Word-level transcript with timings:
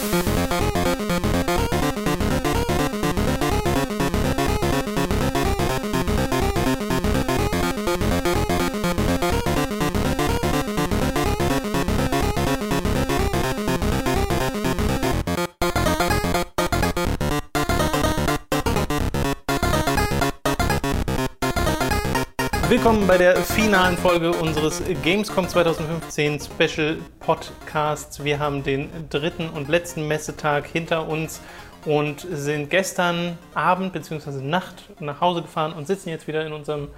Thank 0.00 0.26
you. 0.28 0.39
Willkommen 22.80 23.06
bei 23.06 23.18
der 23.18 23.36
finalen 23.36 23.98
Folge 23.98 24.30
unseres 24.30 24.82
Gamescom 25.02 25.46
2015 25.46 26.40
Special 26.40 26.96
Podcasts. 27.18 28.24
Wir 28.24 28.38
haben 28.38 28.62
den 28.62 28.88
dritten 29.10 29.50
und 29.50 29.68
letzten 29.68 30.08
Messetag 30.08 30.64
hinter 30.66 31.06
uns 31.06 31.42
und 31.84 32.26
sind 32.30 32.70
gestern 32.70 33.36
Abend 33.52 33.92
bzw. 33.92 34.40
Nacht 34.40 34.88
nach 34.98 35.20
Hause 35.20 35.42
gefahren 35.42 35.74
und 35.74 35.88
sitzen 35.88 36.08
jetzt 36.08 36.26
wieder 36.26 36.46
in 36.46 36.54
unserem 36.54 36.88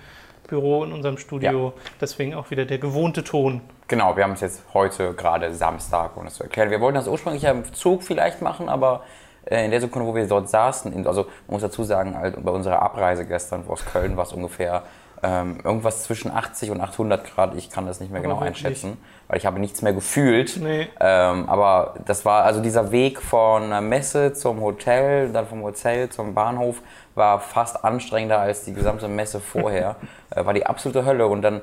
Büro, 0.46 0.84
in 0.84 0.92
unserem 0.92 1.18
Studio. 1.18 1.72
Ja. 1.74 1.82
Deswegen 2.00 2.34
auch 2.34 2.52
wieder 2.52 2.64
der 2.64 2.78
gewohnte 2.78 3.24
Ton. 3.24 3.60
Genau, 3.88 4.16
wir 4.16 4.22
haben 4.22 4.34
es 4.34 4.40
jetzt 4.40 4.62
heute 4.74 5.14
gerade 5.14 5.52
Samstag, 5.52 6.16
um 6.16 6.26
das 6.26 6.34
zu 6.34 6.44
erklären. 6.44 6.70
Wir 6.70 6.80
wollten 6.80 6.94
das 6.94 7.08
ursprünglich 7.08 7.42
ja 7.42 7.50
im 7.50 7.74
Zug 7.74 8.04
vielleicht 8.04 8.40
machen, 8.40 8.68
aber 8.68 9.02
äh, 9.46 9.64
in 9.64 9.72
der 9.72 9.80
Sekunde, 9.80 10.06
wo 10.06 10.14
wir 10.14 10.28
dort 10.28 10.48
saßen, 10.48 11.08
also 11.08 11.22
man 11.22 11.54
muss 11.54 11.62
dazu 11.62 11.82
sagen, 11.82 12.16
bei 12.40 12.52
unserer 12.52 12.80
Abreise 12.80 13.26
gestern 13.26 13.64
aus 13.66 13.84
Köln 13.84 14.16
war 14.16 14.26
es 14.26 14.32
ungefähr 14.32 14.84
ähm, 15.22 15.58
irgendwas 15.62 16.02
zwischen 16.02 16.30
80 16.30 16.70
und 16.70 16.80
800 16.80 17.24
Grad. 17.24 17.54
Ich 17.54 17.70
kann 17.70 17.86
das 17.86 18.00
nicht 18.00 18.10
mehr 18.10 18.20
aber 18.20 18.28
genau 18.28 18.40
einschätzen, 18.40 18.98
weil 19.28 19.38
ich 19.38 19.46
habe 19.46 19.60
nichts 19.60 19.80
mehr 19.80 19.92
gefühlt. 19.92 20.58
Nee. 20.60 20.88
Ähm, 20.98 21.48
aber 21.48 21.94
das 22.06 22.24
war 22.24 22.44
also 22.44 22.60
dieser 22.60 22.90
Weg 22.90 23.22
von 23.22 23.70
der 23.70 23.80
Messe 23.80 24.32
zum 24.32 24.60
Hotel, 24.60 25.30
dann 25.32 25.46
vom 25.46 25.62
Hotel 25.62 26.08
zum 26.08 26.34
Bahnhof 26.34 26.82
war 27.14 27.40
fast 27.40 27.84
anstrengender 27.84 28.40
als 28.40 28.64
die 28.64 28.72
gesamte 28.72 29.06
Messe 29.06 29.38
vorher. 29.52 29.96
äh, 30.30 30.44
war 30.44 30.54
die 30.54 30.66
absolute 30.66 31.04
Hölle 31.04 31.26
und 31.28 31.42
dann 31.42 31.60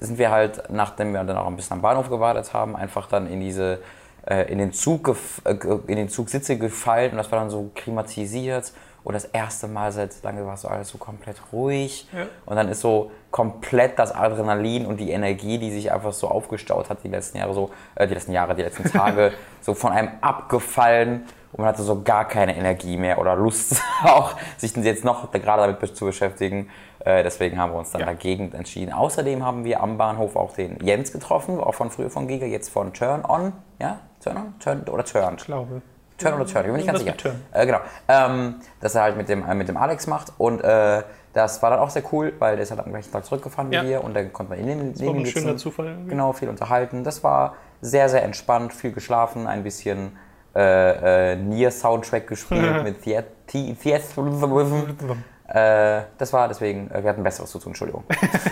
sind 0.00 0.18
wir 0.18 0.30
halt, 0.30 0.70
nachdem 0.70 1.12
wir 1.12 1.22
dann 1.24 1.36
auch 1.36 1.46
ein 1.46 1.56
bisschen 1.56 1.74
am 1.74 1.82
Bahnhof 1.82 2.08
gewartet 2.08 2.54
haben, 2.54 2.74
einfach 2.76 3.08
dann 3.08 3.26
in 3.26 3.40
diese 3.40 3.80
äh, 4.26 4.50
in 4.50 4.58
den 4.58 4.72
Zug 4.72 5.14
äh, 5.44 5.54
in 5.86 5.96
den 5.96 6.08
Zugsitze 6.08 6.56
gefallen 6.56 7.12
und 7.12 7.18
das 7.18 7.30
war 7.30 7.40
dann 7.40 7.50
so 7.50 7.70
klimatisiert 7.74 8.72
und 9.04 9.14
das 9.14 9.24
erste 9.24 9.66
Mal 9.66 9.90
seit 9.92 10.22
lange 10.22 10.46
war 10.46 10.56
so 10.56 10.68
alles 10.68 10.88
so 10.88 10.98
komplett 10.98 11.36
ruhig. 11.52 12.06
Ja. 12.12 12.26
Und 12.46 12.56
dann 12.56 12.68
ist 12.68 12.80
so 12.80 13.10
komplett 13.30 13.98
das 13.98 14.14
Adrenalin 14.14 14.86
und 14.86 14.98
die 14.98 15.10
Energie, 15.10 15.58
die 15.58 15.70
sich 15.70 15.90
einfach 15.90 16.12
so 16.12 16.28
aufgestaut 16.28 16.88
hat, 16.88 17.02
die 17.02 17.08
letzten 17.08 17.38
Jahre, 17.38 17.54
so, 17.54 17.70
äh, 17.96 18.06
die 18.06 18.14
letzten 18.14 18.32
Jahre, 18.32 18.54
die 18.54 18.62
letzten 18.62 18.84
Tage, 18.84 19.32
so 19.60 19.74
von 19.74 19.92
einem 19.92 20.10
abgefallen. 20.20 21.24
Und 21.52 21.58
man 21.58 21.68
hatte 21.68 21.82
so 21.82 22.02
gar 22.02 22.26
keine 22.26 22.56
Energie 22.56 22.96
mehr 22.96 23.18
oder 23.18 23.36
Lust 23.36 23.82
auch, 24.04 24.34
sich 24.56 24.74
jetzt 24.76 25.04
noch 25.04 25.30
gerade 25.32 25.72
damit 25.72 25.96
zu 25.96 26.06
beschäftigen. 26.06 26.70
Äh, 27.00 27.24
deswegen 27.24 27.58
haben 27.58 27.72
wir 27.72 27.78
uns 27.78 27.90
dann 27.90 28.02
ja. 28.02 28.06
dagegen 28.06 28.52
entschieden. 28.52 28.92
Außerdem 28.92 29.44
haben 29.44 29.64
wir 29.64 29.82
am 29.82 29.98
Bahnhof 29.98 30.36
auch 30.36 30.54
den 30.54 30.78
Jens 30.82 31.12
getroffen, 31.12 31.58
auch 31.58 31.74
von 31.74 31.90
früher 31.90 32.10
von 32.10 32.28
Giga, 32.28 32.46
jetzt 32.46 32.70
von 32.70 32.92
Turn 32.92 33.24
On. 33.24 33.52
Ja? 33.80 33.98
Turn 34.22 34.36
On? 34.36 34.54
Turn 34.60 34.82
oder 34.88 35.04
Turn? 35.04 35.34
Ich 35.36 35.44
glaube. 35.44 35.82
Turn 36.22 36.34
oder 36.34 36.46
Turn, 36.46 36.64
ich 36.64 36.66
bin 36.66 36.76
nicht 36.76 36.86
ganz 36.86 37.00
sicher. 37.00 37.34
Äh, 37.52 37.66
genau. 37.66 37.80
Ähm, 38.08 38.56
dass 38.80 38.94
er 38.94 39.02
halt 39.02 39.16
mit 39.16 39.28
dem, 39.28 39.48
äh, 39.48 39.54
mit 39.54 39.68
dem 39.68 39.76
Alex 39.76 40.06
macht 40.06 40.32
und 40.38 40.62
äh, 40.62 41.02
das 41.32 41.62
war 41.62 41.70
dann 41.70 41.78
auch 41.78 41.90
sehr 41.90 42.02
cool, 42.12 42.32
weil 42.38 42.56
der 42.56 42.64
ist 42.64 42.70
halt 42.70 42.80
am 42.80 42.90
gleichen 42.90 43.10
Tag 43.10 43.24
zurückgefahren 43.24 43.70
wie 43.70 43.76
ja. 43.76 43.84
wir 43.84 44.04
und 44.04 44.14
dann 44.14 44.32
konnte 44.32 44.50
man 44.50 44.58
in 44.58 44.66
dem 44.66 44.92
neben 44.92 45.18
ein 45.20 45.26
schöner 45.26 45.56
Zufall. 45.56 45.86
Irgendwie. 45.86 46.10
Genau, 46.10 46.32
viel 46.32 46.48
unterhalten. 46.48 47.04
Das 47.04 47.24
war 47.24 47.56
sehr, 47.80 48.08
sehr 48.08 48.22
entspannt, 48.22 48.72
viel 48.72 48.92
geschlafen, 48.92 49.46
ein 49.46 49.62
bisschen 49.62 50.18
äh, 50.54 51.32
äh, 51.32 51.36
Nier-Soundtrack 51.36 52.26
gespielt 52.26 52.82
mit 52.84 53.02
Theater. 53.02 53.28
Äh, 55.52 56.04
das 56.16 56.32
war 56.32 56.48
deswegen, 56.48 56.90
äh, 56.90 57.02
wir 57.02 57.10
hatten 57.10 57.22
Besseres 57.22 57.50
zu 57.50 57.58
tun, 57.58 57.72
Entschuldigung. 57.72 58.04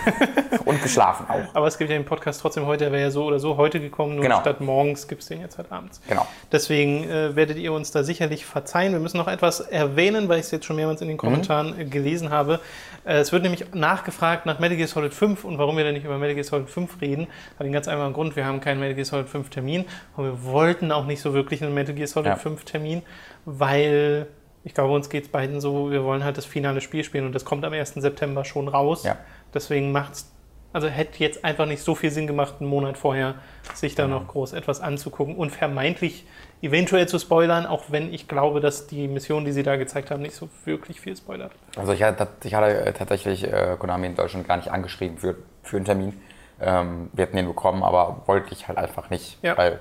und 0.65 0.83
geschlafen 0.83 1.25
auch. 1.27 1.55
Aber 1.55 1.65
es 1.65 1.79
gibt 1.79 1.89
ja 1.89 1.97
den 1.97 2.05
Podcast 2.05 2.41
trotzdem 2.41 2.67
heute, 2.67 2.83
der 2.83 2.91
wäre 2.91 3.01
ja 3.01 3.09
so 3.09 3.25
oder 3.25 3.39
so 3.39 3.57
heute 3.57 3.79
gekommen, 3.79 4.15
nur 4.15 4.23
genau. 4.23 4.39
statt 4.41 4.61
morgens 4.61 5.07
gibt 5.07 5.23
es 5.23 5.27
den 5.27 5.41
jetzt 5.41 5.57
halt 5.57 5.71
abends. 5.71 5.99
Genau. 6.07 6.27
Deswegen 6.51 7.09
äh, 7.09 7.35
werdet 7.35 7.57
ihr 7.57 7.73
uns 7.73 7.89
da 7.89 8.03
sicherlich 8.03 8.45
verzeihen. 8.45 8.93
Wir 8.93 8.99
müssen 8.99 9.17
noch 9.17 9.27
etwas 9.27 9.61
erwähnen, 9.61 10.29
weil 10.29 10.37
ich 10.37 10.45
es 10.45 10.51
jetzt 10.51 10.65
schon 10.65 10.75
mehrmals 10.75 11.01
in 11.01 11.07
den 11.07 11.17
Kommentaren 11.17 11.75
mhm. 11.75 11.89
gelesen 11.89 12.29
habe. 12.29 12.59
Äh, 13.03 13.15
es 13.15 13.31
wird 13.31 13.41
nämlich 13.41 13.73
nachgefragt 13.73 14.45
nach 14.45 14.59
Metal 14.59 14.77
Gear 14.77 14.87
Solid 14.87 15.15
5 15.15 15.43
und 15.43 15.57
warum 15.57 15.77
wir 15.77 15.83
denn 15.83 15.95
nicht 15.95 16.05
über 16.05 16.19
Metal 16.19 16.35
Gear 16.35 16.43
Solid 16.43 16.69
5 16.69 17.01
reden. 17.01 17.27
Hat 17.57 17.65
den 17.65 17.73
ganz 17.73 17.87
einfachen 17.87 18.13
Grund, 18.13 18.35
wir 18.35 18.45
haben 18.45 18.61
keinen 18.61 18.79
Metal 18.79 18.93
Gear 18.93 19.05
Solid 19.05 19.27
5 19.27 19.49
Termin 19.49 19.85
und 20.15 20.25
wir 20.25 20.43
wollten 20.43 20.91
auch 20.91 21.05
nicht 21.05 21.21
so 21.21 21.33
wirklich 21.33 21.63
einen 21.63 21.73
Metal 21.73 21.95
Gear 21.95 22.07
Solid 22.07 22.27
ja. 22.27 22.35
5 22.35 22.63
Termin, 22.63 23.01
weil 23.45 24.27
ich 24.63 24.73
glaube, 24.73 24.93
uns 24.93 25.09
geht 25.09 25.23
es 25.23 25.29
beiden 25.29 25.59
so, 25.59 25.91
wir 25.91 26.03
wollen 26.03 26.23
halt 26.23 26.37
das 26.37 26.45
finale 26.45 26.81
Spiel 26.81 27.03
spielen 27.03 27.25
und 27.25 27.33
das 27.33 27.45
kommt 27.45 27.65
am 27.65 27.73
1. 27.73 27.95
September 27.95 28.45
schon 28.45 28.67
raus. 28.67 29.03
Ja. 29.03 29.17
Deswegen 29.53 29.91
macht 29.91 30.13
es, 30.13 30.31
also 30.71 30.87
hätte 30.87 31.19
jetzt 31.19 31.43
einfach 31.43 31.65
nicht 31.65 31.81
so 31.83 31.95
viel 31.95 32.11
Sinn 32.11 32.27
gemacht, 32.27 32.55
einen 32.59 32.69
Monat 32.69 32.97
vorher 32.97 33.35
sich 33.73 33.95
da 33.95 34.07
noch 34.07 34.27
groß 34.27 34.53
etwas 34.53 34.79
anzugucken 34.79 35.35
und 35.35 35.51
vermeintlich 35.51 36.25
eventuell 36.61 37.07
zu 37.07 37.17
spoilern, 37.17 37.65
auch 37.65 37.85
wenn 37.89 38.13
ich 38.13 38.27
glaube, 38.27 38.61
dass 38.61 38.87
die 38.87 39.07
Mission, 39.07 39.45
die 39.45 39.51
sie 39.51 39.63
da 39.63 39.75
gezeigt 39.77 40.11
haben, 40.11 40.21
nicht 40.21 40.35
so 40.35 40.47
wirklich 40.65 41.01
viel 41.01 41.17
spoilert. 41.17 41.51
Also 41.75 41.91
ich 41.93 42.03
hatte, 42.03 42.27
ich 42.43 42.53
hatte 42.53 42.93
tatsächlich 42.95 43.43
äh, 43.43 43.75
Konami 43.79 44.07
in 44.07 44.15
Deutschland 44.15 44.47
gar 44.47 44.57
nicht 44.57 44.69
angeschrieben 44.69 45.17
für, 45.17 45.37
für 45.63 45.77
einen 45.77 45.85
Termin. 45.85 46.21
Ähm, 46.61 47.09
wir 47.13 47.25
hätten 47.25 47.35
den 47.35 47.47
bekommen, 47.47 47.81
aber 47.83 48.21
wollte 48.27 48.53
ich 48.53 48.67
halt 48.67 48.77
einfach 48.77 49.09
nicht, 49.09 49.39
ja. 49.41 49.57
weil 49.57 49.79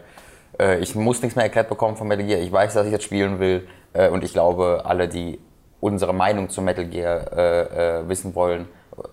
äh, 0.58 0.78
ich 0.78 0.94
muss 0.94 1.20
nichts 1.20 1.36
mehr 1.36 1.44
erklärt 1.44 1.69
bekommen 1.69 1.98
von 1.98 2.08
Metal 2.08 2.26
Gear. 2.26 2.40
Ich 2.40 2.50
weiß, 2.50 2.72
dass 2.72 2.86
ich 2.86 2.92
jetzt 2.92 3.04
spielen 3.04 3.38
will 3.38 3.69
äh, 3.92 4.08
und 4.08 4.24
ich 4.24 4.32
glaube, 4.32 4.82
alle, 4.84 5.08
die 5.08 5.38
unsere 5.80 6.12
Meinung 6.12 6.48
zu 6.50 6.62
Metal 6.62 6.84
Gear 6.84 7.32
äh, 7.32 8.00
äh, 8.00 8.08
wissen 8.08 8.34
wollen, 8.34 8.68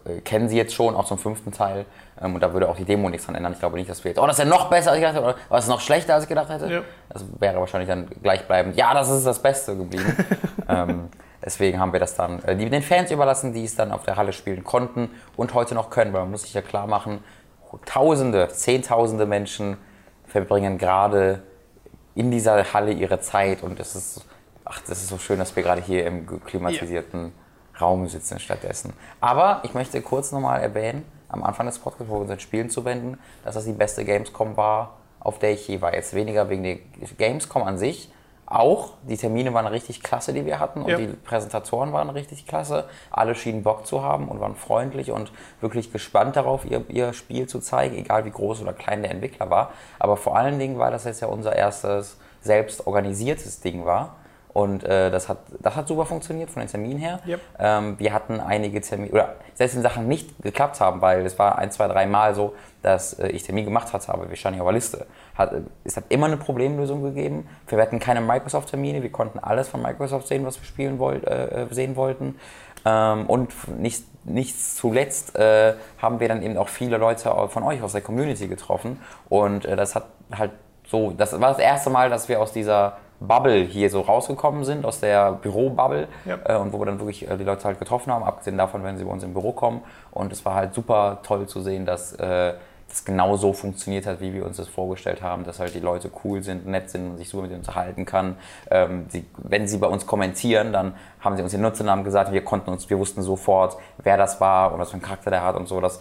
äh, 0.05 0.19
kennen 0.21 0.49
sie 0.49 0.57
jetzt 0.57 0.73
schon, 0.73 0.95
auch 0.95 1.05
zum 1.05 1.17
fünften 1.17 1.51
Teil. 1.51 1.85
Ähm, 2.21 2.35
und 2.35 2.41
da 2.41 2.53
würde 2.53 2.69
auch 2.69 2.75
die 2.75 2.83
Demo 2.83 3.09
nichts 3.09 3.25
dran 3.25 3.35
ändern. 3.35 3.53
Ich 3.53 3.59
glaube 3.59 3.77
nicht, 3.77 3.89
dass 3.89 4.03
wir 4.03 4.11
jetzt, 4.11 4.19
oh, 4.19 4.27
das 4.27 4.37
ist 4.37 4.43
ja 4.43 4.49
noch 4.49 4.69
besser, 4.69 4.91
als 4.91 4.99
ich 4.99 5.05
gedacht 5.05 5.15
hätte, 5.15 5.25
oder 5.25 5.35
was 5.49 5.65
ist 5.65 5.69
noch 5.69 5.81
schlechter, 5.81 6.15
als 6.15 6.23
ich 6.23 6.29
gedacht 6.29 6.49
hätte. 6.49 6.71
Ja. 6.71 6.81
Das 7.09 7.25
wäre 7.39 7.59
wahrscheinlich 7.59 7.89
dann 7.89 8.07
gleichbleibend. 8.21 8.75
Ja, 8.75 8.93
das 8.93 9.09
ist 9.09 9.25
das 9.25 9.41
Beste 9.41 9.75
geblieben. 9.75 10.15
ähm, 10.69 11.09
deswegen 11.43 11.79
haben 11.79 11.93
wir 11.93 11.99
das 11.99 12.15
dann 12.15 12.43
äh, 12.43 12.55
den 12.55 12.81
Fans 12.81 13.11
überlassen, 13.11 13.53
die 13.53 13.63
es 13.63 13.75
dann 13.75 13.91
auf 13.91 14.03
der 14.03 14.17
Halle 14.17 14.33
spielen 14.33 14.63
konnten 14.63 15.09
und 15.35 15.53
heute 15.53 15.75
noch 15.75 15.89
können, 15.89 16.13
weil 16.13 16.21
man 16.21 16.31
muss 16.31 16.43
sich 16.43 16.53
ja 16.53 16.61
klar 16.61 16.87
machen, 16.87 17.23
Tausende, 17.85 18.47
Zehntausende 18.47 19.25
Menschen 19.25 19.75
verbringen 20.25 20.77
gerade 20.77 21.43
in 22.15 22.31
dieser 22.31 22.73
Halle 22.73 22.91
ihre 22.91 23.19
Zeit 23.19 23.61
und 23.61 23.77
es 23.79 23.93
ist 23.93 24.25
ach, 24.69 24.81
das 24.87 24.99
ist 24.99 25.09
so 25.09 25.17
schön, 25.17 25.39
dass 25.39 25.55
wir 25.55 25.63
gerade 25.63 25.81
hier 25.81 26.05
im 26.05 26.25
klimatisierten 26.45 27.33
ja. 27.73 27.79
Raum 27.79 28.07
sitzen 28.07 28.39
stattdessen. 28.39 28.93
Aber 29.21 29.61
ich 29.63 29.73
möchte 29.73 30.01
kurz 30.01 30.31
nochmal 30.31 30.61
erwähnen, 30.61 31.05
am 31.29 31.43
Anfang 31.43 31.65
des 31.65 31.79
Podcasts, 31.79 32.09
wo 32.09 32.15
wir 32.15 32.21
unseren 32.21 32.39
Spielen 32.39 32.69
zuwenden, 32.69 33.17
dass 33.43 33.55
das 33.55 33.65
die 33.65 33.73
beste 33.73 34.05
Gamescom 34.05 34.57
war, 34.57 34.97
auf 35.19 35.39
der 35.39 35.51
ich 35.51 35.67
je 35.67 35.81
war. 35.81 35.93
Jetzt 35.93 36.13
weniger 36.13 36.49
wegen 36.49 36.63
der 36.63 36.77
Gamescom 37.17 37.63
an 37.63 37.77
sich, 37.77 38.11
auch. 38.47 38.93
Die 39.03 39.17
Termine 39.17 39.53
waren 39.53 39.67
richtig 39.67 40.01
klasse, 40.01 40.31
die 40.31 40.45
wir 40.45 40.59
hatten 40.59 40.81
und 40.81 40.89
ja. 40.89 40.97
die 40.97 41.07
Präsentatoren 41.07 41.91
waren 41.91 42.09
richtig 42.09 42.47
klasse. 42.47 42.85
Alle 43.11 43.35
schienen 43.35 43.61
Bock 43.61 43.85
zu 43.85 44.01
haben 44.01 44.29
und 44.29 44.39
waren 44.39 44.55
freundlich 44.55 45.11
und 45.11 45.33
wirklich 45.59 45.91
gespannt 45.91 46.37
darauf, 46.37 46.63
ihr, 46.63 46.89
ihr 46.89 47.11
Spiel 47.11 47.47
zu 47.47 47.59
zeigen, 47.59 47.97
egal 47.97 48.23
wie 48.23 48.31
groß 48.31 48.61
oder 48.61 48.71
klein 48.71 49.01
der 49.01 49.11
Entwickler 49.11 49.49
war. 49.49 49.71
Aber 49.99 50.15
vor 50.15 50.37
allen 50.37 50.59
Dingen, 50.59 50.79
weil 50.79 50.91
das 50.91 51.03
jetzt 51.03 51.19
ja 51.19 51.27
unser 51.27 51.55
erstes 51.55 52.17
selbst 52.41 52.87
organisiertes 52.87 53.59
Ding 53.59 53.85
war, 53.85 54.15
und 54.57 54.83
äh, 54.85 55.11
das, 55.11 55.29
hat, 55.29 55.37
das 55.59 55.75
hat 55.75 55.87
super 55.87 56.07
funktioniert 56.07 56.49
von 56.49 56.63
den 56.63 56.67
Terminen 56.67 56.97
her. 56.97 57.19
Yep. 57.27 57.41
Ähm, 57.59 57.95
wir 57.99 58.11
hatten 58.11 58.39
einige 58.39 58.81
Termine, 58.81 59.11
oder 59.11 59.35
selbst 59.53 59.75
wenn 59.75 59.83
Sachen 59.83 60.07
nicht 60.07 60.41
geklappt 60.41 60.79
haben, 60.79 60.99
weil 60.99 61.23
es 61.27 61.37
war 61.37 61.59
ein, 61.59 61.69
zwei, 61.69 61.87
drei 61.87 62.07
Mal 62.07 62.33
so, 62.33 62.55
dass 62.81 63.13
äh, 63.19 63.27
ich 63.27 63.43
Termin 63.43 63.65
gemacht 63.65 63.93
hatte, 63.93 64.11
aber 64.11 64.27
wir 64.31 64.35
standen 64.35 64.59
auf 64.59 64.65
der 64.65 64.73
Liste. 64.73 65.05
Hat, 65.35 65.53
es 65.83 65.95
hat 65.95 66.05
immer 66.09 66.25
eine 66.25 66.37
Problemlösung 66.37 67.03
gegeben. 67.03 67.47
Wir 67.67 67.79
hatten 67.79 67.99
keine 67.99 68.19
Microsoft-Termine, 68.19 69.03
wir 69.03 69.11
konnten 69.11 69.37
alles 69.37 69.67
von 69.69 69.79
Microsoft 69.79 70.27
sehen, 70.27 70.43
was 70.43 70.59
wir 70.59 70.65
spielen 70.65 70.97
wollt, 70.97 71.23
äh, 71.27 71.67
sehen 71.69 71.95
wollten. 71.95 72.39
Ähm, 72.83 73.27
und 73.27 73.53
nicht, 73.79 74.05
nicht 74.25 74.59
zuletzt 74.59 75.35
äh, 75.35 75.75
haben 75.99 76.19
wir 76.19 76.29
dann 76.29 76.41
eben 76.41 76.57
auch 76.57 76.69
viele 76.69 76.97
Leute 76.97 77.31
von 77.49 77.61
euch 77.61 77.83
aus 77.83 77.91
der 77.91 78.01
Community 78.01 78.47
getroffen. 78.47 78.99
Und 79.29 79.65
äh, 79.65 79.75
das 79.75 79.93
hat 79.93 80.05
halt 80.35 80.49
so, 80.87 81.11
das 81.11 81.39
war 81.39 81.49
das 81.49 81.59
erste 81.59 81.91
Mal, 81.91 82.09
dass 82.09 82.27
wir 82.27 82.41
aus 82.41 82.53
dieser 82.53 82.97
Bubble 83.19 83.63
hier 83.63 83.89
so 83.89 84.01
rausgekommen 84.01 84.63
sind, 84.63 84.85
aus 84.85 84.99
der 84.99 85.33
Büro-Bubble 85.33 86.07
ja. 86.25 86.37
äh, 86.45 86.57
und 86.57 86.73
wo 86.73 86.79
wir 86.79 86.85
dann 86.85 86.99
wirklich 86.99 87.29
äh, 87.29 87.37
die 87.37 87.43
Leute 87.43 87.63
halt 87.63 87.79
getroffen 87.79 88.11
haben, 88.11 88.23
abgesehen 88.23 88.57
davon, 88.57 88.83
wenn 88.83 88.97
sie 88.97 89.05
bei 89.05 89.11
uns 89.11 89.23
im 89.23 89.33
Büro 89.33 89.51
kommen. 89.51 89.81
Und 90.11 90.31
es 90.31 90.45
war 90.45 90.55
halt 90.55 90.73
super 90.73 91.19
toll 91.23 91.47
zu 91.47 91.61
sehen, 91.61 91.85
dass 91.85 92.13
äh, 92.13 92.53
das 92.87 93.03
genau 93.03 93.35
so 93.35 93.51
funktioniert 93.53 94.05
hat, 94.05 94.21
wie 94.21 94.33
wir 94.33 94.45
uns 94.45 94.57
das 94.57 94.67
vorgestellt 94.67 95.21
haben, 95.21 95.43
dass 95.43 95.59
halt 95.59 95.73
die 95.75 95.79
Leute 95.79 96.09
cool 96.23 96.41
sind, 96.41 96.65
nett 96.67 96.89
sind 96.89 97.11
und 97.11 97.17
sich 97.17 97.27
super 97.27 97.43
mit 97.43 97.51
ihnen 97.51 97.59
unterhalten 97.59 98.05
kann. 98.05 98.37
Ähm, 98.71 99.05
sie, 99.09 99.25
wenn 99.37 99.67
sie 99.67 99.77
bei 99.77 99.87
uns 99.87 100.05
kommentieren, 100.05 100.71
dann 100.71 100.93
haben 101.19 101.35
sie 101.35 101.43
uns 101.43 101.51
den 101.51 101.61
Nutzernamen 101.61 102.05
gesagt, 102.05 102.31
wir 102.31 102.43
konnten 102.43 102.69
uns, 102.69 102.89
wir 102.89 102.97
wussten 102.97 103.21
sofort, 103.23 103.77
wer 103.97 104.17
das 104.17 104.39
war 104.39 104.73
und 104.73 104.79
was 104.79 104.89
für 104.89 104.93
einen 104.93 105.01
Charakter 105.01 105.31
der 105.31 105.43
hat 105.43 105.55
und 105.55 105.67
so. 105.67 105.81
Das 105.81 105.99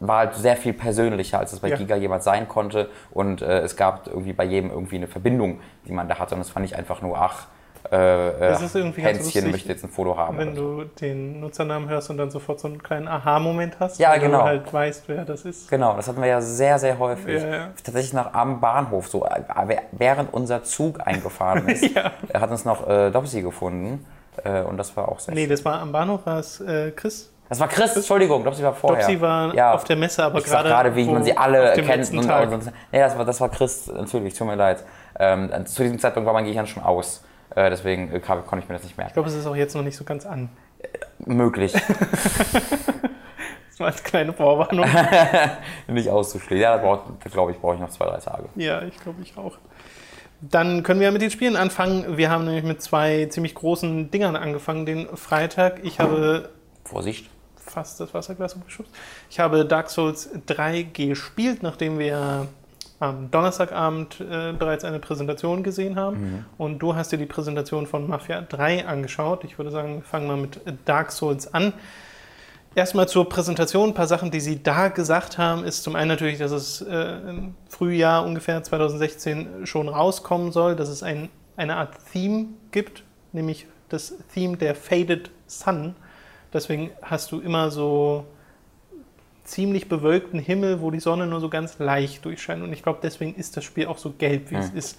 war 0.00 0.18
halt 0.18 0.34
sehr 0.34 0.56
viel 0.56 0.72
persönlicher, 0.72 1.38
als 1.38 1.52
es 1.52 1.60
bei 1.60 1.68
ja. 1.68 1.76
Giga 1.76 1.96
jemals 1.96 2.24
sein 2.24 2.48
konnte. 2.48 2.88
Und 3.10 3.42
äh, 3.42 3.60
es 3.60 3.76
gab 3.76 4.06
irgendwie 4.06 4.32
bei 4.32 4.44
jedem 4.44 4.70
irgendwie 4.70 4.96
eine 4.96 5.08
Verbindung, 5.08 5.60
die 5.86 5.92
man 5.92 6.08
da 6.08 6.18
hatte. 6.18 6.34
Und 6.34 6.40
das 6.40 6.50
fand 6.50 6.66
ich 6.66 6.76
einfach 6.76 7.02
nur, 7.02 7.18
ach, 7.18 7.46
äh, 7.90 8.38
das 8.38 8.62
ist 8.62 8.74
irgendwie 8.74 9.02
Hänschen 9.02 9.50
möchte 9.50 9.68
jetzt 9.68 9.82
ein 9.82 9.90
Foto 9.90 10.16
haben. 10.16 10.36
Wenn 10.36 10.54
du 10.54 10.84
den 10.84 11.40
Nutzernamen 11.40 11.88
hörst 11.88 12.10
und 12.10 12.18
dann 12.18 12.30
sofort 12.30 12.60
so 12.60 12.68
einen 12.68 12.82
kleinen 12.82 13.08
Aha-Moment 13.08 13.80
hast, 13.80 13.98
ja, 13.98 14.16
genau. 14.18 14.40
du 14.40 14.44
halt 14.44 14.72
weißt, 14.72 15.04
wer 15.08 15.24
das 15.24 15.44
ist. 15.44 15.70
Genau, 15.70 15.96
das 15.96 16.08
hatten 16.08 16.20
wir 16.20 16.28
ja 16.28 16.40
sehr, 16.40 16.78
sehr 16.78 16.98
häufig. 16.98 17.42
Ja, 17.42 17.48
ja. 17.48 17.68
Tatsächlich 17.82 18.12
nach 18.12 18.34
am 18.34 18.60
Bahnhof, 18.60 19.08
so 19.08 19.24
äh, 19.24 19.78
während 19.92 20.34
unser 20.34 20.64
Zug 20.64 21.06
eingefahren 21.06 21.68
ist, 21.68 21.94
ja. 21.94 22.12
hat 22.34 22.50
uns 22.50 22.64
noch 22.64 22.86
äh, 22.86 23.10
Dopsy 23.10 23.42
gefunden. 23.42 24.04
Äh, 24.44 24.62
und 24.62 24.76
das 24.76 24.96
war 24.96 25.08
auch 25.08 25.18
sehr 25.18 25.34
Nee, 25.34 25.42
schön. 25.42 25.50
das 25.50 25.64
war 25.64 25.80
am 25.80 25.92
Bahnhof, 25.92 26.26
war 26.26 26.38
es 26.38 26.60
äh, 26.60 26.92
Chris. 26.92 27.32
Das 27.48 27.60
war 27.60 27.68
Chris, 27.68 27.96
Entschuldigung, 27.96 28.44
Dopsy 28.44 28.62
war 28.62 28.74
vorher. 28.74 29.00
Dopsy 29.00 29.20
war 29.20 29.54
ja. 29.54 29.72
auf 29.72 29.84
der 29.84 29.96
Messe, 29.96 30.22
aber 30.22 30.40
gerade. 30.42 30.68
gerade, 30.68 30.94
wie 30.94 31.04
man 31.06 31.24
sie 31.24 31.36
alle 31.36 31.72
kennt. 31.74 32.10
Und, 32.12 32.30
und, 32.30 32.52
und, 32.52 32.72
nee, 32.92 32.98
das 32.98 33.16
war, 33.16 33.24
das 33.24 33.40
war 33.40 33.48
Chris, 33.48 33.86
natürlich, 33.86 34.34
tut 34.34 34.46
mir 34.46 34.56
leid. 34.56 34.84
Ähm, 35.18 35.50
zu 35.66 35.82
diesem 35.82 35.98
Zeitpunkt 35.98 36.26
war 36.26 36.34
mein 36.34 36.44
Gehirn 36.44 36.66
schon 36.66 36.82
aus. 36.82 37.24
Äh, 37.54 37.70
deswegen 37.70 38.12
äh, 38.12 38.20
konnte 38.20 38.58
ich 38.58 38.68
mir 38.68 38.74
das 38.74 38.84
nicht 38.84 38.96
merken. 38.96 39.10
Ich 39.10 39.14
glaube, 39.14 39.28
es 39.28 39.34
ist 39.34 39.46
auch 39.46 39.56
jetzt 39.56 39.74
noch 39.74 39.82
nicht 39.82 39.96
so 39.96 40.04
ganz 40.04 40.26
an. 40.26 40.50
Äh, 40.78 40.88
möglich. 41.24 41.72
das 42.52 43.80
war 43.80 43.86
als 43.86 44.02
kleine 44.04 44.32
Vorwarnung. 44.34 44.86
nicht 45.88 46.10
auszuschließen. 46.10 46.62
Ja, 46.62 46.76
da 46.76 47.00
glaube 47.30 47.52
ich, 47.52 47.58
brauche 47.58 47.74
ich 47.74 47.80
noch 47.80 47.90
zwei, 47.90 48.06
drei 48.06 48.18
Tage. 48.18 48.44
Ja, 48.56 48.82
ich 48.82 48.96
glaube, 48.98 49.22
ich 49.22 49.36
auch. 49.36 49.56
Dann 50.40 50.82
können 50.84 51.00
wir 51.00 51.10
mit 51.10 51.22
den 51.22 51.30
Spielen 51.30 51.56
anfangen. 51.56 52.16
Wir 52.16 52.30
haben 52.30 52.44
nämlich 52.44 52.62
mit 52.62 52.80
zwei 52.80 53.26
ziemlich 53.26 53.54
großen 53.56 54.10
Dingern 54.10 54.36
angefangen 54.36 54.86
den 54.86 55.16
Freitag. 55.16 55.80
Ich 55.82 55.98
habe. 55.98 56.50
Vorsicht. 56.84 57.28
Fast 57.78 58.00
das 58.00 58.12
Wasserglas 58.12 58.54
umgeschubst. 58.54 58.92
Ich 59.30 59.38
habe 59.38 59.64
Dark 59.64 59.88
Souls 59.88 60.30
3 60.46 60.82
gespielt, 60.82 61.62
nachdem 61.62 62.00
wir 62.00 62.48
am 62.98 63.30
Donnerstagabend 63.30 64.18
äh, 64.18 64.52
bereits 64.52 64.82
eine 64.82 64.98
Präsentation 64.98 65.62
gesehen 65.62 65.94
haben. 65.94 66.20
Mhm. 66.20 66.44
Und 66.56 66.80
du 66.80 66.96
hast 66.96 67.12
dir 67.12 67.18
die 67.18 67.26
Präsentation 67.26 67.86
von 67.86 68.08
Mafia 68.08 68.40
3 68.40 68.84
angeschaut. 68.84 69.44
Ich 69.44 69.58
würde 69.58 69.70
sagen, 69.70 69.98
wir 69.98 70.02
fangen 70.02 70.26
mal 70.26 70.36
mit 70.38 70.60
Dark 70.86 71.12
Souls 71.12 71.54
an. 71.54 71.72
Erstmal 72.74 73.06
zur 73.06 73.28
Präsentation. 73.28 73.90
Ein 73.90 73.94
paar 73.94 74.08
Sachen, 74.08 74.32
die 74.32 74.40
Sie 74.40 74.60
da 74.60 74.88
gesagt 74.88 75.38
haben, 75.38 75.62
ist 75.62 75.84
zum 75.84 75.94
einen 75.94 76.08
natürlich, 76.08 76.38
dass 76.38 76.50
es 76.50 76.80
äh, 76.80 77.12
im 77.28 77.54
Frühjahr 77.68 78.26
ungefähr 78.26 78.60
2016 78.60 79.66
schon 79.68 79.88
rauskommen 79.88 80.50
soll, 80.50 80.74
dass 80.74 80.88
es 80.88 81.04
ein, 81.04 81.28
eine 81.56 81.76
Art 81.76 81.94
Theme 82.12 82.46
gibt, 82.72 83.04
nämlich 83.30 83.68
das 83.88 84.14
Theme 84.34 84.56
der 84.56 84.74
Faded 84.74 85.30
Sun. 85.46 85.94
Deswegen 86.52 86.90
hast 87.02 87.32
du 87.32 87.40
immer 87.40 87.70
so 87.70 88.24
ziemlich 89.44 89.88
bewölkten 89.88 90.38
Himmel, 90.38 90.80
wo 90.80 90.90
die 90.90 91.00
Sonne 91.00 91.26
nur 91.26 91.40
so 91.40 91.48
ganz 91.48 91.78
leicht 91.78 92.24
durchscheint. 92.24 92.62
Und 92.62 92.72
ich 92.72 92.82
glaube, 92.82 93.00
deswegen 93.02 93.34
ist 93.34 93.56
das 93.56 93.64
Spiel 93.64 93.86
auch 93.86 93.98
so 93.98 94.12
gelb, 94.12 94.50
wie 94.50 94.56
mhm. 94.56 94.60
es 94.60 94.70
ist. 94.70 94.98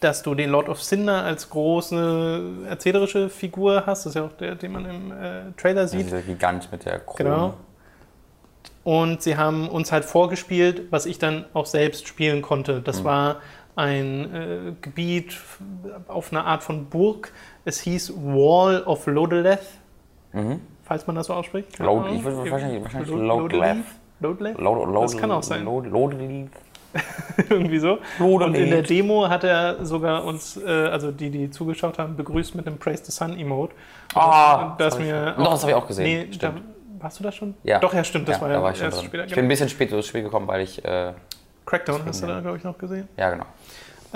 Dass 0.00 0.22
du 0.22 0.34
den 0.34 0.50
Lord 0.50 0.68
of 0.68 0.82
Cinder 0.82 1.22
als 1.22 1.48
große 1.48 2.66
erzählerische 2.68 3.30
Figur 3.30 3.84
hast, 3.86 4.04
das 4.04 4.10
ist 4.10 4.14
ja 4.16 4.24
auch 4.24 4.32
der, 4.32 4.54
den 4.54 4.72
man 4.72 4.84
im 4.84 5.10
äh, 5.10 5.52
Trailer 5.56 5.88
sieht. 5.88 6.06
Dieser 6.06 6.20
Gigant 6.20 6.70
mit 6.70 6.84
der 6.84 6.98
Krone. 6.98 7.16
Genau. 7.16 7.54
Und 8.84 9.22
sie 9.22 9.36
haben 9.36 9.68
uns 9.68 9.90
halt 9.92 10.04
vorgespielt, 10.04 10.92
was 10.92 11.06
ich 11.06 11.18
dann 11.18 11.46
auch 11.54 11.66
selbst 11.66 12.06
spielen 12.06 12.42
konnte. 12.42 12.82
Das 12.82 13.00
mhm. 13.00 13.04
war 13.04 13.36
ein 13.74 14.34
äh, 14.34 14.72
Gebiet 14.80 15.36
auf 16.08 16.30
einer 16.30 16.46
Art 16.46 16.62
von 16.62 16.86
Burg. 16.86 17.32
Es 17.64 17.80
hieß 17.80 18.12
Wall 18.16 18.82
of 18.84 19.06
Lodeleth. 19.06 19.66
Mhm 20.36 20.60
falls 20.86 21.06
man 21.06 21.16
das 21.16 21.26
so 21.26 21.34
ausspricht. 21.34 21.78
Load, 21.78 22.08
ich 22.14 22.24
würde 22.24 22.50
wahrscheinlich, 22.50 22.82
wahrscheinlich 22.82 23.10
Loadleaf. 23.10 23.76
Loadleaf? 24.20 24.58
Load, 24.58 25.00
das 25.00 25.16
kann 25.18 25.30
auch 25.30 25.42
sein. 25.42 25.64
Loadleaf. 25.64 26.48
Irgendwie 27.50 27.78
so. 27.78 27.98
Und 28.18 28.54
in 28.54 28.70
der 28.70 28.80
Demo 28.80 29.28
hat 29.28 29.44
er 29.44 29.84
sogar 29.84 30.24
uns, 30.24 30.56
äh, 30.56 30.70
also 30.70 31.10
die, 31.10 31.28
die 31.28 31.50
zugeschaut 31.50 31.98
haben, 31.98 32.16
begrüßt 32.16 32.54
mit 32.54 32.66
einem 32.66 32.78
Praise 32.78 33.04
the 33.04 33.12
Sun 33.12 33.38
Emote. 33.38 33.74
Ah, 34.14 34.74
das, 34.78 34.94
das, 34.94 35.04
mir 35.04 35.34
Doch, 35.36 35.50
das 35.50 35.60
habe 35.60 35.72
ich 35.72 35.76
auch 35.76 35.86
gesehen. 35.86 36.04
Nee, 36.30 36.38
da, 36.38 36.54
warst 36.98 37.18
du 37.20 37.24
das 37.24 37.34
schon? 37.34 37.54
Ja. 37.64 37.80
Doch, 37.80 37.92
ja, 37.92 38.02
stimmt. 38.02 38.28
Das 38.28 38.36
ja, 38.36 38.42
war 38.42 38.50
ja 38.50 38.62
war 38.62 38.74
erst 38.74 39.04
später. 39.04 39.26
Ich 39.26 39.34
bin 39.34 39.44
ein 39.44 39.48
bisschen 39.48 39.68
spät 39.68 39.92
ins 39.92 40.06
Spiel 40.06 40.22
gekommen, 40.22 40.48
weil 40.48 40.62
ich. 40.62 40.82
Äh, 40.82 41.12
Crackdown 41.66 42.00
hast 42.06 42.22
du 42.22 42.28
da, 42.28 42.40
glaube 42.40 42.56
ich, 42.56 42.64
noch 42.64 42.78
gesehen? 42.78 43.08
Ja, 43.16 43.28
genau. 43.28 43.44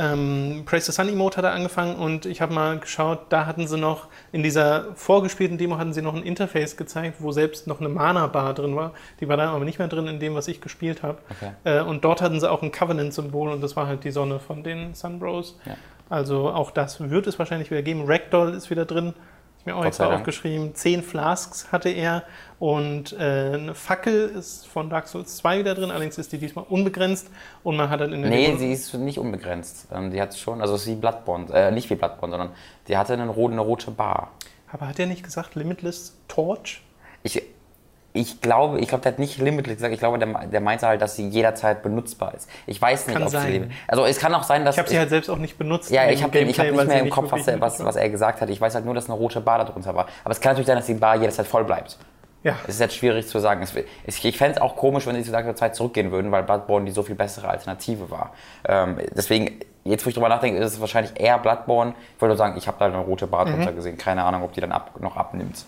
Ähm, 0.00 0.62
Praise 0.64 0.86
the 0.86 0.92
Sun 0.92 1.10
Emote 1.10 1.36
hat 1.36 1.44
er 1.44 1.52
angefangen 1.52 1.96
und 1.96 2.24
ich 2.24 2.40
habe 2.40 2.54
mal 2.54 2.78
geschaut, 2.78 3.26
da 3.28 3.44
hatten 3.44 3.68
sie 3.68 3.76
noch, 3.76 4.08
in 4.32 4.42
dieser 4.42 4.94
vorgespielten 4.94 5.58
Demo 5.58 5.76
hatten 5.76 5.92
sie 5.92 6.00
noch 6.00 6.14
ein 6.14 6.22
Interface 6.22 6.78
gezeigt, 6.78 7.16
wo 7.18 7.32
selbst 7.32 7.66
noch 7.66 7.80
eine 7.80 7.90
Mana-Bar 7.90 8.54
drin 8.54 8.74
war. 8.76 8.92
Die 9.20 9.28
war 9.28 9.36
da 9.36 9.50
aber 9.50 9.66
nicht 9.66 9.78
mehr 9.78 9.88
drin 9.88 10.06
in 10.06 10.18
dem, 10.18 10.34
was 10.34 10.48
ich 10.48 10.62
gespielt 10.62 11.02
habe. 11.02 11.18
Okay. 11.30 11.52
Äh, 11.64 11.82
und 11.82 12.02
dort 12.02 12.22
hatten 12.22 12.40
sie 12.40 12.50
auch 12.50 12.62
ein 12.62 12.72
Covenant-Symbol 12.72 13.50
und 13.50 13.62
das 13.62 13.76
war 13.76 13.86
halt 13.86 14.02
die 14.04 14.10
Sonne 14.10 14.40
von 14.40 14.62
den 14.62 14.94
Sun 14.94 15.18
Bros. 15.18 15.58
Ja. 15.66 15.76
Also 16.08 16.48
auch 16.48 16.70
das 16.70 17.10
wird 17.10 17.26
es 17.26 17.38
wahrscheinlich 17.38 17.70
wieder 17.70 17.82
geben. 17.82 18.04
Ragdoll 18.06 18.54
ist 18.54 18.70
wieder 18.70 18.86
drin. 18.86 19.12
Ich 19.60 19.66
mir 19.66 19.76
auch 19.76 19.84
extra 19.84 20.14
aufgeschrieben. 20.14 20.74
Zehn 20.74 21.02
Flasks 21.02 21.70
hatte 21.70 21.90
er 21.90 22.22
und 22.58 23.12
äh, 23.12 23.52
eine 23.54 23.74
Fackel 23.74 24.30
ist 24.30 24.66
von 24.66 24.88
Dark 24.88 25.06
Souls 25.06 25.36
2 25.36 25.58
wieder 25.58 25.74
drin, 25.74 25.90
allerdings 25.90 26.16
ist 26.16 26.32
die 26.32 26.38
diesmal 26.38 26.64
unbegrenzt 26.66 27.28
und 27.62 27.76
man 27.76 27.90
hat 27.90 28.00
dann 28.00 28.14
in 28.14 28.22
der 28.22 28.30
Nee, 28.30 28.56
sie 28.56 28.72
ist 28.72 28.94
nicht 28.94 29.18
unbegrenzt. 29.18 29.88
Ähm, 29.92 30.10
die 30.10 30.20
hat 30.20 30.34
schon, 30.34 30.62
also 30.62 30.78
sie 30.78 30.94
Bloodborne, 30.94 31.52
äh, 31.52 31.70
nicht 31.72 31.90
wie 31.90 31.94
Bloodborne, 31.94 32.32
sondern 32.32 32.50
die 32.88 32.96
hatte 32.96 33.12
eine, 33.12 33.24
eine 33.24 33.60
rote 33.60 33.90
Bar. 33.90 34.30
Aber 34.72 34.88
hat 34.88 34.98
er 34.98 35.06
nicht 35.06 35.24
gesagt 35.24 35.54
Limitless 35.56 36.16
Torch? 36.26 36.82
Ich, 37.22 37.42
ich 38.12 38.40
glaube, 38.40 38.80
ich 38.80 38.88
glaube, 38.88 39.02
der 39.02 39.12
hat 39.12 39.18
nicht 39.20 39.38
Limitless 39.38 39.76
gesagt. 39.76 39.94
Ich 39.94 40.00
glaube, 40.00 40.18
der, 40.18 40.46
der 40.46 40.60
meinte 40.60 40.86
halt, 40.86 41.00
dass 41.00 41.14
sie 41.14 41.28
jederzeit 41.28 41.82
benutzbar 41.82 42.34
ist. 42.34 42.48
Ich 42.66 42.80
weiß 42.80 43.06
nicht, 43.06 43.14
kann 43.14 43.22
ob 43.22 43.30
sein. 43.30 43.52
sie 43.52 43.68
Also 43.86 44.04
es 44.04 44.18
kann 44.18 44.34
auch 44.34 44.42
sein, 44.42 44.64
dass 44.64 44.74
ich 44.74 44.78
habe 44.80 44.88
sie 44.88 44.98
halt 44.98 45.10
selbst 45.10 45.30
auch 45.30 45.38
nicht 45.38 45.58
benutzt. 45.58 45.90
Ja, 45.90 46.08
ich 46.10 46.22
habe 46.22 46.36
hab 46.36 46.46
nicht 46.46 46.58
mehr 46.58 47.00
im 47.00 47.10
Kopf, 47.10 47.30
was 47.30 47.46
er, 47.46 47.60
was, 47.60 47.82
was 47.84 47.94
er 47.94 48.10
gesagt 48.10 48.40
hat. 48.40 48.50
Ich 48.50 48.60
weiß 48.60 48.74
halt 48.74 48.84
nur, 48.84 48.94
dass 48.94 49.08
eine 49.08 49.14
rote 49.14 49.40
Bar 49.40 49.64
darunter 49.64 49.94
war. 49.94 50.06
Aber 50.24 50.32
es 50.32 50.40
kann 50.40 50.52
natürlich 50.52 50.66
sein, 50.66 50.76
dass 50.76 50.86
die 50.86 50.94
Bar 50.94 51.16
jederzeit 51.16 51.46
voll 51.46 51.64
bleibt. 51.64 51.98
Ja. 52.42 52.56
Es 52.64 52.74
ist 52.74 52.80
jetzt 52.80 52.96
schwierig 52.96 53.28
zu 53.28 53.38
sagen. 53.38 53.62
Es, 53.62 54.24
ich 54.24 54.38
fände 54.38 54.56
es 54.56 54.60
auch 54.60 54.74
komisch, 54.74 55.06
wenn 55.06 55.14
sie 55.14 55.22
zu 55.22 55.30
der 55.30 55.54
Zeit 55.54 55.76
zurückgehen 55.76 56.10
würden, 56.10 56.32
weil 56.32 56.42
Bloodborne 56.42 56.86
die 56.86 56.92
so 56.92 57.02
viel 57.02 57.14
bessere 57.14 57.48
Alternative 57.48 58.10
war. 58.10 58.32
Ähm, 58.66 58.96
deswegen, 59.14 59.60
jetzt 59.84 60.04
wo 60.04 60.08
ich 60.08 60.14
drüber 60.14 60.28
nachdenke, 60.28 60.58
ist 60.58 60.72
es 60.72 60.80
wahrscheinlich 60.80 61.20
eher 61.20 61.38
Bloodborne. 61.38 61.94
Ich 62.16 62.20
wollte 62.20 62.30
nur 62.30 62.38
sagen, 62.38 62.56
ich 62.56 62.66
habe 62.66 62.78
da 62.80 62.86
eine 62.86 62.98
rote 62.98 63.28
Bar 63.28 63.46
mhm. 63.46 63.56
drunter 63.56 63.72
gesehen. 63.72 63.98
Keine 63.98 64.24
Ahnung, 64.24 64.42
ob 64.42 64.52
die 64.52 64.60
dann 64.60 64.72
ab, 64.72 64.98
noch 64.98 65.16
abnimmt 65.16 65.64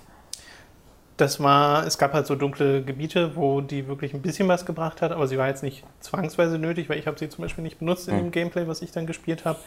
das 1.17 1.41
war, 1.41 1.87
es 1.87 1.99
gab 1.99 2.15
halt 2.15 2.27
so 2.27 2.35
dunkle 2.35 2.83
Gebiete, 2.83 3.37
wo 3.37 3.61
die 3.61 3.87
wirklich 3.87 4.15
ein 4.15 4.23
bisschen 4.23 4.49
was 4.49 4.65
gebracht 4.65 5.03
hat, 5.03 5.13
aber 5.13 5.27
sie 5.27 5.39
war 5.39 5.49
jetzt 5.49 5.63
nicht 5.63 5.85
zwangsweise 6.01 6.59
nötig, 6.59 6.89
weil 6.89 6.99
ich 6.99 7.07
habe 7.07 7.19
sie 7.19 7.29
zum 7.29 7.43
Beispiel 7.43 7.63
nicht 7.63 7.79
benutzt 7.79 8.09
in 8.09 8.15
mhm. 8.15 8.21
dem 8.21 8.31
Gameplay, 8.31 8.67
was 8.67 8.83
ich 8.83 8.93
dann 8.93 9.07
gespielt 9.07 9.45
habe. 9.45 9.59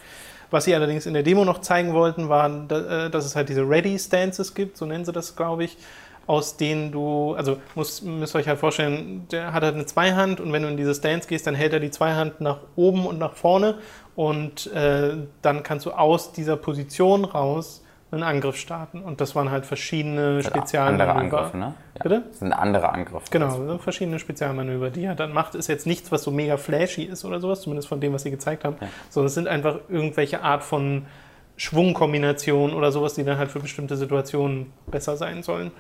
Was 0.52 0.66
sie 0.66 0.76
allerdings 0.76 1.06
in 1.06 1.14
der 1.14 1.24
Demo 1.24 1.44
noch 1.44 1.62
zeigen 1.62 1.94
wollten, 1.94 2.30
war, 2.30 2.50
äh, 2.72 3.10
dass 3.10 3.26
es 3.26 3.36
halt 3.36 3.50
diese 3.50 3.68
Ready-Stances 3.68 4.54
gibt, 4.54 4.78
so 4.78 4.86
nennen 4.86 5.06
sie 5.06 5.12
das, 5.12 5.36
glaube 5.36 5.64
ich, 5.64 5.78
aus 6.28 6.58
denen 6.58 6.92
du, 6.92 7.36
also 7.36 7.58
muss, 7.76 8.02
müsst 8.02 8.36
ihr 8.36 8.40
euch 8.40 8.48
halt 8.48 8.60
vorstellen, 8.60 9.28
der 9.32 9.54
hat 9.54 9.64
halt 9.64 9.76
eine 9.76 9.86
Zweihand 9.86 10.40
und 10.40 10.52
wenn 10.52 10.64
du 10.64 10.70
in 10.70 10.78
diese 10.78 10.96
Stance 10.96 11.28
gehst, 11.28 11.46
dann 11.46 11.56
hält 11.56 11.74
er 11.74 11.80
die 11.80 11.92
Zweihand 11.92 12.42
nach 12.42 12.60
oben 12.76 13.06
und 13.06 13.20
nach 13.20 13.36
vorne 13.36 13.78
und 14.16 14.72
äh, 14.74 15.18
dann 15.42 15.62
kannst 15.62 15.86
du 15.86 15.92
aus 15.92 16.32
dieser 16.32 16.58
Position 16.58 17.26
raus 17.26 17.85
einen 18.16 18.24
Angriff 18.24 18.58
starten. 18.58 19.02
Und 19.02 19.22
das 19.22 19.36
waren 19.36 19.52
halt 19.52 19.66
verschiedene 19.66 20.42
Spezialmanöver. 20.44 21.16
Andere 21.16 21.40
Angriffe, 21.40 21.58
ne? 21.58 21.74
Ja. 21.96 22.04
Bitte? 22.04 22.24
Das 22.30 22.40
sind 22.40 22.54
andere 22.54 22.90
Angriffe. 22.90 23.26
Genau, 23.32 23.78
verschiedene 23.78 24.20
Spezialmanöver, 24.20 24.90
die 24.90 25.04
er 25.04 25.16
dann 25.16 25.34
macht. 25.34 25.56
Ist 25.56 25.68
jetzt 25.68 25.86
nichts, 25.86 26.12
was 26.12 26.24
so 26.24 26.32
mega 26.32 26.58
flashy 26.58 27.04
ist 27.04 27.26
oder 27.26 27.40
sowas, 27.40 27.62
zumindest 27.62 27.88
von 27.88 28.02
dem, 28.02 28.14
was 28.14 28.24
sie 28.24 28.32
gezeigt 28.32 28.64
haben, 28.66 28.78
ja. 28.82 28.88
sondern 29.10 29.28
es 29.28 29.34
sind 29.36 29.48
einfach 29.48 29.80
irgendwelche 29.90 30.42
Art 30.42 30.64
von 30.64 31.06
Schwungkombinationen 31.58 32.76
oder 32.76 32.92
sowas, 32.92 33.14
die 33.14 33.24
dann 33.24 33.38
halt 33.38 33.52
für 33.52 33.60
bestimmte 33.60 33.96
Situationen 33.96 34.74
besser 34.88 35.16
sein 35.16 35.44
sollen. 35.44 35.72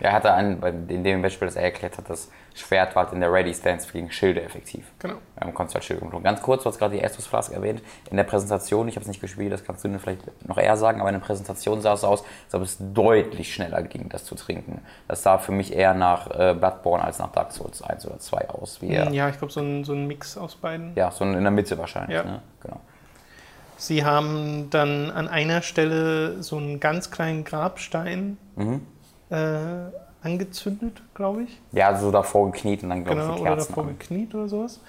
Er 0.00 0.12
hatte 0.12 0.32
einen, 0.32 0.62
in 0.88 1.04
dem 1.04 1.22
Beispiel, 1.22 1.46
das 1.46 1.56
er 1.56 1.64
erklärt 1.64 1.98
hat, 1.98 2.08
das 2.08 2.30
Schwert 2.54 2.94
war 2.96 3.04
halt 3.04 3.14
in 3.14 3.20
der 3.20 3.32
Ready 3.32 3.54
Stance 3.54 3.88
gegen 3.92 4.10
Schilde 4.10 4.42
effektiv. 4.42 4.84
Genau. 4.98 5.16
Ähm, 5.40 5.54
konntest 5.54 5.74
halt 5.74 5.84
Schilde 5.84 6.04
umtun. 6.04 6.22
Ganz 6.22 6.42
kurz, 6.42 6.64
du 6.64 6.68
hast 6.68 6.78
gerade 6.78 6.96
die 6.96 7.02
Estus 7.02 7.26
Flask 7.26 7.52
erwähnt. 7.52 7.82
In 8.10 8.16
der 8.16 8.24
Präsentation, 8.24 8.88
ich 8.88 8.96
habe 8.96 9.02
es 9.02 9.08
nicht 9.08 9.20
gespielt, 9.20 9.52
das 9.52 9.64
kannst 9.64 9.84
du 9.84 9.88
mir 9.88 9.98
vielleicht 9.98 10.22
noch 10.46 10.58
eher 10.58 10.76
sagen, 10.76 11.00
aber 11.00 11.08
in 11.08 11.14
der 11.14 11.24
Präsentation 11.24 11.80
sah 11.80 11.94
es 11.94 12.04
aus, 12.04 12.24
als 12.46 12.54
ob 12.54 12.62
es 12.62 12.76
deutlich 12.80 13.54
schneller 13.54 13.82
ging, 13.82 14.08
das 14.08 14.24
zu 14.24 14.34
trinken. 14.34 14.82
Das 15.06 15.22
sah 15.22 15.38
für 15.38 15.52
mich 15.52 15.72
eher 15.72 15.94
nach 15.94 16.30
äh, 16.30 16.54
Bloodborne 16.54 17.04
als 17.04 17.18
nach 17.18 17.32
Dark 17.32 17.52
Souls 17.52 17.82
1 17.82 18.06
oder 18.06 18.18
2 18.18 18.50
aus. 18.50 18.82
Wie 18.82 18.96
hm, 18.96 19.12
ja, 19.12 19.28
ich 19.28 19.38
glaube, 19.38 19.52
so 19.52 19.60
ein, 19.60 19.84
so 19.84 19.92
ein 19.92 20.06
Mix 20.06 20.36
aus 20.36 20.56
beiden. 20.56 20.92
Ja, 20.96 21.10
so 21.10 21.24
in 21.24 21.40
der 21.40 21.50
Mitte 21.50 21.78
wahrscheinlich. 21.78 22.16
Ja. 22.16 22.24
Ne? 22.24 22.42
Genau. 22.62 22.80
Sie 23.76 24.04
haben 24.04 24.70
dann 24.70 25.12
an 25.12 25.28
einer 25.28 25.62
Stelle 25.62 26.42
so 26.42 26.56
einen 26.56 26.80
ganz 26.80 27.12
kleinen 27.12 27.44
Grabstein 27.44 28.36
mhm 28.56 28.80
äh, 29.30 29.36
angezündet, 30.22 31.02
glaube 31.14 31.44
ich. 31.44 31.60
Ja, 31.72 31.96
so 31.96 32.10
davor 32.10 32.50
gekniet 32.50 32.82
und 32.82 32.90
dann, 32.90 33.04
glaube 33.04 33.20
genau, 33.20 33.34
ich, 33.34 33.38
die 33.38 33.44
Kerzen 33.44 33.62
oder 33.62 33.68
davor 33.68 33.84
an. 33.84 33.98
gekniet 33.98 34.34
oder 34.34 34.48
sowas. 34.48 34.80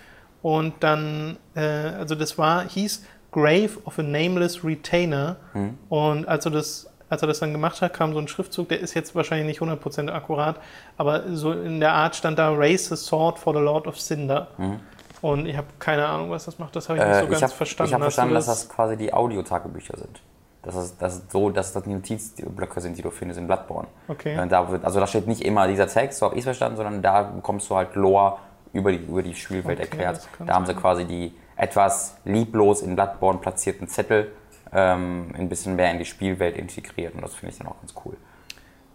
Und 0.41 0.73
dann, 0.79 1.37
äh, 1.55 1.61
also 1.61 2.15
das 2.15 2.37
war, 2.37 2.67
hieß 2.67 3.03
Grave 3.31 3.71
of 3.85 3.99
a 3.99 4.03
Nameless 4.03 4.63
Retainer. 4.63 5.37
Mhm. 5.53 5.77
Und 5.89 6.27
als 6.27 6.45
du 6.45 6.49
das 6.49 6.89
als 7.09 7.23
er 7.23 7.27
das 7.27 7.39
dann 7.39 7.51
gemacht 7.51 7.81
hat, 7.81 7.93
kam 7.93 8.13
so 8.13 8.19
ein 8.19 8.27
Schriftzug, 8.27 8.69
der 8.69 8.79
ist 8.79 8.93
jetzt 8.93 9.15
wahrscheinlich 9.15 9.47
nicht 9.47 9.61
100% 9.61 10.11
akkurat, 10.11 10.59
aber 10.97 11.23
so 11.35 11.51
in 11.51 11.79
der 11.79 11.93
Art 11.93 12.15
stand 12.15 12.37
da 12.37 12.53
Raise 12.53 12.95
the 12.95 13.03
Sword 13.03 13.39
for 13.39 13.53
the 13.53 13.59
Lord 13.59 13.87
of 13.87 13.99
Cinder. 13.99 14.47
Mhm. 14.57 14.79
Und 15.21 15.47
ich 15.47 15.57
habe 15.57 15.67
keine 15.79 16.05
Ahnung, 16.05 16.29
was 16.29 16.45
das 16.45 16.59
macht, 16.59 16.75
das 16.75 16.87
habe 16.87 16.99
ich 16.99 17.05
nicht 17.05 17.19
so 17.19 17.25
äh, 17.25 17.29
ganz 17.29 17.41
hab, 17.41 17.51
verstanden. 17.51 17.89
Ich 17.89 17.93
habe 17.93 18.03
verstanden, 18.03 18.33
das 18.35 18.45
dass 18.45 18.59
das 18.59 18.69
quasi 18.69 18.95
die 18.95 19.13
Audiotagebücher 19.13 19.97
sind. 19.97 20.21
Dass 20.69 20.75
das, 20.75 20.97
das 20.97 21.21
so, 21.29 21.49
dass 21.49 21.73
das 21.73 21.83
die 21.83 21.89
Notizblöcke 21.89 22.79
sind, 22.79 22.97
die 22.97 23.01
du 23.01 23.09
findest 23.09 23.39
in 23.39 23.47
Bloodborne. 23.47 23.87
Okay. 24.07 24.39
Da 24.47 24.69
wird, 24.69 24.85
also 24.85 24.99
da 24.99 25.07
steht 25.07 25.27
nicht 25.27 25.41
immer 25.41 25.67
dieser 25.67 25.87
Text, 25.87 26.19
so 26.19 26.27
habe 26.27 26.35
ich 26.35 26.39
es 26.39 26.45
verstanden, 26.45 26.77
sondern 26.77 27.01
da 27.01 27.23
bekommst 27.23 27.69
du 27.69 27.75
halt 27.75 27.95
Lore 27.95 28.37
über 28.71 28.91
die, 28.91 28.97
über 28.97 29.23
die 29.23 29.33
Spielwelt 29.33 29.79
okay, 29.79 29.89
erklärt. 29.89 30.27
Da 30.45 30.53
haben 30.53 30.67
sie 30.67 30.75
quasi 30.75 31.05
die 31.05 31.33
etwas 31.55 32.17
lieblos 32.23 32.81
in 32.81 32.95
Bloodborne 32.95 33.39
platzierten 33.39 33.87
Zettel 33.87 34.31
ähm, 34.71 35.33
ein 35.35 35.49
bisschen 35.49 35.75
mehr 35.75 35.91
in 35.91 35.97
die 35.97 36.05
Spielwelt 36.05 36.55
integriert 36.55 37.15
und 37.15 37.21
das 37.21 37.33
finde 37.33 37.53
ich 37.53 37.57
dann 37.57 37.67
auch 37.67 37.79
ganz 37.79 37.93
cool. 38.05 38.15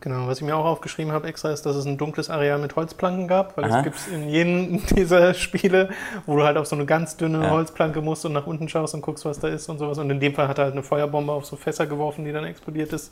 Genau, 0.05 0.27
was 0.27 0.37
ich 0.37 0.45
mir 0.45 0.55
auch 0.55 0.67
aufgeschrieben 0.67 1.13
habe 1.13 1.27
extra 1.29 1.51
ist, 1.51 1.65
dass 1.65 1.77
es 1.77 1.87
ein 1.87 1.97
dunkles 1.97 2.29
Areal 2.29 2.59
mit 2.59 2.77
Holzplanken 2.77 3.27
gab, 3.27 3.57
weil 3.57 3.65
Aha. 3.65 3.77
das 3.77 3.85
gibt 3.85 3.97
es 3.97 4.07
in 4.09 4.29
jedem 4.29 4.85
dieser 4.95 5.33
Spiele, 5.33 5.89
wo 6.27 6.37
du 6.37 6.45
halt 6.45 6.59
auf 6.59 6.67
so 6.67 6.77
eine 6.77 6.85
ganz 6.85 7.17
dünne 7.17 7.43
ja. 7.43 7.51
Holzplanke 7.51 8.03
musst 8.03 8.27
und 8.27 8.35
nach 8.35 8.47
unten 8.47 8.69
schaust 8.69 8.93
und 8.93 9.01
guckst, 9.01 9.25
was 9.25 9.41
da 9.41 9.49
ist 9.49 9.67
und 9.71 9.79
sowas. 9.79 9.97
Und 9.97 10.11
in 10.11 10.21
dem 10.21 10.35
Fall 10.35 10.47
hat 10.47 10.59
er 10.59 10.65
halt 10.65 10.75
eine 10.75 10.83
Feuerbombe 10.83 11.33
auf 11.33 11.47
so 11.47 11.57
Fässer 11.57 11.87
geworfen, 11.87 12.27
die 12.27 12.33
dann 12.33 12.45
explodiert 12.45 12.93
ist. 12.93 13.11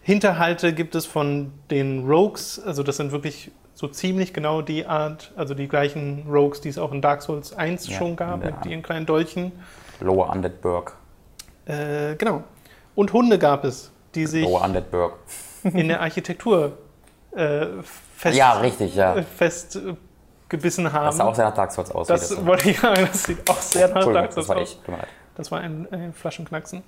Hinterhalte 0.00 0.72
gibt 0.72 0.94
es 0.94 1.04
von 1.04 1.52
den 1.70 2.08
Rogues, 2.08 2.58
also 2.58 2.82
das 2.82 2.96
sind 2.96 3.12
wirklich 3.12 3.50
so 3.74 3.86
ziemlich 3.86 4.32
genau 4.32 4.62
die 4.62 4.86
Art, 4.86 5.32
also 5.36 5.52
die 5.52 5.68
gleichen 5.68 6.24
Rogues, 6.26 6.62
die 6.62 6.70
es 6.70 6.78
auch 6.78 6.92
in 6.92 7.02
Dark 7.02 7.20
Souls 7.20 7.52
1 7.52 7.86
ja, 7.86 7.98
schon 7.98 8.16
gab, 8.16 8.42
mit 8.42 8.64
ihren 8.64 8.82
kleinen 8.82 9.04
Dolchen. 9.04 9.52
Lower 10.00 10.30
Undead 10.30 10.62
Burg. 10.62 10.96
Äh, 11.66 12.14
genau. 12.16 12.44
Und 12.94 13.12
Hunde 13.12 13.38
gab 13.38 13.64
es, 13.64 13.92
die 14.14 14.24
sich 14.24 14.46
Lower 14.46 14.64
Undead 14.64 14.90
Burg. 14.90 15.12
In 15.64 15.88
der 15.88 16.00
Architektur 16.00 16.78
äh, 17.34 17.66
fest, 18.16 18.36
ja, 18.36 18.52
richtig, 18.54 18.94
ja. 18.94 19.22
fest 19.22 19.76
äh, 19.76 19.94
gebissen 20.48 20.92
haben. 20.92 21.06
Das 21.06 21.16
sah 21.16 21.24
auch 21.24 21.34
sehr 21.34 21.44
nach 21.46 21.54
Dark 21.54 21.72
Souls 21.72 21.90
aus. 21.90 22.06
Das, 22.06 22.28
das 22.28 22.46
wollte 22.46 22.70
ich 22.70 22.80
sagen, 22.80 23.08
das 23.10 23.22
sieht 23.22 23.48
auch 23.48 23.60
sehr 23.60 23.88
nach 23.88 24.12
Dark 24.12 24.32
Souls 24.32 24.50
aus. 24.50 24.78
Das 24.84 24.88
war 24.88 24.98
ich, 25.02 25.08
Das 25.36 25.50
war 25.50 25.60
ein, 25.60 25.86
ein 25.90 26.12
Flaschenknacksen. 26.12 26.82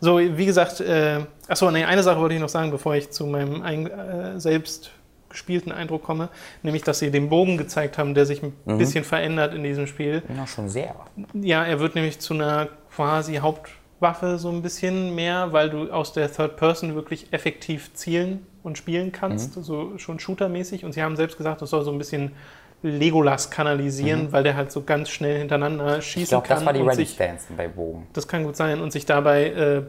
So, 0.00 0.18
wie 0.18 0.46
gesagt, 0.46 0.80
äh, 0.80 1.20
achso, 1.48 1.70
nee, 1.70 1.84
eine 1.84 2.02
Sache 2.02 2.20
wollte 2.20 2.34
ich 2.34 2.40
noch 2.40 2.48
sagen, 2.48 2.70
bevor 2.70 2.94
ich 2.94 3.10
zu 3.10 3.26
meinem 3.26 3.62
ein, 3.62 3.86
äh, 3.90 4.38
selbst 4.38 4.92
gespielten 5.28 5.72
Eindruck 5.72 6.04
komme, 6.04 6.28
nämlich 6.62 6.82
dass 6.82 7.00
sie 7.00 7.10
den 7.10 7.28
Bogen 7.28 7.58
gezeigt 7.58 7.98
haben, 7.98 8.14
der 8.14 8.24
sich 8.24 8.42
ein 8.42 8.54
mhm. 8.64 8.78
bisschen 8.78 9.04
verändert 9.04 9.54
in 9.54 9.62
diesem 9.62 9.86
Spiel. 9.86 10.22
Ja, 10.34 10.46
schon 10.46 10.68
sehr. 10.68 10.94
Ja, 11.34 11.64
er 11.64 11.80
wird 11.80 11.94
nämlich 11.94 12.18
zu 12.20 12.34
einer 12.34 12.68
quasi 12.94 13.36
Hauptwaffe 14.00 14.38
so 14.38 14.50
ein 14.50 14.62
bisschen 14.62 15.14
mehr, 15.14 15.52
weil 15.52 15.70
du 15.70 15.90
aus 15.90 16.12
der 16.12 16.30
Third 16.32 16.56
Person 16.56 16.94
wirklich 16.94 17.32
effektiv 17.32 17.92
zielen 17.94 18.46
und 18.62 18.78
spielen 18.78 19.10
kannst, 19.10 19.56
mhm. 19.56 19.60
also 19.60 19.98
schon 19.98 20.20
shootermäßig. 20.20 20.84
Und 20.84 20.92
sie 20.92 21.02
haben 21.02 21.16
selbst 21.16 21.36
gesagt, 21.36 21.62
das 21.62 21.70
soll 21.70 21.84
so 21.84 21.90
ein 21.90 21.98
bisschen 21.98 22.32
Legolas 22.82 23.50
kanalisieren, 23.50 24.26
mhm. 24.26 24.32
weil 24.32 24.44
der 24.44 24.54
halt 24.54 24.70
so 24.70 24.84
ganz 24.84 25.10
schnell 25.10 25.38
hintereinander 25.38 26.00
schießen 26.00 26.22
ich 26.22 26.28
glaub, 26.28 26.44
kann. 26.44 26.58
Ich 26.58 26.64
glaube, 26.64 26.76
das 26.76 26.86
war 26.86 26.94
die 26.94 27.02
Ready 27.02 27.12
Stance 27.12 27.46
bei 27.56 27.66
Bogen. 27.66 28.06
Das 28.12 28.28
kann 28.28 28.44
gut 28.44 28.56
sein 28.56 28.80
und 28.80 28.92
sich 28.92 29.04
dabei 29.04 29.46
äh, 29.46 29.82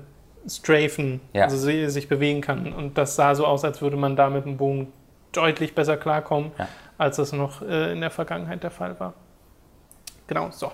strafen, 0.49 1.21
ja. 1.33 1.43
also 1.43 1.57
sich 1.57 2.09
bewegen 2.09 2.41
kann. 2.41 2.73
Und 2.73 2.97
das 2.97 3.15
sah 3.15 3.35
so 3.35 3.45
aus, 3.45 3.63
als 3.63 3.81
würde 3.81 3.97
man 3.97 4.15
da 4.15 4.29
mit 4.31 4.45
dem 4.45 4.57
Bogen 4.57 4.91
deutlich 5.33 5.75
besser 5.75 5.97
klarkommen, 5.97 6.51
ja. 6.57 6.67
als 6.97 7.17
das 7.17 7.31
noch 7.31 7.61
äh, 7.61 7.91
in 7.91 8.01
der 8.01 8.09
Vergangenheit 8.09 8.63
der 8.63 8.71
Fall 8.71 8.99
war. 8.99 9.13
Genau, 10.25 10.49
so. 10.49 10.71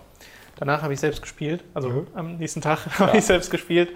Danach 0.58 0.82
habe 0.82 0.94
ich 0.94 1.00
selbst 1.00 1.22
gespielt, 1.22 1.64
also 1.74 1.90
mhm. 1.90 2.08
am 2.14 2.38
nächsten 2.38 2.62
Tag 2.62 2.86
ja. 3.00 3.08
habe 3.08 3.18
ich 3.18 3.26
selbst 3.26 3.52
gespielt 3.52 3.90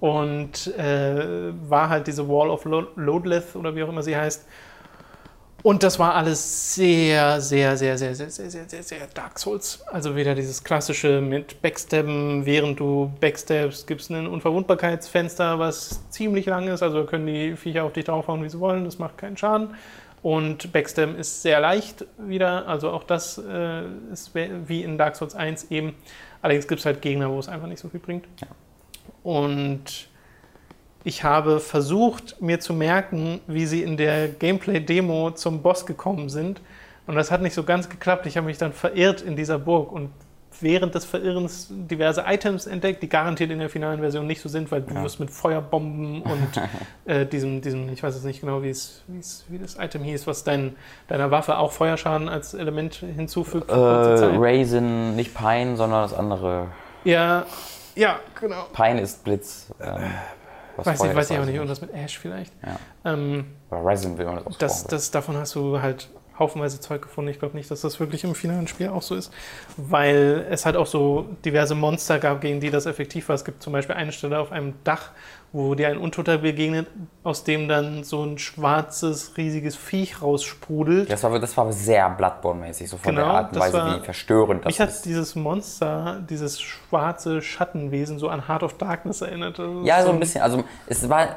und 0.00 0.66
äh, 0.76 1.52
war 1.68 1.88
halt 1.88 2.06
diese 2.06 2.28
Wall 2.28 2.50
of 2.50 2.64
Loadleth 2.64 3.56
oder 3.56 3.74
wie 3.74 3.82
auch 3.82 3.88
immer 3.88 4.02
sie 4.02 4.16
heißt. 4.16 4.46
Und 5.62 5.82
das 5.82 5.98
war 5.98 6.14
alles 6.14 6.76
sehr, 6.76 7.40
sehr, 7.40 7.76
sehr, 7.76 7.98
sehr, 7.98 8.14
sehr, 8.14 8.30
sehr, 8.30 8.50
sehr, 8.50 8.68
sehr, 8.68 8.82
sehr 8.84 9.06
Dark 9.12 9.36
Souls. 9.36 9.82
Also 9.86 10.14
wieder 10.14 10.36
dieses 10.36 10.62
klassische 10.62 11.20
mit 11.20 11.60
Backstabben, 11.60 12.46
während 12.46 12.78
du 12.78 13.10
backstabst, 13.20 13.84
gibt 13.88 14.02
es 14.02 14.10
ein 14.10 14.28
Unverwundbarkeitsfenster, 14.28 15.58
was 15.58 16.08
ziemlich 16.10 16.46
lang 16.46 16.68
ist. 16.68 16.84
Also 16.84 17.04
können 17.04 17.26
die 17.26 17.56
Viecher 17.56 17.82
auf 17.82 17.94
dich 17.94 18.04
draufhauen, 18.04 18.44
wie 18.44 18.48
sie 18.48 18.60
wollen. 18.60 18.84
Das 18.84 19.00
macht 19.00 19.18
keinen 19.18 19.36
Schaden. 19.36 19.70
Und 20.22 20.72
Backstabben 20.72 21.16
ist 21.16 21.42
sehr 21.42 21.60
leicht 21.60 22.04
wieder. 22.18 22.66
Also 22.66 22.90
auch 22.90 23.04
das 23.04 23.38
äh, 23.38 23.82
ist 24.12 24.34
wie 24.34 24.82
in 24.82 24.98
Dark 24.98 25.16
Souls 25.16 25.34
1 25.34 25.70
eben. 25.70 25.94
Allerdings 26.42 26.66
gibt 26.66 26.80
es 26.80 26.86
halt 26.86 27.02
Gegner, 27.02 27.30
wo 27.30 27.38
es 27.38 27.48
einfach 27.48 27.68
nicht 27.68 27.80
so 27.80 27.88
viel 27.88 28.00
bringt. 28.00 28.26
Ja. 28.40 28.48
Und 29.22 30.08
ich 31.04 31.22
habe 31.22 31.60
versucht, 31.60 32.40
mir 32.42 32.58
zu 32.58 32.74
merken, 32.74 33.40
wie 33.46 33.66
sie 33.66 33.82
in 33.82 33.96
der 33.96 34.28
Gameplay-Demo 34.28 35.32
zum 35.32 35.62
Boss 35.62 35.86
gekommen 35.86 36.28
sind. 36.28 36.60
Und 37.06 37.14
das 37.14 37.30
hat 37.30 37.42
nicht 37.42 37.54
so 37.54 37.62
ganz 37.62 37.88
geklappt. 37.88 38.26
Ich 38.26 38.36
habe 38.36 38.46
mich 38.46 38.58
dann 38.58 38.72
verirrt 38.72 39.22
in 39.22 39.36
dieser 39.36 39.58
Burg 39.58 39.92
und 39.92 40.10
während 40.60 40.94
des 40.94 41.04
Verirrens 41.04 41.68
diverse 41.70 42.24
Items 42.26 42.66
entdeckt, 42.66 43.02
die 43.02 43.08
garantiert 43.08 43.50
in 43.50 43.58
der 43.58 43.68
finalen 43.68 44.00
Version 44.00 44.26
nicht 44.26 44.40
so 44.40 44.48
sind, 44.48 44.70
weil 44.70 44.82
du 44.82 44.94
ja. 44.94 45.02
wirst 45.02 45.20
mit 45.20 45.30
Feuerbomben 45.30 46.22
und 46.22 46.60
äh, 47.04 47.26
diesem, 47.26 47.60
diesem, 47.60 47.88
ich 47.90 48.02
weiß 48.02 48.14
jetzt 48.14 48.24
nicht 48.24 48.40
genau, 48.40 48.62
wie 48.62 48.70
es, 48.70 49.02
wie 49.48 49.58
das 49.58 49.76
Item 49.78 50.02
hieß, 50.02 50.26
was 50.26 50.44
dein, 50.44 50.76
deiner 51.08 51.30
Waffe 51.30 51.58
auch 51.58 51.72
Feuerschaden 51.72 52.28
als 52.28 52.54
Element 52.54 52.94
hinzufügt. 52.94 53.70
Äh, 53.70 53.74
Raisin, 53.74 55.16
nicht 55.16 55.34
Pine, 55.34 55.76
sondern 55.76 56.02
das 56.02 56.14
andere. 56.14 56.68
Ja, 57.04 57.46
ja, 57.94 58.20
genau. 58.38 58.66
Pine 58.72 59.00
ist 59.00 59.24
Blitz. 59.24 59.72
Ähm. 59.80 60.10
Was 60.76 60.86
weiß 60.86 61.04
ich, 61.04 61.16
weiß 61.16 61.30
ich 61.30 61.36
aber 61.36 61.46
nicht. 61.46 61.54
Irgendwas 61.54 61.80
mit 61.80 61.94
Ash 61.94 62.18
vielleicht. 62.18 62.52
Ja. 62.62 63.12
Ähm, 63.12 63.46
Resin 63.70 64.18
will 64.18 64.26
man 64.26 64.36
das 64.36 64.46
auch 64.46 64.58
das, 64.58 64.84
das, 64.84 65.10
Davon 65.10 65.36
hast 65.36 65.54
du 65.54 65.80
halt 65.80 66.08
haufenweise 66.38 66.80
Zeug 66.80 67.02
gefunden. 67.02 67.30
Ich 67.30 67.38
glaube 67.38 67.56
nicht, 67.56 67.70
dass 67.70 67.80
das 67.80 68.00
wirklich 68.00 68.24
im 68.24 68.34
finalen 68.34 68.66
Spiel 68.66 68.88
auch 68.88 69.02
so 69.02 69.14
ist, 69.14 69.32
weil 69.76 70.46
es 70.50 70.66
halt 70.66 70.76
auch 70.76 70.86
so 70.86 71.26
diverse 71.44 71.74
Monster 71.74 72.18
gab, 72.18 72.40
gegen 72.40 72.60
die 72.60 72.70
das 72.70 72.86
effektiv 72.86 73.28
war. 73.28 73.34
Es 73.34 73.44
gibt 73.44 73.62
zum 73.62 73.72
Beispiel 73.72 73.96
eine 73.96 74.12
Stelle 74.12 74.38
auf 74.38 74.52
einem 74.52 74.74
Dach, 74.84 75.10
wo 75.52 75.74
dir 75.74 75.88
ein 75.88 75.98
Untoter 75.98 76.38
begegnet, 76.38 76.86
aus 77.22 77.44
dem 77.44 77.68
dann 77.68 78.04
so 78.04 78.22
ein 78.22 78.38
schwarzes, 78.38 79.36
riesiges 79.36 79.76
Viech 79.76 80.20
raussprudelt. 80.20 81.10
Das 81.10 81.22
war, 81.22 81.38
das 81.38 81.56
war 81.56 81.72
sehr 81.72 82.08
Bloodborne-mäßig, 82.10 82.88
so 82.88 82.98
von 82.98 83.14
genau, 83.14 83.26
der 83.26 83.34
Art 83.34 83.52
und 83.52 83.60
Weise, 83.60 83.72
war, 83.72 84.00
wie 84.00 84.04
verstörend 84.04 84.64
das 84.64 84.66
mich 84.66 84.80
ist. 84.80 84.86
Mich 84.86 84.96
hat 84.96 85.04
dieses 85.04 85.34
Monster, 85.34 86.22
dieses 86.28 86.60
schwarze 86.60 87.40
Schattenwesen 87.40 88.18
so 88.18 88.28
an 88.28 88.48
Heart 88.48 88.64
of 88.64 88.74
Darkness 88.74 89.22
erinnert. 89.22 89.58
Ja, 89.84 90.02
so 90.02 90.10
ein 90.10 90.20
bisschen. 90.20 90.42
Also 90.42 90.64
es 90.86 91.08
war 91.08 91.36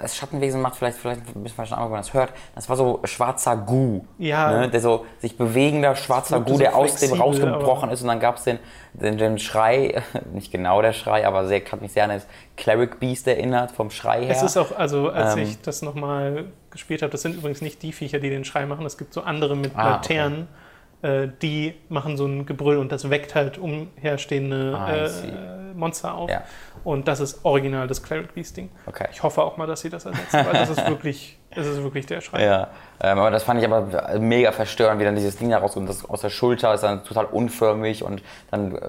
das 0.00 0.16
Schattenwesen 0.16 0.60
macht 0.60 0.76
vielleicht, 0.76 0.98
vielleicht 0.98 1.22
ein 1.34 1.42
bisschen 1.42 1.56
falsch 1.56 1.70
wenn 1.70 1.78
man 1.78 1.92
das 1.92 2.14
hört. 2.14 2.32
Das 2.54 2.68
war 2.68 2.76
so 2.76 3.00
schwarzer 3.04 3.56
Gu. 3.56 4.02
Ja. 4.18 4.60
Ne? 4.60 4.68
Der 4.68 4.80
so 4.80 5.06
sich 5.18 5.36
bewegender 5.36 5.94
schwarzer 5.96 6.40
Gu, 6.40 6.58
der 6.58 6.76
aus 6.76 6.96
dem 6.96 7.12
rausgebrochen 7.20 7.90
ist. 7.90 8.02
Und 8.02 8.08
dann 8.08 8.20
gab 8.20 8.36
es 8.36 8.44
den, 8.44 8.58
den, 8.92 9.18
den, 9.18 9.38
Schrei, 9.38 10.02
nicht 10.32 10.50
genau 10.52 10.82
der 10.82 10.92
Schrei, 10.92 11.26
aber 11.26 11.46
sehr, 11.46 11.60
hat 11.60 11.80
mich 11.80 11.92
sehr 11.92 12.04
an 12.04 12.10
das 12.10 12.26
Cleric 12.56 13.00
Beast 13.00 13.26
erinnert, 13.26 13.72
vom 13.72 13.90
Schrei 13.90 14.24
her. 14.24 14.30
Es 14.30 14.42
ist 14.42 14.56
auch, 14.56 14.76
also 14.76 15.10
als 15.10 15.36
ähm, 15.36 15.42
ich 15.42 15.60
das 15.60 15.82
nochmal 15.82 16.46
gespielt 16.70 17.02
habe, 17.02 17.10
das 17.10 17.22
sind 17.22 17.36
übrigens 17.36 17.60
nicht 17.60 17.82
die 17.82 17.92
Viecher, 17.92 18.18
die 18.18 18.30
den 18.30 18.44
Schrei 18.44 18.66
machen. 18.66 18.84
Es 18.86 18.98
gibt 18.98 19.12
so 19.12 19.22
andere 19.22 19.56
mit 19.56 19.72
ah, 19.74 19.90
Laternen. 19.90 20.42
Okay 20.42 20.67
äh, 21.02 21.28
die 21.42 21.74
machen 21.88 22.16
so 22.16 22.26
ein 22.26 22.46
Gebrüll 22.46 22.78
und 22.78 22.90
das 22.90 23.08
weckt 23.08 23.34
halt 23.34 23.58
umherstehende 23.58 24.76
ah, 24.76 24.92
äh, 24.92 25.74
Monster 25.74 26.14
auf. 26.14 26.30
Ja. 26.30 26.42
Und 26.84 27.06
das 27.06 27.20
ist 27.20 27.44
original 27.44 27.86
das 27.86 28.02
Cleric 28.02 28.34
Beast 28.34 28.56
Ding. 28.56 28.70
Okay. 28.86 29.06
Ich 29.12 29.22
hoffe 29.22 29.42
auch 29.42 29.56
mal, 29.56 29.66
dass 29.66 29.80
sie 29.80 29.90
das 29.90 30.06
ersetzen, 30.06 30.44
weil 30.44 30.52
das 30.52 30.70
ist 30.70 30.86
wirklich, 30.88 31.38
das 31.54 31.66
ist 31.66 31.82
wirklich 31.82 32.06
der 32.06 32.20
Schrei. 32.20 32.44
Ja, 32.44 32.68
ähm, 33.00 33.18
aber 33.18 33.30
das 33.30 33.44
fand 33.44 33.60
ich 33.60 33.66
aber 33.66 34.18
mega 34.18 34.52
verstörend, 34.52 35.00
wie 35.00 35.04
dann 35.04 35.14
dieses 35.14 35.36
Ding 35.36 35.50
da 35.50 35.58
rauskommt, 35.58 35.88
das 35.88 36.08
aus 36.08 36.20
der 36.20 36.30
Schulter 36.30 36.74
ist 36.74 36.82
dann 36.82 37.04
total 37.04 37.26
unförmig 37.26 38.02
und 38.02 38.22
dann 38.50 38.74
äh, 38.74 38.80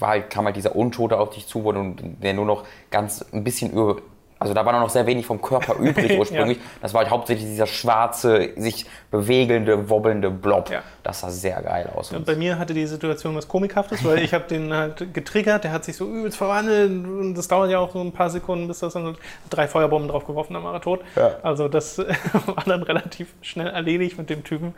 halt, 0.00 0.30
kam 0.30 0.46
halt 0.46 0.56
dieser 0.56 0.74
Untote 0.74 1.18
auf 1.18 1.30
dich 1.30 1.46
zu, 1.46 1.64
wo 1.64 1.72
du, 1.72 1.94
der 1.96 2.34
nur 2.34 2.46
noch 2.46 2.64
ganz 2.90 3.24
ein 3.32 3.44
bisschen 3.44 3.70
über 3.72 3.96
also 4.38 4.54
da 4.54 4.64
war 4.64 4.78
noch 4.78 4.90
sehr 4.90 5.06
wenig 5.06 5.26
vom 5.26 5.42
Körper 5.42 5.76
übrig 5.76 6.12
ursprünglich. 6.18 6.58
ja. 6.58 6.64
Das 6.80 6.94
war 6.94 7.02
halt 7.02 7.10
hauptsächlich 7.10 7.48
dieser 7.48 7.66
schwarze, 7.66 8.50
sich 8.56 8.86
bewegelnde, 9.10 9.90
wobbelnde 9.90 10.30
Blob. 10.30 10.70
Ja. 10.70 10.82
Das 11.02 11.20
sah 11.20 11.30
sehr 11.30 11.60
geil 11.62 11.90
aus. 11.94 12.12
Ja, 12.12 12.18
bei 12.18 12.36
mir 12.36 12.58
hatte 12.58 12.74
die 12.74 12.86
Situation 12.86 13.34
was 13.34 13.48
Komikhaftes, 13.48 14.04
weil 14.04 14.18
ich 14.18 14.34
habe 14.34 14.44
den 14.44 14.72
halt 14.72 15.12
getriggert, 15.12 15.64
der 15.64 15.72
hat 15.72 15.84
sich 15.84 15.96
so 15.96 16.06
übelst 16.06 16.36
verwandelt 16.36 16.90
und 16.90 17.34
das 17.34 17.48
dauert 17.48 17.70
ja 17.70 17.78
auch 17.78 17.92
so 17.92 18.00
ein 18.00 18.12
paar 18.12 18.30
Sekunden, 18.30 18.68
bis 18.68 18.78
das 18.80 18.92
dann 18.92 19.16
drei 19.50 19.66
Feuerbomben 19.66 20.08
drauf 20.08 20.24
geworfen, 20.24 20.54
dann 20.54 20.64
war 20.64 20.74
er 20.74 20.80
tot. 20.80 21.00
Also 21.42 21.68
das 21.68 21.98
war 22.46 22.64
dann 22.64 22.82
relativ 22.82 23.34
schnell 23.42 23.68
erledigt 23.68 24.18
mit 24.18 24.30
dem 24.30 24.44
Typen. 24.44 24.74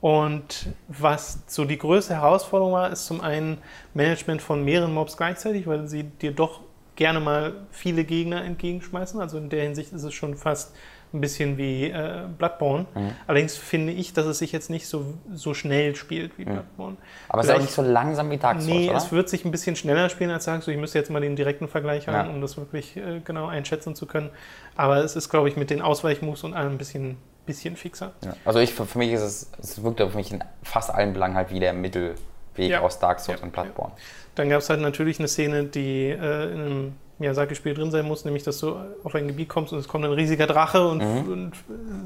Und 0.00 0.66
was 0.86 1.44
so 1.46 1.64
die 1.64 1.78
größte 1.78 2.14
Herausforderung 2.14 2.74
war, 2.74 2.90
ist 2.90 3.06
zum 3.06 3.22
einen 3.22 3.58
Management 3.94 4.42
von 4.42 4.62
mehreren 4.62 4.92
Mobs 4.92 5.16
gleichzeitig, 5.16 5.66
weil 5.66 5.88
sie 5.88 6.02
dir 6.02 6.32
doch 6.32 6.60
gerne 6.96 7.20
mal 7.20 7.54
viele 7.70 8.04
Gegner 8.04 8.44
entgegenschmeißen. 8.44 9.20
Also 9.20 9.38
in 9.38 9.48
der 9.48 9.62
Hinsicht 9.62 9.92
ist 9.92 10.02
es 10.02 10.14
schon 10.14 10.36
fast 10.36 10.74
ein 11.14 11.20
bisschen 11.20 11.56
wie 11.56 11.90
äh, 11.90 12.22
Bloodborne. 12.36 12.86
Mhm. 12.94 13.12
Allerdings 13.26 13.56
finde 13.56 13.92
ich, 13.92 14.12
dass 14.12 14.26
es 14.26 14.38
sich 14.38 14.52
jetzt 14.52 14.68
nicht 14.68 14.88
so, 14.88 15.14
so 15.32 15.54
schnell 15.54 15.94
spielt 15.94 16.36
wie 16.38 16.44
mhm. 16.44 16.54
Bloodborne. 16.54 16.96
Aber 17.28 17.40
es 17.40 17.48
ist 17.48 17.54
auch 17.54 17.60
nicht 17.60 17.72
so 17.72 17.82
langsam 17.82 18.30
wie 18.30 18.36
Dark 18.36 18.60
Souls, 18.60 18.66
Nee, 18.66 18.88
oder? 18.88 18.98
es 18.98 19.12
wird 19.12 19.28
sich 19.28 19.44
ein 19.44 19.52
bisschen 19.52 19.76
schneller 19.76 20.08
spielen 20.08 20.30
als 20.30 20.44
Dark 20.44 20.62
Souls. 20.62 20.74
Ich 20.74 20.80
müsste 20.80 20.98
jetzt 20.98 21.10
mal 21.10 21.20
den 21.20 21.36
direkten 21.36 21.68
Vergleich 21.68 22.08
haben, 22.08 22.28
ja. 22.28 22.34
um 22.34 22.40
das 22.40 22.56
wirklich 22.56 22.96
äh, 22.96 23.20
genau 23.24 23.46
einschätzen 23.46 23.94
zu 23.94 24.06
können. 24.06 24.30
Aber 24.76 24.98
es 24.98 25.14
ist, 25.14 25.30
glaube 25.30 25.48
ich, 25.48 25.56
mit 25.56 25.70
den 25.70 25.82
Ausweichmoves 25.82 26.42
und 26.42 26.52
allem 26.52 26.72
ein 26.72 26.78
bisschen, 26.78 27.16
bisschen 27.46 27.76
fixer. 27.76 28.12
Ja. 28.24 28.34
Also 28.44 28.58
ich, 28.58 28.74
für 28.74 28.98
mich 28.98 29.12
ist 29.12 29.22
es, 29.22 29.52
es 29.60 29.82
wirkt 29.82 30.02
auf 30.02 30.14
mich 30.14 30.32
in 30.32 30.42
fast 30.64 30.92
allen 30.92 31.12
Belangen 31.12 31.36
halt 31.36 31.52
wie 31.52 31.60
der 31.60 31.72
Mittelweg 31.72 32.16
ja. 32.56 32.80
aus 32.80 32.98
Dark 32.98 33.20
Souls 33.20 33.40
und 33.40 33.52
Bloodborne. 33.52 33.92
Dann 34.34 34.48
gab 34.48 34.60
es 34.60 34.70
halt 34.70 34.80
natürlich 34.80 35.18
eine 35.18 35.28
Szene, 35.28 35.64
die 35.64 36.08
äh, 36.08 36.52
in 36.52 36.60
einem 36.60 36.92
Miyazaki-Spiel 37.18 37.74
drin 37.74 37.90
sein 37.90 38.06
muss, 38.06 38.24
nämlich 38.24 38.42
dass 38.42 38.58
du 38.58 38.76
auf 39.04 39.14
ein 39.14 39.28
Gebiet 39.28 39.48
kommst 39.48 39.72
und 39.72 39.78
es 39.78 39.86
kommt 39.86 40.04
ein 40.04 40.12
riesiger 40.12 40.46
Drache 40.46 40.86
und, 40.86 40.98
mhm. 40.98 41.32
und, 41.32 41.52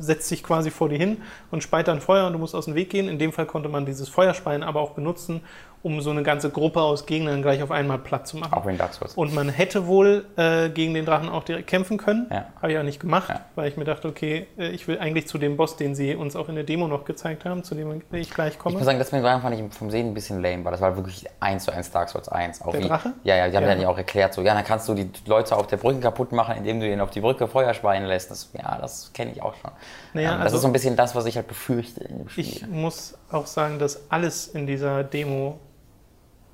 setzt 0.01 0.29
sich 0.29 0.43
quasi 0.43 0.71
vor 0.71 0.89
dir 0.91 0.99
hin 0.99 1.19
und 1.51 1.63
speit 1.63 1.89
dann 1.89 2.01
Feuer 2.01 2.27
und 2.27 2.35
du 2.35 2.39
musst 2.39 2.55
aus 2.55 2.67
dem 2.67 2.75
Weg 2.75 2.91
gehen. 2.91 3.09
In 3.09 3.19
dem 3.19 3.33
Fall 3.33 3.47
konnte 3.47 3.69
man 3.69 3.87
dieses 3.87 4.09
Feuerspeien 4.09 4.63
aber 4.63 4.81
auch 4.81 4.91
benutzen, 4.91 5.41
um 5.89 6.03
so 6.03 6.11
eine 6.11 6.23
ganze 6.23 6.51
Gruppe 6.51 6.83
aus 6.83 7.07
Gegnern 7.07 7.41
gleich 7.41 7.63
auf 7.63 7.71
einmal 7.71 7.99
platt 7.99 8.29
zu 8.29 8.37
machen. 8.37 8.53
Auch 8.53 8.67
wenn 8.67 8.77
Dark 8.77 8.93
Souls. 8.93 9.15
Und 9.15 9.35
man 9.35 9.49
hätte 9.49 9.87
wohl 9.87 10.27
äh, 10.37 10.69
gegen 10.69 10.93
den 10.93 11.07
Drachen 11.07 11.31
auch 11.31 11.45
direkt 11.45 11.67
kämpfen 11.67 11.97
können. 11.97 12.27
Ja. 12.31 12.47
Habe 12.61 12.73
ich 12.73 12.79
auch 12.79 12.83
nicht 12.83 13.01
gemacht, 13.01 13.31
ja. 13.31 13.41
weil 13.55 13.69
ich 13.69 13.79
mir 13.79 13.85
dachte, 13.85 14.07
okay, 14.07 14.47
äh, 14.59 14.69
ich 14.69 14.87
will 14.87 14.99
eigentlich 14.99 15.27
zu 15.27 15.39
dem 15.39 15.57
Boss, 15.57 15.77
den 15.77 15.95
sie 15.95 16.15
uns 16.15 16.37
auch 16.37 16.51
in 16.51 16.57
der 16.57 16.65
Demo 16.65 16.89
noch 16.89 17.07
gezeigt 17.07 17.47
haben, 17.47 17.65
zu 17.65 17.75
dem 17.75 18.03
ich 18.13 18.31
gleich 18.31 18.59
komme. 18.59 18.75
Ich 18.75 18.79
muss 18.79 18.85
sagen, 18.85 18.99
das 18.99 19.09
fand 19.09 19.55
ich 19.55 19.75
vom 19.75 19.91
Sehen 19.91 20.09
ein 20.09 20.15
bisschen 20.15 20.43
lame, 20.43 20.63
weil 20.63 20.73
das 20.73 20.83
war 20.83 20.95
wirklich 20.95 21.25
1 21.41 21.65
zu 21.65 21.73
1 21.73 21.91
Dark 21.91 22.11
Souls 22.11 22.29
1. 22.29 22.61
Auch 22.61 22.73
der 22.73 22.83
wie, 22.83 22.89
Drache? 22.89 23.15
Ja, 23.25 23.37
ja, 23.37 23.49
die 23.49 23.57
haben 23.57 23.65
ja. 23.65 23.71
dann 23.71 23.81
ja 23.81 23.89
auch 23.89 23.97
erklärt, 23.97 24.35
so, 24.35 24.43
ja, 24.43 24.53
dann 24.53 24.65
kannst 24.65 24.87
du 24.91 24.95
die 24.95 25.11
Leute 25.25 25.57
auf 25.57 25.69
der 25.69 25.79
Brücke 25.79 26.01
kaputt 26.01 26.33
machen, 26.33 26.57
indem 26.59 26.81
du 26.81 26.87
ihnen 26.87 27.01
auf 27.01 27.11
die 27.11 27.23
Brücke 27.23 27.49
Feuer 27.49 27.73
speien 27.73 28.05
lässt. 28.05 28.31
Das, 28.31 28.51
ja, 28.53 28.77
das 28.79 29.11
kenne 29.15 29.33
ich 29.33 29.41
auch 29.41 29.55
schon. 29.55 29.71
Naja, 30.13 30.33
ähm, 30.33 30.37
das 30.37 30.45
also, 30.47 30.57
ist 30.57 30.63
so 30.63 30.69
ein 30.69 30.73
bisschen 30.73 30.97
das, 30.97 31.15
was 31.15 31.25
ich 31.25 31.37
halt 31.37 31.49
befürchte 31.49 32.05
in 32.05 32.19
dem 32.19 32.29
Spiel. 32.29 32.45
Ich 32.45 32.67
muss 32.67 33.17
auch 33.31 33.47
sagen, 33.47 33.79
dass 33.79 34.11
alles 34.11 34.49
in 34.49 34.67
dieser 34.67 35.05
Demo 35.05 35.59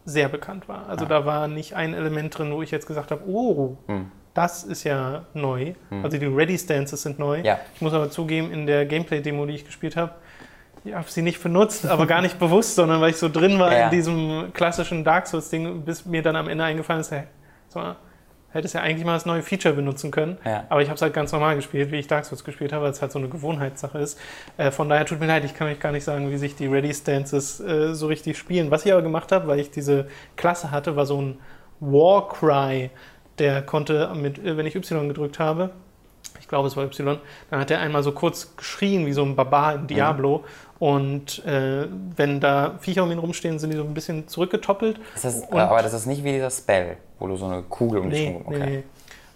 sehr 0.05 0.29
bekannt 0.29 0.69
war. 0.69 0.89
Also 0.89 1.05
ja. 1.05 1.09
da 1.09 1.27
war 1.27 1.49
nicht 1.49 1.75
ein 1.75 1.95
Element 1.95 2.37
drin, 2.37 2.53
wo 2.53 2.63
ich 2.63 2.71
jetzt 2.71 2.87
gesagt 2.87 3.11
habe, 3.11 3.23
oh, 3.27 3.77
hm. 3.87 4.11
das 4.35 4.65
ist 4.65 4.85
ja 4.85 5.25
neu. 5.33 5.75
Hm. 5.89 6.05
Also 6.05 6.19
die 6.19 6.27
Ready 6.27 6.59
Stances 6.59 7.03
sind 7.03 7.19
neu. 7.19 7.41
Ja. 7.43 7.59
Ich 7.75 7.81
muss 7.81 7.93
aber 7.93 8.11
zugeben, 8.11 8.53
in 8.53 8.67
der 8.67 8.87
Gameplay-Demo, 8.87 9.47
die 9.47 9.55
ich 9.55 9.65
gespielt 9.65 9.97
habe, 9.97 10.13
ich 10.85 10.95
habe 10.95 11.11
sie 11.11 11.23
nicht 11.23 11.43
benutzt, 11.43 11.87
aber 11.87 12.07
gar 12.07 12.21
nicht 12.21 12.39
bewusst, 12.39 12.75
sondern 12.75 13.01
weil 13.01 13.11
ich 13.11 13.17
so 13.17 13.31
drin 13.31 13.59
war 13.59 13.73
ja. 13.73 13.85
in 13.87 13.91
diesem 13.91 14.53
klassischen 14.53 15.03
Dark 15.03 15.27
Souls-Ding, 15.27 15.83
bis 15.83 16.05
mir 16.05 16.23
dann 16.23 16.37
am 16.37 16.49
Ende 16.49 16.65
eingefallen 16.65 17.01
ist, 17.01 17.11
hey, 17.11 17.25
so, 17.69 17.81
hättest 18.55 18.75
ja 18.75 18.81
eigentlich 18.81 19.05
mal 19.05 19.15
das 19.15 19.27
neue 19.27 19.43
Feature 19.43 19.75
benutzen 19.75 20.11
können. 20.11 20.39
Ja. 20.45 20.65
Aber 20.69 20.81
ich 20.81 20.89
habe 20.89 20.97
es 20.97 21.03
halt 21.03 21.13
ganz 21.13 21.33
normal 21.33 21.57
gespielt, 21.57 21.91
wie 21.91 21.97
ich 21.97 22.07
Dark 22.07 22.25
Souls 22.25 22.45
gespielt 22.45 22.73
habe, 22.73 22.85
weil 22.85 22.93
es 22.93 23.03
halt 23.03 23.13
so 23.13 23.19
eine 23.19 23.29
Gewohnheitssache 23.29 23.99
ist. 23.99 24.19
Äh, 24.57 24.71
von 24.71 24.89
daher 24.89 25.05
tut 25.05 25.21
mir 25.21 25.27
leid, 25.27 25.45
ich 25.45 25.55
kann 25.55 25.69
euch 25.69 25.81
gar 25.81 25.93
nicht 25.93 26.05
sagen, 26.05 26.31
wie 26.31 26.37
sich 26.37 26.57
die 26.57 26.67
Ready 26.67 26.95
Stances 26.95 27.61
äh, 27.61 27.95
so 27.95 28.07
richtig 28.07 28.39
spielen. 28.39 28.71
Was 28.71 28.87
ich 28.87 28.93
aber 28.93 29.03
gemacht 29.03 29.33
habe, 29.33 29.49
weil 29.49 29.61
ich 29.61 29.71
diese 29.71 30.07
Klasse 30.37 30.71
hatte, 30.71 30.97
war 30.97 31.07
so 31.07 31.21
ein 31.21 31.39
Warcry. 31.81 32.91
Der 33.39 33.63
konnte 33.63 34.13
mit, 34.15 34.39
äh, 34.39 34.57
wenn 34.57 34.67
ich 34.67 34.77
Y 34.77 35.09
gedrückt 35.09 35.39
habe, 35.39 35.71
ich 36.41 36.49
glaube 36.49 36.69
es 36.69 36.77
war 36.77 36.85
Y, 36.85 37.19
dann 37.51 37.61
hat 37.61 37.71
er 37.71 37.81
einmal 37.81 38.03
so 38.03 38.13
kurz 38.13 38.57
geschrien 38.57 39.07
wie 39.07 39.13
so 39.13 39.25
ein 39.25 39.37
Barbar 39.37 39.75
in 39.77 39.87
Diablo. 39.87 40.39
Mhm. 40.39 40.45
Und 40.79 41.45
äh, 41.45 41.87
wenn 42.17 42.41
da 42.41 42.79
Viecher 42.81 43.05
um 43.05 43.11
ihn 43.13 43.19
rumstehen, 43.19 43.59
sind 43.59 43.71
die 43.71 43.77
so 43.77 43.85
ein 43.85 43.95
bisschen 43.95 44.29
zurückgetoppelt. 44.29 44.99
Das 45.15 45.51
aber 45.51 45.83
das 45.83 45.93
ist 45.93 46.07
nicht 46.07 46.25
wie 46.25 46.33
dieser 46.33 46.51
Spell, 46.51 46.97
wo 47.19 47.29
du 47.29 47.37
so 47.37 47.47
eine 47.47 47.63
Kugel 47.63 48.01
um 48.01 48.11
dich 48.11 48.29
nee, 48.29 48.43
okay. 48.45 48.59
nee, 48.59 48.67
nee. 48.67 48.83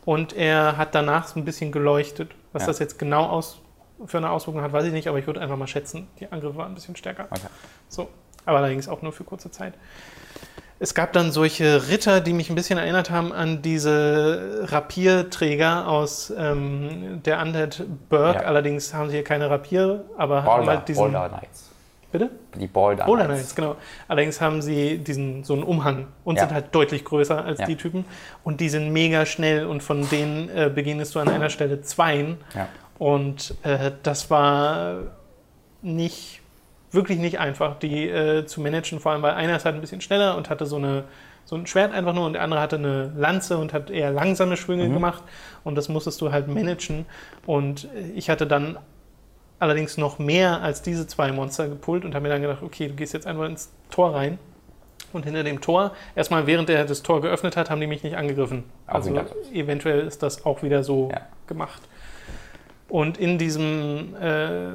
Und 0.04 0.32
er 0.32 0.76
hat 0.76 0.94
danach 0.94 1.28
so 1.28 1.38
ein 1.38 1.44
bisschen 1.44 1.70
geleuchtet. 1.70 2.30
Was 2.52 2.62
ja. 2.62 2.68
das 2.68 2.78
jetzt 2.78 2.98
genau 2.98 3.26
aus, 3.26 3.60
für 4.06 4.16
eine 4.16 4.30
Auswirkung 4.30 4.62
hat, 4.62 4.72
weiß 4.72 4.84
ich 4.84 4.92
nicht, 4.92 5.06
aber 5.06 5.18
ich 5.18 5.26
würde 5.26 5.40
einfach 5.40 5.56
mal 5.56 5.66
schätzen, 5.66 6.08
die 6.18 6.26
Angriffe 6.32 6.56
waren 6.56 6.72
ein 6.72 6.74
bisschen 6.74 6.96
stärker. 6.96 7.26
Okay. 7.30 7.48
So, 7.88 8.08
aber 8.44 8.58
allerdings 8.58 8.88
auch 8.88 9.02
nur 9.02 9.12
für 9.12 9.24
kurze 9.24 9.50
Zeit. 9.50 9.74
Es 10.80 10.94
gab 10.94 11.12
dann 11.12 11.32
solche 11.32 11.88
Ritter, 11.88 12.20
die 12.20 12.32
mich 12.32 12.50
ein 12.50 12.54
bisschen 12.54 12.78
erinnert 12.78 13.10
haben 13.10 13.32
an 13.32 13.62
diese 13.62 14.66
Rapierträger 14.68 15.88
aus 15.88 16.32
ähm, 16.36 17.20
der 17.24 17.42
Undead 17.42 17.84
Burg. 18.08 18.36
Ja. 18.36 18.42
Allerdings 18.42 18.94
haben 18.94 19.08
sie 19.08 19.16
hier 19.16 19.24
keine 19.24 19.50
Rapiere, 19.50 20.04
aber 20.16 20.42
Boulder, 20.42 20.52
haben 20.52 20.68
halt 20.68 20.88
diesen. 20.88 21.02
Boulder 21.02 21.28
Knights. 21.28 21.70
Bitte? 22.12 22.30
Die 22.54 22.68
Boulder, 22.68 23.04
Boulder 23.04 23.24
Knights. 23.24 23.40
Knights. 23.40 23.54
genau. 23.56 23.76
Allerdings 24.06 24.40
haben 24.40 24.62
sie 24.62 24.98
diesen 24.98 25.42
so 25.42 25.52
einen 25.54 25.64
Umhang 25.64 26.06
und 26.24 26.36
ja. 26.36 26.42
sind 26.42 26.54
halt 26.54 26.74
deutlich 26.74 27.04
größer 27.04 27.44
als 27.44 27.58
ja. 27.58 27.66
die 27.66 27.76
Typen. 27.76 28.04
Und 28.44 28.60
die 28.60 28.68
sind 28.68 28.92
mega 28.92 29.26
schnell 29.26 29.66
und 29.66 29.82
von 29.82 30.08
denen 30.08 30.48
äh, 30.48 30.70
beginnest 30.72 31.14
du 31.14 31.18
an 31.18 31.28
einer 31.28 31.50
Stelle 31.50 31.82
zweien. 31.82 32.38
Und 32.98 33.56
äh, 33.62 33.92
das 34.02 34.30
war 34.30 34.98
nicht 35.82 36.37
wirklich 36.90 37.18
nicht 37.18 37.38
einfach, 37.38 37.78
die 37.78 38.08
äh, 38.08 38.46
zu 38.46 38.60
managen, 38.60 39.00
vor 39.00 39.12
allem 39.12 39.22
weil 39.22 39.34
einer 39.34 39.56
ist 39.56 39.64
halt 39.64 39.74
ein 39.74 39.80
bisschen 39.80 40.00
schneller 40.00 40.36
und 40.36 40.50
hatte 40.50 40.66
so, 40.66 40.76
eine, 40.76 41.04
so 41.44 41.56
ein 41.56 41.66
Schwert 41.66 41.92
einfach 41.92 42.14
nur 42.14 42.26
und 42.26 42.34
der 42.34 42.42
andere 42.42 42.60
hatte 42.60 42.76
eine 42.76 43.12
Lanze 43.16 43.58
und 43.58 43.72
hat 43.72 43.90
eher 43.90 44.10
langsame 44.10 44.56
Schwünge 44.56 44.88
mhm. 44.88 44.94
gemacht 44.94 45.22
und 45.64 45.74
das 45.74 45.88
musstest 45.88 46.20
du 46.20 46.32
halt 46.32 46.48
managen. 46.48 47.06
Und 47.46 47.88
ich 48.14 48.30
hatte 48.30 48.46
dann 48.46 48.78
allerdings 49.58 49.96
noch 49.96 50.18
mehr 50.18 50.62
als 50.62 50.82
diese 50.82 51.06
zwei 51.06 51.32
Monster 51.32 51.68
gepult 51.68 52.04
und 52.04 52.14
habe 52.14 52.22
mir 52.22 52.30
dann 52.30 52.42
gedacht, 52.42 52.62
okay, 52.62 52.88
du 52.88 52.94
gehst 52.94 53.12
jetzt 53.12 53.26
einfach 53.26 53.46
ins 53.46 53.70
Tor 53.90 54.14
rein. 54.14 54.38
Und 55.10 55.24
hinter 55.24 55.42
dem 55.42 55.62
Tor, 55.62 55.92
erstmal 56.14 56.46
während 56.46 56.68
er 56.68 56.84
das 56.84 57.02
Tor 57.02 57.22
geöffnet 57.22 57.56
hat, 57.56 57.70
haben 57.70 57.80
die 57.80 57.86
mich 57.86 58.02
nicht 58.02 58.16
angegriffen. 58.16 58.64
also 58.86 59.10
eventuell 59.54 60.00
ist 60.00 60.22
das 60.22 60.44
auch 60.44 60.62
wieder 60.62 60.84
so 60.84 61.08
ja. 61.10 61.22
gemacht. 61.46 61.80
Und 62.90 63.16
in 63.16 63.38
diesem 63.38 64.14
äh, 64.20 64.70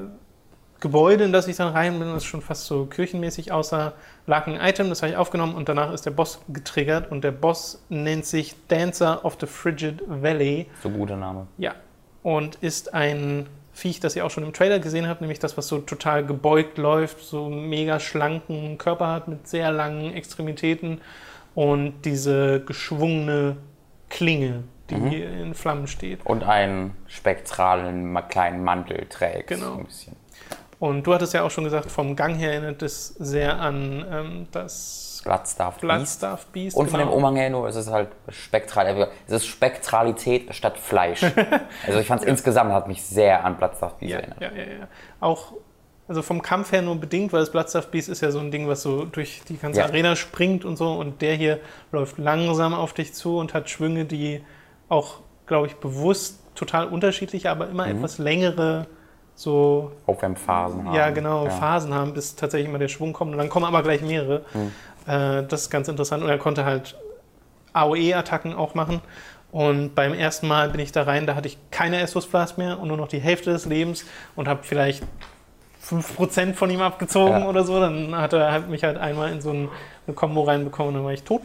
Gebäude, 0.84 1.24
in 1.24 1.32
das 1.32 1.48
ich 1.48 1.56
dann 1.56 1.70
rein 1.70 1.98
bin, 1.98 2.12
das 2.12 2.26
schon 2.26 2.42
fast 2.42 2.66
so 2.66 2.86
kirchenmäßig 2.86 3.54
aussah, 3.54 3.94
lag 4.28 4.48
ein 4.48 4.58
Item, 4.58 4.90
das 4.90 5.02
habe 5.02 5.14
ich 5.14 5.18
aufgenommen 5.18 5.56
und 5.56 5.70
danach 5.70 5.94
ist 5.94 6.06
der 6.06 6.12
Boss 6.12 6.42
getriggert 6.50 7.10
und 7.10 7.24
der 7.24 7.32
Boss 7.32 7.82
nennt 7.88 8.26
sich 8.26 8.54
Dancer 8.68 9.24
of 9.24 9.38
the 9.40 9.48
Frigid 9.48 10.04
Valley. 10.06 10.68
So 10.84 10.90
guter 10.90 11.16
Name. 11.16 11.48
Ja. 11.58 11.74
Und 12.22 12.56
ist 12.56 12.94
ein 12.94 13.48
Viech, 13.72 14.02
das 14.02 14.18
ihr 14.18 14.26
auch 14.26 14.30
schon 14.30 14.44
im 14.44 14.52
Trailer 14.52 14.80
gesehen 14.80 15.08
habt, 15.08 15.22
nämlich 15.22 15.40
das, 15.40 15.58
was 15.58 15.70
so 15.70 15.80
total 15.80 16.26
gebeugt 16.26 16.78
läuft, 16.78 17.22
so 17.22 17.46
einen 17.46 17.70
mega 17.70 18.02
schlanken 18.02 18.78
Körper 18.78 19.08
hat 19.08 19.30
mit 19.30 19.48
sehr 19.48 19.72
langen 19.72 20.14
Extremitäten 20.14 21.00
und 21.56 22.02
diese 22.04 22.60
geschwungene 22.60 23.56
Klinge, 24.10 24.66
die 24.90 24.96
mhm. 24.96 25.12
in 25.14 25.54
Flammen 25.54 25.88
steht. 25.88 26.26
Und 26.26 26.44
einen 26.44 26.94
spektralen 27.08 28.18
kleinen 28.28 28.66
Mantel 28.66 29.06
trägt. 29.10 29.48
Genau. 29.48 29.78
Ein 29.78 29.86
bisschen. 29.86 30.23
Und 30.84 31.08
du 31.08 31.14
hattest 31.14 31.34
ja 31.34 31.44
auch 31.44 31.50
schon 31.50 31.64
gesagt, 31.64 31.90
vom 31.90 32.18
Gang 32.18 32.36
her 32.36 32.52
erinnert 32.52 32.82
es 32.82 33.08
sehr 33.18 33.58
an 33.58 34.06
ähm, 34.12 34.48
das 34.52 35.22
Bloodstaff 35.24 35.78
Beast. 35.80 36.26
Beast. 36.52 36.76
Und 36.76 36.88
genau. 36.88 36.92
von 36.92 37.00
dem 37.00 37.08
genau. 37.08 37.16
Umhang 37.16 37.38
her 37.38 37.50
nur, 37.50 37.70
es 37.70 37.78
ist 37.78 37.90
halt 37.90 38.10
spektral. 38.28 39.08
Es 39.26 39.32
ist 39.32 39.46
Spektralität 39.46 40.54
statt 40.54 40.78
Fleisch. 40.78 41.24
also 41.88 42.00
ich 42.00 42.08
fand 42.08 42.20
es 42.20 42.26
ja. 42.26 42.32
insgesamt, 42.32 42.74
hat 42.74 42.90
mich 42.90 43.02
sehr 43.02 43.46
an 43.46 43.56
Bloodstaff 43.56 43.94
Beast 43.94 44.12
ja, 44.12 44.20
erinnert. 44.20 44.42
Ja, 44.42 44.52
ja, 44.52 44.64
ja. 44.64 44.88
Auch 45.22 45.54
also 46.10 46.22
vom 46.22 46.42
Kampf 46.42 46.74
her 46.74 46.82
nur 46.82 46.98
bedingt, 46.98 47.32
weil 47.32 47.40
das 47.40 47.52
Bloodstaff 47.54 47.90
Beast 47.90 48.10
ist 48.10 48.20
ja 48.20 48.32
so 48.32 48.40
ein 48.40 48.52
Ding, 48.52 48.68
was 48.68 48.82
so 48.82 49.06
durch 49.06 49.42
die 49.48 49.56
ganze 49.56 49.80
ja. 49.80 49.86
Arena 49.86 50.18
springt 50.18 50.66
und 50.66 50.76
so. 50.76 50.92
Und 50.92 51.22
der 51.22 51.36
hier 51.36 51.62
läuft 51.94 52.18
langsam 52.18 52.74
auf 52.74 52.92
dich 52.92 53.14
zu 53.14 53.38
und 53.38 53.54
hat 53.54 53.70
Schwünge, 53.70 54.04
die 54.04 54.44
auch, 54.90 55.22
glaube 55.46 55.68
ich, 55.68 55.76
bewusst 55.76 56.42
total 56.56 56.88
unterschiedliche, 56.88 57.52
aber 57.52 57.70
immer 57.70 57.86
mhm. 57.86 58.00
etwas 58.00 58.18
längere 58.18 58.88
so 59.36 59.92
Aufwärmphasen 60.06 60.86
haben. 60.86 60.96
Ja, 60.96 61.10
genau, 61.10 61.46
ja. 61.46 61.52
Phasen 61.52 61.94
haben, 61.94 62.14
bis 62.14 62.36
tatsächlich 62.36 62.72
mal 62.72 62.78
der 62.78 62.88
Schwung 62.88 63.14
kommt. 63.14 63.32
Und 63.32 63.38
dann 63.38 63.50
kommen 63.50 63.66
aber 63.66 63.84
gleich 63.84 64.02
mehrere. 64.02 64.42
Hm. 64.52 64.72
Äh, 65.08 65.44
das 65.48 65.64
ist 65.64 65.70
ganz 65.70 65.88
interessant. 65.88 66.24
Und 66.24 66.30
er 66.30 66.38
konnte 66.38 66.66
halt 66.66 66.96
AOE-Attacken 67.74 68.54
auch 68.54 68.76
machen. 68.76 69.02
Und 69.52 69.94
beim 69.94 70.14
ersten 70.14 70.48
Mal 70.48 70.70
bin 70.70 70.80
ich 70.80 70.92
da 70.92 71.04
rein, 71.04 71.28
da 71.28 71.36
hatte 71.36 71.48
ich 71.48 71.58
keine 71.70 72.00
Estus 72.00 72.26
Blast 72.26 72.58
mehr 72.58 72.80
und 72.80 72.88
nur 72.88 72.98
noch 72.98 73.08
die 73.08 73.20
Hälfte 73.20 73.52
des 73.52 73.66
Lebens 73.66 74.04
und 74.36 74.48
habe 74.48 74.64
vielleicht 74.64 75.04
5% 75.88 76.54
von 76.54 76.72
ihm 76.72 76.82
abgezogen 76.82 77.42
ja. 77.42 77.48
oder 77.48 77.64
so. 77.64 77.80
Dann 77.80 78.16
hat 78.16 78.34
er 78.34 78.62
mich 78.62 78.84
halt 78.84 78.98
einmal 78.98 79.32
in 79.32 79.42
so 79.42 79.52
eine 79.52 79.70
Combo 80.16 80.44
reinbekommen 80.44 80.90
und 80.90 80.96
dann 80.96 81.06
war 81.06 81.14
ich 81.14 81.24
tot. 81.24 81.42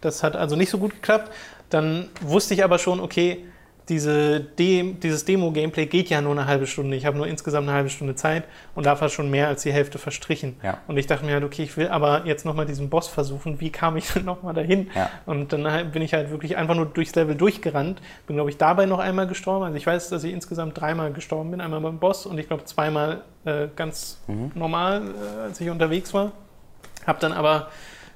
Das 0.00 0.22
hat 0.22 0.34
also 0.34 0.56
nicht 0.56 0.70
so 0.70 0.78
gut 0.78 0.94
geklappt. 0.94 1.30
Dann 1.70 2.08
wusste 2.20 2.54
ich 2.54 2.64
aber 2.64 2.78
schon, 2.78 3.00
okay, 3.00 3.44
diese 3.88 4.40
De 4.40 4.94
dieses 4.94 5.24
Demo-Gameplay 5.24 5.86
geht 5.86 6.08
ja 6.08 6.20
nur 6.20 6.32
eine 6.32 6.46
halbe 6.46 6.66
Stunde. 6.66 6.96
Ich 6.96 7.06
habe 7.06 7.16
nur 7.16 7.26
insgesamt 7.26 7.68
eine 7.68 7.76
halbe 7.76 7.88
Stunde 7.88 8.16
Zeit 8.16 8.44
und 8.74 8.84
da 8.84 9.00
war 9.00 9.08
schon 9.08 9.30
mehr 9.30 9.46
als 9.46 9.62
die 9.62 9.72
Hälfte 9.72 9.98
verstrichen. 9.98 10.56
Ja. 10.62 10.78
Und 10.88 10.96
ich 10.96 11.06
dachte 11.06 11.24
mir 11.24 11.34
halt, 11.34 11.44
okay, 11.44 11.62
ich 11.62 11.76
will 11.76 11.88
aber 11.88 12.26
jetzt 12.26 12.44
nochmal 12.44 12.66
diesen 12.66 12.90
Boss 12.90 13.06
versuchen. 13.06 13.60
Wie 13.60 13.70
kam 13.70 13.96
ich 13.96 14.08
denn 14.12 14.24
nochmal 14.24 14.54
dahin? 14.54 14.90
Ja. 14.94 15.10
Und 15.24 15.52
dann 15.52 15.92
bin 15.92 16.02
ich 16.02 16.14
halt 16.14 16.30
wirklich 16.30 16.56
einfach 16.56 16.74
nur 16.74 16.86
durchs 16.86 17.14
Level 17.14 17.36
durchgerannt. 17.36 18.00
Bin, 18.26 18.36
glaube 18.36 18.50
ich, 18.50 18.56
dabei 18.56 18.86
noch 18.86 18.98
einmal 18.98 19.28
gestorben. 19.28 19.64
Also 19.64 19.76
ich 19.76 19.86
weiß, 19.86 20.08
dass 20.08 20.24
ich 20.24 20.32
insgesamt 20.32 20.80
dreimal 20.80 21.12
gestorben 21.12 21.52
bin. 21.52 21.60
Einmal 21.60 21.80
beim 21.80 21.98
Boss 21.98 22.26
und 22.26 22.38
ich 22.38 22.48
glaube 22.48 22.64
zweimal 22.64 23.22
äh, 23.44 23.68
ganz 23.76 24.20
mhm. 24.26 24.50
normal, 24.54 25.02
äh, 25.02 25.40
als 25.42 25.60
ich 25.60 25.70
unterwegs 25.70 26.12
war. 26.12 26.32
Habe 27.06 27.20
dann 27.20 27.32
aber 27.32 27.68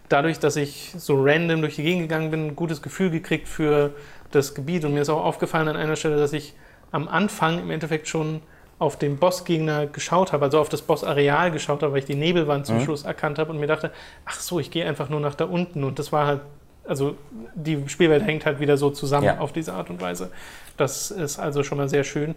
dadurch, 0.08 0.38
dass 0.40 0.56
ich 0.56 0.92
so 0.96 1.22
random 1.22 1.60
durch 1.60 1.76
die 1.76 1.84
Gegend 1.84 2.02
gegangen 2.02 2.30
bin, 2.30 2.48
ein 2.48 2.56
gutes 2.56 2.82
Gefühl 2.82 3.10
gekriegt 3.10 3.48
für 3.48 3.94
das 4.30 4.54
Gebiet. 4.54 4.84
Und 4.84 4.94
mir 4.94 5.02
ist 5.02 5.08
auch 5.08 5.24
aufgefallen 5.24 5.68
an 5.68 5.76
einer 5.76 5.96
Stelle, 5.96 6.16
dass 6.16 6.32
ich 6.32 6.54
am 6.92 7.08
Anfang 7.08 7.60
im 7.60 7.70
Endeffekt 7.70 8.08
schon 8.08 8.42
auf 8.78 8.98
den 8.98 9.18
Bossgegner 9.18 9.86
geschaut 9.86 10.32
habe, 10.32 10.46
also 10.46 10.58
auf 10.58 10.70
das 10.70 10.80
Bossareal 10.80 11.50
geschaut 11.50 11.82
habe, 11.82 11.92
weil 11.92 11.98
ich 11.98 12.06
die 12.06 12.14
Nebelwand 12.14 12.64
zum 12.64 12.78
mhm. 12.78 12.84
Schluss 12.84 13.04
erkannt 13.04 13.38
habe 13.38 13.52
und 13.52 13.60
mir 13.60 13.66
dachte, 13.66 13.92
ach 14.24 14.40
so, 14.40 14.58
ich 14.58 14.70
gehe 14.70 14.86
einfach 14.86 15.10
nur 15.10 15.20
nach 15.20 15.34
da 15.34 15.44
unten. 15.44 15.84
Und 15.84 15.98
das 15.98 16.12
war 16.12 16.26
halt, 16.26 16.40
also 16.88 17.14
die 17.54 17.86
Spielwelt 17.88 18.24
hängt 18.24 18.46
halt 18.46 18.58
wieder 18.58 18.78
so 18.78 18.88
zusammen 18.88 19.26
ja. 19.26 19.38
auf 19.38 19.52
diese 19.52 19.74
Art 19.74 19.90
und 19.90 20.00
Weise. 20.00 20.30
Das 20.78 21.10
ist 21.10 21.38
also 21.38 21.62
schon 21.62 21.76
mal 21.76 21.90
sehr 21.90 22.04
schön. 22.04 22.34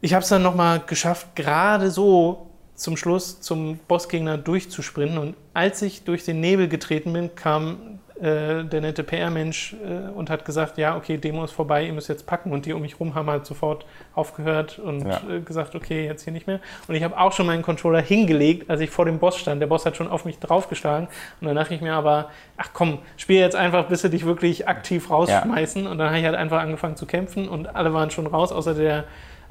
Ich 0.00 0.14
habe 0.14 0.22
es 0.22 0.30
dann 0.30 0.42
nochmal 0.42 0.80
geschafft, 0.86 1.36
gerade 1.36 1.90
so 1.90 2.46
zum 2.74 2.96
Schluss 2.96 3.40
zum 3.42 3.78
Bossgegner 3.86 4.38
durchzusprinten. 4.38 5.18
Und 5.18 5.36
als 5.52 5.82
ich 5.82 6.04
durch 6.04 6.24
den 6.24 6.40
Nebel 6.40 6.68
getreten 6.68 7.12
bin, 7.12 7.34
kam 7.34 8.00
äh, 8.22 8.64
der 8.64 8.80
nette 8.80 9.02
PR-Mensch 9.02 9.74
äh, 9.84 10.10
und 10.10 10.30
hat 10.30 10.44
gesagt, 10.44 10.78
ja, 10.78 10.96
okay, 10.96 11.16
Demo 11.16 11.42
ist 11.42 11.50
vorbei, 11.50 11.84
ihr 11.84 11.92
müsst 11.92 12.08
jetzt 12.08 12.24
packen. 12.24 12.52
Und 12.52 12.66
die 12.66 12.72
um 12.72 12.80
mich 12.80 13.00
rum 13.00 13.16
haben 13.16 13.28
halt 13.28 13.44
sofort 13.44 13.84
aufgehört 14.14 14.78
und 14.78 15.04
ja. 15.04 15.20
äh, 15.28 15.40
gesagt, 15.40 15.74
okay, 15.74 16.04
jetzt 16.04 16.22
hier 16.22 16.32
nicht 16.32 16.46
mehr. 16.46 16.60
Und 16.86 16.94
ich 16.94 17.02
habe 17.02 17.18
auch 17.18 17.32
schon 17.32 17.46
meinen 17.46 17.62
Controller 17.62 18.00
hingelegt, 18.00 18.70
als 18.70 18.80
ich 18.80 18.90
vor 18.90 19.06
dem 19.06 19.18
Boss 19.18 19.38
stand. 19.38 19.60
Der 19.60 19.66
Boss 19.66 19.84
hat 19.84 19.96
schon 19.96 20.06
auf 20.06 20.24
mich 20.24 20.38
draufgeschlagen. 20.38 21.08
Und 21.40 21.48
dann 21.48 21.56
dachte 21.56 21.74
ich 21.74 21.80
mir 21.80 21.94
aber, 21.94 22.30
ach 22.56 22.70
komm, 22.72 23.00
spiel 23.16 23.40
jetzt 23.40 23.56
einfach, 23.56 23.88
bis 23.88 24.02
sie 24.02 24.10
dich 24.10 24.24
wirklich 24.24 24.68
aktiv 24.68 25.10
rausschmeißen. 25.10 25.84
Ja. 25.84 25.90
Und 25.90 25.98
dann 25.98 26.08
habe 26.08 26.18
ich 26.20 26.24
halt 26.24 26.36
einfach 26.36 26.60
angefangen 26.60 26.94
zu 26.94 27.06
kämpfen 27.06 27.48
und 27.48 27.74
alle 27.74 27.92
waren 27.92 28.12
schon 28.12 28.28
raus, 28.28 28.52
außer 28.52 28.74
der 28.74 29.04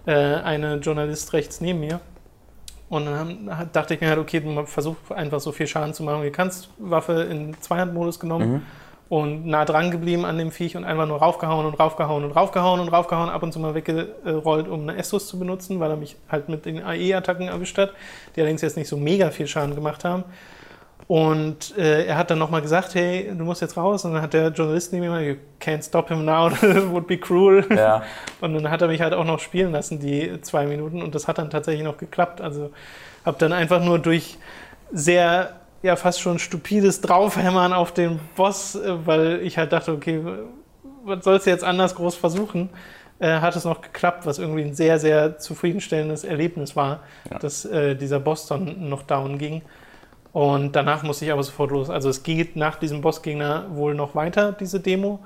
äh, 0.06 0.14
eine 0.14 0.76
Journalist 0.76 1.34
rechts 1.34 1.60
neben 1.60 1.82
mir. 1.82 2.00
Und 2.92 3.06
dann 3.06 3.70
dachte 3.72 3.94
ich 3.94 4.02
mir 4.02 4.10
halt, 4.10 4.20
okay, 4.20 4.42
du 4.42 4.66
versuch 4.66 4.98
einfach 5.16 5.40
so 5.40 5.54
viel 5.54 5.66
Schaden 5.66 5.94
zu 5.94 6.04
machen, 6.04 6.24
wie 6.24 6.26
du 6.26 6.34
kannst. 6.34 6.70
Waffe 6.78 7.22
in 7.22 7.56
Zweihandmodus 7.62 8.20
genommen 8.20 8.52
mhm. 8.52 8.62
und 9.08 9.46
nah 9.46 9.64
dran 9.64 9.92
geblieben 9.92 10.26
an 10.26 10.38
dem 10.38 10.52
Viech 10.52 10.76
und 10.76 10.84
einfach 10.84 11.08
nur 11.08 11.20
raufgehauen 11.20 11.66
und 11.66 11.76
raufgehauen 11.76 12.26
und 12.26 12.32
raufgehauen 12.32 12.82
und 12.82 12.90
raufgehauen, 12.90 13.30
ab 13.30 13.44
und 13.44 13.54
zu 13.54 13.62
mal 13.62 13.76
weggerollt, 13.76 14.68
um 14.68 14.82
eine 14.82 14.98
Estus 14.98 15.26
zu 15.28 15.40
benutzen, 15.40 15.80
weil 15.80 15.90
er 15.90 15.96
mich 15.96 16.18
halt 16.28 16.50
mit 16.50 16.66
den 16.66 16.84
AE-Attacken 16.84 17.48
erwischt 17.48 17.78
hat, 17.78 17.92
die 18.36 18.42
allerdings 18.42 18.62
jetzt 18.62 18.76
nicht 18.76 18.90
so 18.90 18.98
mega 18.98 19.32
viel 19.32 19.48
Schaden 19.48 19.74
gemacht 19.74 20.04
haben. 20.04 20.26
Und 21.12 21.78
äh, 21.78 22.06
er 22.06 22.18
hat 22.18 22.32
dann 22.32 22.40
nochmal 22.40 22.62
gesagt, 22.62 22.96
hey, 22.96 23.30
du 23.38 23.44
musst 23.44 23.62
jetzt 23.62 23.76
raus. 23.76 24.06
Und 24.06 24.14
dann 24.14 24.22
hat 24.22 24.32
der 24.32 24.48
Journalist 24.48 24.94
neben 24.94 25.10
mir, 25.10 25.22
you 25.22 25.36
can't 25.60 25.86
stop 25.86 26.08
him 26.08 26.24
now, 26.24 26.50
that 26.62 26.90
would 26.90 27.06
be 27.06 27.18
cruel. 27.18 27.66
Ja. 27.70 28.04
Und 28.40 28.54
dann 28.54 28.72
hat 28.72 28.82
er 28.82 28.88
mich 28.88 29.02
halt 29.02 29.14
auch 29.14 29.26
noch 29.26 29.40
spielen 29.42 29.74
lassen, 29.74 30.00
die 30.00 30.40
zwei 30.40 30.66
Minuten. 30.68 31.02
Und 31.02 31.14
das 31.14 31.28
hat 31.28 31.38
dann 31.38 31.50
tatsächlich 31.50 31.84
noch 31.84 31.98
geklappt. 31.98 32.40
Also 32.40 32.72
habe 33.26 33.36
dann 33.40 33.52
einfach 33.52 33.84
nur 33.84 34.00
durch 34.00 34.38
sehr, 34.94 35.60
ja 35.82 35.98
fast 35.98 36.22
schon 36.22 36.40
stupides 36.40 37.02
Draufhämmern 37.02 37.74
auf 37.74 37.92
den 37.92 38.22
Boss, 38.38 38.76
äh, 38.76 39.06
weil 39.06 39.42
ich 39.42 39.58
halt 39.58 39.74
dachte, 39.74 39.92
okay, 39.92 40.22
was 41.04 41.26
sollst 41.26 41.46
du 41.46 41.50
jetzt 41.50 41.66
anders 41.66 41.94
groß 41.96 42.16
versuchen? 42.16 42.70
Äh, 43.20 43.42
hat 43.42 43.58
es 43.58 43.66
noch 43.66 43.82
geklappt, 43.82 44.26
was 44.26 44.40
irgendwie 44.40 44.62
ein 44.62 44.76
sehr, 44.76 44.98
sehr 44.98 45.40
zufriedenstellendes 45.40 46.24
Erlebnis 46.24 46.78
war, 46.78 47.02
ja. 47.30 47.38
dass 47.38 47.66
äh, 47.66 47.98
dieser 47.98 48.22
Boss 48.22 48.48
dann 48.48 48.88
noch 48.88 49.04
down 49.04 49.38
ging. 49.38 49.62
Und 50.34 50.76
danach 50.76 51.04
musste 51.04 51.26
ich 51.26 51.32
aber 51.32 51.44
sofort 51.44 51.72
los. 51.72 51.90
Also 51.90 52.10
es 52.10 52.24
geht 52.24 52.56
nach 52.56 52.78
diesem 52.78 53.02
Bossgegner 53.02 53.66
wohl 53.72 53.94
noch 53.96 54.16
weiter, 54.16 54.52
diese 54.54 54.80
Demo. 54.80 55.20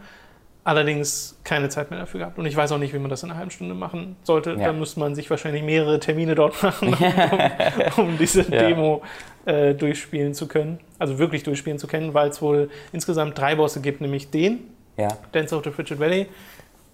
Allerdings 0.63 1.37
keine 1.43 1.69
Zeit 1.69 1.91
mehr 1.91 1.99
dafür 1.99 2.21
gehabt. 2.21 2.39
Und 2.39 2.47
ich 2.47 2.55
weiß 2.55 2.71
auch 2.71 2.79
nicht, 2.79 2.91
wie 2.91 2.97
man 2.97 3.11
das 3.11 3.21
in 3.21 3.29
einer 3.29 3.37
halben 3.37 3.51
Stunde 3.51 3.75
machen 3.75 4.15
sollte. 4.23 4.51
Ja. 4.51 4.65
Da 4.67 4.73
müsste 4.73 4.99
man 4.99 5.13
sich 5.13 5.29
wahrscheinlich 5.29 5.61
mehrere 5.61 5.99
Termine 5.99 6.33
dort 6.33 6.61
machen, 6.63 6.95
um, 7.97 8.05
um 8.05 8.17
diese 8.17 8.41
ja. 8.41 8.67
Demo 8.67 9.03
äh, 9.45 9.75
durchspielen 9.75 10.33
zu 10.33 10.47
können. 10.47 10.79
Also 10.97 11.19
wirklich 11.19 11.43
durchspielen 11.43 11.77
zu 11.77 11.85
können, 11.85 12.15
weil 12.15 12.29
es 12.29 12.41
wohl 12.41 12.71
insgesamt 12.93 13.37
drei 13.37 13.53
Bosse 13.53 13.79
gibt, 13.79 14.01
nämlich 14.01 14.31
den, 14.31 14.61
ja. 14.97 15.09
Dance 15.33 15.55
of 15.55 15.63
the 15.63 15.69
Frigid 15.69 15.99
Valley, 15.99 16.27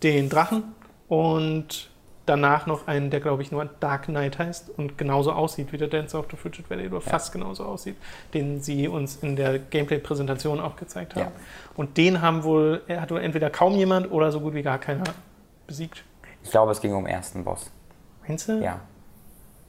den 0.03 0.27
Drachen 0.27 0.63
und 1.07 1.90
danach 2.25 2.65
noch 2.67 2.87
einen, 2.87 3.09
der 3.09 3.19
glaube 3.19 3.41
ich 3.41 3.51
nur 3.51 3.65
Dark 3.79 4.05
Knight 4.05 4.39
heißt 4.39 4.69
und 4.69 4.97
genauso 4.97 5.31
aussieht 5.31 5.71
wie 5.71 5.77
der 5.77 5.87
Dance 5.87 6.17
of 6.17 6.27
the 6.29 6.37
Frigid 6.37 6.69
Valley 6.69 6.87
oder 6.87 6.97
ja. 6.97 7.01
fast 7.01 7.31
genauso 7.31 7.65
aussieht, 7.65 7.95
den 8.33 8.61
sie 8.61 8.87
uns 8.87 9.17
in 9.17 9.35
der 9.35 9.59
Gameplay-Präsentation 9.59 10.59
auch 10.59 10.75
gezeigt 10.75 11.15
haben. 11.15 11.31
Ja. 11.35 11.41
Und 11.75 11.97
den 11.97 12.21
haben 12.21 12.43
wohl, 12.43 12.81
er 12.87 13.01
hat 13.01 13.11
wohl 13.11 13.21
entweder 13.21 13.49
kaum 13.49 13.73
jemand 13.75 14.11
oder 14.11 14.31
so 14.31 14.39
gut 14.39 14.53
wie 14.53 14.61
gar 14.61 14.77
keiner 14.77 15.03
besiegt. 15.67 16.03
Ich 16.43 16.51
glaube, 16.51 16.71
es 16.71 16.81
ging 16.81 16.93
um 16.93 17.05
den 17.05 17.13
ersten 17.13 17.43
Boss. 17.43 17.71
Meinst 18.27 18.47
du? 18.47 18.61
Ja. 18.61 18.79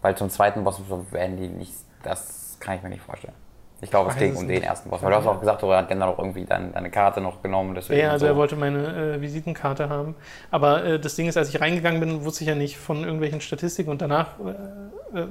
Weil 0.01 0.17
zum 0.17 0.31
zweiten 0.31 0.65
Boss 0.65 0.81
werden 1.11 1.37
die 1.37 1.49
nicht, 1.49 1.75
das 2.03 2.57
kann 2.61 2.77
ich 2.77 2.83
mir 2.83 2.91
nicht 2.91 3.03
vorstellen. 3.03 3.35
Ich 3.83 3.91
glaube, 3.91 4.11
es 4.11 4.17
ging 4.17 4.37
um 4.37 4.47
den 4.47 4.63
ersten 4.63 4.89
Boss. 4.89 5.03
Weil 5.03 5.11
du 5.11 5.17
hast 5.17 5.27
auch 5.27 5.41
gesagt, 5.41 5.63
er 5.65 5.77
hat 5.77 5.89
genau 5.89 6.07
noch 6.07 6.19
irgendwie 6.19 6.45
deine, 6.45 6.69
deine 6.69 6.89
Karte 6.89 7.21
noch 7.21 7.43
genommen. 7.43 7.77
ja, 7.89 8.13
also 8.13 8.27
so. 8.27 8.33
er 8.33 8.37
wollte 8.37 8.55
meine 8.55 9.15
äh, 9.17 9.21
Visitenkarte 9.21 9.89
haben. 9.89 10.15
Aber 10.53 10.85
äh, 10.85 11.01
das 11.01 11.17
Ding 11.17 11.27
ist, 11.27 11.37
als 11.37 11.49
ich 11.49 11.61
reingegangen 11.61 11.99
bin, 11.99 12.25
wusste 12.25 12.45
ich 12.45 12.49
ja 12.49 12.55
nicht 12.55 12.79
von 12.79 13.03
irgendwelchen 13.03 13.41
Statistiken 13.41 13.91
und 13.91 14.01
danach 14.01 14.29
äh, 15.15 15.21
äh 15.21 15.27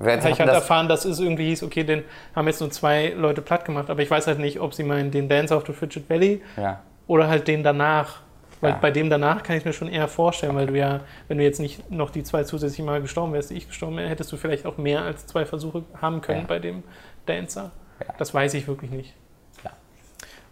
habe 0.00 0.30
ich 0.30 0.40
halt 0.40 0.48
das 0.48 0.56
erfahren, 0.56 0.88
dass 0.88 1.04
es 1.04 1.20
irgendwie 1.20 1.46
hieß, 1.46 1.62
okay, 1.62 1.84
den 1.84 2.02
haben 2.34 2.48
jetzt 2.48 2.60
nur 2.60 2.70
zwei 2.70 3.10
Leute 3.10 3.40
platt 3.40 3.64
gemacht, 3.64 3.88
aber 3.88 4.02
ich 4.02 4.10
weiß 4.10 4.26
halt 4.26 4.40
nicht, 4.40 4.58
ob 4.58 4.74
sie 4.74 4.82
meinen 4.82 5.12
den 5.12 5.28
Dance 5.28 5.54
of 5.54 5.64
the 5.64 5.72
Fidget 5.72 6.10
Valley 6.10 6.42
ja. 6.56 6.80
oder 7.06 7.28
halt 7.28 7.46
den 7.46 7.62
danach. 7.62 8.22
Weil 8.60 8.70
ja. 8.70 8.78
bei 8.80 8.90
dem 8.90 9.10
danach 9.10 9.42
kann 9.42 9.56
ich 9.56 9.64
mir 9.64 9.72
schon 9.72 9.88
eher 9.88 10.08
vorstellen, 10.08 10.56
weil 10.56 10.66
du 10.66 10.76
ja, 10.76 11.00
wenn 11.28 11.38
du 11.38 11.44
jetzt 11.44 11.60
nicht 11.60 11.88
noch 11.90 12.10
die 12.10 12.24
zwei 12.24 12.44
zusätzlich 12.44 12.84
mal 12.84 13.00
gestorben 13.00 13.32
wärst, 13.32 13.50
die 13.50 13.54
ich 13.54 13.68
gestorben 13.68 13.96
wäre, 13.96 14.08
hättest 14.08 14.32
du 14.32 14.36
vielleicht 14.36 14.66
auch 14.66 14.76
mehr 14.76 15.02
als 15.02 15.26
zwei 15.26 15.44
Versuche 15.44 15.84
haben 16.00 16.20
können 16.20 16.40
ja. 16.40 16.46
bei 16.46 16.58
dem 16.58 16.82
Dancer. 17.26 17.70
Ja. 18.06 18.14
Das 18.18 18.34
weiß 18.34 18.54
ich 18.54 18.66
wirklich 18.66 18.90
nicht. 18.90 19.14
Ja. 19.64 19.70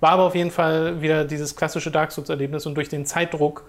War 0.00 0.10
aber 0.12 0.24
auf 0.24 0.34
jeden 0.34 0.50
Fall 0.50 1.00
wieder 1.02 1.24
dieses 1.24 1.56
klassische 1.56 1.90
Dark 1.90 2.12
Souls-Erlebnis 2.12 2.66
und 2.66 2.74
durch 2.74 2.88
den 2.88 3.06
Zeitdruck, 3.06 3.64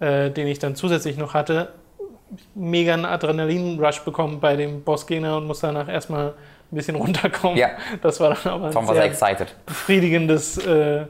äh, 0.00 0.30
den 0.30 0.46
ich 0.46 0.58
dann 0.58 0.76
zusätzlich 0.76 1.16
noch 1.16 1.34
hatte, 1.34 1.72
mega 2.54 2.94
einen 2.94 3.04
Adrenalin-Rush 3.04 4.00
bekommen 4.00 4.40
bei 4.40 4.56
dem 4.56 4.82
Bossgegner 4.82 5.36
und 5.36 5.46
muss 5.46 5.60
danach 5.60 5.88
erstmal 5.88 6.28
ein 6.28 6.76
bisschen 6.76 6.96
runterkommen. 6.96 7.56
Ja. 7.56 7.70
Das 8.02 8.20
war 8.20 8.34
dann 8.34 8.52
aber 8.52 8.76
ein 8.76 8.86
sehr 8.86 9.04
excited. 9.04 9.54
befriedigendes 9.66 10.58
äh, 10.58 11.06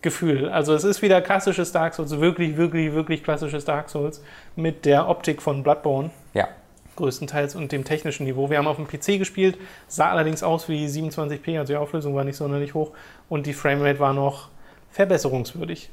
Gefühl. 0.00 0.48
Also 0.48 0.74
es 0.74 0.84
ist 0.84 1.02
wieder 1.02 1.20
klassisches 1.20 1.72
Dark 1.72 1.94
Souls, 1.94 2.18
wirklich, 2.18 2.56
wirklich, 2.56 2.92
wirklich 2.92 3.22
klassisches 3.22 3.64
Dark 3.64 3.88
Souls 3.88 4.22
mit 4.56 4.84
der 4.84 5.08
Optik 5.08 5.42
von 5.42 5.62
Bloodborne. 5.62 6.10
Ja 6.34 6.48
größtenteils 6.98 7.54
und 7.54 7.72
dem 7.72 7.84
technischen 7.84 8.24
Niveau. 8.24 8.50
Wir 8.50 8.58
haben 8.58 8.66
auf 8.66 8.76
dem 8.76 8.86
PC 8.86 9.18
gespielt, 9.18 9.58
sah 9.86 10.10
allerdings 10.10 10.42
aus 10.42 10.68
wie 10.68 10.86
27p, 10.86 11.58
also 11.58 11.72
die 11.72 11.76
Auflösung 11.76 12.14
war 12.14 12.24
nicht 12.24 12.36
sonderlich 12.36 12.74
hoch 12.74 12.92
und 13.28 13.46
die 13.46 13.54
Framerate 13.54 13.98
war 13.98 14.12
noch 14.12 14.48
verbesserungswürdig. 14.90 15.90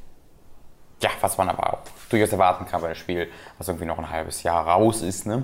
Ja, 1.02 1.10
was 1.22 1.38
man 1.38 1.50
aber 1.50 1.74
auch 1.74 1.80
durchaus 2.10 2.32
erwarten 2.32 2.66
kann 2.66 2.82
bei 2.82 2.88
einem 2.88 2.96
Spiel, 2.96 3.28
was 3.58 3.68
irgendwie 3.68 3.86
noch 3.86 3.98
ein 3.98 4.10
halbes 4.10 4.44
Jahr 4.44 4.68
raus 4.68 5.02
ist, 5.02 5.26
ne? 5.26 5.44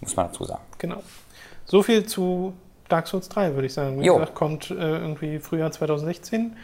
muss 0.00 0.16
man 0.16 0.28
dazu 0.28 0.44
sagen. 0.44 0.62
Genau. 0.78 1.02
So 1.64 1.82
viel 1.82 2.06
zu 2.06 2.54
Dark 2.88 3.08
Souls 3.08 3.28
3, 3.28 3.54
würde 3.54 3.66
ich 3.66 3.74
sagen. 3.74 4.00
Wie 4.00 4.06
jo. 4.06 4.14
gesagt, 4.14 4.34
kommt 4.34 4.70
äh, 4.70 4.74
irgendwie 4.74 5.38
Frühjahr 5.38 5.72
2016. 5.72 6.56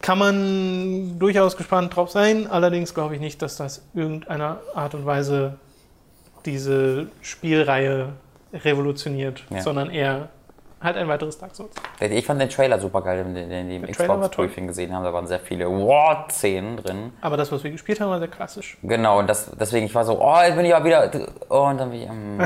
Kann 0.00 0.18
man 0.18 1.18
durchaus 1.18 1.56
gespannt 1.56 1.96
drauf 1.96 2.10
sein, 2.10 2.46
allerdings 2.46 2.92
glaube 2.92 3.14
ich 3.14 3.20
nicht, 3.20 3.40
dass 3.40 3.56
das 3.56 3.82
irgendeiner 3.94 4.60
Art 4.74 4.94
und 4.94 5.06
Weise 5.06 5.58
diese 6.46 7.08
Spielreihe 7.22 8.10
revolutioniert, 8.52 9.44
ja. 9.50 9.60
sondern 9.60 9.90
eher 9.90 10.28
halt 10.84 10.96
ein 10.98 11.08
weiteres 11.08 11.38
Dark 11.38 11.54
Souls. 11.56 11.72
Ich 11.98 12.26
fand 12.26 12.40
den 12.40 12.50
Trailer 12.50 12.78
super 12.78 13.00
geil, 13.00 13.24
den, 13.24 13.48
den 13.48 13.68
die 13.68 13.76
im 13.76 13.86
Xbox-Briefing 13.86 14.66
gesehen 14.66 14.94
haben. 14.94 15.02
Da 15.02 15.12
waren 15.12 15.26
sehr 15.26 15.40
viele 15.40 15.68
Wow-Szenen 15.68 16.76
drin. 16.76 17.12
Aber 17.22 17.36
das, 17.36 17.50
was 17.50 17.64
wir 17.64 17.70
gespielt 17.70 18.00
haben, 18.00 18.10
war 18.10 18.18
sehr 18.18 18.28
klassisch. 18.28 18.76
Genau, 18.82 19.18
und 19.18 19.28
das, 19.28 19.50
deswegen, 19.58 19.86
ich 19.86 19.94
war 19.94 20.04
so, 20.04 20.20
oh, 20.20 20.36
jetzt 20.42 20.56
bin 20.56 20.66
ich 20.66 20.72
ja 20.72 20.84
wieder. 20.84 21.10
Oh, 21.48 21.62
und 21.62 21.78
dann 21.78 21.90
bin 21.90 22.00
ich. 22.00 22.04
Ähm, 22.14 22.38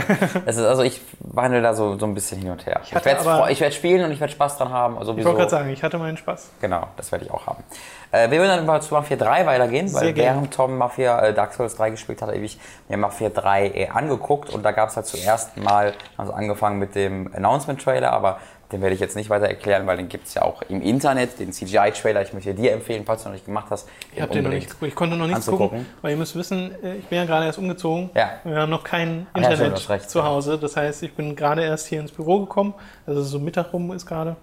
ist, 0.46 0.58
also, 0.58 0.82
ich 0.82 1.00
wandle 1.18 1.60
da 1.60 1.74
so, 1.74 1.98
so 1.98 2.06
ein 2.06 2.14
bisschen 2.14 2.40
hin 2.40 2.50
und 2.50 2.64
her. 2.64 2.80
Ich, 2.84 2.94
ich 2.94 3.04
werde 3.04 3.24
werd 3.24 3.74
spielen 3.74 4.04
und 4.04 4.12
ich 4.12 4.20
werde 4.20 4.32
Spaß 4.32 4.56
dran 4.58 4.70
haben. 4.70 4.96
Also 4.98 5.16
ich 5.16 5.24
wollte 5.24 5.38
gerade 5.38 5.50
sagen, 5.50 5.70
ich 5.70 5.82
hatte 5.82 5.98
meinen 5.98 6.16
Spaß. 6.16 6.50
Genau, 6.60 6.86
das 6.96 7.10
werde 7.10 7.24
ich 7.24 7.30
auch 7.30 7.46
haben. 7.46 7.64
Äh, 8.10 8.30
wir 8.30 8.38
würden 8.38 8.56
dann 8.56 8.66
mal 8.66 8.80
zu 8.80 8.94
Mafia 8.94 9.16
3 9.16 9.46
weitergehen, 9.46 9.92
weil 9.92 10.16
während 10.16 10.54
Tom 10.54 10.78
Mafia 10.78 11.20
äh, 11.20 11.34
Dark 11.34 11.52
Souls 11.52 11.76
3 11.76 11.90
gespielt 11.90 12.22
hat, 12.22 12.28
habe 12.28 12.38
ich 12.38 12.58
mir 12.88 12.96
Mafia 12.96 13.28
3 13.28 13.66
äh, 13.68 13.88
angeguckt 13.88 14.50
und 14.50 14.62
da 14.62 14.72
gab 14.72 14.88
es 14.88 14.96
halt 14.96 15.06
zuerst 15.06 15.56
mal, 15.56 15.92
also 16.16 16.32
angefangen 16.32 16.78
mit 16.78 16.94
dem 16.94 17.32
Announcement-Trailer, 17.34 18.12
aber 18.12 18.38
den 18.72 18.82
werde 18.82 18.94
ich 18.94 19.00
jetzt 19.00 19.16
nicht 19.16 19.30
weiter 19.30 19.46
erklären, 19.46 19.86
weil 19.86 19.96
den 19.96 20.08
gibt 20.08 20.26
es 20.26 20.34
ja 20.34 20.42
auch 20.42 20.60
im 20.62 20.82
Internet, 20.82 21.38
den 21.38 21.52
CGI-Trailer. 21.52 22.20
Ich 22.22 22.34
möchte 22.34 22.54
dir 22.54 22.72
empfehlen, 22.72 23.04
falls 23.06 23.22
du 23.22 23.28
noch 23.28 23.34
nicht 23.34 23.46
gemacht 23.46 23.68
hast. 23.70 23.88
Ich 24.14 24.20
habe 24.20 24.32
den 24.32 24.44
noch 24.44 24.50
nicht. 24.50 24.74
Ich 24.82 24.94
konnte 24.94 25.16
noch 25.16 25.26
nichts 25.26 25.46
gucken, 25.46 25.86
weil 26.02 26.10
ihr 26.12 26.16
müsst 26.18 26.36
wissen, 26.36 26.72
äh, 26.82 26.96
ich 26.96 27.06
bin 27.06 27.18
ja 27.18 27.24
gerade 27.24 27.46
erst 27.46 27.58
umgezogen. 27.58 28.10
Ja. 28.14 28.32
Wir 28.44 28.56
haben 28.56 28.70
noch 28.70 28.84
kein 28.84 29.26
Internet 29.34 29.78
ja, 29.78 29.94
recht, 29.94 30.10
zu 30.10 30.22
Hause. 30.22 30.58
Das 30.58 30.76
heißt, 30.76 31.02
ich 31.02 31.14
bin 31.14 31.34
gerade 31.34 31.62
erst 31.62 31.86
hier 31.86 32.00
ins 32.00 32.12
Büro 32.12 32.40
gekommen. 32.40 32.74
Also 33.06 33.22
so 33.22 33.38
Mittag 33.38 33.72
rum 33.72 33.90
ist 33.92 34.04
gerade. 34.04 34.36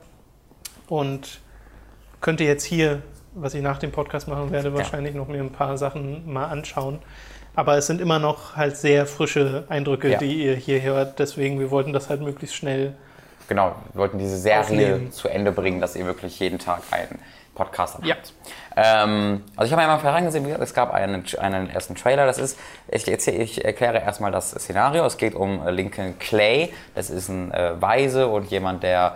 Und 0.88 1.40
könnte 2.22 2.44
jetzt 2.44 2.64
hier 2.64 3.04
was 3.36 3.54
ich 3.54 3.62
nach 3.62 3.78
dem 3.78 3.92
Podcast 3.92 4.28
machen 4.28 4.52
werde, 4.52 4.74
wahrscheinlich 4.74 5.14
ja. 5.14 5.20
noch 5.20 5.28
mir 5.28 5.42
ein 5.42 5.52
paar 5.52 5.78
Sachen 5.78 6.32
mal 6.32 6.48
anschauen. 6.48 7.00
Aber 7.54 7.78
es 7.78 7.88
sind 7.88 8.02
immer 8.02 8.20
noch 8.20 8.56
halt 8.56 8.76
sehr 8.76 9.06
frische 9.06 9.64
Eindrücke, 9.70 10.12
ja. 10.12 10.18
die 10.18 10.44
ihr 10.44 10.56
hier 10.56 10.82
hört. 10.82 11.20
Deswegen, 11.20 11.60
wir 11.60 11.72
wollten 11.72 11.94
das 11.94 12.10
halt 12.10 12.22
möglichst 12.22 12.56
schnell 12.56 12.96
genau, 13.48 13.76
wir 13.94 14.02
wollten 14.02 14.18
diese 14.18 14.38
Serie 14.38 14.62
Aufnehmen. 14.62 15.12
zu 15.12 15.28
Ende 15.28 15.52
bringen, 15.52 15.82
dass 15.82 15.96
ihr 15.96 16.06
wirklich 16.06 16.40
jeden 16.40 16.60
Tag 16.60 16.82
einen 16.92 17.20
Podcast 17.54 17.96
habt. 17.96 18.06
Ja. 18.06 18.16
Ähm, 18.76 19.44
also 19.56 19.68
ich 19.68 19.72
habe 19.72 19.82
einmal 19.82 20.00
vorangesehen, 20.00 20.46
es 20.62 20.74
gab 20.74 20.94
einen, 20.94 21.24
einen 21.40 21.70
ersten 21.70 21.96
Trailer, 21.96 22.26
das 22.26 22.38
ist, 22.38 22.60
ich, 22.90 23.08
ich 23.08 23.64
erkläre 23.64 24.00
erstmal 24.00 24.32
das 24.32 24.52
Szenario, 24.52 25.06
es 25.06 25.18
geht 25.18 25.36
um 25.36 25.66
Lincoln 25.68 26.20
Clay, 26.20 26.74
das 26.96 27.10
ist 27.10 27.30
ein 27.30 27.52
äh, 27.52 27.82
Weise 27.82 28.28
und 28.28 28.52
jemand, 28.52 28.84
der 28.84 29.16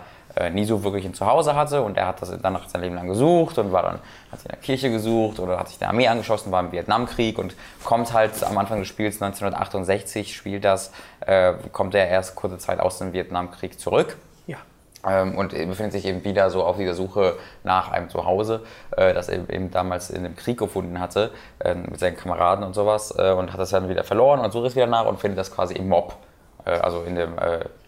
nie 0.52 0.64
so 0.64 0.84
wirklich 0.84 1.04
ein 1.04 1.14
Zuhause 1.14 1.56
hatte 1.56 1.82
und 1.82 1.96
er 1.96 2.06
hat 2.06 2.22
das 2.22 2.30
dann 2.40 2.52
nach 2.52 2.68
sein 2.68 2.82
Leben 2.82 2.94
lang 2.94 3.08
gesucht 3.08 3.58
und 3.58 3.72
war 3.72 3.82
dann, 3.82 3.98
hat 4.30 4.40
sich 4.40 4.46
in 4.46 4.50
der 4.50 4.60
Kirche 4.60 4.90
gesucht 4.90 5.40
oder 5.40 5.58
hat 5.58 5.68
sich 5.68 5.78
der 5.78 5.88
Armee 5.88 6.08
angeschossen, 6.08 6.52
war 6.52 6.60
im 6.60 6.72
Vietnamkrieg 6.72 7.38
und 7.38 7.54
kommt 7.84 8.12
halt 8.12 8.42
am 8.44 8.56
Anfang 8.58 8.78
des 8.78 8.88
Spiels 8.88 9.20
1968 9.20 10.34
spielt 10.34 10.64
das, 10.64 10.92
äh, 11.26 11.54
kommt 11.72 11.94
er 11.94 12.08
erst 12.08 12.36
kurze 12.36 12.58
Zeit 12.58 12.80
aus 12.80 12.98
dem 12.98 13.12
Vietnamkrieg 13.12 13.78
zurück. 13.78 14.16
Ja. 14.46 14.58
Ähm, 15.06 15.36
und 15.36 15.50
befindet 15.50 15.92
sich 15.92 16.04
eben 16.04 16.24
wieder 16.24 16.50
so 16.50 16.64
auf 16.64 16.76
dieser 16.76 16.94
Suche 16.94 17.36
nach 17.64 17.90
einem 17.90 18.08
Zuhause, 18.08 18.62
äh, 18.96 19.14
das 19.14 19.28
er 19.28 19.48
eben 19.50 19.70
damals 19.70 20.10
in 20.10 20.24
dem 20.24 20.36
Krieg 20.36 20.58
gefunden 20.58 21.00
hatte, 21.00 21.30
äh, 21.58 21.74
mit 21.74 21.98
seinen 21.98 22.16
Kameraden 22.16 22.64
und 22.64 22.74
sowas 22.74 23.14
äh, 23.16 23.32
und 23.32 23.52
hat 23.52 23.60
das 23.60 23.70
dann 23.70 23.88
wieder 23.88 24.04
verloren 24.04 24.40
und 24.40 24.52
sucht 24.52 24.66
es 24.66 24.76
wieder 24.76 24.86
nach 24.86 25.06
und 25.06 25.18
findet 25.18 25.38
das 25.38 25.50
quasi 25.50 25.74
im 25.74 25.88
Mob, 25.88 26.16
äh, 26.64 26.70
also 26.72 27.02
in 27.02 27.14
dem, 27.14 27.32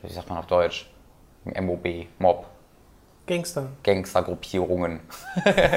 wie 0.03 0.13
sagt 0.13 0.29
man 0.29 0.39
auf 0.39 0.47
Deutsch, 0.47 0.92
MOB, 1.45 2.07
Mob. 2.19 2.47
Gangster. 3.27 3.69
Gangstergruppierungen. 3.85 5.01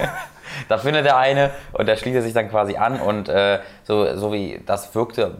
da 0.67 0.77
findet 0.77 1.05
er 1.05 1.17
eine 1.17 1.51
und 1.73 1.87
der 1.87 1.95
schließt 1.95 2.23
sich 2.23 2.33
dann 2.33 2.49
quasi 2.49 2.75
an 2.75 2.99
und 2.99 3.29
äh, 3.29 3.59
so, 3.83 4.17
so 4.17 4.33
wie 4.33 4.61
das 4.65 4.93
wirkte, 4.95 5.35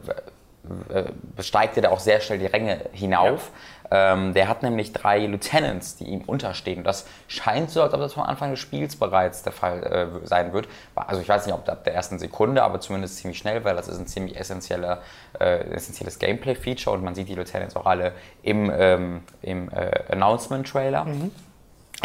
äh, 0.90 1.04
besteigt 1.36 1.78
er 1.78 1.84
da 1.84 1.90
auch 1.90 2.00
sehr 2.00 2.22
schnell 2.22 2.40
die 2.40 2.46
Ränge 2.46 2.90
hinauf. 2.92 3.52
Ja. 3.52 3.75
Ähm, 3.92 4.34
der 4.34 4.48
hat 4.48 4.64
nämlich 4.64 4.94
drei 4.94 5.26
Lieutenants, 5.26 5.98
die 5.98 6.06
ihm 6.06 6.22
unterstehen. 6.22 6.84
Das 6.84 7.06
scheint 7.28 7.70
so, 7.70 7.82
als 7.82 7.94
ob 7.94 8.00
das 8.00 8.14
vom 8.14 8.24
Anfang 8.24 8.52
des 8.52 8.60
Spiels 8.60 8.96
bereits 8.96 9.44
der 9.44 9.54
Fall 9.54 9.84
äh, 9.84 10.28
sein 10.28 10.54
wird. 10.54 10.68
Also 10.96 11.22
ich 11.22 11.30
weiß 11.30 11.46
nicht, 11.46 11.56
ob 11.56 11.68
ab 11.70 11.84
der 11.84 11.94
ersten 11.94 12.20
Sekunde, 12.20 12.64
aber 12.64 12.80
zumindest 12.80 13.18
ziemlich 13.18 13.38
schnell, 13.38 13.64
weil 13.64 13.76
das 13.76 13.88
ist 13.88 14.00
ein 14.00 14.08
ziemlich 14.08 14.40
essentieller, 14.40 15.02
äh, 15.40 15.60
essentielles 15.72 16.20
Gameplay-Feature 16.20 16.96
und 16.96 17.04
man 17.04 17.16
sieht 17.16 17.30
die 17.30 17.36
Lieutenants 17.36 17.76
auch 17.76 17.86
alle 17.86 18.14
im, 18.44 18.72
ähm, 18.74 19.22
im 19.42 19.70
äh, 19.70 20.12
Announcement-Trailer. 20.12 21.06
Mhm. 21.06 21.32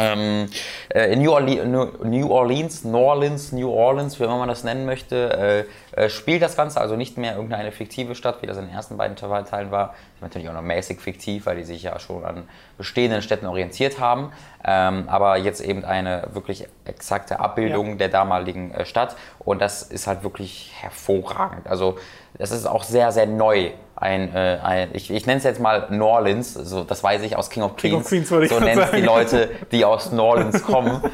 Ähm, 0.01 0.49
äh, 0.89 1.13
in 1.13 1.23
New, 1.23 1.33
Orle 1.33 1.67
New, 1.67 2.31
Orleans, 2.31 2.85
New 2.85 2.97
Orleans, 2.99 3.53
New 3.53 3.71
Orleans, 3.71 4.19
wie 4.19 4.25
immer 4.25 4.39
man 4.39 4.49
das 4.49 4.65
nennen 4.65 4.87
möchte, 4.87 5.67
äh, 5.95 6.05
äh, 6.05 6.09
spielt 6.09 6.43
das 6.43 6.57
Ganze 6.57 6.81
also 6.81 6.97
nicht 6.97 7.19
mehr 7.19 7.35
irgendeine 7.35 7.73
fiktive 7.73 8.15
Stadt, 8.15 8.43
wie 8.43 8.47
das 8.47 8.57
in 8.57 8.67
den 8.67 8.75
ersten 8.75 8.97
beiden 8.97 9.17
Teilen 9.17 9.71
war. 9.71 9.95
ist 10.15 10.23
natürlich 10.23 10.49
auch 10.49 10.55
noch 10.55 10.63
mäßig 10.63 11.01
fiktiv, 11.01 11.47
weil 11.47 11.57
die 11.57 11.65
sich 11.65 11.83
ja 11.83 11.99
schon 11.99 12.25
an 12.25 12.49
bestehenden 12.79 13.23
Städten 13.23 13.47
orientiert 13.47 14.01
haben. 14.01 14.33
Ähm, 14.65 15.05
aber 15.09 15.37
jetzt 15.37 15.61
eben 15.61 15.85
eine 15.85 16.29
wirklich 16.33 16.67
exakte 16.85 17.41
Abbildung 17.41 17.91
ja. 17.91 17.95
der 17.97 18.09
damaligen 18.09 18.73
äh, 18.73 18.85
Stadt. 18.85 19.17
Und 19.39 19.61
das 19.61 19.83
ist 19.83 20.07
halt 20.07 20.23
wirklich 20.23 20.73
hervorragend. 20.81 21.67
Also 21.67 21.99
das 22.39 22.53
ist 22.53 22.67
auch 22.67 22.85
sehr, 22.85 23.13
sehr 23.13 23.27
neu. 23.27 23.71
Ein, 24.01 24.35
äh, 24.35 24.59
ein 24.63 24.89
ich, 24.95 25.11
ich 25.11 25.27
nenne 25.27 25.39
es 25.39 25.45
jetzt 25.45 25.61
mal 25.61 25.87
Norlands, 25.91 26.55
so, 26.55 26.85
das 26.85 27.03
weiß 27.03 27.23
ich 27.23 27.37
aus 27.37 27.51
King 27.51 27.63
of 27.65 27.77
Queens. 27.77 28.09
King 28.09 28.23
of 28.23 28.29
Queens 28.31 28.51
so 28.51 28.59
nennen 28.59 28.81
es 28.81 28.91
die 28.93 29.03
Leute, 29.03 29.51
die 29.71 29.85
aus 29.85 30.11
Norlands 30.11 30.63
kommen. 30.63 31.03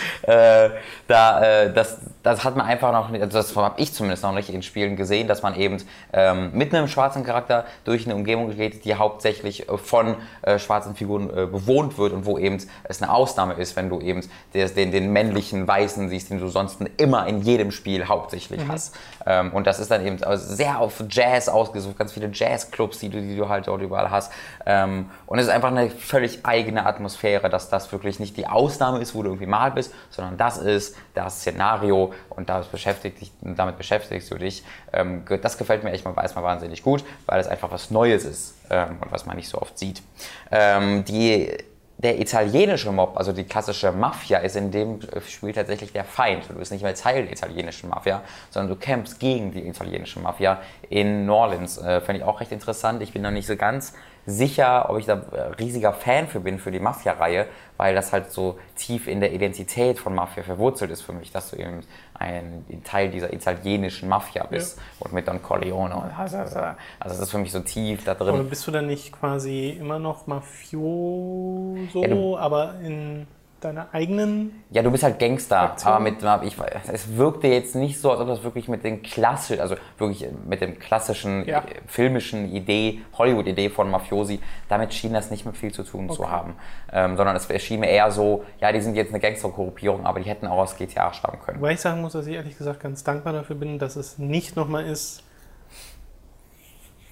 äh, 0.22 0.70
da, 1.08 1.42
äh, 1.42 1.72
das, 1.72 1.98
das 2.22 2.44
hat 2.44 2.56
man 2.56 2.66
einfach 2.66 2.92
noch 2.92 3.08
nicht, 3.08 3.22
also 3.22 3.38
das 3.38 3.54
habe 3.56 3.80
ich 3.80 3.92
zumindest 3.92 4.22
noch 4.22 4.32
nicht 4.32 4.48
in 4.48 4.62
Spielen 4.62 4.96
gesehen, 4.96 5.28
dass 5.28 5.42
man 5.42 5.54
eben 5.54 5.82
ähm, 6.12 6.50
mit 6.52 6.74
einem 6.74 6.88
schwarzen 6.88 7.24
Charakter 7.24 7.64
durch 7.84 8.06
eine 8.06 8.14
Umgebung 8.14 8.54
geht, 8.56 8.84
die 8.84 8.94
hauptsächlich 8.94 9.68
äh, 9.68 9.78
von 9.78 10.16
äh, 10.42 10.58
schwarzen 10.58 10.94
Figuren 10.94 11.30
äh, 11.30 11.46
bewohnt 11.46 11.98
wird 11.98 12.12
und 12.12 12.26
wo 12.26 12.38
eben 12.38 12.58
es 12.84 13.02
eine 13.02 13.12
Ausnahme 13.12 13.54
ist, 13.54 13.76
wenn 13.76 13.88
du 13.88 14.00
eben 14.00 14.22
den, 14.54 14.74
den, 14.74 14.92
den 14.92 15.12
männlichen 15.12 15.66
Weißen 15.66 16.08
siehst, 16.08 16.30
den 16.30 16.38
du 16.38 16.48
sonst 16.48 16.78
immer 16.96 17.26
in 17.26 17.42
jedem 17.42 17.70
Spiel 17.70 18.06
hauptsächlich 18.06 18.64
mhm. 18.64 18.72
hast. 18.72 18.94
Ähm, 19.26 19.52
und 19.52 19.66
das 19.66 19.78
ist 19.78 19.90
dann 19.90 20.06
eben 20.06 20.18
sehr 20.34 20.78
auf 20.78 21.02
Jazz 21.08 21.48
ausgesucht, 21.48 21.98
ganz 21.98 22.12
viele 22.12 22.30
Jazzclubs, 22.32 22.98
die 22.98 23.08
du, 23.08 23.20
die 23.20 23.36
du 23.36 23.48
halt 23.48 23.66
dort 23.66 23.82
überall 23.82 24.10
hast. 24.10 24.32
Ähm, 24.66 25.10
und 25.26 25.38
es 25.38 25.46
ist 25.46 25.52
einfach 25.52 25.68
eine 25.68 25.90
völlig 25.90 26.44
eigene 26.44 26.86
Atmosphäre, 26.86 27.50
dass 27.50 27.68
das 27.68 27.90
wirklich 27.92 28.20
nicht 28.20 28.36
die 28.36 28.46
Ausnahme 28.46 29.00
ist, 29.00 29.14
wo 29.14 29.22
du 29.22 29.30
irgendwie 29.30 29.46
mal 29.46 29.70
bist, 29.70 29.81
sondern 30.10 30.36
das 30.36 30.58
ist 30.58 30.96
das 31.14 31.40
Szenario 31.40 32.12
und 32.30 32.48
damit 32.48 32.70
beschäftigt 32.70 33.20
dich, 33.20 33.32
damit 33.40 33.78
beschäftigst 33.78 34.30
du 34.30 34.36
dich. 34.36 34.64
Ähm, 34.92 35.24
das 35.40 35.58
gefällt 35.58 35.84
mir 35.84 35.92
echt 35.92 36.04
mal, 36.04 36.12
mal 36.14 36.42
wahnsinnig 36.42 36.82
gut, 36.82 37.04
weil 37.26 37.40
es 37.40 37.46
einfach 37.46 37.70
was 37.70 37.90
Neues 37.90 38.24
ist 38.24 38.54
ähm, 38.70 38.98
und 39.00 39.10
was 39.10 39.26
man 39.26 39.36
nicht 39.36 39.48
so 39.48 39.58
oft 39.58 39.78
sieht. 39.78 40.02
Ähm, 40.50 41.04
die 41.04 41.50
der 42.02 42.20
italienische 42.20 42.90
Mob, 42.90 43.16
also 43.16 43.32
die 43.32 43.44
klassische 43.44 43.92
Mafia, 43.92 44.38
ist 44.38 44.56
in 44.56 44.72
dem 44.72 44.98
Spiel 45.28 45.52
tatsächlich 45.52 45.92
der 45.92 46.04
Feind. 46.04 46.48
Du 46.48 46.54
bist 46.54 46.72
nicht 46.72 46.82
mehr 46.82 46.94
Teil 46.94 47.22
der 47.22 47.32
italienischen 47.32 47.90
Mafia, 47.90 48.22
sondern 48.50 48.70
du 48.70 48.76
kämpfst 48.76 49.20
gegen 49.20 49.52
die 49.52 49.66
italienische 49.66 50.18
Mafia 50.18 50.60
in 50.88 51.26
New 51.26 51.32
Orleans. 51.32 51.78
Äh, 51.78 52.00
Fände 52.00 52.20
ich 52.20 52.24
auch 52.26 52.40
recht 52.40 52.50
interessant. 52.50 53.02
Ich 53.02 53.12
bin 53.12 53.22
noch 53.22 53.30
nicht 53.30 53.46
so 53.46 53.56
ganz 53.56 53.94
sicher, 54.26 54.88
ob 54.88 54.98
ich 54.98 55.06
da 55.06 55.14
äh, 55.14 55.40
riesiger 55.58 55.92
Fan 55.92 56.28
für 56.28 56.40
bin, 56.40 56.58
für 56.58 56.70
die 56.70 56.78
Mafia-Reihe, 56.78 57.46
weil 57.76 57.94
das 57.94 58.12
halt 58.12 58.30
so 58.30 58.58
tief 58.76 59.08
in 59.08 59.20
der 59.20 59.32
Identität 59.32 59.98
von 59.98 60.14
Mafia 60.14 60.42
verwurzelt 60.42 60.90
ist 60.90 61.02
für 61.02 61.12
mich, 61.12 61.32
dass 61.32 61.50
du 61.50 61.56
eben 61.56 61.80
ein 62.14 62.64
Teil 62.84 63.10
dieser 63.10 63.32
italienischen 63.32 64.08
Mafia 64.08 64.46
bist 64.46 64.78
ja. 64.78 64.82
und 65.00 65.12
mit 65.12 65.26
Don 65.26 65.42
Corleone. 65.42 65.96
Und 65.96 66.16
also 66.16 66.38
das 67.00 67.18
ist 67.18 67.30
für 67.30 67.38
mich 67.38 67.50
so 67.50 67.60
tief 67.60 68.04
da 68.04 68.14
drin. 68.14 68.28
Aber 68.28 68.44
bist 68.44 68.66
du 68.66 68.70
dann 68.70 68.86
nicht 68.86 69.12
quasi 69.12 69.70
immer 69.70 69.98
noch 69.98 70.26
Mafioso, 70.26 72.04
ja, 72.04 72.38
aber 72.38 72.74
in 72.84 73.26
deiner 73.64 73.88
eigenen. 73.92 74.64
Ja, 74.70 74.82
du 74.82 74.90
bist 74.90 75.02
halt 75.02 75.18
Gangster, 75.18 75.60
Aktion. 75.60 75.92
aber 75.92 76.02
mit, 76.02 76.16
ich, 76.42 76.56
es 76.92 77.16
wirkte 77.16 77.48
jetzt 77.48 77.74
nicht 77.74 78.00
so, 78.00 78.10
als 78.10 78.20
ob 78.20 78.28
das 78.28 78.42
wirklich 78.42 78.68
mit 78.68 78.84
den 78.84 79.02
klassischen, 79.02 79.60
also 79.60 79.76
wirklich 79.98 80.26
mit 80.46 80.60
dem 80.60 80.78
klassischen 80.78 81.46
ja. 81.46 81.62
filmischen 81.86 82.52
Idee, 82.52 83.02
Hollywood-Idee 83.16 83.70
von 83.70 83.90
Mafiosi, 83.90 84.40
damit 84.68 84.92
schien 84.94 85.12
das 85.12 85.30
nicht 85.30 85.44
mehr 85.44 85.54
viel 85.54 85.72
zu 85.72 85.82
tun 85.82 86.06
okay. 86.06 86.16
zu 86.16 86.30
haben. 86.30 86.54
Ähm, 86.92 87.16
sondern 87.16 87.36
es 87.36 87.46
erschien 87.46 87.80
mir 87.80 87.88
eher 87.88 88.10
so, 88.10 88.44
ja, 88.60 88.72
die 88.72 88.80
sind 88.80 88.94
jetzt 88.94 89.10
eine 89.10 89.20
Gangster-Korrupierung, 89.20 90.04
aber 90.06 90.20
die 90.20 90.28
hätten 90.28 90.46
auch 90.46 90.58
aus 90.58 90.76
GTA 90.76 91.12
stammen 91.12 91.38
können. 91.44 91.60
Weil 91.60 91.74
ich 91.74 91.80
sagen 91.80 92.00
muss, 92.00 92.12
dass 92.12 92.26
ich 92.26 92.34
ehrlich 92.34 92.56
gesagt 92.56 92.80
ganz 92.80 93.04
dankbar 93.04 93.32
dafür 93.32 93.56
bin, 93.56 93.78
dass 93.78 93.96
es 93.96 94.18
nicht 94.18 94.56
nochmal 94.56 94.86
ist, 94.86 95.22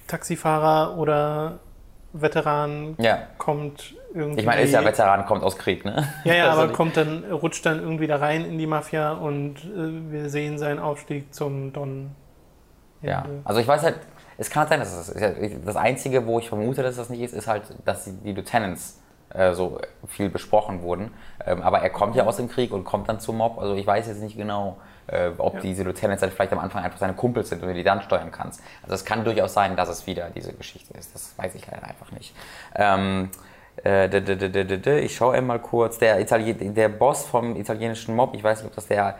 Taxifahrer 0.07 0.97
oder 0.97 1.59
Veteran 2.13 2.95
ja. 2.97 3.27
kommt 3.37 3.95
irgendwie. 4.13 4.41
Ich 4.41 4.45
meine, 4.45 4.61
ist 4.61 4.73
ja 4.73 4.83
Veteran, 4.83 5.25
kommt 5.25 5.43
aus 5.43 5.57
Krieg, 5.57 5.85
ne? 5.85 6.07
Ja, 6.23 6.33
ja, 6.33 6.51
aber 6.51 6.69
kommt 6.69 6.97
dann, 6.97 7.23
rutscht 7.31 7.65
dann 7.65 7.79
irgendwie 7.79 8.07
da 8.07 8.17
rein 8.17 8.45
in 8.45 8.57
die 8.57 8.67
Mafia 8.67 9.13
und 9.13 9.57
äh, 9.57 10.11
wir 10.11 10.29
sehen 10.29 10.57
seinen 10.57 10.79
Aufstieg 10.79 11.33
zum 11.33 11.73
Don. 11.73 12.11
Ja, 13.01 13.25
also 13.45 13.59
ich 13.59 13.67
weiß 13.67 13.81
halt, 13.83 13.99
es 14.37 14.49
kann 14.49 14.61
halt 14.61 14.69
sein, 14.69 14.79
dass 14.79 14.91
es 14.91 15.13
das, 15.13 15.65
das 15.65 15.75
Einzige, 15.75 16.25
wo 16.25 16.39
ich 16.39 16.49
vermute, 16.49 16.83
dass 16.83 16.95
das 16.95 17.09
nicht 17.09 17.21
ist, 17.21 17.33
ist 17.33 17.47
halt, 17.47 17.63
dass 17.85 18.05
die, 18.05 18.11
die 18.11 18.33
Lieutenants 18.33 19.01
äh, 19.33 19.53
so 19.53 19.79
viel 20.07 20.29
besprochen 20.29 20.81
wurden. 20.81 21.11
Ähm, 21.45 21.61
aber 21.61 21.79
er 21.79 21.89
kommt 21.89 22.15
ja 22.15 22.25
aus 22.25 22.37
dem 22.37 22.49
Krieg 22.49 22.71
und 22.71 22.83
kommt 22.83 23.07
dann 23.09 23.19
zum 23.19 23.37
Mob. 23.37 23.57
Also 23.59 23.75
ich 23.75 23.87
weiß 23.87 24.07
jetzt 24.07 24.21
nicht 24.21 24.37
genau, 24.37 24.77
äh, 25.07 25.29
ob 25.37 25.55
ja. 25.55 25.59
diese 25.61 25.83
Lieutenants 25.83 26.21
dann 26.21 26.31
vielleicht 26.31 26.51
am 26.53 26.59
Anfang 26.59 26.83
einfach 26.83 26.99
seine 26.99 27.13
Kumpels 27.13 27.49
sind 27.49 27.61
und 27.61 27.69
du 27.69 27.73
die 27.73 27.83
dann 27.83 28.01
steuern 28.01 28.31
kannst. 28.31 28.61
Also 28.83 28.95
es 28.95 29.05
kann 29.05 29.23
durchaus 29.23 29.53
sein, 29.53 29.75
dass 29.75 29.89
es 29.89 30.05
wieder 30.07 30.29
diese 30.29 30.53
Geschichte 30.53 30.93
ist. 30.97 31.13
Das 31.13 31.37
weiß 31.37 31.55
ich 31.55 31.65
leider 31.65 31.83
einfach 31.83 32.11
nicht. 32.11 32.35
Ähm, 32.75 33.29
äh, 33.33 33.50
ich 33.83 35.15
schaue 35.15 35.35
einmal 35.35 35.59
kurz. 35.59 35.97
Der, 35.97 36.19
Itali 36.19 36.53
der 36.53 36.89
Boss 36.89 37.25
vom 37.25 37.55
italienischen 37.55 38.15
Mob, 38.15 38.35
ich 38.35 38.43
weiß 38.43 38.59
nicht, 38.59 38.67
ob 38.69 38.75
das 38.75 38.87
der 38.87 39.17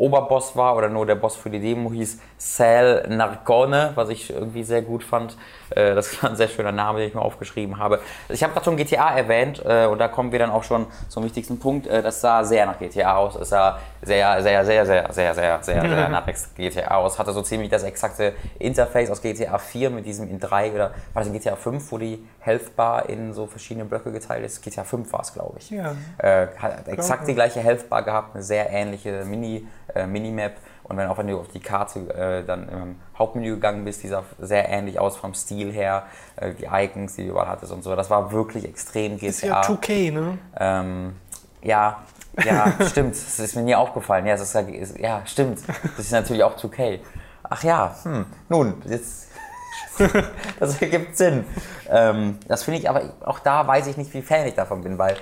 Oberboss 0.00 0.56
war 0.56 0.76
oder 0.76 0.88
nur 0.88 1.04
der 1.06 1.14
Boss 1.14 1.36
für 1.36 1.50
die 1.50 1.60
Demo 1.60 1.92
hieß 1.92 2.18
Sal 2.38 3.06
Narcone, 3.08 3.92
was 3.94 4.08
ich 4.08 4.30
irgendwie 4.30 4.64
sehr 4.64 4.80
gut 4.80 5.04
fand. 5.04 5.36
Äh, 5.70 5.94
das 5.94 6.22
war 6.22 6.30
ein 6.30 6.36
sehr 6.36 6.48
schöner 6.48 6.72
Name, 6.72 7.00
den 7.00 7.08
ich 7.08 7.14
mir 7.14 7.20
aufgeschrieben 7.20 7.78
habe. 7.78 8.00
Ich 8.30 8.42
habe 8.42 8.52
gerade 8.54 8.64
schon 8.64 8.76
GTA 8.78 9.16
erwähnt 9.16 9.62
äh, 9.64 9.84
und 9.86 9.98
da 9.98 10.08
kommen 10.08 10.32
wir 10.32 10.38
dann 10.38 10.50
auch 10.50 10.64
schon 10.64 10.86
zum 11.08 11.24
wichtigsten 11.24 11.58
Punkt. 11.58 11.86
Äh, 11.86 12.02
das 12.02 12.20
sah 12.20 12.44
sehr 12.44 12.64
nach 12.64 12.78
GTA 12.78 13.16
aus. 13.16 13.36
Es 13.36 13.50
sah 13.50 13.78
sehr, 14.02 14.42
sehr, 14.42 14.64
sehr, 14.64 14.86
sehr, 14.86 15.12
sehr, 15.12 15.34
sehr, 15.34 15.62
sehr, 15.62 15.62
sehr 15.62 16.08
nach 16.08 16.26
GTA 16.56 16.94
aus. 16.94 17.18
Hatte 17.18 17.32
so 17.32 17.42
ziemlich 17.42 17.68
das 17.68 17.82
exakte 17.82 18.32
Interface 18.58 19.10
aus 19.10 19.20
GTA 19.20 19.58
4 19.58 19.90
mit 19.90 20.06
diesem 20.06 20.30
in 20.30 20.40
3 20.40 20.72
oder 20.72 20.90
war 21.12 21.22
das 21.22 21.26
in 21.26 21.34
GTA 21.34 21.56
5, 21.56 21.92
wo 21.92 21.98
die 21.98 22.26
Health 22.40 22.74
Bar 22.74 23.10
in 23.10 23.34
so 23.34 23.46
verschiedene 23.46 23.84
Blöcke 23.84 24.12
geteilt 24.12 24.46
ist? 24.46 24.62
GTA 24.62 24.84
5 24.84 25.12
war 25.12 25.20
es, 25.20 25.34
glaube 25.34 25.58
ich. 25.58 25.70
Ja. 25.70 25.94
hat 26.58 26.88
exakt 26.88 27.28
die 27.28 27.34
gleiche 27.34 27.60
Health 27.60 27.90
Bar 27.90 28.02
gehabt, 28.02 28.34
eine 28.34 28.42
sehr 28.42 28.70
ähnliche 28.70 29.24
Mini, 29.26 29.66
Minimap. 30.06 30.52
Und 30.84 30.96
wenn 30.96 31.08
auch 31.08 31.18
wenn 31.18 31.28
du 31.28 31.38
auf 31.38 31.48
die 31.48 31.60
Karte 31.60 32.00
äh, 32.12 32.44
dann 32.44 32.68
im 32.68 32.96
Hauptmenü 33.16 33.54
gegangen 33.54 33.84
bist, 33.84 34.02
die 34.02 34.08
sah 34.08 34.24
sehr 34.40 34.68
ähnlich 34.68 34.98
aus 34.98 35.16
vom 35.16 35.34
Stil 35.34 35.72
her, 35.72 36.04
äh, 36.36 36.52
die 36.54 36.66
Icons, 36.70 37.14
die 37.14 37.24
du 37.24 37.30
überall 37.30 37.48
hattest 37.48 37.72
und 37.72 37.84
so. 37.84 37.94
Das 37.94 38.10
war 38.10 38.32
wirklich 38.32 38.64
extrem 38.64 39.16
GTA. 39.16 39.28
Ist 39.28 39.42
ja 39.42 39.60
2K, 39.62 40.12
ne? 40.12 40.38
Ähm, 40.58 41.14
ja, 41.62 42.02
ja, 42.44 42.72
stimmt. 42.88 43.12
Das 43.12 43.38
ist 43.38 43.54
mir 43.54 43.62
nie 43.62 43.74
aufgefallen. 43.74 44.26
Ja, 44.26 44.34
ist, 44.34 44.98
ja, 44.98 45.22
stimmt. 45.26 45.60
Das 45.96 46.06
ist 46.06 46.12
natürlich 46.12 46.42
auch 46.42 46.56
2K. 46.56 47.00
Ach 47.42 47.62
ja, 47.62 47.94
hm. 48.02 48.26
nun, 48.48 48.82
jetzt 48.86 49.28
das 50.60 50.80
ergibt 50.80 51.16
Sinn. 51.16 51.44
Ähm, 51.88 52.38
das 52.48 52.62
finde 52.62 52.80
ich, 52.80 52.88
aber 52.88 53.02
auch 53.24 53.38
da 53.38 53.66
weiß 53.66 53.86
ich 53.86 53.96
nicht, 53.96 54.12
wie 54.14 54.22
Fan 54.22 54.46
ich 54.46 54.54
davon 54.54 54.82
bin, 54.82 54.98
weil 54.98 55.16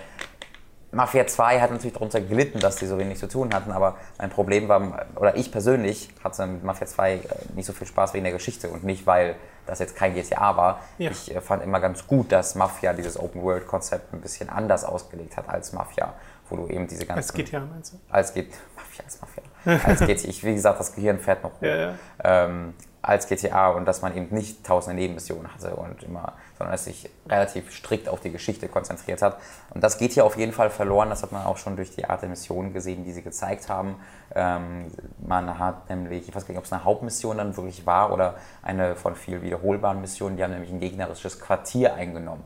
Mafia 0.91 1.27
2 1.27 1.61
hat 1.61 1.71
natürlich 1.71 1.93
darunter 1.93 2.21
gelitten, 2.21 2.61
dass 2.61 2.77
die 2.77 2.87
so 2.87 2.99
wenig 2.99 3.19
zu 3.19 3.29
tun 3.29 3.55
hatten, 3.55 3.73
aber 3.73 3.97
mein 4.19 4.31
Problem 4.31 4.69
war, 4.69 5.07
oder 5.17 5.37
ich 5.37 5.53
persönlich 5.53 6.09
hatte 6.25 6.47
mit 6.47 6.65
Mafia 6.65 6.87
2 6.87 7.15
äh, 7.15 7.21
nicht 7.55 7.67
so 7.67 7.73
viel 7.73 7.87
Spaß 7.87 8.15
wegen 8.15 8.25
der 8.25 8.33
Geschichte 8.33 8.69
und 8.69 8.85
nicht, 8.85 9.07
weil 9.07 9.37
das 9.67 9.81
jetzt 9.81 9.97
kein 9.97 10.15
GTA 10.15 10.57
war. 10.57 10.81
Ja. 10.97 11.11
Ich 11.11 11.35
äh, 11.35 11.41
fand 11.43 11.63
immer 11.63 11.81
ganz 11.81 12.07
gut, 12.07 12.33
dass 12.33 12.55
Mafia 12.55 12.95
dieses 12.95 13.19
Open-World-Konzept 13.19 14.15
ein 14.15 14.21
bisschen 14.23 14.49
anders 14.49 14.85
ausgelegt 14.85 15.37
hat 15.37 15.49
als 15.49 15.75
Mafia, 15.75 16.15
wo 16.49 16.57
du 16.57 16.67
eben 16.69 16.87
diese 16.89 17.05
ganzen... 17.05 17.19
Als 17.19 17.35
GTA 17.35 17.61
meinst 17.61 17.93
du? 17.93 17.99
Als 18.09 18.33
GTA, 18.33 18.57
Mafia 18.75 19.05
als 19.05 19.21
Mafia. 19.21 19.43
als 19.87 20.01
GTA, 20.01 20.29
ich, 20.29 20.43
wie 20.43 20.55
gesagt, 20.55 20.81
das 20.81 20.95
Gehirn 20.95 21.19
fährt 21.19 21.43
noch 21.43 21.53
hoch. 21.53 21.63
Ja, 21.63 21.77
ja. 21.77 21.95
Ähm, 22.25 22.75
als 23.03 23.27
GTA 23.29 23.71
und 23.71 23.87
dass 23.87 24.03
man 24.03 24.17
eben 24.17 24.35
nicht 24.35 24.65
tausende 24.65 25.01
Nebenmissionen 25.01 25.53
hatte 25.53 25.77
und 25.77 26.03
immer, 26.03 26.35
sondern 26.59 26.75
es 26.75 26.85
sich 26.85 27.09
relativ 27.29 27.73
strikt 27.73 28.09
auf 28.09 28.21
die 28.21 28.31
Geschichte 28.31 28.69
konzentriert 28.69 29.23
hat. 29.23 29.39
Und 29.71 29.83
das 29.83 29.99
geht 29.99 30.13
hier 30.13 30.25
auf 30.25 30.37
jeden 30.37 30.53
Fall 30.53 30.71
verloren. 30.71 31.09
Das 31.09 31.23
hat 31.23 31.33
man 31.33 31.47
auch 31.47 31.57
schon 31.57 31.77
durch 31.77 31.91
die 31.95 32.05
Art 32.05 32.23
der 32.23 32.29
Missionen 32.29 32.73
gesehen, 32.73 33.05
die 33.05 33.13
sie 33.13 33.23
gezeigt 33.23 33.69
haben. 33.69 33.97
Ähm, 34.35 34.91
man 35.27 35.59
hat 35.59 35.89
nämlich, 35.89 36.29
ich 36.29 36.35
weiß 36.35 36.47
gar 36.47 36.53
nicht, 36.53 36.59
ob 36.59 36.65
es 36.65 36.73
eine 36.73 36.85
Hauptmission 36.85 37.39
dann 37.39 37.57
wirklich 37.57 37.87
war 37.87 38.13
oder 38.13 38.35
eine 38.63 38.97
von 38.97 39.15
vielen 39.15 39.43
wiederholbaren 39.43 40.01
Missionen. 40.01 40.37
Die 40.37 40.45
haben 40.45 40.53
nämlich 40.53 40.71
ein 40.71 40.81
gegnerisches 40.81 41.41
Quartier 41.41 41.95
eingenommen. 41.95 42.45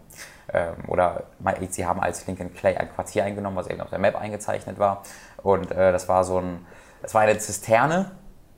Ähm, 0.52 0.74
oder 0.88 1.24
sie 1.70 1.86
haben 1.86 2.00
als 2.00 2.26
Lincoln 2.26 2.54
Clay 2.54 2.76
ein 2.76 2.92
Quartier 2.92 3.24
eingenommen, 3.24 3.56
was 3.56 3.66
eben 3.68 3.80
auf 3.80 3.90
der 3.90 3.98
Map 3.98 4.16
eingezeichnet 4.16 4.78
war. 4.78 5.02
Und 5.42 5.70
äh, 5.70 5.92
das 5.92 6.08
war 6.08 6.24
so 6.24 6.38
ein, 6.38 6.66
das 7.00 7.14
war 7.14 7.22
eine 7.22 7.38
Zisterne 7.38 8.12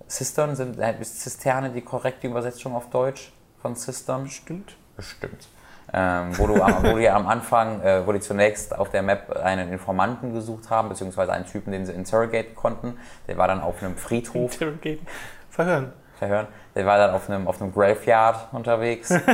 Cistern 0.08 0.54
sind, 0.54 0.78
äh, 0.78 1.00
ist 1.00 1.20
Zisterne 1.20 1.70
die 1.70 1.80
korrekte 1.80 2.26
Übersetzung 2.26 2.74
auf 2.74 2.90
Deutsch 2.90 3.32
von 3.60 3.76
Cistern? 3.76 4.24
Bestimmt. 4.24 4.76
Bestimmt. 4.96 5.48
Ähm, 5.92 6.36
wo, 6.38 6.46
du, 6.46 6.54
wo 6.54 6.98
die 6.98 7.08
am 7.08 7.26
Anfang, 7.26 7.80
äh, 7.82 8.06
wo 8.06 8.12
die 8.12 8.20
zunächst 8.20 8.74
auf 8.76 8.90
der 8.90 9.02
Map 9.02 9.30
einen 9.36 9.70
Informanten 9.70 10.32
gesucht 10.32 10.70
haben, 10.70 10.88
beziehungsweise 10.88 11.32
einen 11.32 11.46
Typen, 11.46 11.72
den 11.72 11.86
sie 11.86 11.92
interrogaten 11.92 12.54
konnten. 12.54 12.98
Der 13.28 13.36
war 13.36 13.48
dann 13.48 13.60
auf 13.60 13.82
einem 13.82 13.96
Friedhof. 13.96 14.60
Interrogaten. 14.60 15.06
Verhören. 15.50 15.92
Verhören. 16.18 16.48
Der 16.74 16.86
war 16.86 16.98
dann 16.98 17.10
auf 17.10 17.28
einem, 17.28 17.46
auf 17.46 17.60
einem 17.60 17.72
Graveyard 17.72 18.52
unterwegs. 18.52 19.12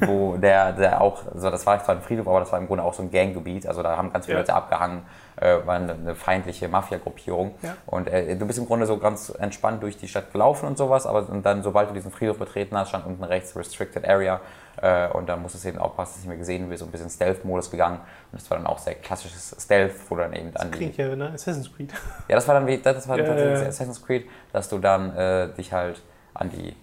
wo 0.00 0.36
der, 0.36 0.72
der 0.72 1.00
auch, 1.00 1.22
also 1.32 1.50
das 1.50 1.66
war 1.66 1.82
zwar 1.82 1.96
ein 1.96 2.02
Friedhof, 2.02 2.28
aber 2.28 2.40
das 2.40 2.52
war 2.52 2.58
im 2.58 2.66
Grunde 2.66 2.84
auch 2.84 2.94
so 2.94 3.02
ein 3.02 3.10
Ganggebiet. 3.10 3.66
Also 3.66 3.82
da 3.82 3.96
haben 3.96 4.12
ganz 4.12 4.26
viele 4.26 4.38
ja. 4.38 4.42
Leute 4.42 4.54
abgehangen, 4.54 5.02
äh, 5.36 5.58
war 5.64 5.76
eine, 5.76 5.92
eine 5.92 6.14
feindliche 6.14 6.68
Mafia-Gruppierung. 6.68 7.54
Ja. 7.62 7.76
Und 7.86 8.08
äh, 8.08 8.36
du 8.36 8.46
bist 8.46 8.58
im 8.58 8.66
Grunde 8.66 8.86
so 8.86 8.98
ganz 8.98 9.30
entspannt 9.30 9.82
durch 9.82 9.96
die 9.96 10.08
Stadt 10.08 10.32
gelaufen 10.32 10.66
und 10.66 10.78
sowas, 10.78 11.06
aber 11.06 11.28
und 11.28 11.44
dann, 11.44 11.62
sobald 11.62 11.90
du 11.90 11.94
diesen 11.94 12.10
Friedhof 12.10 12.38
betreten 12.38 12.76
hast, 12.76 12.90
stand 12.90 13.06
unten 13.06 13.24
rechts 13.24 13.56
Restricted 13.56 14.06
Area. 14.06 14.40
Äh, 14.82 15.08
und 15.08 15.28
dann 15.28 15.40
musstest 15.40 15.64
du 15.64 15.68
eben 15.70 15.78
aufpassen, 15.78 16.12
dass 16.12 16.18
nicht 16.18 16.28
mehr 16.28 16.36
gesehen 16.36 16.68
wird, 16.68 16.78
so 16.78 16.84
ein 16.84 16.90
bisschen 16.90 17.08
Stealth-Modus 17.08 17.70
gegangen. 17.70 17.98
Und 18.32 18.40
das 18.40 18.50
war 18.50 18.58
dann 18.58 18.66
auch 18.66 18.78
sehr 18.78 18.94
klassisches 18.94 19.56
Stealth, 19.58 19.94
wo 20.08 20.16
dann 20.16 20.32
eben 20.34 20.48
an 20.48 20.70
das 20.70 20.70
klingt 20.70 20.96
ja, 20.96 21.16
ne? 21.16 21.30
Assassin's 21.32 21.74
Creed. 21.74 21.92
Ja, 22.28 22.34
das 22.34 22.46
war 22.46 22.54
dann 22.54 22.66
wie, 22.66 22.78
das 22.78 23.08
war 23.08 23.18
ja, 23.18 23.24
tatsächlich 23.24 23.68
Assassin's 23.68 24.04
Creed, 24.04 24.28
dass 24.52 24.68
du 24.68 24.78
dann 24.78 25.16
äh, 25.16 25.48
dich 25.54 25.72
halt 25.72 26.02
an 26.34 26.50
die 26.50 26.76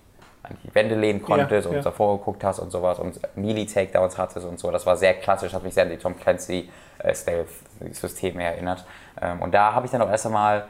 an 0.43 0.57
die 0.63 0.75
Wände 0.75 0.95
lehnen 0.95 1.21
konntest 1.21 1.65
ja, 1.65 1.69
und 1.69 1.77
ja. 1.77 1.81
davor 1.81 2.17
geguckt 2.19 2.43
hast 2.43 2.59
und 2.59 2.69
sowas 2.71 2.99
und 2.99 3.19
Melee-Takedowns 3.35 4.17
hattest 4.17 4.45
und 4.45 4.59
so. 4.59 4.71
Das 4.71 4.85
war 4.85 4.97
sehr 4.97 5.13
klassisch, 5.15 5.53
hat 5.53 5.63
mich 5.63 5.73
sehr 5.73 5.83
an 5.83 5.89
die 5.89 5.97
Tom 5.97 6.19
Clancy 6.19 6.69
äh, 6.99 7.15
Stealth-Systeme 7.15 8.43
erinnert. 8.43 8.85
Ähm, 9.21 9.41
und 9.41 9.53
da 9.53 9.73
habe 9.73 9.85
ich 9.85 9.91
dann 9.91 10.01
auch 10.01 10.09
erst 10.09 10.25
einmal 10.25 10.65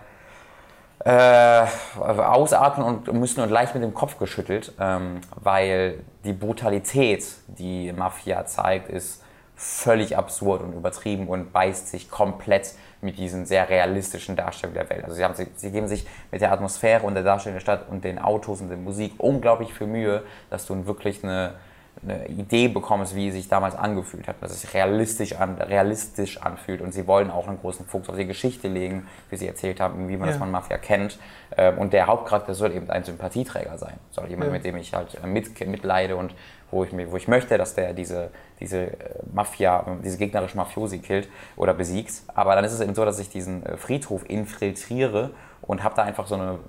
äh, 1.05 1.65
ausatmen 1.99 2.85
und 2.85 3.13
müssen 3.13 3.41
und 3.41 3.49
leicht 3.49 3.73
mit 3.73 3.83
dem 3.83 3.93
Kopf 3.93 4.19
geschüttelt, 4.19 4.71
ähm, 4.79 5.21
weil 5.35 5.99
die 6.23 6.33
Brutalität, 6.33 7.25
die 7.47 7.91
Mafia 7.91 8.45
zeigt, 8.45 8.89
ist 8.89 9.23
völlig 9.55 10.17
absurd 10.17 10.61
und 10.61 10.73
übertrieben 10.73 11.27
und 11.27 11.51
beißt 11.51 11.89
sich 11.89 12.09
komplett 12.09 12.73
mit 13.03 13.17
diesen 13.17 13.45
sehr 13.45 13.69
realistischen 13.69 14.35
Darstellungen 14.35 14.79
der 14.79 14.89
Welt. 14.89 15.03
Also 15.03 15.15
sie, 15.15 15.23
haben, 15.23 15.35
sie, 15.35 15.71
geben 15.71 15.87
sich 15.87 16.05
mit 16.31 16.41
der 16.41 16.51
Atmosphäre 16.51 17.05
und 17.05 17.13
der 17.13 17.23
Darstellung 17.23 17.55
der 17.55 17.61
Stadt 17.61 17.89
und 17.89 18.03
den 18.03 18.19
Autos 18.19 18.61
und 18.61 18.69
der 18.69 18.77
Musik 18.77 19.13
unglaublich 19.17 19.73
viel 19.73 19.87
Mühe, 19.87 20.23
dass 20.49 20.65
du 20.65 20.85
wirklich 20.85 21.23
eine, 21.23 21.53
eine 22.01 22.27
Idee 22.27 22.67
bekommst, 22.67 23.15
wie 23.15 23.27
es 23.27 23.35
sich 23.35 23.47
damals 23.47 23.75
angefühlt 23.75 24.27
hat, 24.27 24.37
dass 24.41 24.51
es 24.51 24.61
sich 24.61 24.73
realistisch, 24.73 25.35
an, 25.35 25.55
realistisch 25.57 26.41
anfühlt. 26.41 26.81
Und 26.81 26.93
sie 26.93 27.05
wollen 27.07 27.29
auch 27.29 27.47
einen 27.47 27.59
großen 27.59 27.85
Fokus 27.85 28.09
auf 28.09 28.15
die 28.15 28.25
Geschichte 28.25 28.67
legen, 28.67 29.07
wie 29.29 29.37
sie 29.37 29.47
erzählt 29.47 29.79
haben, 29.79 30.07
wie 30.07 30.17
man 30.17 30.27
ja. 30.27 30.33
das 30.33 30.37
von 30.37 30.49
Mafia 30.49 30.77
kennt. 30.77 31.19
Ähm, 31.57 31.77
und 31.77 31.93
der 31.93 32.07
Hauptcharakter 32.07 32.53
soll 32.53 32.73
eben 32.73 32.89
ein 32.89 33.03
Sympathieträger 33.03 33.77
sein. 33.77 33.95
Soll 34.11 34.29
jemand, 34.29 34.47
ja. 34.47 34.53
mit 34.53 34.65
dem 34.65 34.77
ich 34.77 34.93
halt 34.93 35.23
mit, 35.25 35.67
mitleide 35.67 36.15
und 36.15 36.33
wo 36.73 36.83
ich, 36.83 36.91
wo 37.11 37.17
ich 37.17 37.27
möchte, 37.27 37.57
dass 37.57 37.75
der 37.75 37.93
diese, 37.93 38.31
diese 38.59 38.81
äh, 38.81 38.95
Mafia, 39.31 39.85
diese 40.03 40.17
gegnerische 40.17 40.57
Mafiosi 40.57 40.99
killt 40.99 41.29
oder 41.55 41.73
besiegt. 41.73 42.23
Aber 42.33 42.55
dann 42.55 42.65
ist 42.65 42.73
es 42.73 42.81
eben 42.81 42.95
so, 42.95 43.05
dass 43.05 43.19
ich 43.19 43.29
diesen 43.29 43.65
äh, 43.65 43.77
Friedhof 43.77 44.29
infiltriere 44.29 45.31
und 45.61 45.83
habe 45.83 45.95
da 45.95 46.03
einfach 46.03 46.27
so 46.27 46.35
eine 46.35 46.59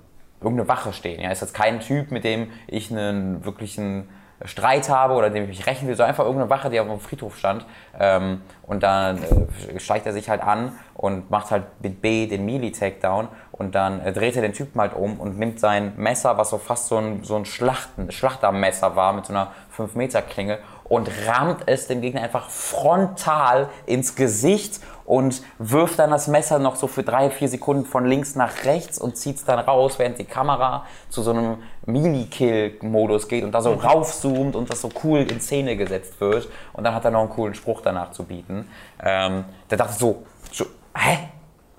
irgendeine 0.41 0.69
Wache 0.69 0.93
stehen. 0.93 1.21
Ja, 1.21 1.31
ist 1.31 1.41
jetzt 1.41 1.55
kein 1.55 1.81
Typ, 1.81 2.11
mit 2.11 2.25
dem 2.25 2.51
ich 2.67 2.91
einen 2.91 3.45
wirklichen 3.45 4.09
Streit 4.45 4.89
habe 4.89 5.15
oder 5.15 5.31
dem 5.31 5.45
ich 5.45 5.49
mich 5.49 5.67
rächen 5.67 5.89
will, 5.89 5.97
so 5.97 6.03
einfach 6.03 6.25
irgendeine 6.25 6.51
Wache, 6.51 6.69
die 6.69 6.81
auf 6.81 6.87
dem 6.87 7.01
Friedhof 7.01 7.39
stand. 7.39 7.65
Ähm, 7.99 8.43
und 8.63 8.83
dann 8.83 9.23
äh, 9.23 9.81
steigt 9.81 10.07
er 10.07 10.13
sich 10.13 10.29
halt 10.29 10.43
an 10.43 10.73
und 10.95 11.31
macht 11.31 11.51
halt 11.51 11.65
mit 11.81 12.03
B 12.03 12.27
den 12.27 12.45
Melee-Takedown 12.45 13.29
und 13.53 13.75
dann 13.75 14.01
äh, 14.01 14.13
dreht 14.13 14.37
er 14.37 14.43
den 14.43 14.53
Typen 14.53 14.81
halt 14.81 14.95
um 14.95 15.19
und 15.19 15.39
nimmt 15.39 15.61
sein 15.61 15.95
Messer, 15.97 16.37
was 16.37 16.51
so 16.51 16.59
fast 16.59 16.89
so 16.89 16.99
ein, 16.99 17.23
so 17.23 17.37
ein 17.37 17.45
Schlachten, 17.45 18.11
Schlachtermesser 18.11 18.97
war 18.97 19.13
mit 19.13 19.27
so 19.27 19.33
einer 19.33 19.53
5-Meter-Klinge 19.77 20.59
und 20.85 21.11
rammt 21.27 21.63
es 21.67 21.87
dem 21.87 22.01
Gegner 22.01 22.23
einfach 22.23 22.51
frontal 22.51 23.69
ins 23.87 24.15
Gesicht 24.15 24.81
und 25.05 25.43
wirft 25.59 25.99
dann 25.99 26.11
das 26.11 26.29
Messer 26.29 26.59
noch 26.59 26.77
so 26.77 26.87
für 26.87 27.03
drei, 27.03 27.31
vier 27.31 27.49
Sekunden 27.49 27.85
von 27.85 28.07
links 28.07 28.35
nach 28.35 28.65
rechts 28.65 28.99
und 28.99 29.17
zieht 29.17 29.37
es 29.37 29.45
dann 29.45 29.59
raus, 29.59 29.99
während 29.99 30.19
die 30.19 30.25
Kamera 30.25 30.87
zu 31.11 31.23
so 31.23 31.31
einem 31.31 31.59
Mini-Kill-Modus 31.87 33.29
geht 33.29 33.45
und 33.45 33.53
da 33.53 33.61
so 33.61 33.73
mhm. 33.73 33.81
raufzoomt 33.81 34.57
und 34.57 34.71
das 34.71 34.81
so 34.81 34.91
cool 35.03 35.21
in 35.21 35.41
Szene 35.41 35.77
gesetzt 35.77 36.21
wird. 36.21 36.49
Und 36.73 36.85
dann 36.85 36.95
hat 36.95 37.05
er 37.05 37.11
noch 37.11 37.21
einen 37.21 37.31
coolen 37.31 37.55
Spruch 37.55 37.81
danach 37.83 38.13
zu 38.13 38.25
bieten. 38.25 38.69
Ähm, 39.03 39.45
der 39.71 39.79
dachte 39.79 39.95
so, 39.95 40.23
so 40.51 40.67
hä? 40.97 41.29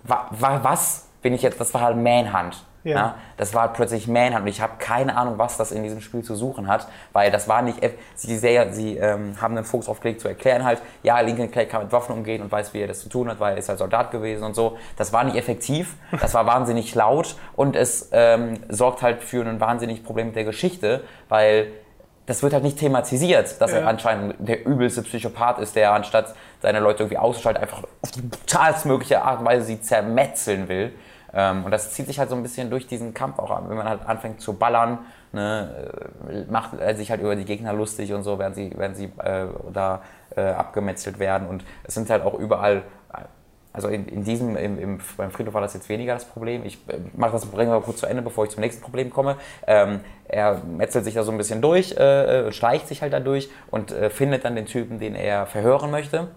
Wa, 0.03 0.27
wa, 0.31 0.59
was 0.61 1.07
bin 1.21 1.33
ich 1.33 1.41
jetzt? 1.41 1.59
Das 1.59 1.73
war 1.73 1.81
halt 1.81 1.97
Manhunt. 1.97 2.63
Ja. 2.85 2.95
ja. 2.95 3.15
das 3.37 3.53
war 3.55 3.73
plötzlich 3.73 4.07
Manhunt 4.07 4.41
und 4.41 4.47
ich 4.47 4.61
habe 4.61 4.73
keine 4.77 5.17
Ahnung, 5.17 5.37
was 5.37 5.57
das 5.57 5.71
in 5.71 5.81
diesem 5.81 6.01
Spiel 6.01 6.23
zu 6.23 6.35
suchen 6.35 6.67
hat, 6.67 6.87
weil 7.13 7.31
das 7.31 7.47
war 7.47 7.63
nicht, 7.63 7.79
sie, 8.13 8.37
sehr, 8.37 8.71
sie 8.71 8.97
ähm, 8.97 9.35
haben 9.41 9.55
den 9.55 9.65
Fokus 9.65 9.89
auf 9.89 9.99
gelegt 9.99 10.21
zu 10.21 10.27
erklären 10.27 10.63
halt, 10.63 10.81
ja, 11.01 11.19
Lincoln 11.19 11.51
Clay 11.51 11.65
kann 11.65 11.81
mit 11.81 11.91
Waffen 11.91 12.13
umgehen 12.13 12.43
und 12.43 12.51
weiß, 12.51 12.73
wie 12.75 12.81
er 12.81 12.87
das 12.87 13.01
zu 13.01 13.09
tun 13.09 13.27
hat, 13.27 13.39
weil 13.39 13.53
er 13.53 13.57
ist 13.57 13.69
halt 13.69 13.79
Soldat 13.79 14.11
gewesen 14.11 14.43
und 14.43 14.55
so. 14.55 14.77
Das 14.97 15.11
war 15.11 15.23
nicht 15.23 15.35
effektiv, 15.35 15.95
das 16.21 16.35
war 16.35 16.45
wahnsinnig 16.45 16.93
laut 16.93 17.35
und 17.55 17.75
es 17.75 18.09
ähm, 18.11 18.59
sorgt 18.69 19.01
halt 19.01 19.23
für 19.23 19.43
ein 19.43 19.59
wahnsinnig 19.59 20.03
Problem 20.03 20.27
mit 20.27 20.35
der 20.35 20.45
Geschichte, 20.45 21.01
weil 21.27 21.71
das 22.25 22.41
wird 22.41 22.53
halt 22.53 22.63
nicht 22.63 22.79
thematisiert, 22.79 23.61
dass 23.61 23.71
ja. 23.71 23.79
er 23.79 23.87
anscheinend 23.87 24.35
der 24.39 24.65
übelste 24.65 25.01
Psychopath 25.03 25.59
ist, 25.59 25.75
der 25.75 25.91
anstatt 25.91 26.33
seine 26.61 26.79
Leute 26.79 27.03
irgendwie 27.03 27.17
auszuschalten, 27.17 27.61
einfach 27.61 27.83
auf 28.01 28.11
die 28.11 28.21
brutalstmögliche 28.21 29.21
Art 29.21 29.39
und 29.39 29.45
Weise 29.45 29.65
sie 29.65 29.81
zermetzeln 29.81 30.67
will. 30.67 30.93
Ähm, 31.35 31.65
und 31.65 31.71
das 31.71 31.91
zieht 31.91 32.07
sich 32.07 32.17
halt 32.17 32.29
so 32.29 32.35
ein 32.35 32.43
bisschen 32.43 32.69
durch 32.69 32.87
diesen 32.87 33.13
Kampf 33.13 33.39
auch 33.39 33.51
an. 33.51 33.69
Wenn 33.69 33.77
man 33.77 33.87
halt 33.87 34.05
anfängt 34.07 34.41
zu 34.41 34.53
ballern, 34.53 34.99
ne, 35.33 35.91
äh, 36.29 36.51
macht 36.51 36.79
er 36.79 36.95
sich 36.95 37.11
halt 37.11 37.21
über 37.21 37.35
die 37.35 37.45
Gegner 37.45 37.73
lustig 37.73 38.13
und 38.13 38.23
so, 38.23 38.39
während 38.39 38.55
sie, 38.55 38.71
während 38.75 38.95
sie 38.95 39.11
äh, 39.23 39.45
da 39.73 40.01
äh, 40.35 40.41
abgemetzelt 40.41 41.19
werden. 41.19 41.47
Und 41.47 41.63
es 41.83 41.93
sind 41.93 42.09
halt 42.09 42.23
auch 42.23 42.33
überall 42.33 42.83
also 43.75 43.89
in, 43.89 44.07
in 44.07 44.23
diesem, 44.23 44.55
im, 44.55 44.79
im, 44.79 44.99
beim 45.17 45.31
Friedhof 45.31 45.53
war 45.53 45.61
das 45.61 45.73
jetzt 45.73 45.89
weniger 45.89 46.13
das 46.13 46.23
Problem. 46.23 46.65
Ich 46.65 46.75
äh, 46.87 46.97
mache 47.13 47.33
das 47.33 47.45
Problem 47.45 47.67
mal 47.67 47.81
kurz 47.81 47.99
zu 47.99 48.05
Ende, 48.05 48.21
bevor 48.21 48.45
ich 48.45 48.51
zum 48.51 48.61
nächsten 48.61 48.81
Problem 48.81 49.09
komme. 49.09 49.35
Ähm, 49.67 49.99
er 50.29 50.61
metzelt 50.63 51.03
sich 51.03 51.13
da 51.13 51.23
so 51.23 51.31
ein 51.31 51.37
bisschen 51.37 51.61
durch, 51.61 51.91
äh, 51.97 52.53
schleicht 52.53 52.87
sich 52.87 53.01
halt 53.01 53.11
da 53.11 53.19
durch 53.19 53.49
und 53.71 53.91
äh, 53.91 54.09
findet 54.09 54.45
dann 54.45 54.55
den 54.55 54.65
Typen, 54.65 54.99
den 54.99 55.13
er 55.13 55.45
verhören 55.45 55.91
möchte. 55.91 56.29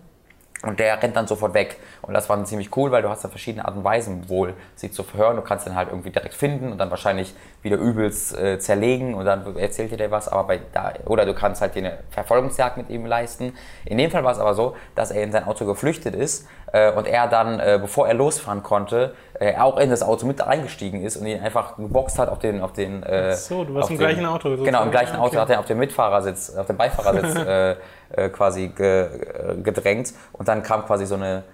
Und 0.63 0.81
der 0.81 1.01
rennt 1.01 1.15
dann 1.15 1.29
sofort 1.29 1.55
weg. 1.55 1.77
Und 2.03 2.15
das 2.15 2.29
war 2.29 2.45
ziemlich 2.45 2.77
cool, 2.77 2.91
weil 2.91 3.03
du 3.03 3.09
hast 3.09 3.23
da 3.25 3.29
verschiedene 3.29 3.65
Arten 3.65 3.79
und 3.79 3.85
Weisen 3.85 4.29
wohl, 4.29 4.55
sie 4.75 4.91
zu 4.91 5.05
verhören. 5.05 5.37
Du 5.37 5.43
kannst 5.43 5.67
den 5.67 5.77
halt 5.77 5.89
irgendwie 5.89 6.11
direkt 6.11 6.35
finden 6.35 6.73
und 6.73 6.79
dann 6.79 6.91
wahrscheinlich 6.91 7.33
wieder 7.63 7.77
übelst 7.77 8.37
äh, 8.37 8.59
zerlegen 8.59 9.15
und 9.15 9.25
dann 9.25 9.57
erzählt 9.57 9.93
dir 9.93 9.97
der 9.97 10.11
was. 10.11 10.27
Aber 10.27 10.45
bei 10.45 10.61
da, 10.73 10.93
oder 11.07 11.27
du 11.27 11.35
kannst 11.35 11.61
halt 11.61 11.77
dir 11.77 11.85
eine 11.85 11.99
Verfolgungsjagd 12.11 12.77
mit 12.77 12.91
ihm 12.91 13.07
leisten. 13.07 13.53
In 13.85 13.99
dem 13.99 14.11
Fall 14.11 14.25
war 14.25 14.33
es 14.33 14.41
aber 14.41 14.55
so, 14.55 14.75
dass 14.97 15.13
er 15.13 15.23
in 15.23 15.31
sein 15.31 15.47
Auto 15.47 15.65
geflüchtet 15.65 16.17
ist 16.17 16.49
äh, 16.73 16.91
und 16.91 17.07
er 17.07 17.29
dann, 17.29 17.61
äh, 17.61 17.79
bevor 17.81 18.09
er 18.09 18.15
losfahren 18.15 18.65
konnte, 18.65 19.15
äh, 19.39 19.57
auch 19.57 19.79
in 19.79 19.91
das 19.91 20.03
Auto 20.03 20.27
mit 20.27 20.41
eingestiegen 20.41 21.05
ist 21.05 21.17
und 21.17 21.27
ihn 21.27 21.41
einfach 21.41 21.77
geboxt 21.77 22.19
hat 22.19 22.29
auf 22.29 22.41
den, 22.41 22.61
auf 22.61 22.73
den. 22.73 23.05
Äh, 23.05 23.37
so, 23.37 23.63
du 23.63 23.75
warst 23.75 23.91
im 23.91 23.97
den, 23.97 24.01
gleichen 24.01 24.27
Auto. 24.27 24.49
Sozusagen. 24.49 24.65
Genau, 24.65 24.83
im 24.83 24.91
gleichen 24.91 25.17
Auto 25.17 25.29
okay. 25.29 25.39
hat 25.39 25.51
er 25.51 25.61
auf 25.61 25.67
dem 25.67 25.79
Mitfahrersitz, 25.79 26.57
auf 26.57 26.67
dem 26.67 26.77
Beifahrersitz 26.77 27.37
äh, 28.11 28.29
quasi 28.29 28.69
ge, 28.69 29.07
äh, 29.07 29.57
gedrängt. 29.63 30.13
Und 30.33 30.49
dann 30.49 30.63
kam 30.63 30.85
quasi 30.85 31.07
so 31.07 31.15
eine 31.15 31.45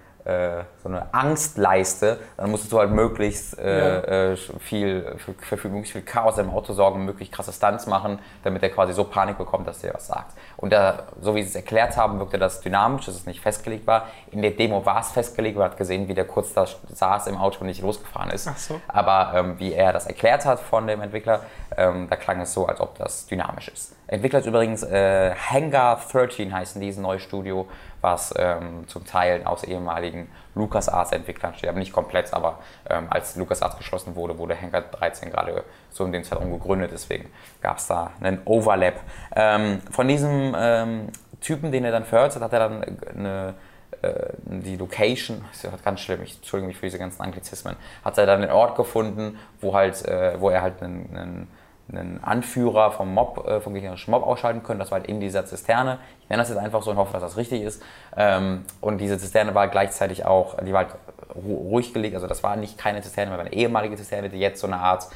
so 0.82 0.88
eine 0.88 1.12
Angstleiste, 1.12 2.18
dann 2.38 2.50
musstest 2.50 2.72
du 2.72 2.78
halt 2.78 2.90
möglichst 2.90 3.58
äh, 3.58 3.78
ja. 3.78 4.32
äh, 4.32 4.36
viel, 4.36 5.16
für, 5.18 5.56
für, 5.58 5.68
möglichst 5.68 5.92
viel 5.92 6.02
Chaos 6.02 6.38
im 6.38 6.50
Auto 6.50 6.72
sorgen, 6.72 7.04
möglichst 7.04 7.34
krasse 7.34 7.52
Stunts 7.52 7.86
machen, 7.86 8.18
damit 8.42 8.62
er 8.62 8.70
quasi 8.70 8.94
so 8.94 9.04
Panik 9.04 9.36
bekommt, 9.36 9.68
dass 9.68 9.84
er 9.84 9.92
was 9.92 10.06
sagt. 10.06 10.32
Und 10.56 10.72
da, 10.72 11.04
so 11.20 11.34
wie 11.34 11.42
sie 11.42 11.48
es 11.48 11.54
erklärt 11.54 11.98
haben, 11.98 12.18
wirkte 12.18 12.38
das 12.38 12.62
dynamisch, 12.62 13.04
dass 13.04 13.14
es 13.14 13.26
nicht 13.26 13.40
festgelegt 13.40 13.86
war. 13.86 14.08
In 14.30 14.40
der 14.40 14.52
Demo 14.52 14.86
war 14.86 15.00
es 15.00 15.10
festgelegt, 15.10 15.58
man 15.58 15.70
hat 15.70 15.76
gesehen, 15.76 16.08
wie 16.08 16.14
der 16.14 16.26
kurz 16.26 16.54
da 16.54 16.66
saß 16.88 17.26
im 17.26 17.36
Auto 17.36 17.60
und 17.60 17.66
nicht 17.66 17.82
losgefahren 17.82 18.30
ist. 18.30 18.48
Ach 18.48 18.56
so. 18.56 18.80
Aber 18.88 19.32
ähm, 19.34 19.58
wie 19.58 19.74
er 19.74 19.92
das 19.92 20.06
erklärt 20.06 20.46
hat 20.46 20.60
von 20.60 20.86
dem 20.86 21.02
Entwickler, 21.02 21.40
ähm, 21.76 22.08
da 22.08 22.16
klang 22.16 22.40
es 22.40 22.54
so, 22.54 22.66
als 22.66 22.80
ob 22.80 22.96
das 22.96 23.26
dynamisch 23.26 23.68
ist. 23.68 23.94
Entwickler 24.06 24.40
ist 24.40 24.46
übrigens 24.46 24.82
äh, 24.82 25.34
Hangar 25.34 26.00
13 26.10 26.52
heißen 26.52 26.80
dieses 26.80 27.00
neue 27.00 27.20
Studio, 27.20 27.66
was 28.05 28.32
ähm, 28.36 28.86
zum 28.86 29.05
Teil 29.05 29.44
aus 29.44 29.64
ehemaligen 29.64 30.30
LucasArts-Entwicklern 30.55 31.55
steht. 31.55 31.70
Aber 31.70 31.78
nicht 31.78 31.92
komplett, 31.92 32.32
aber 32.32 32.59
ähm, 32.88 33.07
als 33.11 33.34
LucasArts 33.34 33.78
geschlossen 33.78 34.14
wurde, 34.14 34.38
wurde 34.38 34.61
Hangar 34.61 34.82
13 34.82 35.30
gerade 35.30 35.64
so 35.90 36.05
in 36.05 36.12
dem 36.12 36.22
Zeitraum 36.22 36.52
gegründet. 36.52 36.90
Deswegen 36.92 37.30
gab 37.62 37.78
es 37.78 37.86
da 37.86 38.12
einen 38.20 38.42
Overlap. 38.44 39.00
Ähm, 39.34 39.80
von 39.90 40.07
diesem 40.07 40.55
ähm, 40.57 41.09
Typen, 41.40 41.72
den 41.72 41.84
er 41.84 41.90
dann 41.90 42.05
verhört 42.05 42.36
hat, 42.36 42.42
hat 42.42 42.52
er 42.52 42.59
dann 42.61 42.84
eine 43.16 43.55
äh, 44.02 44.34
die 44.44 44.76
Location, 44.76 45.42
das 45.50 45.64
ist 45.64 45.84
ganz 45.84 46.00
schlimm, 46.00 46.22
ich 46.22 46.36
entschuldige 46.36 46.68
mich 46.68 46.76
für 46.76 46.86
diese 46.86 46.98
ganzen 46.98 47.22
Anglizismen, 47.22 47.76
hat 48.05 48.18
er 48.18 48.26
dann 48.26 48.42
den 48.42 48.50
Ort 48.50 48.76
gefunden, 48.76 49.38
wo 49.61 49.74
halt, 49.74 50.05
äh, 50.07 50.38
wo 50.38 50.50
er 50.50 50.61
halt 50.62 50.82
einen, 50.82 51.16
einen 51.16 51.48
einen 51.89 52.22
Anführer 52.22 52.93
vom 52.93 53.12
Mob, 53.12 53.47
äh, 53.47 53.61
vom 53.61 53.74
gegnerischen 53.74 54.11
Mob 54.11 54.22
ausschalten 54.22 54.62
können. 54.62 54.78
Das 54.78 54.91
war 54.91 55.01
halt 55.01 55.09
in 55.09 55.20
dieser 55.20 55.45
Zisterne. 55.45 55.99
Ich 56.22 56.30
nenne 56.30 56.43
das 56.43 56.49
jetzt 56.49 56.59
einfach 56.59 56.82
so 56.82 56.91
und 56.91 56.97
hoffe, 56.97 57.12
dass 57.12 57.22
das 57.22 57.37
richtig 57.37 57.62
ist. 57.62 57.82
Ähm, 58.16 58.64
und 58.80 58.99
diese 58.99 59.18
Zisterne 59.18 59.55
war 59.55 59.68
gleichzeitig 59.68 60.24
auch, 60.24 60.57
die 60.62 60.72
war 60.72 60.87
halt 60.87 60.95
ruhig 61.35 61.93
gelegt. 61.93 62.14
Also 62.14 62.26
das 62.26 62.43
war 62.43 62.57
nicht 62.57 62.78
keine 62.78 63.03
Zisterne, 63.03 63.30
sondern 63.30 63.49
eine 63.49 63.55
ehemalige 63.55 63.97
Zisterne, 63.97 64.30
die 64.30 64.39
jetzt 64.39 64.61
so 64.61 64.66
eine 64.66 64.78
Art 64.78 65.09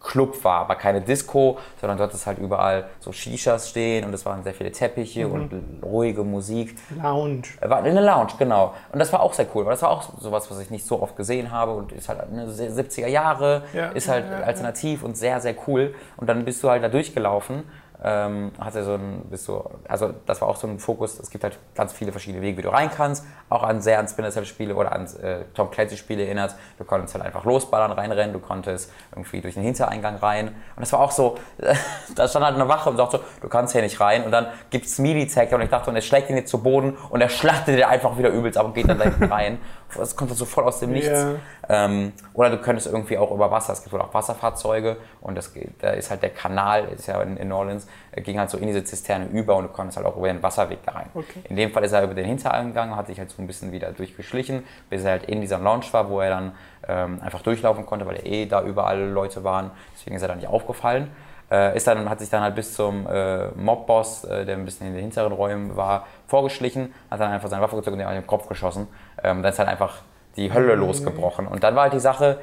Club 0.00 0.42
war, 0.44 0.60
aber 0.60 0.76
keine 0.76 1.00
Disco, 1.00 1.58
sondern 1.80 1.98
dort 1.98 2.14
ist 2.14 2.26
halt 2.26 2.38
überall 2.38 2.88
so 3.00 3.12
Shishas 3.12 3.68
stehen 3.68 4.04
und 4.04 4.14
es 4.14 4.24
waren 4.24 4.42
sehr 4.42 4.54
viele 4.54 4.72
Teppiche 4.72 5.26
mhm. 5.26 5.32
und 5.32 5.82
ruhige 5.82 6.24
Musik. 6.24 6.76
Lounge. 7.00 7.42
War 7.60 7.78
eine 7.82 8.00
Lounge, 8.00 8.32
genau. 8.38 8.74
Und 8.92 8.98
das 8.98 9.12
war 9.12 9.20
auch 9.20 9.34
sehr 9.34 9.46
cool, 9.54 9.64
weil 9.66 9.72
das 9.72 9.82
war 9.82 9.90
auch 9.90 10.02
sowas, 10.18 10.50
was 10.50 10.58
ich 10.60 10.70
nicht 10.70 10.86
so 10.86 11.02
oft 11.02 11.16
gesehen 11.16 11.50
habe 11.50 11.72
und 11.72 11.92
ist 11.92 12.08
halt 12.08 12.20
eine 12.20 12.46
70er 12.46 13.08
Jahre, 13.08 13.62
ja, 13.74 13.88
ist 13.90 14.08
halt 14.08 14.24
ja, 14.26 14.40
ja, 14.40 14.46
alternativ 14.46 15.02
und 15.02 15.16
sehr, 15.16 15.40
sehr 15.40 15.54
cool. 15.66 15.94
Und 16.16 16.28
dann 16.28 16.44
bist 16.44 16.62
du 16.62 16.70
halt 16.70 16.82
da 16.82 16.88
durchgelaufen 16.88 17.64
ähm, 18.02 18.52
hat 18.58 18.74
er 18.74 18.84
so 18.84 18.94
ein, 18.94 19.22
bist 19.30 19.46
du, 19.48 19.62
also 19.88 20.14
das 20.26 20.40
war 20.40 20.48
auch 20.48 20.56
so 20.56 20.66
ein 20.66 20.78
Fokus, 20.78 21.18
es 21.18 21.30
gibt 21.30 21.44
halt 21.44 21.58
ganz 21.74 21.92
viele 21.92 22.12
verschiedene 22.12 22.42
Wege, 22.42 22.58
wie 22.58 22.62
du 22.62 22.72
rein 22.72 22.90
kannst, 22.90 23.24
auch 23.48 23.62
an 23.62 23.82
sehr 23.82 23.98
an 23.98 24.08
Splinter 24.08 24.32
Cell 24.32 24.46
Spiele 24.46 24.74
oder 24.74 24.92
an 24.92 25.06
äh, 25.22 25.44
Tom 25.54 25.70
Clancy 25.70 25.96
Spiele 25.96 26.24
erinnert. 26.24 26.54
Du 26.78 26.84
konntest 26.84 27.14
halt 27.14 27.24
einfach 27.24 27.44
losballern, 27.44 27.92
reinrennen, 27.92 28.32
du 28.32 28.38
konntest 28.38 28.90
irgendwie 29.12 29.40
durch 29.40 29.54
den 29.54 29.62
Hintereingang 29.62 30.16
rein 30.16 30.48
und 30.48 30.80
das 30.80 30.92
war 30.92 31.00
auch 31.00 31.10
so, 31.10 31.36
da 32.14 32.28
stand 32.28 32.44
halt 32.44 32.54
eine 32.54 32.68
Wache 32.68 32.90
und 32.90 32.96
sagte 32.96 33.18
so, 33.18 33.24
du 33.42 33.48
kannst 33.48 33.72
hier 33.72 33.82
nicht 33.82 34.00
rein 34.00 34.24
und 34.24 34.30
dann 34.30 34.46
gibt's 34.70 34.98
Melee-Tag 34.98 35.52
und 35.52 35.60
ich 35.60 35.70
dachte, 35.70 35.90
und 35.90 35.96
er 35.96 36.02
schlägt 36.02 36.30
ihn 36.30 36.36
jetzt 36.36 36.50
zu 36.50 36.62
Boden 36.62 36.96
und 37.10 37.20
er 37.20 37.28
schlachtet 37.28 37.76
dir 37.76 37.88
einfach 37.88 38.16
wieder 38.16 38.30
übelst 38.30 38.58
ab 38.58 38.66
und 38.66 38.74
geht 38.74 38.88
dann 38.88 38.98
da 38.98 39.26
rein. 39.26 39.58
Das 39.96 40.16
kommt 40.16 40.34
so 40.36 40.44
voll 40.44 40.64
aus 40.64 40.80
dem 40.80 40.92
Nichts. 40.92 41.08
Yeah. 41.08 41.36
Ähm, 41.68 42.12
oder 42.34 42.50
du 42.50 42.58
könntest 42.58 42.86
irgendwie 42.86 43.18
auch 43.18 43.30
über 43.30 43.50
Wasser, 43.50 43.72
es 43.72 43.82
gibt 43.82 43.92
wohl 43.92 44.00
auch 44.00 44.12
Wasserfahrzeuge 44.12 44.96
und 45.20 45.36
das, 45.36 45.52
da 45.80 45.90
ist 45.90 46.10
halt 46.10 46.22
der 46.22 46.30
Kanal, 46.30 46.88
ist 46.94 47.06
ja 47.06 47.20
in, 47.22 47.36
in 47.36 47.48
New 47.48 47.56
Orleans, 47.56 47.86
ging 48.16 48.38
halt 48.38 48.50
so 48.50 48.58
in 48.58 48.66
diese 48.66 48.82
Zisterne 48.84 49.26
über 49.26 49.56
und 49.56 49.64
du 49.64 49.68
konntest 49.70 49.96
halt 49.96 50.06
auch 50.06 50.16
über 50.16 50.28
den 50.28 50.42
Wasserweg 50.42 50.78
da 50.84 50.92
rein. 50.92 51.10
Okay. 51.14 51.40
In 51.48 51.56
dem 51.56 51.70
Fall 51.70 51.84
ist 51.84 51.92
er 51.92 52.02
über 52.02 52.14
den 52.14 52.26
Hintereingang, 52.26 52.96
hat 52.96 53.06
sich 53.06 53.18
halt 53.18 53.30
so 53.30 53.42
ein 53.42 53.46
bisschen 53.46 53.72
wieder 53.72 53.92
durchgeschlichen, 53.92 54.64
bis 54.88 55.04
er 55.04 55.12
halt 55.12 55.24
in 55.24 55.40
dieser 55.40 55.58
Lounge 55.58 55.86
war, 55.92 56.08
wo 56.10 56.20
er 56.20 56.30
dann 56.30 56.52
ähm, 56.88 57.20
einfach 57.22 57.42
durchlaufen 57.42 57.86
konnte, 57.86 58.06
weil 58.06 58.26
eh 58.26 58.46
da 58.46 58.62
überall 58.62 59.08
Leute 59.08 59.44
waren. 59.44 59.70
Deswegen 59.94 60.16
ist 60.16 60.22
er 60.22 60.28
dann 60.28 60.38
nicht 60.38 60.48
aufgefallen. 60.48 61.10
Äh, 61.50 61.76
ist 61.76 61.86
dann, 61.86 62.08
hat 62.08 62.20
sich 62.20 62.30
dann 62.30 62.42
halt 62.42 62.54
bis 62.54 62.74
zum 62.74 63.06
äh, 63.08 63.48
Mobboss, 63.48 64.24
äh, 64.24 64.44
der 64.44 64.56
ein 64.56 64.64
bisschen 64.64 64.86
in 64.86 64.94
den 64.94 65.02
hinteren 65.02 65.32
Räumen 65.32 65.76
war, 65.76 66.06
vorgeschlichen, 66.28 66.94
hat 67.10 67.20
dann 67.20 67.32
einfach 67.32 67.48
seine 67.48 67.62
Waffe 67.62 67.76
gezogen 67.76 68.00
und 68.00 68.12
den 68.14 68.26
Kopf 68.26 68.48
geschossen. 68.48 68.86
Ähm, 69.22 69.42
dann 69.42 69.52
ist 69.52 69.58
halt 69.58 69.68
einfach 69.68 69.96
die 70.36 70.52
Hölle 70.52 70.76
mhm. 70.76 70.82
losgebrochen. 70.82 71.46
Und 71.48 71.64
dann 71.64 71.74
war 71.74 71.84
halt 71.84 71.92
die 71.92 72.00
Sache, 72.00 72.38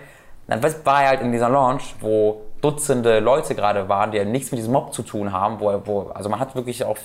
dann 0.48 0.62
war 0.62 1.04
er 1.04 1.10
halt 1.10 1.22
in 1.22 1.32
dieser 1.32 1.50
Lounge, 1.50 1.82
wo 2.02 2.42
Dutzende 2.62 3.20
Leute 3.20 3.54
gerade 3.54 3.88
waren, 3.88 4.12
die 4.12 4.18
ja 4.18 4.26
nichts 4.26 4.52
mit 4.52 4.58
diesem 4.60 4.74
Mob 4.74 4.94
zu 4.94 5.04
tun 5.04 5.32
haben, 5.32 5.60
wo, 5.60 5.82
wo 5.86 6.10
also 6.14 6.28
man 6.28 6.40
hat 6.40 6.56
wirklich 6.56 6.84
auch 6.84 6.98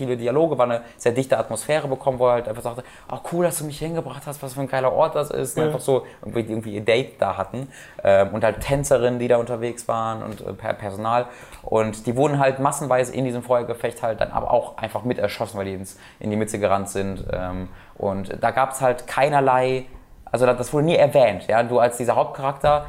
viele 0.00 0.16
Dialoge, 0.16 0.56
war 0.56 0.64
eine 0.64 0.80
sehr 0.96 1.12
dichte 1.12 1.36
Atmosphäre 1.36 1.86
bekommen, 1.86 2.18
wo 2.18 2.28
er 2.28 2.32
halt 2.32 2.48
einfach 2.48 2.62
sagte, 2.62 2.84
oh 3.12 3.18
cool, 3.32 3.44
dass 3.44 3.58
du 3.58 3.64
mich 3.64 3.78
hingebracht 3.78 4.22
hast, 4.24 4.42
was 4.42 4.54
für 4.54 4.62
ein 4.62 4.68
geiler 4.68 4.92
Ort 4.92 5.14
das 5.14 5.30
ist. 5.30 5.56
Ja. 5.56 5.62
Und 5.62 5.68
einfach 5.68 5.80
so 5.80 6.06
irgendwie, 6.22 6.40
irgendwie 6.40 6.74
ihr 6.74 6.84
Date 6.84 7.20
da 7.20 7.36
hatten. 7.36 7.68
Ähm, 8.02 8.28
und 8.32 8.42
halt 8.42 8.60
Tänzerinnen, 8.60 9.18
die 9.18 9.28
da 9.28 9.36
unterwegs 9.36 9.86
waren 9.88 10.22
und 10.22 10.40
äh, 10.40 10.54
Personal. 10.54 11.26
Und 11.62 12.06
die 12.06 12.16
wurden 12.16 12.38
halt 12.38 12.60
massenweise 12.60 13.14
in 13.14 13.26
diesem 13.26 13.42
Feuergefecht 13.42 14.02
halt 14.02 14.22
dann 14.22 14.30
aber 14.30 14.50
auch 14.50 14.78
einfach 14.78 15.04
mit 15.04 15.18
erschossen, 15.18 15.58
weil 15.58 15.66
die 15.66 15.74
ins, 15.74 15.98
in 16.18 16.30
die 16.30 16.36
Mitte 16.36 16.58
gerannt 16.58 16.88
sind. 16.88 17.24
Ähm, 17.30 17.68
und 17.98 18.42
da 18.42 18.52
gab 18.52 18.72
es 18.72 18.80
halt 18.80 19.06
keinerlei 19.06 19.84
also 20.32 20.46
das 20.46 20.72
wurde 20.72 20.86
nie 20.86 20.96
erwähnt. 20.96 21.46
Ja? 21.48 21.62
Du 21.62 21.78
als 21.78 21.96
dieser 21.96 22.14
Hauptcharakter 22.16 22.86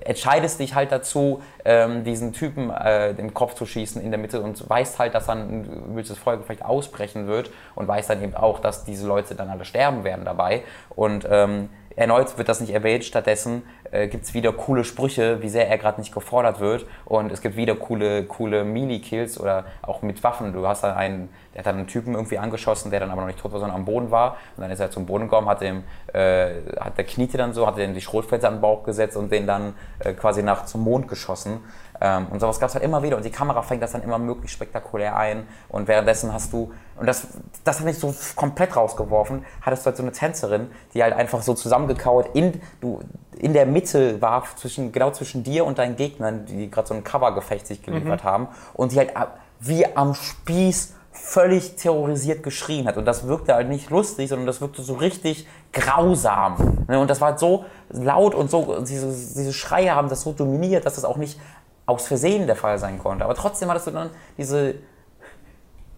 entscheidest 0.00 0.58
dich 0.60 0.74
halt 0.74 0.92
dazu, 0.92 1.42
ähm, 1.64 2.04
diesen 2.04 2.32
Typen 2.32 2.70
äh, 2.70 3.14
den 3.14 3.34
Kopf 3.34 3.54
zu 3.54 3.66
schießen 3.66 4.02
in 4.02 4.10
der 4.10 4.18
Mitte 4.18 4.40
und 4.40 4.68
weißt 4.68 4.98
halt, 4.98 5.14
dass 5.14 5.26
dann 5.26 5.38
ein 5.38 5.84
übelstes 5.90 6.18
Feuergefecht 6.18 6.64
ausbrechen 6.64 7.26
wird 7.26 7.50
und 7.74 7.86
weißt 7.86 8.10
dann 8.10 8.22
eben 8.22 8.34
auch, 8.34 8.58
dass 8.58 8.84
diese 8.84 9.06
Leute 9.06 9.34
dann 9.34 9.48
alle 9.48 9.64
sterben 9.64 10.04
werden 10.04 10.24
dabei. 10.24 10.62
Und 10.90 11.26
ähm, 11.30 11.68
erneut 11.96 12.36
wird 12.36 12.48
das 12.48 12.60
nicht 12.60 12.72
erwähnt, 12.72 13.04
stattdessen 13.04 13.62
äh, 13.92 14.08
gibt 14.08 14.24
es 14.24 14.34
wieder 14.34 14.52
coole 14.52 14.84
Sprüche, 14.84 15.40
wie 15.42 15.48
sehr 15.48 15.68
er 15.68 15.78
gerade 15.78 16.00
nicht 16.00 16.12
gefordert 16.12 16.60
wird 16.60 16.86
und 17.04 17.30
es 17.30 17.40
gibt 17.40 17.56
wieder 17.56 17.76
coole, 17.76 18.24
coole 18.24 18.64
Melee-Kills 18.64 19.38
oder 19.38 19.64
auch 19.82 20.02
mit 20.02 20.22
Waffen. 20.24 20.52
Du 20.52 20.66
hast 20.66 20.82
dann 20.82 20.96
einen 20.96 21.28
der 21.54 21.60
hat 21.60 21.66
dann 21.66 21.76
einen 21.76 21.86
Typen 21.86 22.14
irgendwie 22.14 22.38
angeschossen, 22.38 22.90
der 22.90 23.00
dann 23.00 23.10
aber 23.10 23.20
noch 23.20 23.28
nicht 23.28 23.38
tot 23.38 23.52
war, 23.52 23.60
sondern 23.60 23.76
am 23.76 23.84
Boden 23.84 24.10
war. 24.10 24.36
Und 24.56 24.62
dann 24.62 24.70
ist 24.70 24.80
er 24.80 24.90
zum 24.90 25.06
Boden 25.06 25.24
gekommen, 25.24 25.48
hat, 25.48 25.60
dem, 25.60 25.84
äh, 26.12 26.50
hat 26.80 26.98
der 26.98 27.04
kniete 27.04 27.38
dann 27.38 27.52
so, 27.52 27.66
hat 27.66 27.78
dem 27.78 27.94
die 27.94 28.00
Schrotflinte 28.00 28.48
an 28.48 28.56
den 28.56 28.60
Bauch 28.60 28.82
gesetzt 28.82 29.16
und 29.16 29.30
den 29.30 29.46
dann 29.46 29.74
äh, 30.00 30.14
quasi 30.14 30.42
nach 30.42 30.64
zum 30.66 30.82
Mond 30.82 31.06
geschossen. 31.06 31.60
Ähm, 32.00 32.26
und 32.30 32.40
sowas 32.40 32.58
gab 32.58 32.70
es 32.70 32.74
halt 32.74 32.84
immer 32.84 33.04
wieder. 33.04 33.16
Und 33.16 33.24
die 33.24 33.30
Kamera 33.30 33.62
fängt 33.62 33.82
das 33.82 33.92
dann 33.92 34.02
immer 34.02 34.18
möglichst 34.18 34.56
spektakulär 34.56 35.16
ein. 35.16 35.46
Und 35.68 35.86
währenddessen 35.86 36.32
hast 36.32 36.52
du, 36.52 36.72
und 36.96 37.06
das, 37.06 37.28
das 37.62 37.78
hat 37.78 37.86
mich 37.86 37.98
so 37.98 38.12
komplett 38.34 38.74
rausgeworfen, 38.74 39.44
hattest 39.62 39.84
du 39.84 39.86
halt 39.86 39.96
so 39.96 40.02
eine 40.02 40.12
Tänzerin, 40.12 40.70
die 40.92 41.02
halt 41.04 41.14
einfach 41.14 41.42
so 41.42 41.54
zusammengekauert 41.54 42.34
in, 42.34 42.60
du, 42.80 43.00
in 43.38 43.52
der 43.52 43.66
Mitte 43.66 44.20
war, 44.20 44.42
zwischen, 44.56 44.90
genau 44.90 45.12
zwischen 45.12 45.44
dir 45.44 45.64
und 45.64 45.78
deinen 45.78 45.94
Gegnern, 45.94 46.46
die 46.46 46.68
gerade 46.68 46.88
so 46.88 46.94
ein 46.94 47.04
Covergefecht 47.04 47.66
sich 47.66 47.82
geliefert 47.82 48.24
mhm. 48.24 48.28
haben. 48.28 48.48
Und 48.72 48.90
die 48.90 48.98
halt 48.98 49.12
wie 49.60 49.86
am 49.96 50.14
Spieß 50.14 50.94
völlig 51.24 51.76
terrorisiert 51.76 52.42
geschrien 52.42 52.86
hat. 52.86 52.98
Und 52.98 53.06
das 53.06 53.26
wirkte 53.26 53.54
halt 53.54 53.70
nicht 53.70 53.88
lustig, 53.88 54.28
sondern 54.28 54.46
das 54.46 54.60
wirkte 54.60 54.82
so 54.82 54.92
richtig 54.92 55.46
grausam. 55.72 56.84
Ne, 56.86 57.00
und 57.00 57.08
das 57.08 57.22
war 57.22 57.30
halt 57.30 57.38
so 57.38 57.64
laut 57.88 58.34
und 58.34 58.50
so, 58.50 58.80
diese, 58.82 59.06
diese 59.06 59.54
Schreie 59.54 59.94
haben 59.94 60.10
das 60.10 60.20
so 60.20 60.32
dominiert, 60.32 60.84
dass 60.84 60.96
das 60.96 61.04
auch 61.06 61.16
nicht 61.16 61.40
aus 61.86 62.06
Versehen 62.06 62.46
der 62.46 62.56
Fall 62.56 62.78
sein 62.78 62.98
konnte. 62.98 63.24
Aber 63.24 63.34
trotzdem 63.34 63.70
hattest 63.70 63.86
du 63.86 63.92
dann 63.92 64.10
diese 64.36 64.74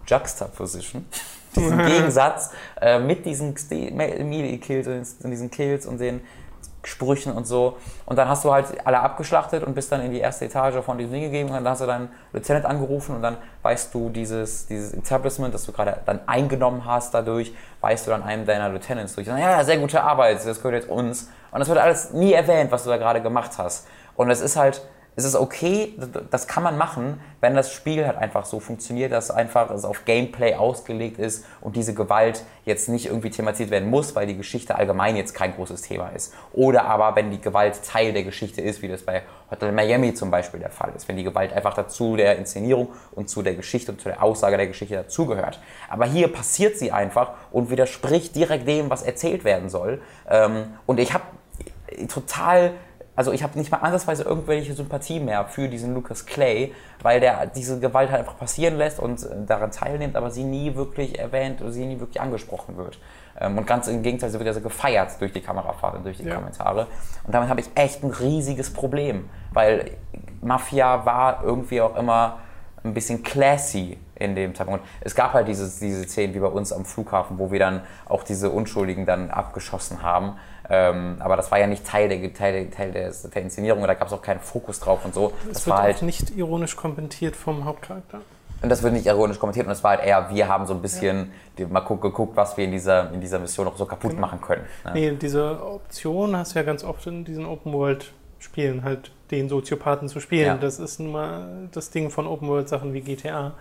Juxtaposition, 0.06 1.04
diesen 1.56 1.78
Gegensatz 1.86 2.50
äh, 2.80 3.00
mit 3.00 3.26
diesen 3.26 3.52
Melee-Kills 3.72 5.16
und 5.24 5.30
diesen 5.30 5.50
Kills 5.50 5.86
und 5.86 6.00
den 6.00 6.20
Sprüchen 6.86 7.32
und 7.32 7.46
so. 7.46 7.76
Und 8.06 8.16
dann 8.16 8.28
hast 8.28 8.44
du 8.44 8.52
halt 8.52 8.66
alle 8.86 9.00
abgeschlachtet 9.00 9.64
und 9.64 9.74
bist 9.74 9.90
dann 9.90 10.00
in 10.00 10.12
die 10.12 10.20
erste 10.20 10.44
Etage 10.44 10.76
von 10.84 10.96
diesem 10.96 11.12
Ding 11.12 11.22
gegeben 11.22 11.48
und 11.48 11.56
dann 11.56 11.68
hast 11.68 11.80
du 11.80 11.86
deinen 11.86 12.08
Lieutenant 12.32 12.64
angerufen 12.64 13.16
und 13.16 13.22
dann 13.22 13.36
weißt 13.62 13.92
du 13.92 14.08
dieses, 14.08 14.66
dieses 14.66 14.94
Establishment, 14.94 15.52
das 15.52 15.64
du 15.64 15.72
gerade 15.72 15.98
dann 16.06 16.20
eingenommen 16.26 16.84
hast 16.84 17.12
dadurch, 17.12 17.52
weißt 17.80 18.06
du 18.06 18.12
dann 18.12 18.22
einem 18.22 18.46
deiner 18.46 18.68
Lieutenants 18.68 19.14
durch. 19.14 19.26
Ja, 19.26 19.64
sehr 19.64 19.78
gute 19.78 20.02
Arbeit, 20.02 20.46
das 20.46 20.62
gehört 20.62 20.82
jetzt 20.82 20.88
uns. 20.88 21.28
Und 21.50 21.60
das 21.60 21.68
wird 21.68 21.78
alles 21.78 22.12
nie 22.12 22.32
erwähnt, 22.32 22.70
was 22.70 22.84
du 22.84 22.90
da 22.90 22.96
gerade 22.96 23.20
gemacht 23.20 23.52
hast. 23.58 23.86
Und 24.14 24.30
es 24.30 24.40
ist 24.40 24.56
halt, 24.56 24.82
es 25.16 25.24
ist 25.24 25.34
okay, 25.34 25.94
das 26.30 26.46
kann 26.46 26.62
man 26.62 26.76
machen, 26.76 27.20
wenn 27.40 27.54
das 27.54 27.72
Spiel 27.72 28.06
halt 28.06 28.18
einfach 28.18 28.44
so 28.44 28.60
funktioniert, 28.60 29.12
dass 29.12 29.30
einfach 29.30 29.70
es 29.70 29.86
auf 29.86 30.04
Gameplay 30.04 30.54
ausgelegt 30.54 31.18
ist 31.18 31.46
und 31.62 31.74
diese 31.74 31.94
Gewalt 31.94 32.44
jetzt 32.66 32.90
nicht 32.90 33.06
irgendwie 33.06 33.30
thematisiert 33.30 33.70
werden 33.70 33.88
muss, 33.88 34.14
weil 34.14 34.26
die 34.26 34.36
Geschichte 34.36 34.74
allgemein 34.74 35.16
jetzt 35.16 35.32
kein 35.32 35.54
großes 35.54 35.80
Thema 35.80 36.10
ist. 36.10 36.34
Oder 36.52 36.84
aber 36.84 37.16
wenn 37.16 37.30
die 37.30 37.40
Gewalt 37.40 37.82
Teil 37.82 38.12
der 38.12 38.24
Geschichte 38.24 38.60
ist, 38.60 38.82
wie 38.82 38.88
das 38.88 39.04
bei 39.04 39.22
Hotel 39.50 39.72
Miami 39.72 40.12
zum 40.12 40.30
Beispiel 40.30 40.60
der 40.60 40.70
Fall 40.70 40.92
ist, 40.94 41.08
wenn 41.08 41.16
die 41.16 41.24
Gewalt 41.24 41.50
einfach 41.54 41.72
dazu 41.72 42.16
der 42.16 42.36
Inszenierung 42.36 42.88
und 43.12 43.30
zu 43.30 43.40
der 43.40 43.54
Geschichte 43.54 43.92
und 43.92 44.00
zu 44.02 44.10
der 44.10 44.22
Aussage 44.22 44.58
der 44.58 44.66
Geschichte 44.66 44.96
dazugehört. 44.96 45.60
Aber 45.88 46.04
hier 46.04 46.28
passiert 46.28 46.76
sie 46.76 46.92
einfach 46.92 47.30
und 47.52 47.70
widerspricht 47.70 48.36
direkt 48.36 48.68
dem, 48.68 48.90
was 48.90 49.02
erzählt 49.02 49.44
werden 49.44 49.70
soll. 49.70 50.02
Ähm, 50.28 50.74
und 50.84 51.00
ich 51.00 51.14
habe 51.14 51.24
total 52.08 52.72
also 53.16 53.32
ich 53.32 53.42
habe 53.42 53.58
nicht 53.58 53.72
mal 53.72 53.78
ansatzweise 53.78 54.22
irgendwelche 54.24 54.74
Sympathie 54.74 55.20
mehr 55.20 55.46
für 55.46 55.68
diesen 55.68 55.94
Lucas 55.94 56.26
Clay, 56.26 56.72
weil 57.02 57.18
der 57.18 57.46
diese 57.46 57.80
Gewalt 57.80 58.10
halt 58.10 58.20
einfach 58.20 58.38
passieren 58.38 58.76
lässt 58.76 59.00
und 59.00 59.22
äh, 59.22 59.28
daran 59.46 59.70
teilnimmt, 59.70 60.16
aber 60.16 60.30
sie 60.30 60.44
nie 60.44 60.76
wirklich 60.76 61.18
erwähnt 61.18 61.62
oder 61.62 61.72
sie 61.72 61.86
nie 61.86 61.98
wirklich 61.98 62.20
angesprochen 62.20 62.76
wird. 62.76 62.98
Ähm, 63.40 63.56
und 63.56 63.66
ganz 63.66 63.88
im 63.88 64.02
Gegenteil, 64.02 64.30
sie 64.30 64.38
wird 64.38 64.46
ja 64.46 64.52
so 64.52 64.60
gefeiert 64.60 65.20
durch 65.20 65.32
die 65.32 65.40
Kamerafahrt 65.40 65.96
und 65.96 66.04
durch 66.04 66.18
die 66.18 66.24
ja. 66.24 66.34
Kommentare. 66.34 66.86
Und 67.24 67.34
damit 67.34 67.48
habe 67.48 67.60
ich 67.60 67.70
echt 67.74 68.04
ein 68.04 68.10
riesiges 68.10 68.72
Problem, 68.72 69.28
weil 69.52 69.92
Mafia 70.42 71.06
war 71.06 71.42
irgendwie 71.42 71.80
auch 71.80 71.96
immer 71.96 72.38
ein 72.84 72.94
bisschen 72.94 73.22
classy 73.22 73.98
in 74.16 74.34
dem 74.34 74.54
Zeitpunkt. 74.54 74.84
Es 75.00 75.14
gab 75.14 75.32
halt 75.32 75.48
dieses, 75.48 75.78
diese 75.78 76.04
Szenen 76.04 76.34
wie 76.34 76.40
bei 76.40 76.48
uns 76.48 76.72
am 76.72 76.84
Flughafen, 76.84 77.38
wo 77.38 77.50
wir 77.50 77.58
dann 77.58 77.82
auch 78.06 78.22
diese 78.22 78.50
Unschuldigen 78.50 79.06
dann 79.06 79.30
abgeschossen 79.30 80.02
haben. 80.02 80.36
Ähm, 80.68 81.16
aber 81.20 81.36
das 81.36 81.50
war 81.50 81.58
ja 81.58 81.66
nicht 81.66 81.86
Teil 81.86 82.08
der, 82.08 82.34
Teil, 82.34 82.70
Teil 82.70 82.92
der, 82.92 83.12
der 83.12 83.42
Inszenierung, 83.42 83.82
da 83.86 83.94
gab 83.94 84.08
es 84.08 84.12
auch 84.12 84.22
keinen 84.22 84.40
Fokus 84.40 84.80
drauf 84.80 85.04
und 85.04 85.14
so. 85.14 85.32
Das, 85.44 85.58
das 85.58 85.66
wird 85.66 85.76
war 85.76 85.82
halt 85.82 86.02
nicht 86.02 86.36
ironisch 86.36 86.76
kommentiert 86.76 87.36
vom 87.36 87.64
Hauptcharakter. 87.64 88.20
Und 88.62 88.70
das 88.70 88.82
wird 88.82 88.94
nicht 88.94 89.06
ironisch 89.06 89.38
kommentiert 89.38 89.66
und 89.66 89.72
es 89.72 89.84
war 89.84 89.92
halt 89.92 90.04
eher, 90.04 90.30
wir 90.30 90.48
haben 90.48 90.66
so 90.66 90.74
ein 90.74 90.80
bisschen 90.80 91.30
ja. 91.58 91.68
mal 91.68 91.80
geguckt, 91.80 92.36
was 92.36 92.56
wir 92.56 92.64
in 92.64 92.72
dieser, 92.72 93.12
in 93.12 93.20
dieser 93.20 93.38
Mission 93.38 93.66
noch 93.66 93.76
so 93.76 93.84
kaputt 93.84 94.12
genau. 94.12 94.22
machen 94.22 94.40
können. 94.40 94.64
Ne? 94.84 94.92
Nee, 94.94 95.10
diese 95.12 95.62
Option 95.62 96.34
hast 96.36 96.54
du 96.54 96.58
ja 96.58 96.64
ganz 96.64 96.82
oft 96.82 97.06
in 97.06 97.24
diesen 97.24 97.44
Open 97.44 97.72
World 97.72 98.12
Spielen, 98.38 98.84
halt 98.84 99.10
den 99.30 99.48
Soziopathen 99.48 100.08
zu 100.08 100.20
spielen. 100.20 100.46
Ja. 100.46 100.56
Das 100.56 100.78
ist 100.78 101.00
nun 101.00 101.12
mal 101.12 101.68
das 101.72 101.90
Ding 101.90 102.10
von 102.10 102.26
Open 102.26 102.48
World 102.48 102.68
Sachen 102.68 102.92
wie 102.92 103.00
GTA. 103.00 103.54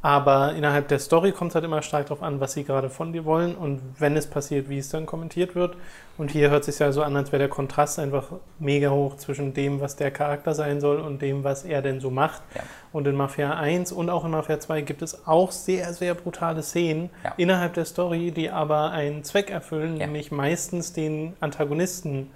Aber 0.00 0.54
innerhalb 0.54 0.86
der 0.88 1.00
Story 1.00 1.32
kommt 1.32 1.50
es 1.50 1.54
halt 1.56 1.64
immer 1.64 1.82
stark 1.82 2.06
darauf 2.06 2.22
an, 2.22 2.38
was 2.38 2.52
sie 2.52 2.62
gerade 2.62 2.88
von 2.88 3.12
dir 3.12 3.24
wollen 3.24 3.56
und 3.56 3.80
wenn 3.98 4.16
es 4.16 4.28
passiert, 4.28 4.68
wie 4.68 4.78
es 4.78 4.88
dann 4.90 5.06
kommentiert 5.06 5.56
wird. 5.56 5.76
Und 6.16 6.30
hier 6.30 6.50
hört 6.50 6.60
es 6.60 6.66
sich 6.66 6.78
ja 6.78 6.92
so 6.92 7.02
an, 7.02 7.16
als 7.16 7.32
wäre 7.32 7.40
der 7.40 7.48
Kontrast 7.48 7.98
einfach 7.98 8.32
mega 8.60 8.90
hoch 8.90 9.16
zwischen 9.16 9.54
dem, 9.54 9.80
was 9.80 9.96
der 9.96 10.12
Charakter 10.12 10.54
sein 10.54 10.80
soll 10.80 10.98
und 11.00 11.20
dem, 11.20 11.42
was 11.42 11.64
er 11.64 11.82
denn 11.82 12.00
so 12.00 12.10
macht. 12.10 12.42
Ja. 12.54 12.62
Und 12.92 13.08
in 13.08 13.16
Mafia 13.16 13.54
1 13.54 13.90
und 13.90 14.08
auch 14.08 14.24
in 14.24 14.30
Mafia 14.30 14.60
2 14.60 14.82
gibt 14.82 15.02
es 15.02 15.26
auch 15.26 15.50
sehr, 15.50 15.92
sehr 15.92 16.14
brutale 16.14 16.62
Szenen 16.62 17.10
ja. 17.24 17.34
innerhalb 17.36 17.74
der 17.74 17.84
Story, 17.84 18.30
die 18.30 18.50
aber 18.50 18.92
einen 18.92 19.24
Zweck 19.24 19.50
erfüllen, 19.50 19.96
ja. 19.96 20.06
nämlich 20.06 20.30
meistens 20.30 20.92
den 20.92 21.34
Antagonisten 21.40 22.30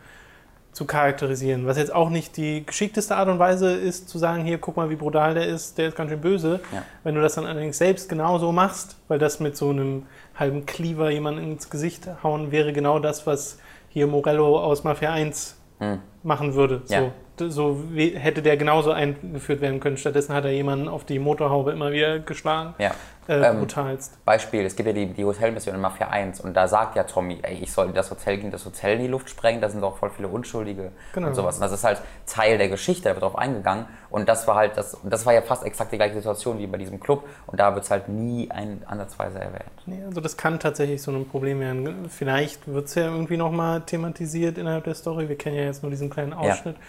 zu 0.73 0.87
charakterisieren. 0.87 1.67
Was 1.67 1.77
jetzt 1.77 1.95
auch 1.95 2.09
nicht 2.09 2.37
die 2.37 2.65
geschickteste 2.65 3.15
Art 3.15 3.29
und 3.29 3.39
Weise 3.39 3.73
ist, 3.73 4.09
zu 4.09 4.19
sagen, 4.19 4.45
hier, 4.45 4.59
guck 4.59 4.77
mal, 4.77 4.89
wie 4.89 4.97
brutal 4.97 5.35
der 5.35 5.47
ist, 5.47 5.77
der 5.77 5.89
ist 5.89 5.97
ganz 5.97 6.11
schön 6.11 6.21
böse. 6.21 6.61
Ja. 6.73 6.83
Wenn 7.05 7.15
du 7.15 7.21
das 7.21 7.35
dann 7.35 7.45
allerdings 7.45 7.79
selbst 7.79 8.09
genauso 8.09 8.53
machst, 8.53 8.97
weil 9.09 9.19
das 9.19 9.39
mit 9.39 9.57
so 9.57 9.71
einem 9.71 10.07
halben 10.35 10.65
Cleaver 10.65 11.11
jemanden 11.11 11.43
ins 11.43 11.69
Gesicht 11.69 12.09
hauen, 12.23 12.51
wäre 12.53 12.73
genau 12.73 12.99
das, 12.99 13.27
was 13.27 13.59
hier 13.91 14.07
Morello 14.07 14.59
aus 14.59 14.83
Mafia 14.83 15.13
1 15.13 15.57
hm. 15.79 15.99
machen 16.23 16.55
würde. 16.55 16.83
Ja. 16.89 17.13
So, 17.51 17.83
hätte 17.95 18.43
der 18.43 18.57
genauso 18.57 18.93
eingeführt 18.93 19.61
werden 19.61 19.81
können. 19.81 19.97
Stattdessen 19.97 20.35
hat 20.35 20.45
er 20.45 20.53
jemanden 20.53 20.89
auf 20.89 21.05
die 21.05 21.19
Motorhaube 21.19 21.73
immer 21.73 21.93
wieder 21.93 22.19
geschlagen. 22.19 22.75
Ja 22.79 22.93
äh, 23.29 23.41
ähm, 23.41 23.61
brutalst. 23.61 24.25
Beispiel, 24.25 24.65
es 24.65 24.75
gibt 24.75 24.87
ja 24.89 24.93
die, 24.93 25.07
die 25.07 25.25
Hotelmission 25.25 25.75
in 25.75 25.81
Mafia 25.81 26.09
1 26.09 26.41
und 26.41 26.55
da 26.55 26.67
sagt 26.67 26.97
ja 26.97 27.05
Tommy, 27.05 27.39
ey, 27.43 27.59
ich 27.63 27.73
soll 27.73 27.93
das 27.93 28.11
Hotel 28.11 28.39
gehen, 28.39 28.51
das 28.51 28.65
Hotel 28.65 28.97
in 28.97 29.03
die 29.03 29.09
Luft 29.09 29.31
sprengen, 29.31 29.61
da 29.61 29.69
sind 29.69 29.81
doch 29.81 29.97
voll 29.97 30.11
viele 30.11 30.29
Unschuldige 30.29 30.93
genau. 31.13 31.29
und 31.29 31.35
sowas. 31.35 31.57
Und 31.57 31.63
das 31.63 31.73
ist 31.73 31.85
halt 31.85 32.01
Teil 32.27 32.59
der 32.59 32.69
Geschichte, 32.69 33.05
da 33.05 33.15
wird 33.15 33.23
drauf 33.23 33.37
eingegangen 33.37 33.87
und 34.11 34.29
das 34.29 34.47
war 34.49 34.57
halt, 34.57 34.77
das, 34.77 34.97
das 35.05 35.25
war 35.25 35.35
ja 35.35 35.43
fast 35.43 35.65
exakt 35.65 35.93
die 35.93 35.97
gleiche 35.97 36.15
Situation 36.17 36.59
wie 36.59 36.67
bei 36.67 36.79
diesem 36.79 36.99
Club 36.99 37.25
und 37.47 37.61
da 37.61 37.75
wird 37.75 37.85
es 37.85 37.91
halt 37.91 38.09
nie 38.09 38.51
ein, 38.51 38.83
ansatzweise 38.87 39.39
erwähnt. 39.39 39.71
Nee, 39.87 40.03
also 40.05 40.21
das 40.21 40.37
kann 40.37 40.59
tatsächlich 40.59 41.01
so 41.01 41.13
ein 41.13 41.27
Problem 41.29 41.61
werden. 41.61 42.09
Vielleicht 42.09 42.67
wird 42.67 42.87
es 42.87 42.95
ja 42.95 43.05
irgendwie 43.05 43.37
nochmal 43.37 43.83
thematisiert 43.83 44.59
innerhalb 44.59 44.85
der 44.85 44.95
Story, 44.95 45.29
wir 45.29 45.39
kennen 45.39 45.57
ja 45.57 45.65
jetzt 45.65 45.83
nur 45.83 45.91
diesen 45.91 46.11
kleinen 46.11 46.33
Ausschnitt. 46.33 46.77
Ja. 46.77 46.83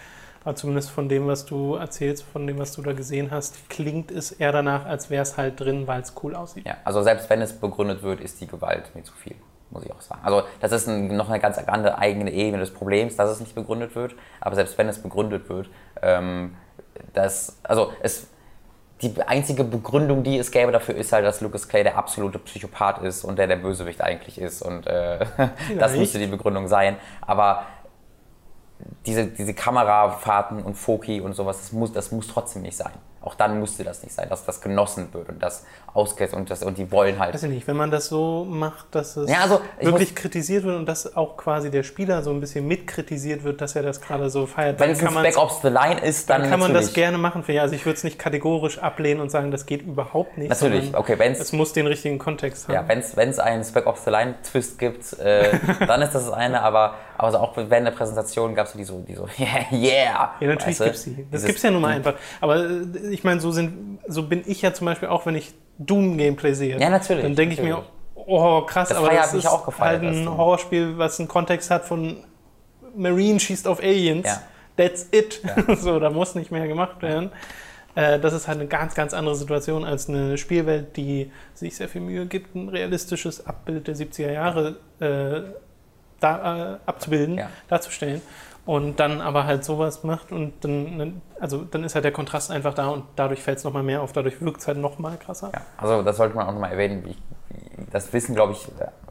Aber 0.44 0.54
zumindest 0.56 0.90
von 0.90 1.08
dem, 1.08 1.26
was 1.26 1.46
du 1.46 1.74
erzählst, 1.74 2.22
von 2.22 2.46
dem, 2.46 2.58
was 2.58 2.72
du 2.72 2.82
da 2.82 2.92
gesehen 2.92 3.30
hast, 3.30 3.70
klingt 3.70 4.10
es 4.10 4.30
eher 4.30 4.52
danach, 4.52 4.84
als 4.84 5.08
wäre 5.08 5.22
es 5.22 5.36
halt 5.38 5.58
drin, 5.58 5.86
weil 5.86 6.02
es 6.02 6.12
cool 6.22 6.34
aussieht. 6.34 6.66
Ja, 6.66 6.76
also 6.84 7.02
selbst 7.02 7.30
wenn 7.30 7.40
es 7.40 7.54
begründet 7.54 8.02
wird, 8.02 8.20
ist 8.20 8.40
die 8.40 8.46
Gewalt 8.46 8.94
mir 8.94 9.02
zu 9.02 9.14
viel, 9.14 9.36
muss 9.70 9.84
ich 9.84 9.92
auch 9.92 10.02
sagen. 10.02 10.20
Also 10.22 10.42
das 10.60 10.72
ist 10.72 10.86
ein, 10.86 11.16
noch 11.16 11.30
eine 11.30 11.40
ganz 11.40 11.56
andere 11.58 11.98
eigene 11.98 12.30
Ebene 12.30 12.58
des 12.58 12.74
Problems, 12.74 13.16
dass 13.16 13.30
es 13.30 13.40
nicht 13.40 13.54
begründet 13.54 13.96
wird. 13.96 14.14
Aber 14.40 14.54
selbst 14.54 14.76
wenn 14.76 14.88
es 14.88 14.98
begründet 14.98 15.48
wird, 15.48 15.70
ähm, 16.02 16.56
das, 17.14 17.58
also 17.62 17.92
es, 18.00 18.28
die 19.00 19.14
einzige 19.26 19.64
Begründung, 19.64 20.22
die 20.22 20.38
es 20.38 20.50
gäbe 20.50 20.72
dafür, 20.72 20.94
ist 20.94 21.12
halt, 21.12 21.24
dass 21.24 21.40
Lucas 21.40 21.68
Clay 21.68 21.82
der 21.82 21.96
absolute 21.96 22.38
Psychopath 22.38 23.02
ist 23.02 23.24
und 23.24 23.38
der 23.38 23.46
der 23.46 23.56
Bösewicht 23.56 24.02
eigentlich 24.02 24.38
ist. 24.38 24.60
Und 24.60 24.86
äh, 24.86 25.24
das 25.78 25.96
müsste 25.96 26.18
die 26.18 26.26
Begründung 26.26 26.68
sein. 26.68 26.96
Aber 27.22 27.64
diese, 29.06 29.26
diese 29.26 29.54
Kamerafahrten 29.54 30.62
und 30.62 30.74
Foki 30.74 31.20
und 31.20 31.34
sowas, 31.34 31.58
das 31.58 31.72
muss, 31.72 31.92
das 31.92 32.10
muss 32.10 32.28
trotzdem 32.28 32.62
nicht 32.62 32.76
sein. 32.76 32.92
Auch 33.20 33.34
dann 33.34 33.58
musste 33.58 33.84
das 33.84 34.02
nicht 34.02 34.14
sein, 34.14 34.28
dass 34.28 34.44
das 34.44 34.60
genossen 34.60 35.08
wird 35.12 35.30
und 35.30 35.42
das 35.42 35.64
ausgeht 35.94 36.34
und, 36.34 36.50
das, 36.50 36.62
und 36.62 36.76
die 36.76 36.90
wollen 36.90 37.18
halt. 37.18 37.32
Weiß 37.32 37.44
ich 37.44 37.50
nicht, 37.50 37.66
wenn 37.66 37.76
man 37.76 37.90
das 37.90 38.08
so 38.08 38.44
macht, 38.44 38.94
dass 38.94 39.16
es 39.16 39.30
ja, 39.30 39.40
also, 39.40 39.62
wirklich 39.80 40.10
muss, 40.10 40.14
kritisiert 40.14 40.64
wird 40.64 40.76
und 40.76 40.86
dass 40.86 41.16
auch 41.16 41.38
quasi 41.38 41.70
der 41.70 41.84
Spieler 41.84 42.22
so 42.22 42.30
ein 42.30 42.40
bisschen 42.40 42.68
mitkritisiert 42.68 43.42
wird, 43.42 43.62
dass 43.62 43.76
er 43.76 43.82
das 43.82 44.02
gerade 44.02 44.28
so 44.28 44.44
feiert. 44.44 44.78
Wenn 44.78 44.90
es 44.90 44.98
Back 45.00 45.38
Ops 45.38 45.62
the 45.62 45.68
Line 45.68 46.02
ist, 46.02 46.28
dann, 46.28 46.42
dann 46.42 46.50
kann 46.50 46.60
man 46.60 46.74
das 46.74 46.92
gerne 46.92 47.16
machen. 47.16 47.44
Für, 47.44 47.52
ja, 47.52 47.62
also 47.62 47.74
ich 47.74 47.86
würde 47.86 47.96
es 47.96 48.04
nicht 48.04 48.18
kategorisch 48.18 48.78
ablehnen 48.78 49.22
und 49.22 49.30
sagen, 49.30 49.50
das 49.50 49.64
geht 49.64 49.80
überhaupt 49.80 50.36
nicht. 50.36 50.50
Natürlich, 50.50 50.94
okay, 50.94 51.18
wenn 51.18 51.32
es 51.32 51.52
muss 51.54 51.72
den 51.72 51.86
richtigen 51.86 52.18
Kontext 52.18 52.68
haben. 52.68 52.74
Ja, 52.74 52.84
wenn 52.88 53.28
es 53.30 53.38
einen 53.38 53.64
Spec 53.64 53.86
Ops 53.86 54.04
the 54.04 54.10
Line 54.10 54.34
Twist 54.42 54.78
gibt, 54.78 55.18
äh, 55.18 55.58
dann 55.86 56.02
ist 56.02 56.14
das 56.14 56.24
das 56.24 56.34
eine, 56.34 56.62
aber 56.62 56.94
also 57.18 57.38
auch 57.38 57.56
während 57.56 57.86
der 57.86 57.92
Präsentation 57.92 58.54
gab 58.54 58.66
es 58.66 58.72
die 58.72 58.84
so, 58.84 59.00
die 59.06 59.14
so, 59.14 59.26
yeah, 59.38 59.66
yeah. 59.72 60.34
Ja, 60.40 60.48
natürlich 60.48 60.78
gibt 60.78 60.94
es 60.94 61.04
die. 61.04 61.26
Das 61.30 61.44
gibt 61.44 61.56
es 61.56 61.62
ja 61.62 61.70
nun 61.70 61.82
mal 61.82 61.94
einfach. 61.94 62.14
Aber 62.40 62.56
äh, 62.56 63.08
ich 63.10 63.24
meine, 63.24 63.40
so, 63.40 63.52
so 63.52 64.22
bin 64.28 64.42
ich 64.46 64.62
ja 64.62 64.72
zum 64.72 64.86
Beispiel 64.86 65.08
auch, 65.08 65.26
wenn 65.26 65.34
ich 65.34 65.54
Doom-Gameplay 65.78 66.54
sehe. 66.54 66.78
Ja, 66.78 66.90
natürlich. 66.90 67.22
Dann 67.22 67.34
denke 67.34 67.54
ich 67.54 67.62
mir, 67.62 67.82
oh 68.14 68.62
krass, 68.62 68.88
das 68.88 68.98
aber 68.98 69.10
das 69.10 69.34
ist 69.34 69.46
auch 69.46 69.64
gefeiert, 69.64 70.02
halt 70.02 70.14
ein 70.14 70.36
Horrorspiel, 70.36 70.98
was 70.98 71.18
einen 71.18 71.28
Kontext 71.28 71.70
hat 71.70 71.84
von 71.84 72.18
Marine 72.96 73.40
schießt 73.40 73.66
auf 73.66 73.80
Aliens. 73.80 74.26
Ja. 74.26 74.42
That's 74.76 75.08
it. 75.12 75.40
Ja. 75.44 75.76
so, 75.76 76.00
da 76.00 76.10
muss 76.10 76.34
nicht 76.34 76.50
mehr 76.50 76.66
gemacht 76.66 77.00
werden. 77.02 77.30
Äh, 77.94 78.18
das 78.18 78.32
ist 78.32 78.48
halt 78.48 78.58
eine 78.58 78.68
ganz, 78.68 78.94
ganz 78.94 79.14
andere 79.14 79.36
Situation 79.36 79.84
als 79.84 80.08
eine 80.08 80.36
Spielwelt, 80.36 80.96
die 80.96 81.30
sich 81.54 81.76
sehr 81.76 81.88
viel 81.88 82.00
Mühe 82.00 82.26
gibt, 82.26 82.54
ein 82.54 82.68
realistisches 82.68 83.46
Abbild 83.46 83.86
der 83.86 83.94
70er 83.94 84.32
Jahre 84.32 84.76
äh, 85.00 85.42
da, 86.20 86.74
äh, 86.74 86.78
abzubilden, 86.86 87.38
ja. 87.38 87.48
darzustellen 87.68 88.22
und 88.66 88.98
dann 88.98 89.20
aber 89.20 89.44
halt 89.44 89.64
sowas 89.64 90.04
macht 90.04 90.32
und 90.32 90.52
dann, 90.64 91.20
also 91.38 91.64
dann 91.64 91.84
ist 91.84 91.94
halt 91.94 92.04
der 92.04 92.12
Kontrast 92.12 92.50
einfach 92.50 92.74
da 92.74 92.88
und 92.88 93.04
dadurch 93.16 93.42
fällt 93.42 93.58
es 93.58 93.64
nochmal 93.64 93.82
mehr 93.82 94.00
auf, 94.00 94.12
dadurch 94.12 94.40
wirkt 94.40 94.60
es 94.60 94.66
halt 94.66 94.78
nochmal 94.78 95.16
krasser. 95.18 95.50
Ja, 95.52 95.60
also 95.76 96.02
das 96.02 96.16
sollte 96.16 96.34
man 96.34 96.46
auch 96.46 96.52
nochmal 96.52 96.72
erwähnen, 96.72 97.04
wie, 97.04 97.16
das 97.90 98.12
wissen 98.12 98.34
glaube 98.34 98.52
ich 98.52 98.66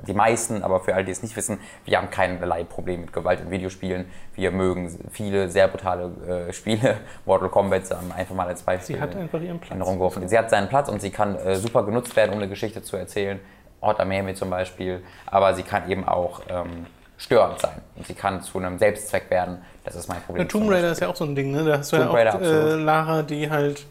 die 0.08 0.14
meisten, 0.14 0.64
aber 0.64 0.80
für 0.80 0.96
alle, 0.96 1.06
die 1.06 1.12
es 1.12 1.22
nicht 1.22 1.36
wissen, 1.36 1.60
wir 1.86 1.98
haben 1.98 2.10
keinerlei 2.10 2.64
Problem 2.64 3.02
mit 3.02 3.14
Gewalt 3.14 3.42
in 3.42 3.52
Videospielen. 3.52 4.06
Wir 4.36 4.52
mögen 4.52 4.98
viele 5.12 5.50
sehr 5.50 5.68
brutale 5.68 6.48
äh, 6.50 6.54
Spiele. 6.54 6.98
Mortal 7.26 7.50
Kombat 7.50 7.84
einfach 8.16 8.36
mal 8.36 8.48
als 8.48 8.64
Beispiel. 8.64 8.98
Sie 8.98 9.02
hat 9.02 9.16
einfach 9.16 9.40
ihren 9.40 9.60
Platz. 9.60 10.30
Sie 10.30 10.38
hat 10.38 10.50
seinen 10.50 10.68
Platz 10.68 10.90
und 10.90 11.02
sie 11.02 11.12
kann 11.12 11.36
äh, 11.36 11.56
super 11.56 11.84
genutzt 11.84 12.16
werden, 12.16 12.32
um 12.32 12.40
eine 12.40 12.50
Geschichte 12.50 12.82
zu 12.82 12.98
erzählen. 12.98 13.40
Ort 13.84 14.06
Miami 14.06 14.34
zum 14.34 14.50
Beispiel, 14.50 15.04
aber 15.26 15.54
sie 15.54 15.64
kann 15.64 15.90
eben 15.90 16.08
auch 16.08 16.42
ähm, 16.50 16.86
störend 17.18 17.60
sein. 17.60 17.82
Und 17.96 18.08
sie 18.08 18.14
kann 18.14 18.42
zu 18.42 18.58
einem 18.58 18.80
Selbstzweck 18.80 19.30
werden. 19.30 19.60
Das 19.84 19.96
ist 19.96 20.08
mein 20.08 20.22
Problem. 20.22 20.48
Der 20.48 20.48
Tomb 20.48 20.70
Raider 20.72 20.92
ist 20.92 21.02
ja 21.02 21.10
auch 21.10 21.16
so 21.16 21.26
ein 21.26 21.36
Ding, 21.36 21.52
ne? 21.52 21.64
Da 21.64 21.78
hast 21.78 21.92
du 21.92 21.98
Tomb 21.98 22.18
ja 22.18 22.36
auch 22.36 22.42
äh, 22.42 22.76
Lara, 22.76 23.24
die 23.24 23.50
halt 23.50 23.86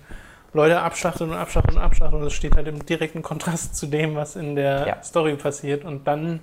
Leute 0.53 0.81
abschlachtet 0.81 1.23
und 1.23 1.35
abschlachtet 1.35 1.77
und 1.77 1.83
abschlachtet 1.83 2.19
und 2.19 2.25
das 2.25 2.33
steht 2.33 2.57
halt 2.57 2.69
im 2.69 2.85
direkten 2.85 3.23
Kontrast 3.23 3.77
zu 3.77 3.87
dem, 3.87 4.15
was 4.15 4.37
in 4.37 4.55
der 4.55 4.87
ja. 4.87 5.03
Story 5.03 5.35
passiert 5.37 5.85
und 5.85 6.07
dann 6.07 6.41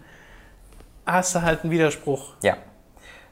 hast 1.06 1.36
du 1.36 1.42
halt 1.42 1.64
einen 1.64 1.72
Widerspruch. 1.72 2.34
Ja. 2.42 2.58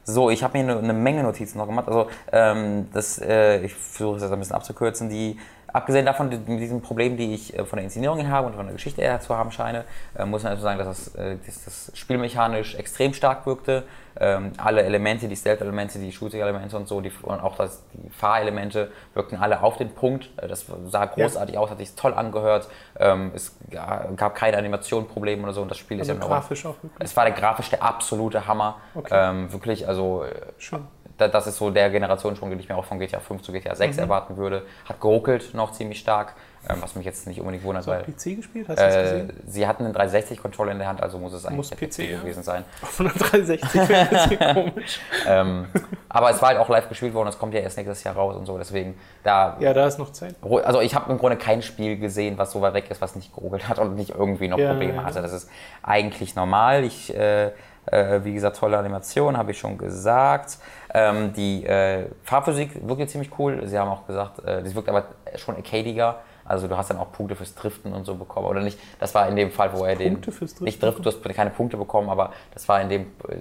So, 0.04 0.30
ich 0.30 0.42
habe 0.42 0.56
mir 0.56 0.64
eine, 0.64 0.78
eine, 0.78 0.92
Menge 0.94 1.22
Notizen 1.22 1.58
noch 1.58 1.66
gemacht. 1.66 1.86
Also, 1.86 2.08
ähm, 2.32 2.88
das, 2.94 3.20
äh, 3.20 3.60
ich 3.60 3.74
versuche 3.74 4.16
es 4.16 4.22
jetzt 4.22 4.32
ein 4.32 4.38
bisschen 4.38 4.56
abzukürzen. 4.56 5.10
Die 5.10 5.38
Abgesehen 5.72 6.06
davon, 6.06 6.28
mit 6.28 6.60
diesen 6.60 6.80
Problemen, 6.80 7.16
die 7.16 7.34
ich 7.34 7.56
äh, 7.56 7.64
von 7.64 7.76
der 7.76 7.84
Inszenierung 7.84 8.18
her 8.18 8.30
habe 8.30 8.46
und 8.46 8.56
von 8.56 8.66
der 8.66 8.74
Geschichte 8.74 9.02
her 9.02 9.20
zu 9.20 9.36
haben 9.36 9.50
scheine, 9.50 9.84
äh, 10.16 10.24
muss 10.24 10.42
man 10.42 10.52
also 10.52 10.62
sagen, 10.62 10.78
dass 10.78 10.86
das, 10.86 11.14
äh, 11.14 11.36
dass 11.44 11.64
das 11.64 11.92
spielmechanisch 11.94 12.74
extrem 12.76 13.12
stark 13.12 13.46
wirkte. 13.46 13.84
Ähm, 14.20 14.52
alle 14.56 14.82
Elemente, 14.82 15.28
die 15.28 15.36
Stealth-Elemente, 15.36 15.98
die 16.00 16.10
Shooting-Elemente 16.10 16.76
und 16.76 16.88
so, 16.88 17.00
die, 17.00 17.12
und 17.22 17.40
auch 17.40 17.56
das, 17.56 17.84
die 17.92 18.10
Fahrelemente 18.10 18.90
wirkten 19.14 19.36
alle 19.36 19.62
auf 19.62 19.76
den 19.76 19.90
Punkt. 19.90 20.30
Das 20.36 20.66
sah 20.86 21.04
großartig 21.04 21.54
ja. 21.54 21.60
aus, 21.60 21.70
hat 21.70 21.78
sich 21.78 21.94
toll 21.94 22.14
angehört. 22.14 22.68
Ähm, 22.98 23.30
es 23.34 23.56
gab 23.70 24.34
keine 24.34 24.56
Animationprobleme 24.56 25.44
oder 25.44 25.52
so 25.52 25.62
und 25.62 25.70
das 25.70 25.78
Spiel 25.78 26.00
also 26.00 26.12
ist 26.12 26.20
ja 26.20 26.26
grafisch 26.26 26.66
auch 26.66 26.82
wirklich. 26.82 26.98
Es 26.98 27.16
war 27.16 27.26
der 27.26 27.34
grafisch 27.34 27.70
der 27.70 27.82
absolute 27.82 28.48
Hammer. 28.48 28.78
Okay. 28.94 29.14
Ähm, 29.14 29.52
wirklich, 29.52 29.86
also 29.86 30.24
Schön 30.56 30.84
das 31.18 31.46
ist 31.46 31.56
so 31.56 31.70
der 31.70 31.90
Generationssprung, 31.90 32.50
den 32.50 32.60
ich 32.60 32.68
mir 32.68 32.76
auch 32.76 32.84
von 32.84 32.98
GTA 32.98 33.20
5 33.20 33.42
zu 33.42 33.52
GTA 33.52 33.74
6 33.74 33.96
mhm. 33.96 34.02
erwarten 34.02 34.36
würde. 34.36 34.62
Hat 34.88 35.00
geruckelt 35.00 35.54
noch 35.54 35.72
ziemlich 35.72 35.98
stark. 35.98 36.34
Ähm, 36.68 36.78
was 36.80 36.96
mich 36.96 37.06
jetzt 37.06 37.26
nicht 37.26 37.38
unbedingt 37.38 37.62
wundert, 37.64 37.86
weil. 37.86 38.02
PC 38.02 38.36
gespielt? 38.36 38.68
Hast 38.68 38.78
du 38.78 38.84
äh, 38.84 39.02
gesehen? 39.02 39.32
Sie 39.46 39.66
hatten 39.66 39.84
einen 39.84 39.94
360-Controller 39.94 40.72
in 40.72 40.78
der 40.78 40.88
Hand, 40.88 41.00
also 41.00 41.18
muss 41.18 41.32
es 41.32 41.46
eigentlich 41.46 41.56
muss 41.56 41.70
PC, 41.70 41.78
PC 41.78 41.98
ja. 42.10 42.18
gewesen 42.18 42.42
sein. 42.42 42.64
Auf 42.82 43.00
einer 43.00 43.10
360 43.10 43.88
wäre 43.88 44.00
ein 44.00 44.08
bisschen 44.08 44.38
komisch. 44.54 45.00
ähm, 45.26 45.66
aber 46.08 46.30
es 46.30 46.42
war 46.42 46.48
halt 46.48 46.58
auch 46.58 46.68
live 46.68 46.88
gespielt 46.88 47.14
worden, 47.14 47.28
es 47.28 47.38
kommt 47.38 47.54
ja 47.54 47.60
erst 47.60 47.76
nächstes 47.76 48.02
Jahr 48.02 48.16
raus 48.16 48.36
und 48.36 48.44
so, 48.44 48.58
deswegen 48.58 48.98
da. 49.22 49.56
Ja, 49.60 49.72
da 49.72 49.86
ist 49.86 49.98
noch 49.98 50.12
Zeit. 50.12 50.34
Also 50.42 50.80
ich 50.80 50.94
habe 50.94 51.10
im 51.12 51.18
Grunde 51.18 51.36
kein 51.36 51.62
Spiel 51.62 51.96
gesehen, 51.96 52.38
was 52.38 52.50
so 52.50 52.60
weit 52.60 52.74
weg 52.74 52.90
ist, 52.90 53.00
was 53.00 53.14
nicht 53.14 53.32
geruckelt 53.34 53.68
hat 53.68 53.78
und 53.78 53.94
nicht 53.94 54.10
irgendwie 54.10 54.48
noch 54.48 54.58
ja, 54.58 54.70
Probleme 54.70 54.96
ja. 54.96 55.04
hatte. 55.04 55.22
Das 55.22 55.32
ist 55.32 55.48
eigentlich 55.82 56.34
normal. 56.34 56.84
Ich. 56.84 57.14
Äh, 57.14 57.52
äh, 57.90 58.24
wie 58.24 58.34
gesagt, 58.34 58.56
tolle 58.56 58.78
Animation, 58.78 59.36
habe 59.36 59.52
ich 59.52 59.58
schon 59.58 59.78
gesagt. 59.78 60.58
Ähm, 60.94 61.32
die 61.32 61.64
äh, 61.64 62.06
Farbphysik 62.22 62.86
wirkt 62.88 63.10
ziemlich 63.10 63.30
cool. 63.38 63.66
Sie 63.66 63.78
haben 63.78 63.88
auch 63.88 64.06
gesagt, 64.06 64.40
äh, 64.44 64.62
das 64.62 64.74
wirkt 64.74 64.88
aber 64.88 65.04
schon 65.36 65.56
arcadiger. 65.56 66.20
Also 66.44 66.66
du 66.66 66.76
hast 66.76 66.88
dann 66.88 66.96
auch 66.96 67.12
Punkte 67.12 67.36
fürs 67.36 67.54
Driften 67.54 67.92
und 67.92 68.04
so 68.04 68.14
bekommen. 68.14 68.46
Oder 68.46 68.60
nicht, 68.60 68.78
das 68.98 69.14
war 69.14 69.28
in 69.28 69.36
dem 69.36 69.50
Fall, 69.50 69.72
wo 69.74 69.84
er 69.84 69.90
Punkte 69.90 70.04
den. 70.04 70.12
Punkte 70.14 70.32
fürs 70.32 70.50
Driften? 70.52 70.64
Nicht 70.64 70.82
Drift, 70.82 71.04
du 71.04 71.04
hast 71.04 71.22
keine 71.22 71.50
Punkte 71.50 71.76
bekommen, 71.76 72.08
aber 72.08 72.32
das 72.54 72.66
war 72.68 72.80
in 72.80 72.88
dem, 72.88 73.02
äh, 73.28 73.36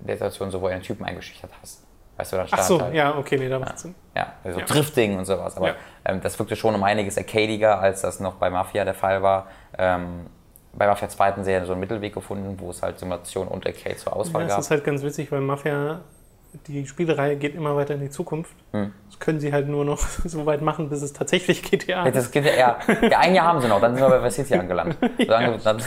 der 0.00 0.16
Situation 0.16 0.50
so, 0.50 0.60
wo 0.60 0.68
er 0.68 0.78
den 0.78 0.82
Typen 0.82 1.04
eingeschüchtert 1.04 1.50
hast. 1.62 1.86
Weißt 2.16 2.32
du, 2.32 2.36
dann 2.36 2.46
Ach 2.50 2.62
so, 2.62 2.80
halt, 2.80 2.94
ja, 2.94 3.16
okay, 3.16 3.38
nee, 3.38 3.48
da 3.48 3.58
macht 3.58 3.78
Sinn. 3.78 3.94
Ja, 4.14 4.34
also 4.44 4.60
ja. 4.60 4.66
Drifting 4.66 5.18
und 5.18 5.24
sowas. 5.24 5.56
Aber 5.56 5.68
ja. 5.68 5.74
ähm, 6.04 6.20
das 6.20 6.38
wirkte 6.38 6.54
schon 6.56 6.74
um 6.74 6.82
einiges 6.82 7.16
arcadiger, 7.16 7.80
als 7.80 8.02
das 8.02 8.20
noch 8.20 8.34
bei 8.34 8.50
Mafia 8.50 8.84
der 8.84 8.94
Fall 8.94 9.22
war. 9.22 9.46
Ähm, 9.78 10.26
bei 10.74 10.86
Mafia 10.86 11.08
2 11.08 11.26
hatten 11.26 11.44
sie 11.44 11.52
ja 11.52 11.64
so 11.64 11.72
einen 11.72 11.80
Mittelweg 11.80 12.14
gefunden, 12.14 12.56
wo 12.58 12.70
es 12.70 12.82
halt 12.82 12.98
Simulation 12.98 13.48
und 13.48 13.66
Arcade 13.66 13.96
zur 13.96 14.14
Auswahl 14.16 14.42
ja, 14.42 14.48
gab. 14.48 14.56
Das 14.56 14.66
ist 14.66 14.70
halt 14.70 14.84
ganz 14.84 15.02
witzig, 15.02 15.30
weil 15.30 15.40
Mafia 15.40 16.00
die 16.66 16.86
Spielerei 16.86 17.34
geht 17.34 17.54
immer 17.54 17.76
weiter 17.76 17.94
in 17.94 18.00
die 18.00 18.10
Zukunft. 18.10 18.54
Hm. 18.72 18.92
Das 19.08 19.18
können 19.18 19.40
sie 19.40 19.52
halt 19.52 19.68
nur 19.68 19.84
noch 19.84 19.98
so 20.24 20.46
weit 20.46 20.62
machen, 20.62 20.90
bis 20.90 21.02
es 21.02 21.12
tatsächlich 21.12 21.62
GTA 21.62 22.06
ist. 22.06 22.16
Das 22.16 22.30
GTA, 22.30 22.50
ja. 22.50 22.78
ja, 23.10 23.18
ein 23.18 23.34
Jahr 23.34 23.46
haben 23.46 23.60
sie 23.60 23.68
noch, 23.68 23.80
dann 23.80 23.94
sind 23.94 24.04
wir 24.04 24.10
bei 24.10 24.22
Vice 24.22 24.34
City 24.36 24.54
angelangt. 24.58 24.96
ja. 25.18 25.56
dann, 25.58 25.82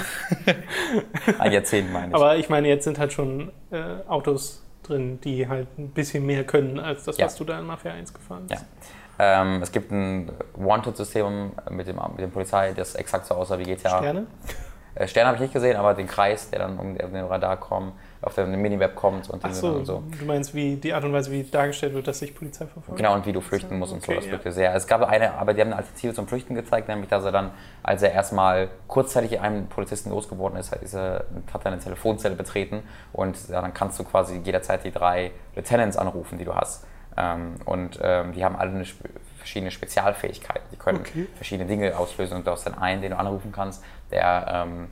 ein 1.39 1.51
Jahrzehnt 1.51 1.91
meine 1.93 2.09
ich. 2.09 2.15
Aber 2.15 2.35
ich 2.37 2.49
meine, 2.49 2.67
jetzt 2.67 2.83
sind 2.83 2.97
halt 2.97 3.13
schon 3.13 3.51
äh, 3.71 3.83
Autos 4.07 4.63
drin, 4.83 5.19
die 5.21 5.47
halt 5.47 5.67
ein 5.77 5.89
bisschen 5.89 6.25
mehr 6.25 6.43
können, 6.43 6.79
als 6.79 7.03
das, 7.05 7.17
ja. 7.17 7.25
was 7.25 7.35
du 7.35 7.43
da 7.43 7.59
in 7.59 7.65
Mafia 7.65 7.93
1 7.93 8.13
gefahren 8.13 8.45
bist. 8.47 8.61
Ja. 8.61 9.41
Ähm, 9.41 9.61
es 9.61 9.71
gibt 9.71 9.91
ein 9.91 10.31
Wanted-System 10.55 11.51
mit 11.69 11.87
dem, 11.87 11.95
mit 12.11 12.19
dem 12.19 12.31
Polizei, 12.31 12.73
das 12.73 12.95
exakt 12.95 13.25
so 13.27 13.35
aussah 13.35 13.57
wie 13.57 13.63
GTA. 13.63 13.97
Sterne? 13.97 14.27
Äh, 14.95 15.07
Sterne 15.07 15.27
habe 15.27 15.35
ich 15.35 15.41
nicht 15.41 15.53
gesehen, 15.53 15.77
aber 15.77 15.93
den 15.93 16.07
Kreis, 16.07 16.49
der 16.49 16.59
dann 16.59 16.79
um 16.79 16.97
den 16.97 17.25
Radar 17.25 17.57
kommt 17.57 17.93
auf 18.25 18.33
der 18.33 18.47
Minimap 18.47 18.95
kommt 18.95 19.29
und, 19.29 19.45
Ach 19.45 19.53
so, 19.53 19.67
und 19.67 19.85
so. 19.85 20.03
Du 20.19 20.25
meinst, 20.25 20.55
wie 20.55 20.77
die 20.77 20.93
Art 20.93 21.03
und 21.03 21.13
Weise, 21.13 21.31
wie 21.31 21.43
dargestellt 21.43 21.93
wird, 21.93 22.07
dass 22.07 22.19
sich 22.19 22.33
Polizei 22.33 22.65
verfolgt? 22.65 22.97
Genau, 22.97 23.13
und 23.13 23.25
wie 23.27 23.31
du 23.31 23.39
flüchten 23.39 23.77
musst 23.77 23.93
und 23.93 24.01
so. 24.03 24.13
Das 24.13 24.25
ja. 24.25 24.31
wirkte 24.31 24.51
sehr. 24.51 24.73
Es 24.73 24.87
gab 24.87 25.03
eine, 25.03 25.35
aber 25.35 25.53
die 25.53 25.61
haben 25.61 25.67
eine 25.67 25.77
Alternative 25.77 26.13
zum 26.15 26.27
Flüchten 26.27 26.55
gezeigt, 26.55 26.87
nämlich 26.87 27.07
dass 27.07 27.23
er 27.23 27.31
dann, 27.31 27.51
als 27.83 28.01
er 28.01 28.13
erstmal 28.13 28.69
kurzzeitig 28.87 29.39
einem 29.39 29.67
Polizisten 29.67 30.09
losgeworden 30.09 30.57
ist, 30.57 30.73
ist 30.73 30.95
er, 30.95 31.25
hat 31.53 31.65
er 31.65 31.71
eine 31.71 31.79
Telefonzelle 31.79 32.35
betreten 32.35 32.81
und 33.13 33.37
ja, 33.47 33.61
dann 33.61 33.75
kannst 33.75 33.99
du 33.99 34.03
quasi 34.03 34.41
jederzeit 34.43 34.83
die 34.83 34.91
drei 34.91 35.31
Lieutenants 35.55 35.95
anrufen, 35.95 36.39
die 36.39 36.45
du 36.45 36.55
hast. 36.55 36.83
Ähm, 37.17 37.55
und 37.65 37.99
ähm, 38.01 38.33
die 38.33 38.43
haben 38.43 38.55
alle 38.55 38.71
eine 38.71 38.85
verschiedene 39.37 39.71
Spezialfähigkeiten. 39.71 40.63
Die 40.71 40.77
können 40.77 40.99
okay. 40.99 41.27
verschiedene 41.35 41.67
Dinge 41.67 41.97
auslösen 41.97 42.37
und 42.37 42.47
du 42.47 42.51
hast 42.51 42.65
dann 42.65 42.77
einen, 42.77 43.01
den 43.01 43.11
du 43.11 43.17
anrufen 43.17 43.51
kannst, 43.51 43.83
der 44.11 44.47
ähm, 44.49 44.89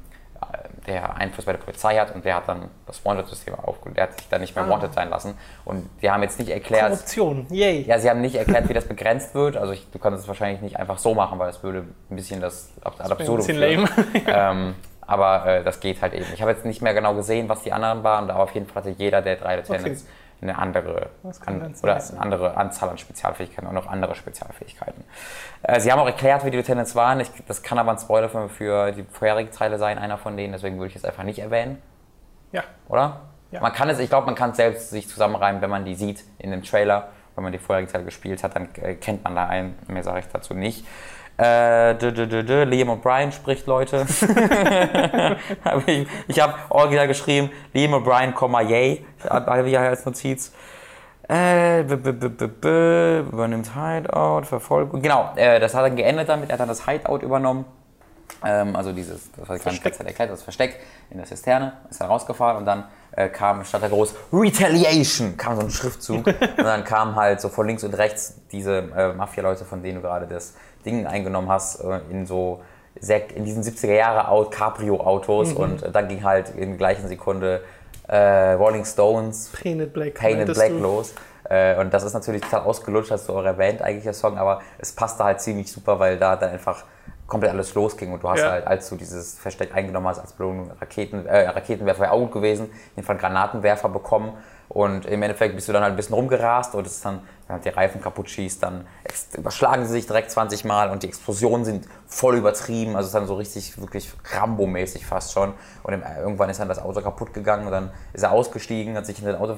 der 0.88 1.16
Einfluss 1.16 1.46
bei 1.46 1.54
der 1.54 1.60
Polizei 1.60 1.96
hat 1.98 2.14
und 2.14 2.26
der 2.26 2.36
hat 2.36 2.48
dann 2.48 2.70
das 2.86 3.04
Wanted-System 3.06 3.56
aufgelöst. 3.56 3.98
Der 3.98 4.04
hat 4.04 4.20
sich 4.20 4.28
dann 4.30 4.42
nicht 4.42 4.56
mehr 4.56 4.66
ah. 4.66 4.70
Wanted 4.70 4.94
sein 4.94 5.10
lassen. 5.10 5.38
Und 5.66 5.90
die 6.02 6.10
haben 6.10 6.22
jetzt 6.24 6.40
nicht 6.40 6.50
erklärt. 6.50 6.90
Korruption, 6.90 7.48
yay. 7.50 7.82
Ja, 7.84 8.00
sie 8.00 8.10
haben 8.10 8.22
nicht 8.22 8.36
erklärt, 8.36 8.68
wie 8.70 8.74
das 8.74 8.86
begrenzt 8.86 9.34
wird. 9.36 9.58
Also 9.58 9.74
ich, 9.74 9.90
du 9.92 10.00
kannst 10.00 10.22
es 10.22 10.28
wahrscheinlich 10.28 10.62
nicht 10.62 10.78
einfach 10.78 10.98
so 10.98 11.14
machen, 11.14 11.40
weil 11.40 11.50
es 11.50 11.64
würde 11.64 11.86
ein 12.10 12.16
bisschen 12.16 12.42
das 12.42 12.72
ad 12.84 13.02
absurdum 13.02 13.36
ein 13.36 13.38
bisschen 13.38 13.60
lame. 13.60 13.90
ähm, 14.28 14.76
aber 15.02 15.46
äh, 15.46 15.64
das 15.64 15.80
geht 15.80 16.02
halt 16.02 16.14
eben. 16.14 16.26
Ich 16.34 16.42
habe 16.42 16.52
jetzt 16.52 16.66
nicht 16.66 16.82
mehr 16.82 16.94
genau 16.94 17.14
gesehen, 17.14 17.50
was 17.50 17.62
die 17.64 17.72
anderen 17.72 18.04
waren, 18.04 18.30
aber 18.30 18.44
auf 18.44 18.54
jeden 18.54 18.68
Fall 18.68 18.84
hatte 18.84 18.96
jeder 18.98 19.22
der 19.22 19.38
drei 19.38 19.56
Lieutenants 19.56 20.04
okay 20.04 20.10
eine 20.44 20.58
andere, 20.58 21.10
an, 21.46 21.74
oder 21.82 21.96
eine 21.96 22.20
andere 22.20 22.58
Anzahl 22.58 22.90
an 22.90 22.98
Spezialfähigkeiten 22.98 23.68
und 23.68 23.76
noch 23.76 23.88
andere 23.88 24.16
Spezialfähigkeiten. 24.16 25.04
Äh, 25.64 25.80
sie 25.80 25.92
haben 25.92 26.00
auch 26.00 26.06
erklärt, 26.06 26.46
wie 26.46 26.52
die 26.52 26.58
Lieutenants 26.58 26.96
waren. 26.96 27.20
Ich, 27.20 27.32
das 27.48 27.64
kann 27.64 27.80
aber 27.80 27.92
ein 27.92 27.98
Spoiler 27.98 28.30
für, 28.30 28.50
für 28.50 28.92
die 28.92 29.04
vorherigen 29.04 29.52
Teile 29.52 29.78
sein, 29.80 29.98
einer 29.98 30.18
von 30.18 30.38
denen, 30.38 30.54
deswegen 30.54 30.78
würde 30.78 30.90
ich 30.90 30.96
es 30.96 31.06
einfach 31.06 31.24
nicht 31.24 31.40
erwähnen. 31.40 31.82
Ja. 32.52 32.64
Oder? 32.88 33.22
Ja. 33.52 33.62
Man 33.62 33.74
kann 33.74 33.90
es, 33.90 34.00
ich 34.00 34.10
glaube, 34.10 34.26
man 34.26 34.36
kann 34.36 34.52
es 34.52 34.58
selbst 34.58 34.90
sich 34.90 35.08
zusammenreimen, 35.08 35.62
wenn 35.62 35.70
man 35.70 35.86
die 35.86 35.96
sieht 35.96 36.24
in 36.40 36.52
dem 36.52 36.64
Trailer. 36.64 37.10
Wenn 37.36 37.44
man 37.44 37.52
die 37.52 37.58
vorherigen 37.58 37.92
Teile 37.92 38.04
gespielt 38.04 38.44
hat, 38.44 38.56
dann 38.56 38.70
äh, 38.76 38.94
kennt 38.94 39.24
man 39.24 39.36
da 39.36 39.48
einen. 39.48 39.76
Mehr 39.88 40.04
sage 40.04 40.20
ich 40.20 40.28
dazu 40.28 40.54
nicht. 40.54 40.86
Äh, 41.38 41.96
d 41.96 42.12
-d 42.12 42.44
-d 42.44 42.66
Liam 42.66 42.90
O'Brien 42.90 43.32
spricht 43.32 43.66
Leute. 43.66 44.06
hab 45.66 45.88
ich 45.88 46.08
ich 46.28 46.40
habe 46.40 46.54
original 46.70 47.08
geschrieben, 47.08 47.50
Liam 47.74 47.94
O'Brien, 47.94 48.34
yay, 48.70 49.06
habe 49.28 49.70
ich 49.70 49.78
als 49.78 50.06
Notiz. 50.06 50.54
Äh, 51.30 51.82
übernimmt 51.82 53.74
Hideout, 53.74 54.44
Verfolgung. 54.46 55.02
Genau, 55.02 55.32
äh, 55.36 55.60
das 55.60 55.74
hat 55.74 55.84
er 55.84 55.90
geändert 55.92 56.30
damit, 56.30 56.50
er 56.50 56.54
hat 56.54 56.60
dann 56.60 56.68
das 56.68 56.86
Hideout 56.86 57.20
übernommen. 57.20 57.66
Ähm, 58.44 58.76
also 58.76 58.92
dieses, 58.92 59.32
das 59.32 59.48
habe 59.48 59.58
ich 59.58 59.64
gerade 59.64 60.08
erklärt, 60.08 60.30
das 60.30 60.44
Versteck 60.44 60.80
in 61.10 61.18
der 61.18 61.26
Zisterne, 61.26 61.74
ist 61.90 62.02
dann 62.02 62.10
rausgefahren 62.10 62.58
und 62.58 62.66
dann 62.66 62.86
äh, 63.12 63.30
kam 63.30 63.64
statt 63.64 63.82
der 63.82 63.90
groß 63.90 64.14
Retaliation, 64.34 65.38
kam 65.38 65.56
so 65.56 65.62
ein 65.62 65.70
Schriftzug 65.70 66.28
und 66.28 66.58
dann 66.58 66.84
kam 66.84 67.16
halt 67.16 67.40
so 67.40 67.50
von 67.50 67.68
links 67.68 67.84
und 67.84 67.94
rechts 67.94 68.42
diese 68.52 68.90
äh, 68.96 69.14
Mafia-Leute, 69.14 69.66
von 69.66 69.82
denen 69.82 69.96
du 69.96 70.02
gerade 70.02 70.28
das 70.28 70.56
Ding 70.86 71.06
eingenommen 71.06 71.50
hast, 71.50 71.82
äh, 71.84 72.00
in 72.10 72.26
so 72.26 72.62
sehr, 73.00 73.36
in 73.36 73.44
diesen 73.44 73.64
70er 73.64 73.94
Jahre 73.94 74.50
Cabrio-Autos 74.50 75.52
mhm. 75.52 75.58
und 75.58 75.96
dann 75.96 76.08
ging 76.08 76.24
halt 76.24 76.50
in 76.56 76.70
der 76.70 76.78
gleichen 76.78 77.08
Sekunde 77.08 77.62
äh, 78.08 78.54
Rolling 78.54 78.86
Stones 78.86 79.52
Painted 79.62 79.94
Black, 79.94 80.14
Painted 80.16 80.54
Black 80.54 80.72
los. 80.72 81.14
Äh, 81.50 81.80
und 81.80 81.94
das 81.94 82.04
ist 82.04 82.14
natürlich 82.14 82.42
total 82.42 82.62
ausgelutscht, 82.62 83.12
hast 83.12 83.28
du 83.28 83.34
auch 83.34 83.44
erwähnt, 83.44 83.82
eigentlich 83.82 84.04
der 84.04 84.14
Song, 84.14 84.38
aber 84.38 84.62
es 84.80 84.94
passte 84.94 85.24
halt 85.24 85.42
ziemlich 85.42 85.72
super, 85.72 86.00
weil 86.00 86.18
da 86.18 86.36
dann 86.36 86.52
einfach 86.52 86.86
komplett 87.28 87.52
alles 87.52 87.74
losging 87.74 88.14
und 88.14 88.24
du 88.24 88.30
hast 88.30 88.42
ja. 88.42 88.52
halt, 88.52 88.68
als 88.68 88.90
du 88.90 88.96
dieses 88.96 89.40
Versteck 89.40 89.76
eingenommen 89.76 90.08
hast, 90.08 90.20
als 90.20 90.34
Belohnung 90.34 90.72
Raketen, 90.80 91.26
äh, 91.26 91.48
Raketenwerfer 91.48 92.02
wäre 92.02 92.12
auch 92.12 92.20
gut 92.20 92.34
gewesen, 92.34 92.70
jedenfalls 92.96 93.20
Granatenwerfer 93.20 93.90
bekommen 93.90 94.34
und 94.70 95.06
im 95.06 95.22
Endeffekt 95.22 95.56
bist 95.56 95.68
du 95.68 95.74
dann 95.74 95.84
halt 95.84 95.94
ein 95.94 95.96
bisschen 95.96 96.16
rumgerast 96.16 96.76
und 96.76 96.86
es 96.86 96.98
ist 96.98 97.06
dann, 97.06 97.22
wenn 97.48 97.62
die 97.62 97.70
Reifen 97.70 98.02
kaputt 98.02 98.30
schießt, 98.30 98.64
dann 98.64 98.88
überschlagen 99.38 99.86
sie 99.86 99.92
sich 99.92 100.08
direkt 100.08 100.32
20 100.32 100.66
Mal 100.66 100.90
und 100.90 101.04
die 101.04 101.08
Explosionen 101.08 101.66
sind 101.66 101.88
voll 102.08 102.36
übertrieben. 102.38 102.96
Also 102.96 103.02
es 103.02 103.08
ist 103.08 103.16
dann 103.16 103.28
so 103.28 103.36
richtig, 103.36 103.80
wirklich 103.80 104.12
Rambo-mäßig 104.32 105.06
fast 105.06 105.34
schon. 105.34 105.54
Und 105.84 106.02
irgendwann 106.20 106.50
ist 106.50 106.60
dann 106.60 106.70
das 106.70 106.80
Auto 106.80 107.02
kaputt 107.02 107.34
gegangen 107.34 107.66
und 107.66 107.72
dann 107.72 107.92
ist 108.14 108.24
er 108.24 108.32
ausgestiegen, 108.32 108.96
hat 108.96 109.06
sich 109.06 109.20
in 109.20 109.26
den 109.26 109.36
Auto 109.36 109.58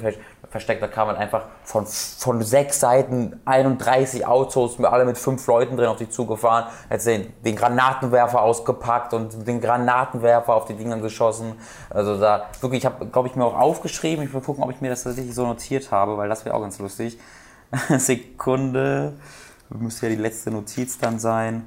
versteckt. 0.49 0.81
Da 0.81 0.87
kam 0.87 1.09
halt 1.09 1.17
einfach 1.17 1.45
von, 1.63 1.85
von 1.85 2.41
sechs 2.41 2.79
Seiten 2.79 3.39
31 3.45 4.25
Autos, 4.25 4.79
alle 4.83 5.05
mit 5.05 5.17
fünf 5.17 5.45
Leuten 5.47 5.77
drin 5.77 5.87
auf 5.87 5.97
die 5.97 6.09
zugefahren. 6.09 6.65
Hat 6.89 7.05
den, 7.05 7.33
den 7.43 7.55
Granatenwerfer 7.55 8.41
ausgepackt 8.41 9.13
und 9.13 9.47
den 9.47 9.61
Granatenwerfer 9.61 10.55
auf 10.55 10.65
die 10.65 10.75
Dinger 10.75 10.97
geschossen. 10.97 11.53
Also 11.89 12.19
da 12.19 12.45
wirklich, 12.61 12.79
ich 12.79 12.85
habe, 12.85 13.05
glaube 13.05 13.27
ich, 13.27 13.35
mir 13.35 13.45
auch 13.45 13.59
aufgeschrieben. 13.59 14.25
Ich 14.25 14.33
will 14.33 14.41
gucken, 14.41 14.63
ob 14.63 14.71
ich 14.71 14.81
mir 14.81 14.89
das 14.89 15.03
tatsächlich 15.03 15.35
so 15.35 15.45
notiert 15.45 15.91
habe, 15.91 16.17
weil 16.17 16.29
das 16.29 16.45
wäre 16.45 16.55
auch 16.55 16.61
ganz 16.61 16.79
lustig. 16.79 17.19
Sekunde. 17.97 19.13
Müsste 19.69 20.07
ja 20.07 20.15
die 20.15 20.21
letzte 20.21 20.51
Notiz 20.51 20.97
dann 20.97 21.19
sein. 21.19 21.65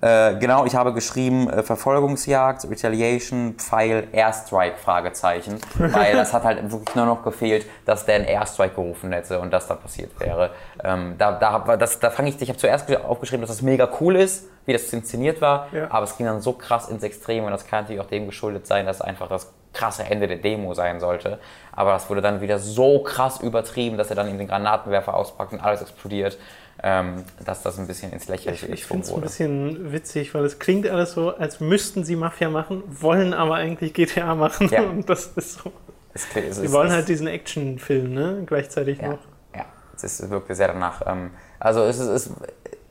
Äh, 0.00 0.36
genau, 0.36 0.66
ich 0.66 0.74
habe 0.74 0.92
geschrieben 0.92 1.48
äh, 1.48 1.62
Verfolgungsjagd, 1.62 2.68
Retaliation, 2.68 3.54
Pfeil, 3.54 4.08
Airstrike, 4.12 4.76
Fragezeichen. 4.76 5.58
Weil 5.78 6.14
das 6.14 6.34
hat 6.34 6.44
halt 6.44 6.70
wirklich 6.70 6.94
nur 6.94 7.06
noch 7.06 7.22
gefehlt, 7.22 7.64
dass 7.86 8.04
der 8.04 8.16
einen 8.16 8.26
Airstrike 8.26 8.74
gerufen 8.74 9.12
hätte 9.12 9.40
und 9.40 9.50
das 9.50 9.66
da 9.66 9.76
passiert 9.76 10.10
wäre. 10.20 10.50
Ähm, 10.82 11.14
da 11.16 11.32
da, 11.32 11.76
das, 11.76 12.00
da 12.00 12.10
fange 12.10 12.28
ich, 12.28 12.40
ich 12.42 12.50
habe 12.50 12.58
zuerst 12.58 12.94
aufgeschrieben, 12.94 13.40
dass 13.40 13.50
das 13.50 13.62
mega 13.62 13.88
cool 14.00 14.16
ist, 14.16 14.46
wie 14.66 14.74
das 14.74 14.92
inszeniert 14.92 15.40
war, 15.40 15.68
ja. 15.72 15.90
aber 15.90 16.04
es 16.04 16.16
ging 16.18 16.26
dann 16.26 16.42
so 16.42 16.52
krass 16.52 16.88
ins 16.88 17.02
Extrem 17.02 17.44
und 17.44 17.52
das 17.52 17.66
kann 17.66 17.84
natürlich 17.84 18.02
auch 18.02 18.08
dem 18.08 18.26
geschuldet 18.26 18.66
sein, 18.66 18.84
dass 18.84 19.00
einfach 19.00 19.28
das 19.28 19.52
krasse 19.74 20.04
Ende 20.04 20.26
der 20.26 20.38
Demo 20.38 20.74
sein 20.74 21.00
sollte. 21.00 21.38
Aber 21.72 21.92
das 21.92 22.08
wurde 22.08 22.22
dann 22.22 22.40
wieder 22.40 22.58
so 22.58 23.02
krass 23.02 23.40
übertrieben, 23.40 23.98
dass 23.98 24.10
er 24.10 24.16
dann 24.16 24.28
in 24.28 24.38
den 24.38 24.48
Granatenwerfer 24.48 25.14
auspackt 25.14 25.52
und 25.52 25.60
alles 25.60 25.82
explodiert, 25.82 26.38
ähm, 26.82 27.24
dass 27.44 27.62
das 27.62 27.78
ein 27.78 27.86
bisschen 27.86 28.12
ins 28.12 28.28
Lächerliche 28.28 28.66
Ich, 28.66 28.72
ich 28.72 28.86
finde 28.86 29.04
es 29.04 29.12
ein 29.12 29.20
bisschen 29.20 29.92
witzig, 29.92 30.34
weil 30.34 30.44
es 30.44 30.58
klingt 30.58 30.88
alles 30.88 31.12
so, 31.12 31.34
als 31.36 31.60
müssten 31.60 32.04
sie 32.04 32.16
Mafia 32.16 32.50
machen, 32.50 32.82
wollen 32.88 33.34
aber 33.34 33.56
eigentlich 33.56 33.94
GTA 33.94 34.34
machen. 34.34 34.68
Ja. 34.70 34.82
Und 34.90 35.08
das 35.08 35.26
ist 35.26 35.58
so. 35.62 35.72
Es, 36.14 36.26
es, 36.36 36.56
sie 36.56 36.72
wollen 36.72 36.92
halt 36.92 37.08
diesen 37.08 37.26
Actionfilm, 37.26 38.14
ne? 38.14 38.42
Gleichzeitig 38.46 39.00
ja, 39.00 39.08
noch. 39.08 39.18
Ja, 39.54 39.64
es 40.00 40.30
wirkte 40.30 40.54
sehr 40.54 40.68
danach. 40.68 41.02
Ähm, 41.06 41.30
also 41.58 41.82
es 41.84 41.98
ist, 41.98 42.30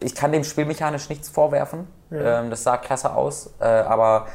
ich 0.02 0.14
kann 0.14 0.32
dem 0.32 0.44
spielmechanisch 0.44 1.08
nichts 1.08 1.30
vorwerfen. 1.30 1.88
Ja. 2.10 2.42
Ähm, 2.42 2.50
das 2.50 2.64
sah 2.64 2.78
klasse 2.78 3.14
aus, 3.14 3.54
äh, 3.60 3.66
aber 3.66 4.28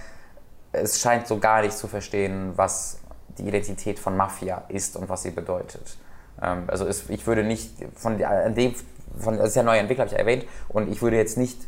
es 0.73 1.01
scheint 1.01 1.27
so 1.27 1.39
gar 1.39 1.63
nicht 1.63 1.77
zu 1.77 1.89
verstehen, 1.89 2.53
was 2.57 3.01
die 3.39 3.47
Identität 3.47 3.99
von 3.99 4.17
Mafia 4.17 4.65
ist 4.69 4.97
und 4.97 5.09
was 5.09 5.23
sie 5.23 5.31
bedeutet. 5.31 5.97
Ähm, 6.43 6.65
also 6.67 6.87
es, 6.87 7.09
ich 7.09 7.27
würde 7.27 7.45
nicht 7.45 7.73
von, 7.95 8.19
dem, 8.19 8.75
von, 9.19 9.39
das 9.39 9.51
ist 9.51 9.55
ja 9.57 9.63
ein 9.63 9.67
neuer 9.67 9.81
Entwickler, 9.81 10.05
habe 10.05 10.15
ich 10.15 10.19
erwähnt, 10.19 10.47
und 10.69 10.91
ich 10.91 11.03
würde 11.03 11.17
jetzt 11.17 11.37
nicht 11.37 11.59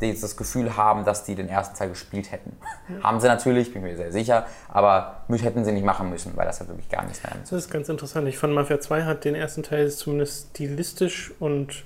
das 0.00 0.36
Gefühl 0.36 0.76
haben, 0.76 1.04
dass 1.04 1.24
die 1.24 1.34
den 1.34 1.48
ersten 1.48 1.76
Teil 1.76 1.90
gespielt 1.90 2.32
hätten. 2.32 2.56
Ja. 2.88 3.02
Haben 3.02 3.20
sie 3.20 3.26
natürlich, 3.26 3.72
bin 3.72 3.82
mir 3.82 3.96
sehr 3.96 4.12
sicher, 4.12 4.46
aber 4.68 5.24
hätten 5.28 5.64
sie 5.64 5.72
nicht 5.72 5.84
machen 5.84 6.08
müssen, 6.08 6.36
weil 6.36 6.46
das 6.46 6.60
hat 6.60 6.68
wirklich 6.68 6.88
gar 6.88 7.04
nichts 7.04 7.22
mehr 7.22 7.32
Das 7.42 7.52
ist 7.52 7.70
ganz 7.70 7.88
interessant. 7.88 8.26
Ich 8.28 8.38
fand 8.38 8.54
Mafia 8.54 8.80
2 8.80 9.04
hat 9.04 9.24
den 9.24 9.34
ersten 9.34 9.62
Teil 9.62 9.90
zumindest 9.90 10.50
stilistisch 10.50 11.32
und 11.38 11.84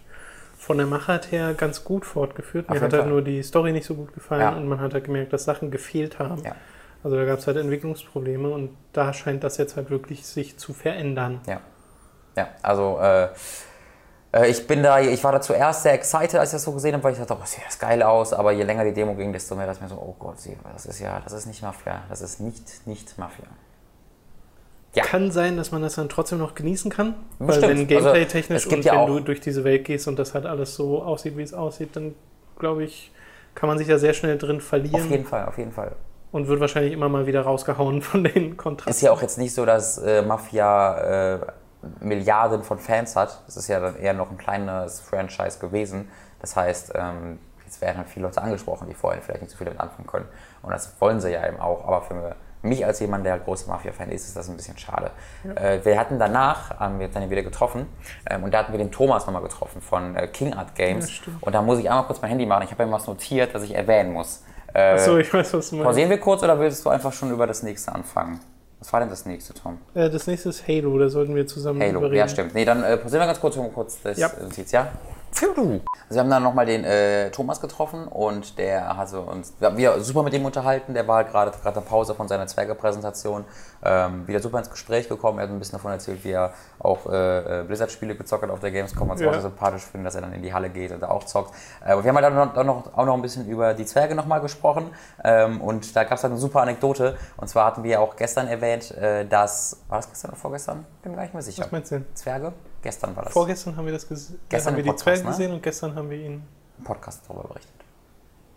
von 0.64 0.78
der 0.78 0.86
Machart 0.86 1.30
her 1.30 1.52
ganz 1.52 1.84
gut 1.84 2.06
fortgeführt. 2.06 2.70
Mir 2.70 2.80
hat 2.80 2.92
halt 2.92 3.06
nur 3.06 3.20
die 3.20 3.42
Story 3.42 3.72
nicht 3.72 3.86
so 3.86 3.94
gut 3.94 4.14
gefallen 4.14 4.40
ja. 4.40 4.56
und 4.56 4.66
man 4.66 4.80
hat 4.80 4.94
halt 4.94 5.04
gemerkt, 5.04 5.32
dass 5.32 5.44
Sachen 5.44 5.70
gefehlt 5.70 6.18
haben. 6.18 6.42
Ja. 6.42 6.56
Also 7.02 7.16
da 7.16 7.26
gab 7.26 7.38
es 7.38 7.46
halt 7.46 7.58
Entwicklungsprobleme 7.58 8.48
und 8.48 8.70
da 8.94 9.12
scheint 9.12 9.44
das 9.44 9.58
jetzt 9.58 9.76
halt 9.76 9.90
wirklich 9.90 10.24
sich 10.24 10.56
zu 10.56 10.72
verändern. 10.72 11.40
Ja. 11.46 11.60
Ja, 12.36 12.48
also 12.62 12.98
äh, 13.00 13.28
äh, 14.32 14.48
ich 14.48 14.66
bin 14.66 14.82
da, 14.82 14.98
ich 15.00 15.22
war 15.22 15.32
da 15.32 15.40
zuerst 15.40 15.82
sehr 15.82 15.92
excited, 15.92 16.36
als 16.36 16.48
ich 16.48 16.54
das 16.54 16.64
so 16.64 16.72
gesehen 16.72 16.94
habe, 16.94 17.04
weil 17.04 17.12
ich 17.12 17.18
dachte, 17.18 17.36
oh, 17.38 17.44
sieht 17.44 17.64
das 17.64 17.78
geil 17.78 18.02
aus, 18.02 18.32
aber 18.32 18.50
je 18.52 18.64
länger 18.64 18.84
die 18.84 18.92
Demo 18.92 19.14
ging, 19.14 19.32
desto 19.32 19.54
mehr, 19.54 19.66
dass 19.66 19.80
mir 19.80 19.88
so, 19.88 19.96
oh 19.96 20.16
Gott, 20.18 20.36
das 20.72 20.86
ist 20.86 20.98
ja, 20.98 21.20
das 21.22 21.34
ist 21.34 21.46
nicht 21.46 21.62
Mafia, 21.62 22.02
das 22.08 22.22
ist 22.22 22.40
nicht, 22.40 22.86
nicht 22.86 23.16
Mafia. 23.18 23.46
Ja. 24.94 25.04
Kann 25.04 25.32
sein, 25.32 25.56
dass 25.56 25.72
man 25.72 25.82
das 25.82 25.96
dann 25.96 26.08
trotzdem 26.08 26.38
noch 26.38 26.54
genießen 26.54 26.90
kann, 26.90 27.14
Bestimmt. 27.38 27.62
weil 27.62 27.62
wenn 27.62 27.78
also, 27.78 27.86
Gameplay-technisch 27.86 28.64
also, 28.64 28.76
und 28.76 28.84
ja 28.84 29.00
wenn 29.00 29.06
du 29.06 29.20
durch 29.20 29.40
diese 29.40 29.64
Welt 29.64 29.84
gehst 29.84 30.06
und 30.06 30.18
das 30.18 30.34
halt 30.34 30.46
alles 30.46 30.76
so 30.76 31.02
aussieht, 31.02 31.36
wie 31.36 31.42
es 31.42 31.52
aussieht, 31.52 31.96
dann 31.96 32.14
glaube 32.58 32.84
ich, 32.84 33.12
kann 33.54 33.68
man 33.68 33.78
sich 33.78 33.88
da 33.88 33.98
sehr 33.98 34.14
schnell 34.14 34.38
drin 34.38 34.60
verlieren. 34.60 35.02
Auf 35.02 35.10
jeden 35.10 35.24
Fall, 35.24 35.46
auf 35.46 35.58
jeden 35.58 35.72
Fall. 35.72 35.92
Und 36.30 36.48
wird 36.48 36.60
wahrscheinlich 36.60 36.92
immer 36.92 37.08
mal 37.08 37.26
wieder 37.26 37.42
rausgehauen 37.42 38.02
von 38.02 38.24
den 38.24 38.56
Kontrasten. 38.56 38.90
Ist 38.90 39.02
ja 39.02 39.12
auch 39.12 39.22
jetzt 39.22 39.38
nicht 39.38 39.54
so, 39.54 39.64
dass 39.64 39.98
äh, 39.98 40.22
Mafia 40.22 41.34
äh, 41.34 41.38
Milliarden 42.00 42.62
von 42.62 42.78
Fans 42.78 43.16
hat. 43.16 43.42
Das 43.46 43.56
ist 43.56 43.68
ja 43.68 43.80
dann 43.80 43.96
eher 43.96 44.14
noch 44.14 44.30
ein 44.30 44.38
kleines 44.38 45.00
Franchise 45.00 45.58
gewesen. 45.58 46.08
Das 46.40 46.56
heißt, 46.56 46.92
ähm, 46.94 47.38
jetzt 47.64 47.80
werden 47.80 47.98
halt 47.98 48.08
viele 48.08 48.26
Leute 48.26 48.42
angesprochen, 48.42 48.88
die 48.88 48.94
vorher 48.94 49.22
vielleicht 49.22 49.42
nicht 49.42 49.50
so 49.50 49.58
viel 49.58 49.66
damit 49.66 49.80
anfangen 49.80 50.06
können. 50.06 50.26
Und 50.62 50.72
das 50.72 51.00
wollen 51.00 51.20
sie 51.20 51.30
ja 51.30 51.46
eben 51.46 51.60
auch. 51.60 51.86
Aber 51.86 52.02
für 52.02 52.36
mich 52.64 52.84
als 52.84 53.00
jemand, 53.00 53.24
der 53.26 53.38
großer 53.38 53.68
Mafia-Fan 53.68 54.10
ist, 54.10 54.26
ist 54.26 54.36
das 54.36 54.48
ein 54.48 54.56
bisschen 54.56 54.76
schade. 54.78 55.10
Ja. 55.44 55.54
Äh, 55.54 55.84
wir 55.84 55.98
hatten 55.98 56.18
danach, 56.18 56.78
haben 56.78 56.98
wir 56.98 57.08
dann 57.08 57.28
wieder 57.30 57.42
getroffen 57.42 57.86
ähm, 58.28 58.44
und 58.44 58.54
da 58.54 58.58
hatten 58.58 58.72
wir 58.72 58.78
den 58.78 58.90
Thomas 58.90 59.26
nochmal 59.26 59.42
getroffen 59.42 59.80
von 59.80 60.16
äh, 60.16 60.26
King 60.28 60.54
Art 60.54 60.74
Games. 60.74 61.20
Ja, 61.26 61.32
und 61.40 61.54
da 61.54 61.62
muss 61.62 61.78
ich 61.78 61.88
einmal 61.88 62.04
kurz 62.04 62.20
mein 62.20 62.30
Handy 62.30 62.46
machen. 62.46 62.64
Ich 62.64 62.70
habe 62.70 62.82
ihm 62.82 62.92
was 62.92 63.06
notiert, 63.06 63.54
das 63.54 63.62
ich 63.62 63.74
erwähnen 63.74 64.12
muss. 64.12 64.42
Äh, 64.72 64.94
Achso, 64.94 65.18
ich 65.18 65.32
weiß, 65.32 65.54
was 65.54 65.70
du 65.70 65.76
meinst. 65.76 65.86
Pausieren 65.86 66.10
wir 66.10 66.18
kurz 66.18 66.42
oder 66.42 66.58
willst 66.58 66.84
du 66.84 66.90
einfach 66.90 67.12
schon 67.12 67.30
über 67.30 67.46
das 67.46 67.62
nächste 67.62 67.94
anfangen? 67.94 68.40
Was 68.80 68.92
war 68.92 69.00
denn 69.00 69.08
das 69.08 69.24
nächste, 69.24 69.54
Tom? 69.54 69.78
Äh, 69.94 70.10
das 70.10 70.26
nächste 70.26 70.48
ist 70.48 70.66
Halo, 70.68 70.98
da 70.98 71.08
sollten 71.08 71.34
wir 71.34 71.46
zusammen 71.46 71.80
Halo, 71.80 72.12
ja 72.12 72.28
stimmt. 72.28 72.54
Nee, 72.54 72.64
dann 72.64 72.82
äh, 72.82 72.96
pausieren 72.96 73.22
wir 73.22 73.26
ganz 73.26 73.40
kurz, 73.40 73.56
kurz 73.72 74.02
das 74.02 74.18
ja. 74.18 74.30
Notiz, 74.42 74.72
ja? 74.72 74.88
Also 76.04 76.16
wir 76.16 76.20
haben 76.20 76.30
dann 76.30 76.42
nochmal 76.42 76.66
den 76.66 76.84
äh, 76.84 77.30
Thomas 77.30 77.60
getroffen 77.60 78.06
und 78.08 78.58
der 78.58 78.96
hat 78.96 79.12
uns, 79.12 79.54
wir 79.58 80.00
super 80.00 80.22
mit 80.22 80.32
ihm 80.34 80.44
unterhalten, 80.44 80.94
der 80.94 81.08
war 81.08 81.16
halt 81.16 81.30
gerade 81.30 81.50
gerade 81.50 81.76
eine 81.76 81.86
Pause 81.86 82.14
von 82.14 82.28
seiner 82.28 82.46
Zwerge-Präsentation, 82.46 83.44
ähm, 83.84 84.26
wieder 84.28 84.40
super 84.40 84.58
ins 84.58 84.70
Gespräch 84.70 85.08
gekommen, 85.08 85.38
er 85.38 85.44
hat 85.44 85.50
ein 85.50 85.58
bisschen 85.58 85.78
davon 85.78 85.92
erzählt, 85.92 86.24
wie 86.24 86.30
er 86.30 86.52
auch 86.78 87.06
äh, 87.10 87.60
äh 87.60 87.64
Blizzard-Spiele 87.64 88.14
gezockt 88.14 88.44
hat 88.44 88.50
auf 88.50 88.60
der 88.60 88.70
Gamescom, 88.70 89.08
was 89.08 89.20
ja. 89.20 89.28
auch 89.28 89.34
so 89.34 89.40
sympathisch 89.40 89.82
finde, 89.82 90.04
dass 90.04 90.14
er 90.14 90.22
dann 90.22 90.32
in 90.32 90.42
die 90.42 90.54
Halle 90.54 90.70
geht 90.70 90.92
und 90.92 91.00
da 91.00 91.08
auch 91.08 91.24
zockt. 91.24 91.52
Äh, 91.84 91.96
wir 92.02 92.04
haben 92.04 92.14
halt 92.14 92.24
dann 92.24 92.56
auch 92.56 92.64
noch, 92.64 92.96
auch 92.96 93.06
noch 93.06 93.14
ein 93.14 93.22
bisschen 93.22 93.48
über 93.48 93.74
die 93.74 93.86
Zwerge 93.86 94.14
nochmal 94.14 94.40
gesprochen 94.40 94.90
ähm, 95.24 95.60
und 95.60 95.96
da 95.96 96.04
gab 96.04 96.18
es 96.18 96.22
halt 96.22 96.32
eine 96.32 96.40
super 96.40 96.60
Anekdote 96.60 97.16
und 97.36 97.48
zwar 97.48 97.66
hatten 97.66 97.82
wir 97.82 97.90
ja 97.90 97.98
auch 97.98 98.16
gestern 98.16 98.46
erwähnt, 98.46 98.90
äh, 98.92 99.26
dass, 99.26 99.82
war 99.88 99.98
das 99.98 100.08
gestern 100.08 100.30
oder 100.30 100.38
vorgestern? 100.38 100.86
Bin 101.02 101.12
mir 101.12 101.16
gar 101.16 101.24
nicht 101.24 101.34
mehr 101.34 101.42
sicher. 101.42 101.64
Was 101.64 101.72
meinst 101.72 101.92
du? 101.92 102.04
Zwerge? 102.14 102.52
Gestern 102.84 103.16
war 103.16 103.24
das. 103.24 103.32
Vorgestern 103.32 103.76
haben 103.76 103.86
wir 103.86 103.94
das 103.94 104.06
gesehen. 104.06 104.38
Gestern 104.50 104.74
haben 104.74 104.84
wir 104.84 104.92
die 104.92 104.96
Zwerge 104.96 105.22
ne? 105.22 105.30
gesehen 105.30 105.52
und 105.52 105.62
gestern 105.62 105.94
haben 105.94 106.10
wir 106.10 106.18
ihn. 106.18 106.42
Im 106.76 106.84
Podcast 106.84 107.22
darüber 107.26 107.48
berichtet. 107.48 107.72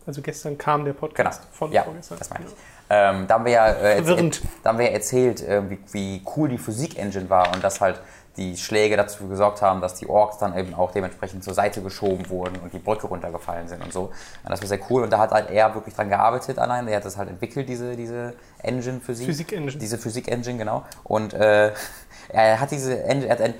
Also 0.05 0.21
gestern 0.21 0.57
kam 0.57 0.83
der 0.83 0.93
Podcast 0.93 1.41
genau. 1.41 1.53
von 1.53 1.71
ja, 1.71 1.83
vorgestern. 1.83 2.19
Das 2.19 2.29
meine 2.29 2.45
ich. 2.45 2.51
Ähm, 2.89 3.25
da 3.27 3.35
haben 3.35 3.45
wir 3.45 3.51
ja 3.53 3.67
äh, 3.67 3.97
erzählt, 3.97 4.41
da 4.63 4.69
haben 4.69 4.79
wir 4.79 4.91
erzählt 4.91 5.41
äh, 5.41 5.69
wie, 5.69 5.79
wie, 5.91 6.21
cool 6.35 6.49
die 6.49 6.57
Physik-Engine 6.57 7.29
war 7.29 7.53
und 7.53 7.63
dass 7.63 7.79
halt 7.79 8.01
die 8.37 8.55
Schläge 8.55 8.95
dazu 8.95 9.27
gesorgt 9.27 9.61
haben, 9.61 9.81
dass 9.81 9.95
die 9.95 10.07
Orks 10.07 10.37
dann 10.37 10.57
eben 10.57 10.73
auch 10.73 10.91
dementsprechend 10.91 11.43
zur 11.43 11.53
Seite 11.53 11.81
geschoben 11.81 12.29
wurden 12.29 12.57
und 12.57 12.71
die 12.71 12.79
Brücke 12.79 13.07
runtergefallen 13.07 13.67
sind 13.67 13.83
und 13.83 13.91
so. 13.91 14.03
Und 14.43 14.49
das 14.49 14.61
war 14.61 14.67
sehr 14.67 14.79
cool 14.89 15.03
und 15.03 15.09
da 15.09 15.19
hat 15.19 15.31
halt 15.31 15.49
er 15.49 15.73
wirklich 15.73 15.95
dran 15.95 16.09
gearbeitet 16.09 16.59
allein. 16.59 16.87
Er 16.87 16.97
hat 16.97 17.05
das 17.05 17.17
halt 17.17 17.29
entwickelt, 17.29 17.67
diese, 17.67 17.95
diese 17.95 18.33
Engine 18.59 18.99
für 18.99 19.15
sie. 19.15 19.25
Physik-Engine. 19.25 19.77
Diese 19.77 19.97
Physik-Engine, 19.97 20.57
genau. 20.57 20.83
Und 21.03 21.33
äh, 21.33 21.73
er 22.29 22.59
hat 22.59 22.71
diese 22.71 23.03
Engine, 23.03 23.27
er 23.27 23.33
hat 23.33 23.41
ein, 23.41 23.53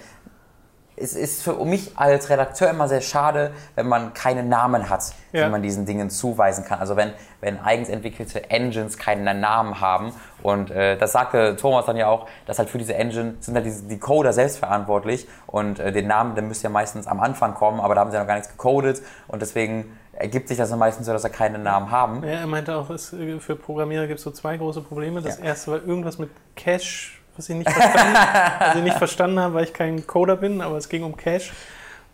es 1.00 1.14
ist 1.14 1.44
für 1.44 1.54
mich 1.64 1.92
als 1.96 2.30
Redakteur 2.30 2.72
immer 2.72 2.88
sehr 2.88 3.02
schade, 3.02 3.52
wenn 3.76 3.88
man 3.88 4.14
keine 4.14 4.44
Namen 4.44 4.90
hat, 4.90 5.14
ja. 5.32 5.46
die 5.46 5.52
man 5.52 5.62
diesen 5.62 5.86
Dingen 5.86 6.10
zuweisen 6.10 6.66
kann. 6.66 6.80
Also 6.80 6.96
wenn, 6.96 7.14
wenn 7.40 7.60
eigens 7.60 7.88
entwickelte 7.88 8.50
Engines 8.50 8.98
keinen 8.98 9.40
Namen 9.40 9.80
haben. 9.80 10.12
Und 10.42 10.72
äh, 10.72 10.98
das 10.98 11.12
sagte 11.12 11.56
Thomas 11.56 11.86
dann 11.86 11.98
ja 11.98 12.08
auch, 12.08 12.28
dass 12.48 12.58
halt 12.58 12.70
für 12.70 12.80
diese 12.80 12.96
Engine 12.96 13.36
sind 13.40 13.54
halt 13.54 13.68
die, 13.68 13.88
die 13.88 14.00
Coder 14.00 14.34
selbst 14.34 14.58
verantwortlich. 14.58 15.28
Und 15.46 15.80
äh, 15.80 15.92
den 15.92 16.08
Namen, 16.08 16.34
der 16.34 16.44
müsste 16.44 16.64
ja 16.64 16.70
meistens 16.72 17.06
am 17.06 17.20
Anfang 17.20 17.54
kommen, 17.54 17.80
aber 17.80 17.94
da 17.94 18.02
haben 18.02 18.10
sie 18.10 18.16
ja 18.16 18.22
noch 18.24 18.28
gar 18.28 18.36
nichts 18.36 18.50
gecodet. 18.50 19.04
Und 19.28 19.44
deswegen 19.44 19.96
ergibt 20.14 20.48
sich 20.48 20.58
das 20.58 20.72
dann 20.72 20.80
meistens 20.80 21.06
so, 21.06 21.14
dass 21.14 21.22
sie 21.22 21.30
keine 21.30 21.60
Namen 21.60 21.92
haben. 21.92 22.24
Ja, 22.24 22.40
er 22.40 22.48
meinte 22.48 22.76
auch, 22.76 22.90
es, 22.90 23.14
äh, 23.14 23.40
für 23.40 23.56
Programmierer 23.56 24.08
gibt 24.08 24.18
es 24.18 24.24
so 24.24 24.32
zwei 24.32 24.58
große 24.58 24.82
Probleme. 24.82 25.22
Das 25.22 25.38
ja. 25.38 25.46
erste 25.46 25.72
war 25.72 25.86
irgendwas 25.86 26.18
mit 26.18 26.32
Cache 26.56 27.12
was 27.38 27.50
ich 27.50 27.56
nicht 27.56 27.70
verstanden, 27.70 28.14
was 28.60 28.76
ich 28.76 28.84
nicht 28.84 28.98
verstanden 28.98 29.40
habe, 29.40 29.54
weil 29.54 29.64
ich 29.64 29.74
kein 29.74 30.06
Coder 30.06 30.36
bin, 30.36 30.62
aber 30.62 30.78
es 30.78 30.90
ging 30.90 31.04
um 31.04 31.16
Cache. 31.16 31.52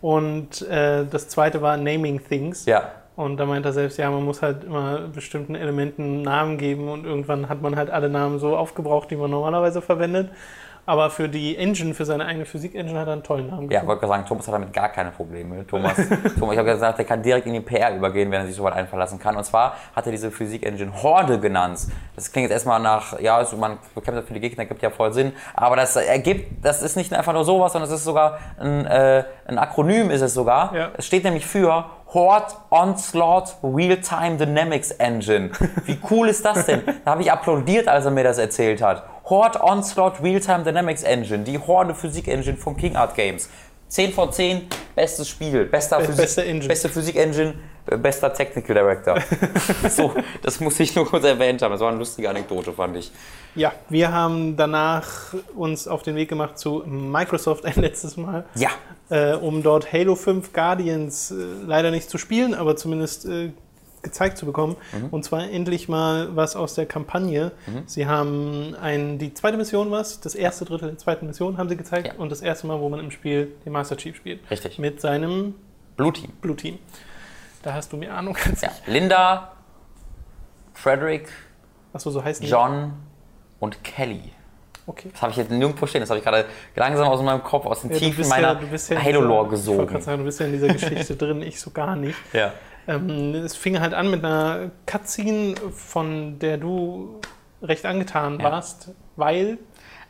Und 0.00 0.62
äh, 0.68 1.06
das 1.10 1.28
zweite 1.28 1.62
war 1.62 1.76
Naming 1.76 2.22
Things. 2.22 2.66
Ja. 2.66 2.92
Und 3.16 3.36
da 3.36 3.46
meint 3.46 3.64
er 3.64 3.72
selbst, 3.72 3.96
ja, 3.96 4.10
man 4.10 4.24
muss 4.24 4.42
halt 4.42 4.64
immer 4.64 5.02
bestimmten 5.02 5.54
Elementen 5.54 6.22
Namen 6.22 6.58
geben 6.58 6.88
und 6.88 7.04
irgendwann 7.04 7.48
hat 7.48 7.62
man 7.62 7.76
halt 7.76 7.88
alle 7.88 8.08
Namen 8.08 8.40
so 8.40 8.56
aufgebraucht, 8.56 9.10
die 9.10 9.16
man 9.16 9.30
normalerweise 9.30 9.80
verwendet. 9.80 10.30
Aber 10.86 11.10
für 11.10 11.28
die 11.28 11.56
Engine, 11.56 11.94
für 11.94 12.04
seine 12.04 12.26
eigene 12.26 12.44
Physik-Engine 12.44 12.98
hat 12.98 13.06
er 13.06 13.14
einen 13.14 13.22
tollen 13.22 13.46
Namen 13.46 13.68
gefunden. 13.68 13.72
Ja, 13.72 13.86
wollte 13.86 14.06
sagen, 14.06 14.26
Thomas 14.26 14.46
hat 14.46 14.54
damit 14.54 14.72
gar 14.72 14.90
keine 14.90 15.10
Probleme. 15.10 15.66
Thomas, 15.66 15.96
Thomas 16.38 16.52
ich 16.52 16.58
habe 16.58 16.64
gesagt, 16.64 16.98
er 16.98 17.04
kann 17.04 17.22
direkt 17.22 17.46
in 17.46 17.54
die 17.54 17.60
PR 17.60 17.94
übergehen, 17.94 18.30
wenn 18.30 18.40
er 18.40 18.46
sich 18.46 18.56
so 18.56 18.64
weit 18.64 18.74
einverlassen 18.74 19.18
kann. 19.18 19.36
Und 19.36 19.44
zwar 19.44 19.76
hat 19.94 20.06
er 20.06 20.12
diese 20.12 20.30
Physik-Engine 20.30 21.02
Horde 21.02 21.38
genannt. 21.38 21.80
Das 22.16 22.30
klingt 22.30 22.44
jetzt 22.44 22.52
erstmal 22.52 22.80
nach, 22.80 23.18
ja, 23.20 23.36
also 23.36 23.56
man 23.56 23.78
bekämpft 23.94 24.28
viele 24.28 24.40
Gegner, 24.40 24.66
gibt 24.66 24.82
ja 24.82 24.90
voll 24.90 25.12
Sinn. 25.12 25.32
Aber 25.54 25.76
das 25.76 25.96
ergibt, 25.96 26.64
das 26.64 26.82
ist 26.82 26.96
nicht 26.96 27.12
einfach 27.14 27.32
nur 27.32 27.44
sowas, 27.44 27.72
sondern 27.72 27.90
es 27.90 27.96
ist 27.96 28.04
sogar 28.04 28.38
ein, 28.58 28.86
äh, 28.86 29.24
ein 29.46 29.58
Akronym 29.58 30.10
ist 30.10 30.20
es 30.20 30.34
sogar. 30.34 30.74
Ja. 30.74 30.90
Es 30.96 31.06
steht 31.06 31.24
nämlich 31.24 31.46
für 31.46 31.86
Horde 32.08 32.54
Onslaught 32.70 33.56
Real-Time 33.62 34.36
Dynamics 34.36 34.92
Engine. 34.92 35.50
Wie 35.84 35.98
cool 36.10 36.28
ist 36.28 36.44
das 36.44 36.66
denn? 36.66 36.82
Da 37.04 37.12
habe 37.12 37.22
ich 37.22 37.32
applaudiert, 37.32 37.88
als 37.88 38.04
er 38.04 38.12
mir 38.12 38.22
das 38.22 38.38
erzählt 38.38 38.82
hat. 38.82 39.02
Horde 39.24 39.62
Onslaught 39.62 40.22
Real-Time 40.22 40.64
Dynamics 40.64 41.02
Engine, 41.02 41.44
die 41.44 41.58
Horde 41.58 41.94
Physik 41.94 42.28
Engine 42.28 42.56
von 42.56 42.76
King 42.76 42.96
Art 42.96 43.14
Games. 43.14 43.48
10 43.88 44.12
von 44.12 44.32
10, 44.32 44.62
bestes 44.96 45.28
Spiel, 45.28 45.66
bester 45.66 46.00
Physik, 46.00 46.16
beste, 46.16 46.44
Engine. 46.44 46.68
beste 46.68 46.88
Physik 46.88 47.16
Engine, 47.16 47.54
äh, 47.86 47.96
bester 47.96 48.32
Technical 48.32 48.74
Director. 48.74 49.18
so, 49.88 50.12
das 50.42 50.58
muss 50.58 50.80
ich 50.80 50.96
nur 50.96 51.06
kurz 51.06 51.24
erwähnt 51.24 51.62
haben. 51.62 51.72
Das 51.72 51.80
war 51.80 51.90
eine 51.90 51.98
lustige 51.98 52.28
Anekdote, 52.28 52.72
fand 52.72 52.96
ich. 52.96 53.12
Ja, 53.54 53.72
wir 53.88 54.10
haben 54.10 54.56
danach 54.56 55.34
uns 55.54 55.86
auf 55.86 56.02
den 56.02 56.16
Weg 56.16 56.28
gemacht 56.28 56.58
zu 56.58 56.82
Microsoft 56.86 57.64
ein 57.66 57.76
letztes 57.76 58.16
Mal. 58.16 58.44
Ja. 58.56 58.70
Äh, 59.10 59.34
um 59.34 59.62
dort 59.62 59.92
Halo 59.92 60.16
5 60.16 60.52
Guardians 60.52 61.30
äh, 61.30 61.34
leider 61.64 61.90
nicht 61.90 62.10
zu 62.10 62.18
spielen, 62.18 62.54
aber 62.54 62.74
zumindest 62.74 63.26
äh, 63.26 63.52
gezeigt 64.04 64.38
zu 64.38 64.46
bekommen. 64.46 64.76
Mhm. 64.92 65.08
Und 65.08 65.24
zwar 65.24 65.50
endlich 65.50 65.88
mal 65.88 66.36
was 66.36 66.54
aus 66.54 66.74
der 66.74 66.86
Kampagne. 66.86 67.50
Mhm. 67.66 67.82
Sie 67.86 68.06
haben 68.06 68.76
ein, 68.80 69.18
die 69.18 69.34
zweite 69.34 69.56
Mission 69.56 69.90
was, 69.90 70.20
das 70.20 70.34
erste 70.34 70.64
Drittel 70.64 70.90
der 70.90 70.98
zweiten 70.98 71.26
Mission 71.26 71.58
haben 71.58 71.68
sie 71.68 71.76
gezeigt 71.76 72.06
ja. 72.06 72.14
und 72.14 72.30
das 72.30 72.42
erste 72.42 72.66
Mal, 72.66 72.80
wo 72.80 72.88
man 72.88 73.00
im 73.00 73.10
Spiel 73.10 73.52
den 73.64 73.72
Master 73.72 73.96
Chief 73.96 74.16
spielt. 74.16 74.48
Richtig. 74.50 74.78
Mit 74.78 75.00
seinem 75.00 75.54
Blue 75.96 76.12
Team. 76.12 76.30
Blue 76.40 76.56
Team. 76.56 76.78
Da 77.62 77.72
hast 77.72 77.92
du 77.92 77.96
mir 77.96 78.14
Ahnung. 78.14 78.36
Ja. 78.62 78.70
Linda, 78.86 79.52
Frederick, 80.74 81.28
Achso, 81.92 82.10
so 82.10 82.22
heißt 82.22 82.42
John 82.44 82.92
und 83.60 83.82
Kelly. 83.84 84.32
Okay. 84.86 85.08
Das 85.12 85.22
habe 85.22 85.32
ich 85.32 85.38
jetzt 85.38 85.50
nirgendwo 85.50 85.86
stehen. 85.86 86.00
Das 86.00 86.10
habe 86.10 86.18
ich 86.18 86.24
gerade 86.24 86.44
langsam 86.76 87.08
aus 87.08 87.22
meinem 87.22 87.42
Kopf, 87.42 87.66
aus 87.66 87.82
den 87.82 87.90
ja, 87.90 87.98
Tiefen 87.98 88.28
meiner 88.28 88.60
ja, 88.60 88.78
ja 88.90 89.02
Halo-Lore 89.02 89.48
gesogen. 89.48 89.84
Ich 89.84 89.92
wollte 89.92 90.04
sagen, 90.04 90.18
du 90.18 90.24
bist 90.24 90.40
ja 90.40 90.46
in 90.46 90.52
dieser 90.52 90.68
Geschichte 90.68 91.16
drin, 91.16 91.42
ich 91.42 91.60
so 91.60 91.70
gar 91.70 91.96
nicht. 91.96 92.16
Ja. 92.32 92.52
Ähm, 92.86 93.34
es 93.34 93.56
fing 93.56 93.80
halt 93.80 93.94
an 93.94 94.10
mit 94.10 94.24
einer 94.24 94.70
Cutscene, 94.86 95.54
von 95.74 96.38
der 96.38 96.58
du 96.58 97.20
recht 97.62 97.86
angetan 97.86 98.42
warst, 98.42 98.90
weil... 99.16 99.58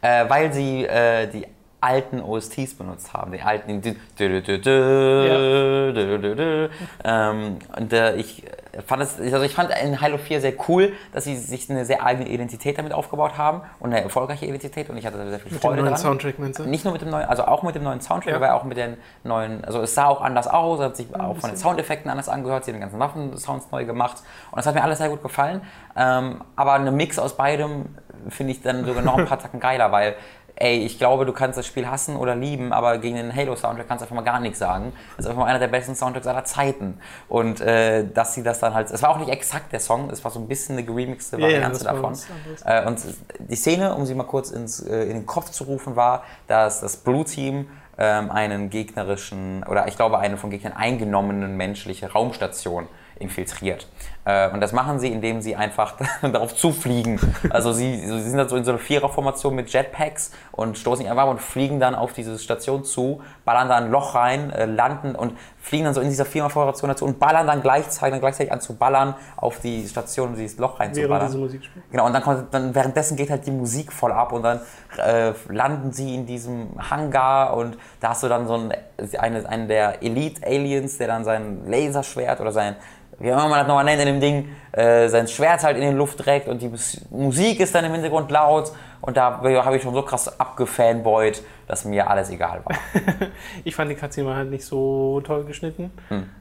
Äh, 0.03 0.29
weil 0.29 0.53
sie 0.53 0.85
äh, 0.85 1.29
die 1.29 1.47
alten 1.81 2.21
OSTs 2.21 2.75
benutzt 2.75 3.13
haben. 3.13 3.33
Den 3.33 3.43
alten. 3.43 3.81
Ähm, 7.07 7.59
und 7.77 7.93
äh, 7.93 8.17
ich 8.17 8.45
fand 8.87 9.03
es, 9.03 9.21
also 9.21 9.43
ich 9.43 9.55
fand 9.55 9.71
in 9.83 10.01
Halo 10.01 10.19
4 10.19 10.41
sehr 10.41 10.53
cool, 10.69 10.93
dass 11.13 11.25
sie 11.25 11.37
sich 11.37 11.69
eine 11.71 11.85
sehr 11.85 12.05
eigene 12.05 12.29
Identität 12.29 12.79
damit 12.79 12.93
aufgebaut 12.93 13.39
haben 13.39 13.63
und 13.81 13.93
eine 13.93 14.03
erfolgreiche 14.03 14.47
Identität 14.47 14.91
und 14.91 14.97
ich 14.97 15.07
hatte 15.07 15.17
sehr 15.31 15.39
viel 15.41 15.53
mit 15.53 15.61
Freude 15.61 15.77
dem 15.77 15.85
neuen 15.85 15.95
dran. 15.95 16.03
Soundtrack, 16.03 16.39
meinst 16.39 16.59
du? 16.59 16.65
Nicht 16.65 16.85
nur 16.85 16.93
mit 16.93 17.03
dem 17.03 17.11
neuen, 17.11 17.27
also 17.29 17.45
auch 17.45 17.63
mit 17.63 17.75
dem 17.75 17.83
neuen 17.85 18.01
Soundtrack, 18.01 18.33
Ja. 18.33 18.37
aber 18.37 18.55
auch 18.55 18.65
mit 18.65 18.77
den 18.77 18.97
neuen, 19.23 19.65
also 19.65 19.81
es 19.83 19.95
sah 19.95 20.07
auch 20.07 20.21
anders 20.21 20.49
aus, 20.49 20.81
hat 20.81 20.97
sich 20.97 21.15
auch 21.15 21.37
von 21.37 21.51
den 21.51 21.57
Soundeffekten 21.57 22.11
anders 22.11 22.29
angehört, 22.29 22.65
sie 22.65 22.71
haben 22.73 22.77
den 22.77 22.83
ganzen 22.83 22.99
Waffensounds 23.01 23.71
neu 23.71 23.85
gemacht 23.85 24.19
und 24.51 24.57
das 24.59 24.67
hat 24.67 24.75
mir 24.75 24.83
alles 24.83 24.99
sehr 24.99 25.09
gut 25.09 25.23
gefallen. 25.23 25.61
Ähm, 25.97 26.43
aber 26.57 26.73
eine 26.73 26.91
Mix 26.91 27.19
aus 27.19 27.37
beidem 27.37 27.87
finde 28.29 28.53
ich 28.53 28.63
dann 28.63 28.85
sogar 28.85 29.03
noch 29.03 29.19
ein 29.19 29.27
paar 29.27 29.39
Tacken 29.43 29.61
geiler, 29.61 29.93
weil 29.93 30.15
ey, 30.57 30.79
ich 30.79 30.99
glaube, 30.99 31.27
du 31.27 31.33
kannst 31.33 31.59
das 31.59 31.67
Spiel 31.67 31.89
hassen 31.89 32.17
oder 32.17 32.35
lieben, 32.35 32.73
aber 32.73 32.99
gegen 32.99 33.17
den 33.17 33.35
Halo-Soundtrack 33.35 33.89
kannst 33.89 34.03
du 34.03 34.05
einfach 34.05 34.17
mal 34.17 34.23
gar 34.23 34.41
nichts 34.41 34.59
sagen. 34.59 34.93
Das 35.17 35.27
ist 35.27 35.31
einfach 35.31 35.43
mal 35.43 35.49
einer 35.49 35.59
der 35.59 35.69
besten 35.69 35.95
Soundtracks 35.95 36.27
aller 36.27 36.45
Zeiten. 36.45 36.99
Und 37.29 37.61
äh, 37.61 38.07
dass 38.13 38.35
sie 38.35 38.43
das 38.43 38.61
dann 38.61 38.75
halt, 38.75 38.91
es 38.91 39.03
war 39.03 39.11
auch 39.11 39.19
nicht 39.19 39.31
exakt 39.31 39.73
der 39.73 39.81
Song, 39.81 40.11
es 40.11 40.23
war 40.23 40.31
so 40.31 40.39
ein 40.39 40.47
bisschen 40.47 40.77
eine 40.77 40.85
geremixte 40.87 41.39
Ja, 41.39 41.49
ja, 41.49 41.55
Variante 41.55 41.79
das 41.79 41.85
war 41.85 41.95
davon. 41.95 42.19
Äh, 42.65 42.87
und 42.87 43.01
die 43.39 43.57
Szene, 43.57 43.95
um 43.95 44.07
sie 44.07 44.15
mal 44.15 44.25
kurz 44.25 44.51
ins, 44.51 44.81
äh, 44.81 45.03
in 45.05 45.15
den 45.15 45.27
Kopf 45.27 45.51
zu 45.51 45.65
rufen, 45.65 45.97
war, 45.97 46.25
dass 46.47 46.81
das 46.81 46.97
Blue 46.97 47.25
Team 47.25 47.69
ähm, 47.99 48.31
einen 48.31 48.71
gegnerischen, 48.71 49.65
oder 49.65 49.89
ich 49.89 49.97
glaube, 49.97 50.19
eine 50.19 50.37
von 50.37 50.51
Gegnern 50.51 50.73
eingenommenen 50.73 51.57
menschliche 51.57 52.13
Raumstation 52.13 52.89
infiltriert. 53.19 53.89
Äh, 54.25 54.51
und 54.51 54.61
das 54.61 54.73
machen 54.73 54.99
sie, 54.99 55.09
indem 55.09 55.41
sie 55.43 55.55
einfach 55.57 55.95
darauf 56.23 56.55
zufliegen. 56.55 57.21
Also 57.51 57.73
sie, 57.73 57.97
sie 57.97 58.21
sind 58.21 58.39
dann 58.39 58.49
so 58.49 58.57
in 58.57 58.65
so 58.65 58.71
einer 58.71 58.81
Viererformation 58.81 59.55
mit 59.55 59.71
Jetpacks 59.71 60.33
und 60.53 60.79
stoßen 60.79 61.07
einfach 61.07 61.25
ab 61.25 61.29
und 61.31 61.41
fliegen 61.41 61.79
dann 61.81 61.95
auf 61.95 62.13
diese 62.13 62.39
Station 62.39 62.85
zu, 62.85 63.21
ballern 63.45 63.69
da 63.69 63.77
ein 63.77 63.91
Loch 63.91 64.15
rein, 64.15 64.51
äh, 64.51 64.65
landen 64.65 65.15
und 65.15 65.35
fliegen 65.61 65.85
dann 65.85 65.95
so 65.95 66.01
in 66.01 66.09
dieser 66.09 66.25
Viererformation 66.25 66.89
dazu 66.89 67.05
und 67.05 67.19
ballern 67.19 67.47
dann 67.47 67.63
gleichzeitig, 67.63 68.13
dann 68.13 68.21
gleichzeitig 68.21 68.53
an 68.53 68.61
zu 68.61 68.77
ballern 68.77 69.15
auf 69.37 69.61
die 69.61 69.87
Station, 69.87 70.31
um 70.31 70.37
dieses 70.37 70.59
Loch 70.59 70.79
Während 70.79 70.97
reinzuballern. 70.97 71.27
diese 71.27 71.39
Musik 71.39 71.65
spielt. 71.65 71.91
Genau, 71.91 72.07
und 72.07 72.13
dann, 72.13 72.23
kommt, 72.23 72.53
dann 72.53 72.75
währenddessen 72.75 73.17
geht 73.17 73.31
halt 73.31 73.47
die 73.47 73.51
Musik 73.51 73.93
voll 73.93 74.13
ab 74.13 74.33
und 74.33 74.43
dann 74.43 74.61
äh, 74.99 75.33
landen 75.49 75.93
sie 75.93 76.15
in 76.15 76.27
diesem 76.27 76.69
Hangar 76.91 77.57
und 77.57 77.77
da 78.01 78.11
hast 78.11 78.23
du 78.23 78.29
dann 78.29 78.47
so 78.47 78.55
einen, 78.55 78.73
eine, 79.19 79.49
einen 79.49 79.69
der 79.69 80.03
Elite-Aliens, 80.03 80.99
der 80.99 81.09
dann 81.09 81.25
sein 81.25 81.63
Laserschwert 81.67 82.41
oder 82.41 82.53
sein, 82.53 82.77
wie 83.19 83.33
auch 83.33 83.39
immer 83.39 83.49
man 83.49 83.59
das 83.61 83.69
nochmal 83.69 83.85
nennt 83.85 84.01
in 84.01 84.07
dem 84.07 84.21
Ding, 84.21 84.49
äh, 84.73 85.09
sein 85.09 85.29
Schwert 85.29 85.63
halt 85.63 85.77
in 85.77 85.91
die 85.91 85.97
Luft 85.97 86.19
trägt 86.19 86.49
und 86.49 86.61
die 86.63 86.69
Mus- 86.69 87.01
Musik 87.11 87.61
ist 87.61 87.75
dann 87.75 87.85
im 87.85 87.93
Hintergrund 87.93 88.31
laut 88.31 88.73
und 89.01 89.17
da 89.17 89.41
habe 89.43 89.77
ich 89.77 89.83
schon 89.83 89.95
so 89.95 90.03
krass 90.03 90.41
abgefanboyt, 90.41 91.43
dass 91.67 91.85
mir 91.85 92.09
alles 92.09 92.31
egal 92.31 92.63
war. 92.65 92.77
Ich 93.65 93.75
fand 93.77 93.91
die 93.91 93.95
Cutscene 93.95 94.27
war 94.29 94.37
halt 94.37 94.51
nicht 94.51 94.65
so 94.65 95.21
toll 95.25 95.45
geschnitten. 95.45 95.91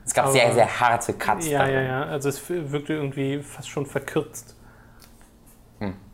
Es 0.06 0.14
gab 0.14 0.28
sehr, 0.30 0.52
sehr 0.54 0.80
harte 0.80 1.14
Cuts. 1.14 1.48
Ja, 1.48 1.60
darin. 1.60 1.74
ja, 1.76 1.82
ja. 1.82 2.04
Also 2.04 2.30
es 2.30 2.42
wirkte 2.50 2.94
irgendwie 2.94 3.40
fast 3.42 3.70
schon 3.70 3.86
verkürzt. 3.86 4.56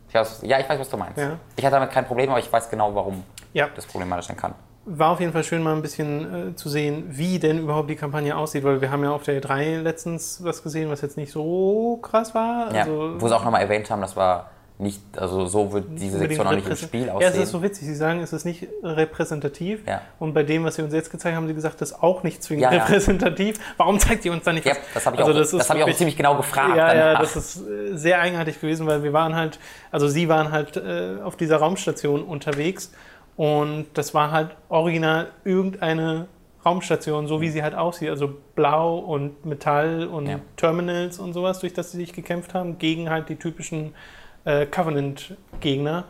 Ich 0.07 0.15
weiß, 0.15 0.39
ja, 0.41 0.59
ich 0.59 0.67
weiß, 0.67 0.79
was 0.79 0.89
du 0.89 0.97
meinst. 0.97 1.19
Ja. 1.19 1.37
Ich 1.55 1.63
hatte 1.63 1.75
damit 1.75 1.91
kein 1.91 2.03
Problem, 2.05 2.31
aber 2.31 2.39
ich 2.39 2.51
weiß 2.51 2.67
genau, 2.71 2.95
warum 2.95 3.23
Ja. 3.53 3.67
das 3.75 3.85
problematisch 3.85 4.25
sein 4.25 4.37
kann. 4.37 4.55
War 4.85 5.11
auf 5.11 5.19
jeden 5.19 5.33
Fall 5.33 5.43
schön, 5.43 5.61
mal 5.61 5.75
ein 5.75 5.81
bisschen 5.81 6.51
äh, 6.51 6.55
zu 6.55 6.67
sehen, 6.69 7.03
wie 7.09 7.37
denn 7.37 7.59
überhaupt 7.59 7.89
die 7.89 7.95
Kampagne 7.95 8.35
aussieht, 8.35 8.63
weil 8.63 8.81
wir 8.81 8.89
haben 8.91 9.03
ja 9.03 9.11
auf 9.11 9.23
der 9.23 9.39
E3 9.41 9.81
letztens 9.81 10.43
was 10.43 10.63
gesehen, 10.63 10.89
was 10.89 11.01
jetzt 11.01 11.17
nicht 11.17 11.31
so 11.31 11.97
krass 12.01 12.33
war. 12.33 12.73
Ja, 12.73 12.81
Also, 12.81 13.15
wo 13.19 13.27
sie 13.27 13.35
auch 13.35 13.43
nochmal 13.43 13.61
erwähnt 13.61 13.89
haben, 13.91 14.01
das 14.01 14.15
war 14.15 14.49
nicht, 14.81 15.01
also 15.17 15.45
so 15.45 15.73
wird 15.73 15.87
diese 15.99 16.17
Sektion 16.19 16.45
noch 16.45 16.53
nicht 16.53 16.65
im 16.67 16.75
Spiel 16.77 17.07
Ja, 17.07 17.13
aussehen. 17.15 17.31
es 17.33 17.37
ist 17.37 17.49
so 17.51 17.61
witzig. 17.61 17.85
Sie 17.85 17.95
sagen, 17.95 18.21
es 18.21 18.31
ist 18.31 18.45
nicht 18.45 18.65
repräsentativ. 18.81 19.85
Ja. 19.85 20.01
Und 20.19 20.33
bei 20.33 20.43
dem, 20.43 20.63
was 20.63 20.75
sie 20.75 20.81
uns 20.83 20.93
jetzt 20.93 21.11
gezeigt 21.11 21.35
haben, 21.35 21.43
haben 21.43 21.47
sie 21.49 21.53
gesagt, 21.53 21.81
das 21.81 21.91
ist 21.91 22.01
auch 22.01 22.23
nicht 22.23 22.41
zwingend 22.41 22.63
Ja, 22.63 22.73
ja. 22.73 22.83
repräsentativ. 22.85 23.57
Warum 23.75 23.99
zeigt 23.99 24.23
ihr 24.23 24.31
uns 24.31 24.45
da 24.45 24.53
nicht 24.53 24.65
ja, 24.65 24.75
das 24.93 25.05
habe 25.05 25.17
ich, 25.17 25.21
Also 25.21 25.33
auch, 25.33 25.37
das 25.37 25.51
das 25.51 25.69
hab 25.69 25.75
ich 25.77 25.83
auch 25.83 25.93
ziemlich 25.93 26.15
genau 26.15 26.37
gefragt. 26.37 26.77
Ja, 26.77 26.95
ja, 26.95 27.19
das 27.19 27.35
ist 27.35 27.57
äh, 27.67 27.97
sehr 27.97 28.21
eigenartig 28.21 28.61
gewesen, 28.61 28.87
weil 28.87 29.03
wir 29.03 29.11
waren 29.11 29.35
halt, 29.35 29.59
also 29.91 30.07
sie 30.07 30.29
waren 30.29 30.51
halt 30.51 30.77
äh, 30.77 31.17
auf 31.23 31.35
dieser 31.35 31.57
Raumstation 31.57 32.23
unterwegs 32.23 32.91
und 33.39 33.85
das 33.93 34.13
war 34.13 34.31
halt 34.31 34.49
original 34.67 35.27
irgendeine 35.45 36.27
Raumstation, 36.65 37.25
so 37.25 37.39
wie 37.39 37.47
sie 37.49 37.63
halt 37.63 37.73
aussieht, 37.73 38.09
also 38.09 38.29
blau 38.53 38.97
und 38.97 39.45
Metall 39.45 40.07
und 40.07 40.27
Ja. 40.27 40.39
Terminals 40.57 41.19
und 41.19 41.31
sowas, 41.31 41.59
durch 41.59 41.71
das 41.71 41.91
sie 41.93 41.99
sich 41.99 42.11
gekämpft 42.11 42.53
haben, 42.53 42.79
gegen 42.79 43.09
halt 43.09 43.29
die 43.29 43.37
typischen 43.37 43.95
äh, 44.43 44.65
Covenant-Gegner. 44.65 46.03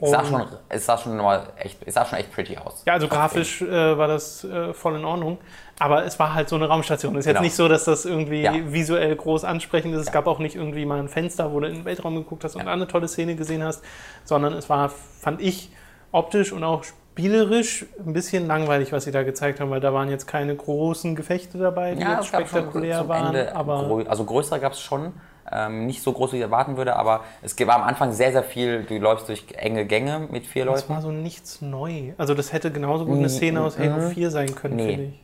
es, 0.00 0.10
sah 0.10 0.24
schon, 0.24 0.42
es, 0.70 0.86
sah 0.86 0.98
schon 0.98 1.16
mal 1.18 1.46
echt, 1.56 1.78
es 1.86 1.94
sah 1.94 2.04
schon 2.04 2.18
echt 2.18 2.32
pretty 2.32 2.56
aus. 2.56 2.82
ja, 2.84 2.94
also 2.94 3.06
grafisch 3.06 3.62
äh, 3.62 3.96
war 3.96 4.08
das 4.08 4.42
äh, 4.42 4.74
voll 4.74 4.96
in 4.96 5.04
Ordnung. 5.04 5.38
Aber 5.78 6.04
es 6.04 6.18
war 6.18 6.34
halt 6.34 6.48
so 6.48 6.56
eine 6.56 6.66
Raumstation. 6.66 7.14
Es 7.14 7.20
ist 7.20 7.26
jetzt 7.26 7.34
Genau. 7.34 7.42
nicht 7.44 7.54
so, 7.54 7.68
dass 7.68 7.84
das 7.84 8.04
irgendwie 8.04 8.42
Ja. 8.42 8.52
visuell 8.72 9.14
groß 9.14 9.44
ansprechend 9.44 9.94
ist. 9.94 10.00
Es 10.00 10.06
Ja. 10.08 10.12
gab 10.14 10.26
auch 10.26 10.40
nicht 10.40 10.56
irgendwie 10.56 10.84
mal 10.84 10.98
ein 10.98 11.08
Fenster, 11.08 11.52
wo 11.52 11.60
du 11.60 11.68
in 11.68 11.74
den 11.74 11.84
Weltraum 11.84 12.16
geguckt 12.16 12.42
hast 12.42 12.56
und 12.56 12.66
Ja. 12.66 12.72
eine 12.72 12.88
tolle 12.88 13.06
Szene 13.06 13.36
gesehen 13.36 13.62
hast, 13.62 13.84
sondern 14.24 14.52
es 14.54 14.68
war, 14.68 14.88
fand 14.88 15.40
ich, 15.40 15.70
optisch 16.12 16.52
und 16.52 16.62
auch 16.64 16.84
spielerisch 16.84 17.86
ein 18.06 18.12
bisschen 18.12 18.46
langweilig, 18.46 18.92
was 18.92 19.04
sie 19.04 19.10
da 19.12 19.22
gezeigt 19.22 19.60
haben, 19.60 19.70
weil 19.70 19.80
da 19.80 19.92
waren 19.92 20.08
jetzt 20.08 20.26
keine 20.26 20.54
großen 20.54 21.14
Gefechte 21.16 21.58
dabei, 21.58 21.94
die 21.94 22.02
Ja, 22.02 22.14
jetzt 22.16 22.26
spektakulär 22.28 23.08
waren. 23.08 23.34
Ende, 23.34 23.54
aber 23.56 23.80
grö- 23.80 24.06
also 24.06 24.24
größere 24.24 24.60
gab 24.60 24.72
es 24.72 24.80
schon, 24.80 25.12
ähm, 25.50 25.86
nicht 25.86 26.02
so 26.02 26.12
groß, 26.12 26.32
wie 26.32 26.36
ich 26.36 26.42
erwarten 26.42 26.76
würde, 26.78 26.96
aber 26.96 27.20
es 27.42 27.58
war 27.66 27.74
am 27.76 27.82
Anfang 27.82 28.12
sehr, 28.12 28.32
sehr 28.32 28.42
viel, 28.44 28.84
du 28.84 28.96
läufst 28.98 29.28
durch 29.28 29.44
enge 29.56 29.84
Gänge 29.84 30.28
mit 30.30 30.46
vier 30.46 30.64
das 30.64 30.80
Leuten. 30.82 30.94
war 30.94 31.02
so 31.02 31.10
nichts 31.10 31.60
neu. 31.60 32.12
Also 32.16 32.32
das 32.34 32.52
hätte 32.54 32.70
genauso 32.70 33.04
gut 33.04 33.14
eine 33.18 33.24
Mhm. 33.24 33.28
Szene 33.28 33.60
aus 33.62 33.78
Halo 33.78 34.08
4 34.10 34.30
sein 34.30 34.54
können, 34.54 34.76
Nee. 34.76 34.86
finde 34.88 35.04
ich. 35.08 35.21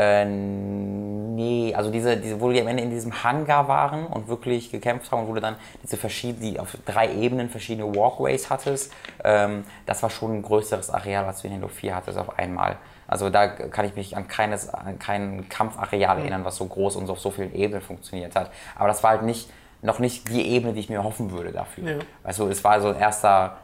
Äh, 0.00 0.24
nee, 0.24 1.74
also 1.74 1.90
diese, 1.90 2.16
diese, 2.16 2.40
wo 2.40 2.50
die 2.50 2.58
am 2.60 2.68
Ende 2.68 2.82
in 2.82 2.90
diesem 2.90 3.22
Hangar 3.22 3.68
waren 3.68 4.06
und 4.06 4.28
wirklich 4.28 4.70
gekämpft 4.70 5.12
haben 5.12 5.22
und 5.22 5.28
wo 5.28 5.34
du 5.34 5.42
dann 5.42 5.56
diese 5.82 5.98
verschiedenen, 5.98 6.52
die 6.52 6.58
auf 6.58 6.74
drei 6.86 7.12
Ebenen 7.12 7.50
verschiedene 7.50 7.94
Walkways 7.94 8.48
hattest, 8.48 8.94
ähm, 9.22 9.64
das 9.84 10.02
war 10.02 10.08
schon 10.08 10.38
ein 10.38 10.42
größeres 10.42 10.88
Areal, 10.88 11.26
als 11.26 11.42
du 11.42 11.48
in 11.48 11.54
Halo 11.54 11.68
4 11.68 11.96
hattest 11.96 12.16
auf 12.16 12.38
einmal. 12.38 12.78
Also 13.08 13.28
da 13.28 13.46
kann 13.48 13.84
ich 13.84 13.94
mich 13.94 14.16
an, 14.16 14.26
keines, 14.26 14.72
an 14.72 14.98
kein 14.98 15.48
Kampfareal 15.50 16.18
erinnern, 16.18 16.46
was 16.46 16.56
so 16.56 16.64
groß 16.64 16.96
und 16.96 17.06
so 17.06 17.12
auf 17.12 17.20
so 17.20 17.30
vielen 17.30 17.54
Ebenen 17.54 17.82
funktioniert 17.82 18.34
hat. 18.36 18.50
Aber 18.76 18.88
das 18.88 19.02
war 19.02 19.10
halt 19.10 19.22
nicht, 19.24 19.50
noch 19.82 19.98
nicht 19.98 20.28
die 20.28 20.48
Ebene, 20.48 20.72
die 20.72 20.80
ich 20.80 20.88
mir 20.88 21.04
hoffen 21.04 21.30
würde 21.30 21.52
dafür. 21.52 21.84
Ja. 22.24 22.32
Du, 22.32 22.48
es 22.48 22.64
war 22.64 22.80
so 22.80 22.88
ein 22.88 22.96
erster, 22.96 23.58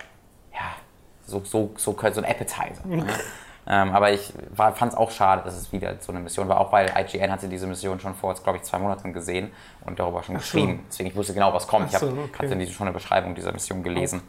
ja, 0.52 0.74
so, 1.24 1.40
so, 1.44 1.70
so, 1.76 1.96
so 2.12 2.20
ein 2.20 2.26
Appetizer. 2.26 2.84
ne? 2.84 3.06
Ähm, 3.68 3.92
aber 3.92 4.12
ich 4.12 4.32
fand 4.54 4.92
es 4.92 4.94
auch 4.94 5.10
schade, 5.10 5.42
dass 5.44 5.56
es 5.56 5.72
wieder 5.72 5.96
so 6.00 6.12
eine 6.12 6.20
Mission 6.20 6.48
war, 6.48 6.60
auch 6.60 6.72
weil 6.72 6.92
IGN 6.96 7.32
hatte 7.32 7.48
diese 7.48 7.66
Mission 7.66 7.98
schon 7.98 8.14
vor, 8.14 8.34
glaube 8.34 8.58
ich, 8.58 8.64
zwei 8.64 8.78
Monaten 8.78 9.12
gesehen 9.12 9.50
und 9.84 9.98
darüber 9.98 10.22
schon 10.22 10.36
so. 10.36 10.40
geschrieben. 10.40 10.84
Deswegen 10.88 11.08
ich 11.10 11.16
wusste 11.16 11.34
genau, 11.34 11.52
was 11.52 11.66
kommt. 11.66 11.90
So, 11.90 11.96
ich 11.96 12.02
hab, 12.02 12.18
okay. 12.18 12.50
hatte 12.50 12.66
schon 12.72 12.86
eine 12.86 12.94
Beschreibung 12.94 13.34
dieser 13.34 13.52
Mission 13.52 13.82
gelesen. 13.82 14.22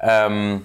Ähm, 0.00 0.64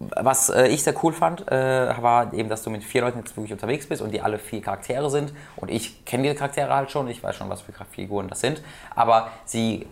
was 0.00 0.50
äh, 0.50 0.66
ich 0.66 0.82
sehr 0.82 0.94
cool 1.04 1.12
fand, 1.12 1.50
äh, 1.50 2.02
war 2.02 2.32
eben, 2.34 2.48
dass 2.48 2.62
du 2.62 2.70
mit 2.70 2.82
vier 2.82 3.02
Leuten 3.02 3.18
jetzt 3.18 3.36
wirklich 3.36 3.52
unterwegs 3.52 3.88
bist 3.88 4.02
und 4.02 4.10
die 4.10 4.20
alle 4.20 4.38
vier 4.38 4.60
Charaktere 4.60 5.08
sind. 5.08 5.32
Und 5.56 5.70
ich 5.70 6.04
kenne 6.04 6.24
diese 6.24 6.34
Charaktere 6.34 6.74
halt 6.74 6.90
schon, 6.90 7.08
ich 7.08 7.22
weiß 7.22 7.36
schon, 7.36 7.48
was 7.48 7.62
für 7.62 7.72
Figuren 7.90 8.28
das 8.28 8.40
sind. 8.40 8.62
Aber 8.94 9.30
sie 9.44 9.86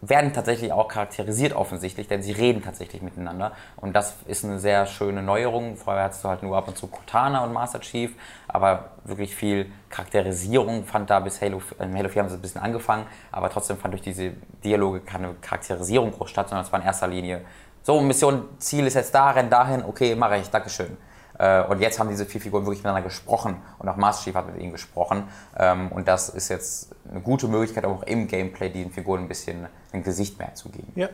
werden 0.00 0.32
tatsächlich 0.32 0.72
auch 0.72 0.88
charakterisiert 0.88 1.52
offensichtlich, 1.54 2.06
denn 2.06 2.22
sie 2.22 2.32
reden 2.32 2.62
tatsächlich 2.62 3.02
miteinander. 3.02 3.52
Und 3.76 3.94
das 3.94 4.16
ist 4.26 4.44
eine 4.44 4.58
sehr 4.58 4.86
schöne 4.86 5.22
Neuerung. 5.22 5.76
Vorher 5.76 6.04
hattest 6.04 6.22
du 6.22 6.28
halt 6.28 6.42
nur 6.42 6.56
ab 6.56 6.68
und 6.68 6.76
zu 6.76 6.86
Cortana 6.86 7.42
und 7.42 7.52
Master 7.52 7.80
Chief, 7.80 8.14
aber 8.46 8.90
wirklich 9.04 9.34
viel 9.34 9.70
Charakterisierung 9.90 10.84
fand 10.84 11.10
da 11.10 11.20
bis 11.20 11.40
Halo, 11.42 11.60
in 11.80 11.96
Halo 11.96 12.08
4 12.08 12.22
haben 12.22 12.28
sie 12.28 12.36
ein 12.36 12.42
bisschen 12.42 12.60
angefangen, 12.60 13.06
aber 13.32 13.50
trotzdem 13.50 13.76
fand 13.76 13.94
durch 13.94 14.02
diese 14.02 14.32
Dialoge 14.64 15.00
keine 15.00 15.34
Charakterisierung 15.40 16.12
groß 16.12 16.30
statt, 16.30 16.48
sondern 16.48 16.64
es 16.64 16.72
war 16.72 16.80
in 16.80 16.86
erster 16.86 17.08
Linie 17.08 17.42
so, 17.88 17.98
Mission, 18.02 18.44
Ziel 18.58 18.86
ist 18.86 18.94
jetzt 18.94 19.14
da, 19.14 19.30
renn 19.30 19.48
dahin, 19.48 19.82
okay, 19.82 20.14
mache 20.14 20.36
ich, 20.36 20.50
Dankeschön. 20.50 20.98
Äh, 21.38 21.62
Und 21.64 21.80
jetzt 21.80 21.98
haben 21.98 22.08
diese 22.08 22.26
vier 22.26 22.40
Figuren 22.40 22.64
wirklich 22.64 22.80
miteinander 22.80 23.02
gesprochen 23.02 23.56
und 23.78 23.88
auch 23.88 23.96
Master 23.96 24.24
Chief 24.24 24.34
hat 24.34 24.46
mit 24.52 24.60
ihnen 24.60 24.72
gesprochen. 24.72 25.24
Ähm, 25.58 25.90
Und 25.92 26.08
das 26.08 26.28
ist 26.28 26.48
jetzt 26.48 26.90
eine 27.10 27.20
gute 27.20 27.48
Möglichkeit, 27.48 27.84
auch 27.84 28.02
im 28.02 28.26
Gameplay 28.28 28.70
diesen 28.70 28.90
Figuren 28.92 29.20
ein 29.22 29.28
bisschen 29.28 29.66
ein 29.92 30.02
Gesicht 30.02 30.38
mehr 30.38 30.54
zu 30.54 30.68
geben. 30.68 30.92
Ja. 30.96 31.08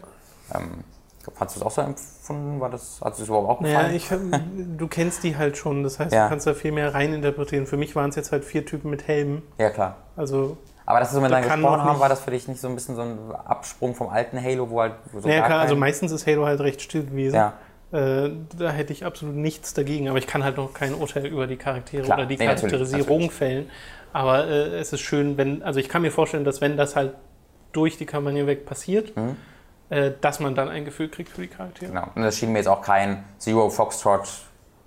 Ähm, 0.55 0.85
Fandest 1.35 1.57
du 1.57 1.61
das 1.61 1.67
auch 1.67 1.71
so 1.71 1.81
empfunden? 1.81 2.61
War 2.61 2.69
das, 2.69 3.01
hat 3.03 3.15
es 3.15 3.19
dir 3.21 3.25
überhaupt 3.25 3.49
auch 3.49 3.61
Naja, 3.63 3.89
gefallen? 3.89 4.33
ich, 4.35 4.77
du 4.79 4.89
kennst 4.89 5.23
die 5.25 5.39
halt 5.39 5.57
schon, 5.57 5.83
das 5.83 5.99
heißt, 5.99 6.13
Ja. 6.13 6.25
du 6.25 6.29
kannst 6.29 6.47
da 6.47 6.53
viel 6.53 6.71
mehr 6.73 6.93
reininterpretieren. 6.93 7.67
Für 7.67 7.79
mich 7.79 7.97
waren 7.97 8.11
es 8.11 8.17
jetzt 8.17 8.31
halt 8.31 8.45
vier 8.45 8.67
Typen 8.67 8.91
mit 8.91 9.09
Helmen. 9.09 9.41
ja, 9.57 9.71
klar. 9.71 9.97
Also, 10.17 10.59
Aber 10.85 11.01
dass 11.01 11.13
wir 11.13 11.15
so 11.15 11.21
miteinander 11.23 11.49
kann 11.49 11.61
gesprochen 11.63 11.83
haben, 11.83 11.99
war 11.99 12.11
das 12.11 12.21
für 12.21 12.31
dich 12.31 12.47
nicht 12.47 12.61
so 12.61 12.69
ein 12.69 12.75
bisschen 12.75 12.95
so 12.97 13.01
ein 13.03 13.19
Absprung 13.47 13.95
vom 13.95 14.11
alten 14.11 14.39
Halo, 14.43 14.69
wo 14.69 14.83
halt 14.83 14.97
wo 15.13 15.21
so 15.21 15.27
naja, 15.29 15.41
gar 15.41 15.49
klar, 15.49 15.61
also 15.61 15.77
meistens 15.77 16.13
ist 16.13 16.27
Halo 16.27 16.45
halt 16.45 16.61
recht 16.61 16.83
still 16.83 17.05
gewesen. 17.07 17.37
Ja. 17.37 17.55
Äh, 17.95 18.31
da 18.59 18.73
hätte 18.73 18.93
ich 18.93 19.05
absolut 19.05 19.37
nichts 19.37 19.73
dagegen, 19.73 20.09
aber 20.09 20.19
ich 20.19 20.27
kann 20.27 20.43
halt 20.43 20.57
noch 20.57 20.75
kein 20.75 20.95
Urteil 20.95 21.27
über 21.27 21.47
die 21.47 21.57
Charaktere 21.57 22.03
Klar, 22.03 22.19
oder 22.19 22.27
die 22.27 22.37
nee, 22.37 22.45
Charakterisierung 22.47 23.31
fällen. 23.31 23.71
Aber 24.13 24.49
äh, 24.49 24.79
es 24.81 24.93
ist 24.93 25.01
schön, 25.01 25.37
wenn, 25.37 25.63
also 25.63 25.79
ich 25.79 25.89
kann 25.89 26.03
mir 26.03 26.11
vorstellen, 26.11 26.45
dass 26.45 26.61
wenn 26.61 26.77
das 26.77 26.97
halt 26.97 27.13
durch 27.73 27.97
die 27.97 28.07
Kampagne 28.07 28.49
weg 28.49 28.67
passiert, 28.67 29.17
Mhm. 29.17 29.37
äh, 29.91 30.11
dass 30.21 30.41
man 30.41 30.57
dann 30.57 30.69
ein 30.69 30.85
Gefühl 30.85 31.09
kriegt 31.09 31.29
für 31.31 31.43
die 31.43 31.47
Charaktere. 31.49 31.91
Genau. 31.93 32.09
Und 32.17 32.23
das 32.23 32.37
schien 32.37 32.51
mir 32.51 32.59
jetzt 32.59 32.69
auch 32.69 32.83
kein 32.83 33.23
Zero 33.39 33.71
Foxtrot 33.71 34.29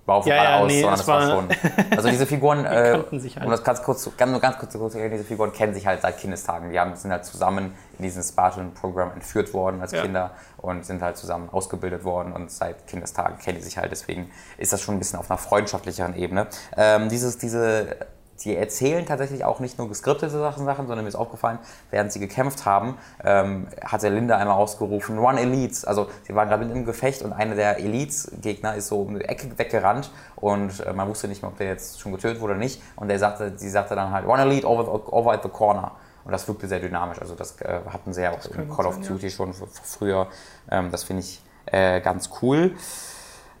Baufall 0.08 0.30
Ja, 0.34 0.42
ja, 0.42 0.58
aus, 0.60 0.66
nee, 0.68 0.80
sondern 0.80 1.00
es 1.00 1.06
war 1.06 1.20
war- 1.20 1.28
schon. 1.30 1.48
Also 1.96 2.08
diese 2.08 2.24
Figuren, 2.26 2.64
äh, 2.64 2.98
sich 3.18 3.36
halt. 3.36 3.44
um 3.44 3.50
das 3.50 3.62
ganz 3.62 3.82
kurz, 3.82 4.08
ganz, 4.16 4.40
ganz 4.40 4.56
kurz 4.58 4.72
zu 4.72 4.78
erklären, 4.82 5.10
diese 5.12 5.24
Figuren 5.24 5.52
kennen 5.52 5.74
sich 5.74 5.86
halt 5.86 6.00
seit 6.00 6.16
Kindestagen. 6.18 6.70
Die 6.70 6.80
haben, 6.80 6.96
sind 6.96 7.12
halt 7.12 7.26
zusammen 7.26 7.74
in 7.98 8.04
diesem 8.04 8.22
Spartan-Programm 8.22 9.12
entführt 9.12 9.52
worden 9.52 9.82
als 9.82 9.92
Ja. 9.92 10.00
Kinder 10.00 10.30
und 10.56 10.86
sind 10.86 11.02
halt 11.02 11.18
zusammen 11.18 11.50
ausgebildet 11.52 12.04
worden 12.04 12.32
und 12.32 12.50
seit 12.50 12.86
Kindestagen 12.86 13.38
kennen 13.38 13.58
die 13.58 13.62
sich 13.64 13.76
halt. 13.76 13.90
Deswegen 13.92 14.30
ist 14.56 14.72
das 14.72 14.80
schon 14.80 14.94
ein 14.96 14.98
bisschen 14.98 15.18
auf 15.18 15.30
einer 15.30 15.38
freundschaftlicheren 15.38 16.16
Ebene. 16.16 16.46
Ähm, 16.78 17.10
dieses, 17.10 17.36
diese 17.36 17.96
die 18.44 18.56
erzählen 18.56 19.04
tatsächlich 19.06 19.44
auch 19.44 19.60
nicht 19.60 19.78
nur 19.78 19.88
geskriptete 19.88 20.30
Sachen, 20.30 20.64
Sachen 20.64 20.86
sondern 20.86 21.04
mir 21.04 21.08
ist 21.08 21.16
aufgefallen, 21.16 21.58
während 21.90 22.12
sie 22.12 22.20
gekämpft 22.20 22.64
haben, 22.64 22.98
ähm, 23.24 23.68
hat 23.84 24.02
der 24.02 24.10
Linda 24.10 24.36
einmal 24.36 24.56
ausgerufen, 24.56 25.18
One 25.18 25.40
Elites. 25.40 25.84
Also 25.84 26.08
sie 26.26 26.34
waren 26.34 26.48
gerade 26.48 26.64
im 26.64 26.84
Gefecht 26.84 27.22
und 27.22 27.32
einer 27.32 27.54
der 27.54 27.78
Elites-Gegner 27.78 28.74
ist 28.74 28.88
so 28.88 29.02
um 29.02 29.18
die 29.18 29.24
Ecke 29.24 29.58
weggerannt 29.58 30.10
und 30.36 30.80
äh, 30.80 30.92
man 30.92 31.08
wusste 31.08 31.28
nicht 31.28 31.42
mehr, 31.42 31.50
ob 31.50 31.58
der 31.58 31.68
jetzt 31.68 32.00
schon 32.00 32.12
getötet 32.12 32.40
wurde 32.40 32.52
oder 32.52 32.60
nicht. 32.60 32.80
Und 32.96 33.08
der 33.08 33.18
sagte, 33.18 33.52
sie 33.56 33.68
sagte 33.68 33.94
dann 33.94 34.12
halt, 34.12 34.26
One 34.26 34.42
Elite 34.42 34.66
over, 34.66 35.12
over 35.12 35.32
at 35.32 35.42
the 35.42 35.48
corner. 35.48 35.92
Und 36.24 36.32
das 36.32 36.46
wirkte 36.46 36.68
sehr 36.68 36.80
dynamisch. 36.80 37.20
Also 37.20 37.34
das 37.34 37.60
äh, 37.62 37.80
hatten 37.90 38.12
sie 38.12 38.22
ja 38.22 38.32
auch 38.32 38.44
in 38.44 38.68
Call 38.68 38.86
of 38.86 38.94
sein, 38.94 39.02
ja. 39.02 39.08
Duty 39.08 39.30
schon 39.30 39.54
früher. 39.82 40.28
Ähm, 40.70 40.90
das 40.90 41.04
finde 41.04 41.22
ich 41.22 41.42
äh, 41.66 42.00
ganz 42.00 42.30
cool. 42.42 42.74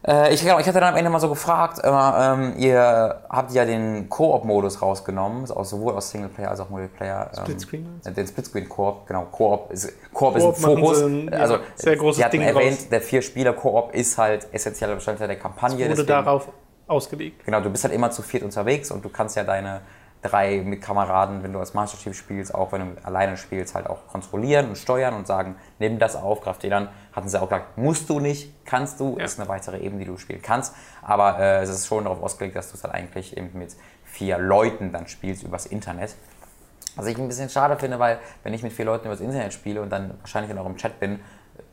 Äh, 0.06 0.32
ich, 0.32 0.40
genau, 0.42 0.58
ich 0.60 0.66
hatte 0.66 0.78
dann 0.80 0.90
am 0.92 0.96
Ende 0.96 1.10
mal 1.10 1.18
so 1.18 1.28
gefragt, 1.28 1.80
äh, 1.82 1.88
ähm, 1.88 2.54
ihr 2.56 3.20
habt 3.28 3.50
ja 3.52 3.64
den 3.64 4.08
Koop-Modus 4.08 4.80
rausgenommen, 4.80 5.40
also 5.42 5.54
aus- 5.56 5.70
sowohl 5.70 5.94
aus 5.94 6.10
Singleplayer 6.10 6.50
als 6.50 6.60
auch 6.60 6.70
Multiplayer. 6.70 7.30
ähm, 7.36 7.42
Splitscreen? 7.42 8.00
äh, 8.04 8.12
Den 8.12 8.26
Splitscreen-Koop, 8.26 9.06
genau. 9.08 9.24
Koop 9.32 9.72
ist, 9.72 9.92
Koop 10.14 10.36
ist 10.36 10.44
ein 10.44 10.54
Fokus. 10.54 11.02
ein, 11.02 11.28
ja, 11.32 11.38
also, 11.40 11.58
sehr 11.74 11.96
großes 11.96 12.22
Sie 12.24 12.30
Ding 12.30 12.42
erwähnt, 12.42 12.78
draus. 12.78 12.88
der 12.90 13.00
Vier-Spieler-Koop 13.00 13.92
ist 13.94 14.16
halt 14.16 14.46
essentieller 14.52 14.94
Bestandteil 14.94 15.26
der 15.28 15.38
Kampagne. 15.38 15.78
Wurde 15.78 15.88
deswegen- 15.88 16.06
darauf 16.08 16.48
ausgelegt. 16.86 17.44
Genau, 17.44 17.60
du 17.60 17.68
bist 17.68 17.84
halt 17.84 17.92
immer 17.92 18.10
zu 18.10 18.22
viert 18.22 18.44
unterwegs 18.44 18.90
und 18.92 19.04
du 19.04 19.08
kannst 19.08 19.36
ja 19.36 19.42
deine 19.44 19.80
drei 20.22 20.62
mit 20.62 20.82
Kameraden, 20.82 21.42
wenn 21.42 21.52
du 21.52 21.58
als 21.60 21.74
Master 21.74 21.98
Chief 21.98 22.16
spielst, 22.16 22.54
auch 22.54 22.72
wenn 22.72 22.96
du 22.96 23.04
alleine 23.04 23.36
spielst, 23.36 23.74
halt 23.74 23.86
auch 23.86 24.06
kontrollieren 24.08 24.68
und 24.68 24.76
steuern 24.76 25.14
und 25.14 25.26
sagen, 25.26 25.56
nimm 25.78 25.98
das 25.98 26.16
auf, 26.16 26.40
den 26.58 26.72
an. 26.72 26.88
Hatten 27.12 27.28
sie 27.28 27.40
auch 27.40 27.48
gesagt, 27.48 27.78
musst 27.78 28.08
du 28.10 28.18
nicht, 28.20 28.52
kannst 28.64 29.00
du, 29.00 29.16
Ja. 29.18 29.24
ist 29.24 29.38
eine 29.38 29.48
weitere 29.48 29.78
Ebene, 29.78 30.00
die 30.00 30.10
du 30.10 30.16
spielen 30.18 30.42
kannst. 30.42 30.74
Aber 31.02 31.38
äh, 31.38 31.62
es 31.62 31.68
ist 31.70 31.86
schon 31.86 32.04
darauf 32.04 32.22
ausgelegt, 32.22 32.56
dass 32.56 32.70
du 32.70 32.76
es 32.76 32.84
halt 32.84 32.94
eigentlich 32.94 33.36
eben 33.36 33.50
mit 33.58 33.76
vier 34.04 34.38
Leuten 34.38 34.92
dann 34.92 35.06
spielst 35.06 35.42
übers 35.42 35.66
Internet. 35.66 36.16
Was 36.96 37.06
ich 37.06 37.16
ein 37.16 37.28
bisschen 37.28 37.48
schade 37.48 37.76
finde, 37.76 37.98
weil 38.00 38.18
wenn 38.42 38.54
ich 38.54 38.62
mit 38.62 38.72
vier 38.72 38.84
Leuten 38.84 39.06
übers 39.06 39.20
Internet 39.20 39.52
spiele 39.52 39.80
und 39.80 39.90
dann 39.90 40.14
wahrscheinlich 40.20 40.50
in 40.50 40.58
eurem 40.58 40.76
Chat 40.76 40.98
bin, 40.98 41.20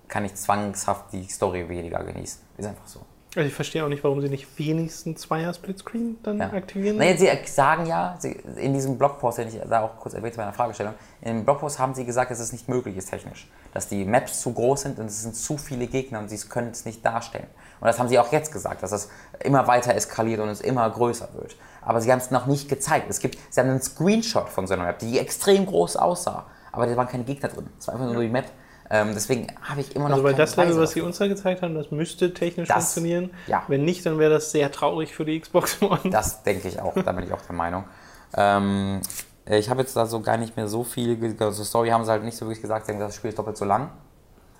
kann 0.08 0.24
ich 0.24 0.36
zwangshaft 0.36 1.12
die 1.14 1.24
Story 1.24 1.68
weniger 1.68 2.04
genießen. 2.04 2.41
Ist 2.58 2.66
einfach 2.68 2.86
so. 2.86 3.00
Also 3.36 3.48
ich 3.48 3.54
verstehe 3.54 3.84
auch 3.84 3.90
nicht, 3.90 4.04
warum 4.04 4.22
sie 4.22 4.30
nicht 4.30 4.48
wenigstens 4.58 5.22
Zweier 5.22 5.54
Splitscreen 5.54 6.18
dann 6.24 6.40
Ja. 6.40 6.54
aktivieren. 6.54 6.98
Nee, 6.98 7.18
sie 7.18 7.30
sagen 7.46 7.86
ja, 7.86 8.16
sie, 8.18 8.32
in 8.56 8.74
diesem 8.74 8.98
Blogpost, 8.98 9.40
den 9.40 9.50
ich 9.50 9.60
da 9.70 9.82
auch 9.82 9.98
kurz 10.00 10.14
erwähnte 10.16 10.38
bei 10.38 10.44
einer 10.44 10.54
Fragestellung, 10.54 10.94
in 11.22 11.36
dem 11.38 11.44
Blogpost 11.46 11.78
haben 11.78 11.94
sie 11.94 12.06
gesagt, 12.06 12.32
dass 12.32 12.40
es 12.40 12.54
nicht 12.54 12.70
möglich 12.70 12.96
ist 12.96 13.10
technisch. 13.10 13.50
Dass 13.74 13.90
die 13.90 14.06
Maps 14.06 14.40
zu 14.42 14.54
groß 14.54 14.82
sind 14.82 15.00
und 15.00 15.08
es 15.08 15.22
sind 15.24 15.36
zu 15.36 15.58
viele 15.58 15.88
Gegner 15.88 16.20
und 16.20 16.30
sie 16.30 16.38
können 16.48 16.70
es 16.72 16.86
nicht 16.86 17.06
darstellen. 17.06 17.48
Und 17.82 17.88
das 17.88 18.00
haben 18.00 18.08
sie 18.08 18.18
auch 18.20 18.32
jetzt 18.32 18.54
gesagt, 18.54 18.82
dass 18.84 18.94
es 18.94 19.10
immer 19.44 19.68
weiter 19.68 19.94
eskaliert 19.94 20.40
und 20.40 20.48
es 20.48 20.62
immer 20.62 20.90
größer 20.90 21.30
wird. 21.34 21.58
Aber 21.82 22.00
sie 22.00 22.12
haben 22.12 22.20
es 22.20 22.32
noch 22.32 22.46
nicht 22.46 22.70
gezeigt. 22.70 23.08
Es 23.10 23.20
gibt, 23.20 23.38
sie 23.50 23.60
haben 23.60 23.70
einen 23.70 23.82
Screenshot 23.82 24.48
von 24.48 24.66
so 24.66 24.74
einer 24.76 24.84
Map, 24.86 25.00
die 25.00 25.20
extrem 25.20 25.66
groß 25.66 25.98
aussah. 25.98 26.46
Aber 26.72 26.88
da 26.88 26.96
waren 26.96 27.08
keine 27.08 27.26
Gegner 27.26 27.50
drin. 27.50 27.70
Es 27.80 27.88
war 27.88 27.96
einfach 27.96 28.12
nur 28.12 28.22
die 28.22 28.30
Map. 28.30 28.46
Ähm, 28.90 29.12
deswegen 29.16 29.48
habe 29.64 29.82
ich 29.82 29.96
immer 29.96 30.06
noch 30.10 30.16
Also 30.18 30.24
weil 30.26 30.36
das 30.36 30.56
Level, 30.56 30.78
was 30.78 30.92
sie 30.92 31.02
uns 31.02 31.18
da 31.18 31.28
gezeigt 31.28 31.62
haben, 31.64 31.74
das 31.74 31.90
müsste 31.92 32.34
technisch 32.34 32.68
Das- 32.68 32.94
funktionieren. 32.94 33.32
ja. 33.48 33.64
Wenn 33.68 33.84
nicht, 33.84 34.06
dann 34.06 34.20
wäre 34.20 34.32
das 34.32 34.52
sehr 34.52 34.72
traurig 34.72 35.16
für 35.16 35.26
die 35.26 35.40
Xbox 35.40 35.82
One. 35.82 36.00
Das 36.12 36.44
denke 36.44 36.68
ich 36.68 36.80
auch, 36.80 36.94
da 36.94 37.12
bin 37.12 37.24
ich 37.26 37.34
auch 37.34 37.42
der 37.42 37.56
Meinung. 37.56 37.86
Ähm, 38.36 39.02
ich 39.48 39.70
habe 39.70 39.82
jetzt 39.82 39.96
da 39.96 40.06
so 40.06 40.22
gar 40.22 40.38
nicht 40.38 40.56
mehr 40.56 40.68
so 40.68 40.84
viel, 40.84 41.36
also 41.40 41.64
Story 41.64 41.90
haben 41.90 42.06
sie 42.06 42.12
halt 42.12 42.24
nicht 42.24 42.38
so 42.38 42.46
wirklich 42.46 42.62
gesagt, 42.62 42.86
gesagt, 42.88 43.02
das 43.04 43.16
Spiel 43.16 43.30
ist 43.30 43.40
doppelt 43.40 43.58
so 43.58 43.66
lang. 43.66 43.90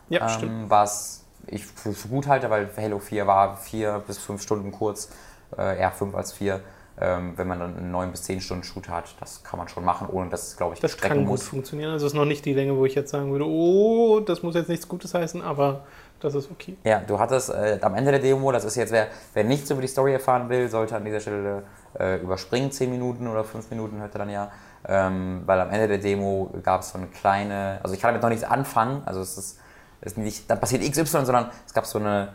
ja, 0.10 0.28
stimmt. 0.30 0.52
Ähm, 0.52 0.70
was 0.70 1.24
ich 1.48 1.66
für, 1.66 1.94
für 1.94 2.08
gut 2.08 2.28
halte, 2.28 2.50
weil 2.50 2.70
Halo 2.78 2.98
4 3.00 3.28
war 3.28 3.58
vier 3.58 4.04
bis 4.08 4.18
fünf 4.18 4.42
Stunden 4.42 4.72
kurz, 4.72 5.10
äh, 5.58 5.80
eher 5.80 5.92
fünf 5.92 6.16
als 6.16 6.32
vier. 6.34 6.62
Ähm, 7.00 7.34
wenn 7.36 7.48
man 7.48 7.60
dann 7.60 7.76
einen 7.76 7.92
neun 7.92 8.12
bis 8.12 8.24
zehn 8.24 8.40
Stunden 8.40 8.64
Shoot 8.64 8.88
hat, 8.88 9.16
das 9.20 9.44
kann 9.44 9.58
man 9.60 9.68
schon 9.68 9.84
machen, 9.84 10.08
ohne 10.10 10.30
dass 10.30 10.48
es, 10.48 10.58
glaube 10.58 10.76
ich, 10.76 10.80
Das 10.80 10.92
strecken 10.92 11.10
kann 11.10 11.26
gut 11.26 11.40
muss. 11.40 11.44
funktionieren. 11.50 11.92
Also 11.92 12.06
es 12.06 12.14
ist 12.14 12.18
noch 12.18 12.24
nicht 12.24 12.46
die 12.46 12.54
Länge, 12.54 12.78
wo 12.78 12.86
ich 12.86 12.96
jetzt 12.96 13.12
sagen 13.12 13.32
würde, 13.34 13.46
oh, 13.46 14.22
das 14.22 14.44
muss 14.44 14.56
jetzt 14.56 14.70
nichts 14.70 14.88
Gutes 14.88 15.14
heißen, 15.14 15.42
aber 15.42 15.84
das 16.22 16.36
ist 16.36 16.50
okay. 16.50 16.78
Ja, 16.86 17.02
du 17.06 17.20
hattest 17.20 17.50
äh, 17.50 17.80
am 17.82 17.96
Ende 17.96 18.12
der 18.12 18.22
Demo, 18.22 18.50
das 18.54 18.64
ist 18.64 18.76
jetzt, 18.76 18.94
wer, 18.94 19.08
wer 19.34 19.44
nichts 19.44 19.70
über 19.70 19.82
die 19.82 19.88
Story 19.88 20.14
erfahren 20.14 20.48
will, 20.48 20.70
sollte 20.70 20.96
an 20.96 21.04
dieser 21.04 21.20
Stelle 21.20 21.64
äh, 22.00 22.22
überspringen, 22.22 22.72
10 22.72 22.90
Minuten 22.90 23.28
oder 23.28 23.44
5 23.44 23.70
Minuten 23.72 24.00
hört 24.00 24.16
er 24.16 24.20
dann 24.20 24.30
ja. 24.30 24.52
Ähm, 24.88 25.42
weil 25.46 25.60
am 25.60 25.72
Ende 25.72 25.90
der 25.90 25.98
Demo 25.98 26.50
gab 26.64 26.82
es 26.82 26.92
so 26.92 26.98
eine 26.98 27.08
kleine, 27.08 27.80
also 27.84 27.94
ich 27.94 28.00
kann 28.00 28.10
damit 28.10 28.22
noch 28.22 28.30
nichts 28.30 28.46
anfangen, 28.46 29.02
also 29.06 29.20
es 29.20 29.38
ist, 29.38 29.60
es 30.00 30.14
ist 30.14 30.18
nicht, 30.18 30.50
da 30.50 30.56
passiert 30.56 30.82
XY, 30.90 31.26
sondern 31.26 31.50
es 31.66 31.74
gab 31.74 31.86
so 31.86 32.00
eine 32.00 32.30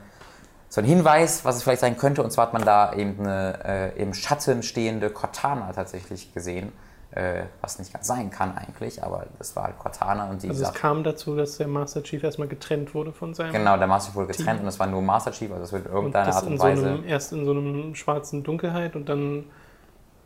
so 0.70 0.80
einen 0.80 0.88
Hinweis, 0.88 1.44
was 1.44 1.56
es 1.56 1.62
vielleicht 1.64 1.80
sein 1.80 1.96
könnte, 1.96 2.22
und 2.22 2.30
zwar 2.30 2.46
hat 2.46 2.52
man 2.52 2.64
da 2.64 2.92
eben 2.94 3.20
eine 3.20 3.58
äh, 3.96 4.00
im 4.02 4.14
Schatten 4.14 4.62
stehende 4.62 5.10
Cortana 5.10 5.72
tatsächlich 5.72 6.32
gesehen, 6.32 6.72
äh, 7.10 7.42
was 7.60 7.80
nicht 7.80 7.92
ganz 7.92 8.06
sein 8.06 8.30
kann 8.30 8.56
eigentlich, 8.56 9.02
aber 9.02 9.26
das 9.38 9.56
war 9.56 9.64
halt 9.64 9.78
Cortana 9.80 10.30
und 10.30 10.44
die 10.44 10.48
Also 10.48 10.62
es 10.62 10.72
kam 10.72 11.02
dazu, 11.02 11.34
dass 11.34 11.56
der 11.58 11.66
Master 11.66 12.04
Chief 12.04 12.22
erstmal 12.22 12.46
getrennt 12.46 12.94
wurde 12.94 13.12
von 13.12 13.34
seinem 13.34 13.52
Genau, 13.52 13.76
der 13.76 13.88
Master 13.88 14.10
Chief 14.10 14.16
wurde 14.16 14.28
getrennt 14.28 14.58
Team. 14.58 14.62
und 14.62 14.68
es 14.68 14.78
war 14.78 14.86
nur 14.86 15.02
Master 15.02 15.32
Chief, 15.32 15.50
also 15.50 15.64
es 15.64 15.72
wird 15.72 15.86
in 15.86 15.90
und 15.90 15.96
irgendeiner 15.96 16.26
das 16.26 16.36
Art 16.36 16.46
und 16.46 16.58
so 16.58 16.62
Weise. 16.62 16.86
einem, 16.86 17.04
erst 17.04 17.32
in 17.32 17.44
so 17.44 17.50
einem 17.50 17.94
schwarzen 17.96 18.44
Dunkelheit 18.44 18.94
und 18.94 19.08
dann 19.08 19.46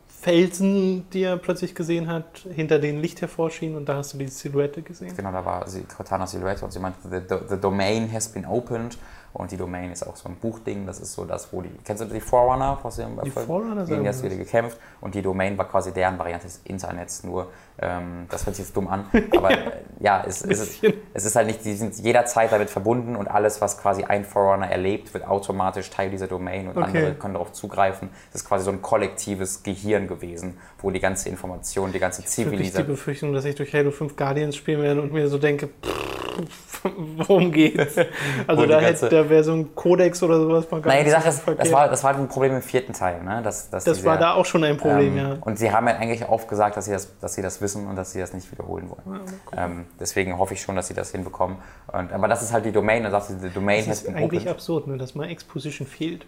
Felsen, 0.07 1.09
die 1.09 1.23
er 1.23 1.37
plötzlich 1.37 1.73
gesehen 1.73 2.07
hat, 2.07 2.47
hinter 2.53 2.77
denen 2.77 2.99
Licht 2.99 3.21
hervorschienen 3.21 3.77
und 3.77 3.89
da 3.89 3.95
hast 3.95 4.13
du 4.13 4.19
die 4.19 4.27
Silhouette 4.27 4.83
gesehen. 4.83 5.15
Genau, 5.17 5.31
da 5.31 5.43
war 5.43 5.67
sie, 5.67 5.83
Cortana 5.83 6.27
Silhouette 6.27 6.63
und 6.63 6.71
sie 6.71 6.79
meinte, 6.79 6.99
the, 7.09 7.35
the 7.49 7.59
domain 7.59 8.11
has 8.13 8.27
been 8.27 8.45
opened. 8.45 8.97
Und 9.35 9.51
die 9.51 9.57
Domain 9.57 9.91
ist 9.91 10.07
auch 10.07 10.15
so 10.15 10.29
ein 10.29 10.35
Buchding, 10.37 10.85
das 10.87 11.01
ist 11.01 11.11
so 11.13 11.25
das, 11.25 11.51
wo 11.51 11.61
die. 11.61 11.69
Kennst 11.83 12.01
du 12.01 12.05
die 12.07 12.21
Forerunner? 12.21 12.79
Aus 12.81 12.95
dem 12.95 13.19
Die 13.21 13.29
Forerunner 13.31 13.83
Gegen 13.85 14.05
was. 14.05 14.23
wieder 14.23 14.37
gekämpft. 14.37 14.77
Und 15.01 15.13
die 15.13 15.21
Domain 15.21 15.57
war 15.57 15.67
quasi 15.67 15.91
deren 15.91 16.17
Variante 16.17 16.47
des 16.47 16.61
Internets, 16.63 17.23
nur 17.25 17.47
ähm, 17.81 18.25
das 18.29 18.45
hört 18.45 18.55
sich 18.55 18.65
jetzt 18.65 18.75
dumm 18.77 18.87
an. 18.87 19.05
Aber 19.37 19.51
äh, 19.51 19.57
ja, 19.99 20.23
es, 20.27 20.43
es, 20.43 20.79
es 21.13 21.25
ist 21.25 21.35
halt 21.35 21.47
nicht, 21.47 21.63
die 21.65 21.73
sind 21.73 21.95
jederzeit 21.99 22.51
damit 22.51 22.69
verbunden 22.69 23.15
und 23.15 23.27
alles, 23.27 23.59
was 23.61 23.77
quasi 23.77 24.03
ein 24.03 24.23
Forerunner 24.25 24.69
erlebt, 24.69 25.13
wird 25.13 25.27
automatisch 25.27 25.89
Teil 25.89 26.09
dieser 26.09 26.27
Domain 26.27 26.67
und 26.67 26.77
Okay. 26.77 26.85
andere 26.87 27.13
können 27.15 27.33
darauf 27.33 27.51
zugreifen. 27.53 28.09
Das 28.31 28.41
ist 28.41 28.47
quasi 28.47 28.65
so 28.65 28.71
ein 28.71 28.81
kollektives 28.81 29.63
Gehirn 29.63 30.07
gewesen, 30.07 30.57
wo 30.79 30.91
die 30.91 30.99
ganze 30.99 31.29
Information, 31.29 31.91
die 31.91 31.99
ganze 31.99 32.19
Wirklich 32.21 32.35
die 32.35 32.43
Zivilisation. 32.43 32.87
Befürchtung, 32.87 33.33
dass 33.33 33.45
ich 33.45 33.55
durch 33.55 33.73
Halo 33.73 33.91
5 33.91 34.15
Guardians 34.15 34.55
spielen 34.55 34.81
werde 34.81 35.01
und 35.01 35.11
mir 35.13 35.27
so 35.27 35.37
denke, 35.37 35.67
pff, 35.67 36.83
worum 37.27 37.51
geht's? 37.51 37.95
Also 38.47 38.63
die 38.63 38.67
da, 38.69 38.81
ganze- 38.81 39.09
da 39.09 39.27
wäre 39.29 39.43
so 39.43 39.53
ein 39.53 39.73
Kodex 39.73 40.21
oder 40.21 40.39
sowas 40.39 40.69
mal 40.69 40.81
gar 40.81 40.91
Naja, 40.91 41.03
die 41.03 41.09
nicht 41.09 41.17
Sache 41.17 41.29
ist, 41.29 41.39
verkehrt. 41.41 41.65
das 41.65 41.73
war, 41.73 41.89
das 41.89 42.03
war 42.03 42.15
ein 42.15 42.27
Problem 42.27 42.55
im 42.55 42.61
vierten 42.61 42.93
Teil. 42.93 43.23
Ne? 43.23 43.41
Dass, 43.43 43.69
dass 43.69 43.83
Das 43.85 43.97
die 43.99 44.05
war 44.05 44.15
sehr- 44.17 44.21
da 44.27 44.33
auch 44.33 44.45
schon 44.45 44.63
ein 44.63 44.77
Problem, 44.77 45.17
ähm, 45.17 45.17
ja. 45.17 45.37
Und 45.41 45.57
sie 45.57 45.71
haben 45.71 45.87
ja 45.87 45.95
eigentlich 45.95 46.27
oft 46.27 46.47
gesagt, 46.47 46.77
dass 46.77 46.85
sie, 46.85 46.91
das, 46.91 47.17
dass 47.19 47.33
sie 47.33 47.41
das 47.41 47.61
wissen 47.65 47.87
und 47.87 47.95
dass 47.95 48.11
sie 48.11 48.19
das 48.19 48.31
nicht 48.33 48.49
wiederholen 48.51 48.89
wollen. 48.89 49.21
ähm, 49.57 49.85
deswegen 49.99 50.37
hoffe 50.37 50.53
ich 50.53 50.61
schon, 50.61 50.75
dass 50.75 50.87
sie 50.87 50.93
das 50.93 51.11
hinbekommen. 51.11 51.57
Und, 51.91 52.13
aber 52.13 52.27
das 52.27 52.43
ist 52.43 52.53
halt 52.53 52.65
die 52.65 52.71
Domain, 52.71 53.03
da 53.03 53.09
sagt 53.11 53.25
sie, 53.25 53.35
die 53.37 53.49
Domain 53.53 53.83
Das 53.87 54.03
ist 54.03 54.07
eigentlich 54.07 54.41
opened. 54.43 54.47
absurd, 54.47 54.87
ne, 54.87 54.97
dass 54.97 55.15
mal 55.15 55.27
Exposition 55.29 55.87
fehlt 55.87 56.25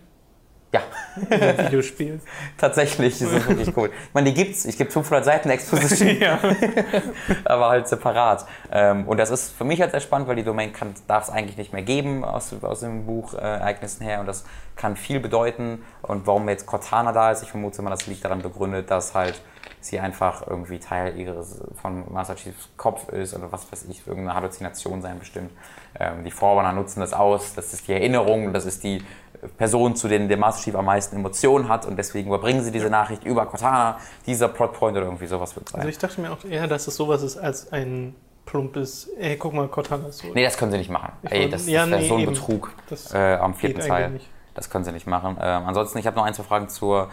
Ja, 0.74 0.82
in 1.30 1.66
Videospielen. 1.66 2.22
tatsächlich, 2.58 3.20
das 3.20 3.32
ist 3.32 3.48
wirklich 3.48 3.78
cool. 3.78 3.90
Ich 4.10 4.14
meine, 4.14 4.32
die 4.32 4.34
gibt's. 4.34 4.66
Ich 4.66 4.78
gebe 4.78 4.92
500 4.92 5.24
Seiten 5.24 5.50
Exposition, 5.50 6.18
ja. 6.20 6.40
aber 7.46 7.70
halt 7.70 7.88
separat. 7.88 8.46
Ähm, 8.72 9.08
und 9.08 9.18
das 9.18 9.30
ist 9.30 9.52
für 9.58 9.64
mich 9.64 9.80
halt 9.80 9.92
sehr 9.92 10.02
spannend, 10.02 10.28
weil 10.28 10.36
die 10.36 10.44
Domain 10.44 10.74
darf 11.08 11.24
es 11.24 11.30
eigentlich 11.30 11.56
nicht 11.58 11.72
mehr 11.72 11.84
geben 11.84 12.26
aus, 12.26 12.54
aus 12.62 12.82
dem 12.82 13.06
Buch 13.06 13.34
äh, 13.34 13.38
Ereignissen 13.38 14.04
her. 14.04 14.20
Und 14.20 14.26
das 14.26 14.44
kann 14.76 14.98
viel 14.98 15.20
bedeuten. 15.22 15.84
Und 16.02 16.28
warum 16.28 16.50
jetzt 16.50 16.66
Cortana 16.66 17.14
da 17.14 17.32
ist, 17.32 17.44
ich 17.44 17.50
vermute 17.52 17.82
mal, 17.82 17.90
das 17.92 18.06
liegt 18.08 18.26
daran 18.26 18.42
begründet, 18.42 18.92
dass 18.92 19.14
halt 19.16 19.42
sie 19.80 20.00
einfach 20.00 20.46
irgendwie 20.48 20.80
Teil 20.80 21.18
ihres 21.18 21.62
von 21.82 22.12
Master 22.12 22.36
Chiefs 22.36 22.70
Kopf 22.78 23.10
ist 23.10 23.36
oder 23.36 23.52
was 23.52 23.72
weiß 23.72 23.86
ich, 23.90 24.06
irgendeine 24.06 24.36
Halluzination 24.36 25.02
sein 25.02 25.20
bestimmt. 25.20 25.52
Ähm, 26.00 26.24
die 26.24 26.32
Forerunner 26.32 26.74
nutzen 26.74 27.00
das 27.00 27.14
aus, 27.14 27.54
das 27.54 27.74
ist 27.74 27.88
die 27.88 27.94
Erinnerung, 27.94 28.54
das 28.54 28.66
ist 28.66 28.84
die 28.84 29.04
Person, 29.58 29.96
zu 29.96 30.08
denen 30.08 30.28
der 30.28 30.38
Master 30.38 30.64
Chief 30.64 30.76
am 30.76 30.86
meisten 30.86 31.16
Emotionen 31.16 31.70
hat 31.70 31.86
und 31.86 31.98
deswegen 31.98 32.28
überbringen 32.28 32.64
sie 32.64 32.72
diese 32.72 32.90
Nachricht 32.90 33.24
über 33.24 33.46
Cortana, 33.46 34.00
dieser 34.26 34.48
Plotpoint 34.48 34.98
oder 34.98 35.06
irgendwie 35.06 35.28
sowas 35.28 35.56
wird 35.56 35.70
sein. 35.70 35.82
Also 35.82 35.90
ich 35.90 35.98
dachte 35.98 36.22
mir 36.22 36.32
auch 36.32 36.44
eher, 36.44 36.68
dass 36.68 36.88
es 36.88 36.96
sowas 36.96 37.22
ist 37.24 37.38
als 37.38 37.72
ein 37.72 38.16
plumpes, 38.46 39.10
ey, 39.20 39.38
guck 39.38 39.54
mal, 39.54 39.68
Cortana 39.68 40.08
ist 40.08 40.20
so. 40.20 40.28
Nee, 40.34 40.44
das 40.44 40.58
können 40.58 40.72
sie 40.72 40.78
nicht 40.80 40.90
machen. 40.90 41.12
Ey, 41.24 41.50
das, 41.50 41.68
ja, 41.68 41.82
das 41.82 41.92
wäre 41.92 42.02
nee, 42.02 42.08
so 42.08 42.16
ein 42.16 42.22
eben. 42.22 42.34
Betrug 42.34 42.72
Das 42.90 43.14
äh, 43.14 43.36
am 43.36 43.54
vierten 43.54 43.82
Teil. 43.82 44.20
Das 44.56 44.72
können 44.72 44.84
sie 44.84 44.92
nicht 44.92 45.06
machen. 45.06 45.38
Ähm, 45.40 45.64
ansonsten, 45.68 46.00
ich 46.00 46.08
habe 46.08 46.18
noch 46.18 46.24
ein, 46.24 46.34
zwei 46.34 46.44
Fragen 46.44 46.68
zur 46.68 47.10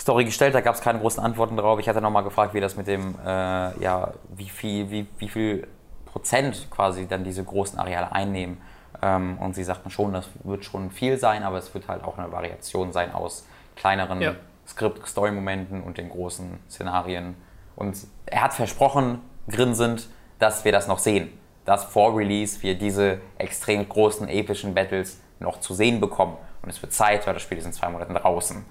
Story 0.00 0.24
gestellt, 0.24 0.54
da 0.54 0.62
gab 0.62 0.74
es 0.74 0.80
keine 0.80 0.98
großen 0.98 1.22
Antworten 1.22 1.58
drauf. 1.58 1.78
Ich 1.78 1.88
hatte 1.88 2.00
noch 2.00 2.10
mal 2.10 2.22
gefragt, 2.22 2.54
wie 2.54 2.60
das 2.60 2.74
mit 2.74 2.86
dem, 2.86 3.16
äh, 3.24 3.82
ja, 3.82 4.14
wie 4.34 4.48
viel, 4.48 4.90
wie, 4.90 5.06
wie 5.18 5.28
viel 5.28 5.68
Prozent 6.06 6.68
quasi 6.70 7.06
dann 7.06 7.22
diese 7.22 7.44
großen 7.44 7.78
Areale 7.78 8.10
einnehmen. 8.10 8.62
Ähm, 9.02 9.36
und 9.38 9.54
sie 9.54 9.62
sagten 9.62 9.90
schon, 9.90 10.14
das 10.14 10.26
wird 10.42 10.64
schon 10.64 10.90
viel 10.90 11.18
sein, 11.18 11.42
aber 11.42 11.58
es 11.58 11.74
wird 11.74 11.86
halt 11.86 12.02
auch 12.02 12.16
eine 12.16 12.32
Variation 12.32 12.92
sein 12.92 13.12
aus 13.12 13.46
kleineren 13.76 14.22
ja. 14.22 14.34
Skript-Story-Momenten 14.66 15.82
und 15.82 15.98
den 15.98 16.08
großen 16.08 16.58
Szenarien. 16.70 17.36
Und 17.76 17.98
er 18.24 18.42
hat 18.42 18.54
versprochen, 18.54 19.20
grinsend, 19.48 20.08
dass 20.38 20.64
wir 20.64 20.72
das 20.72 20.88
noch 20.88 20.98
sehen. 20.98 21.30
Dass 21.66 21.84
vor 21.84 22.16
Release 22.16 22.62
wir 22.62 22.74
diese 22.74 23.20
extrem 23.36 23.86
großen, 23.86 24.28
epischen 24.28 24.74
Battles 24.74 25.20
noch 25.40 25.60
zu 25.60 25.74
sehen 25.74 26.00
bekommen. 26.00 26.38
Und 26.62 26.70
es 26.70 26.80
wird 26.80 26.94
Zeit, 26.94 27.26
weil 27.26 27.34
das 27.34 27.42
Spiel 27.42 27.58
ist 27.58 27.66
in 27.66 27.72
zwei 27.72 27.90
Monaten 27.90 28.14
draußen. 28.14 28.64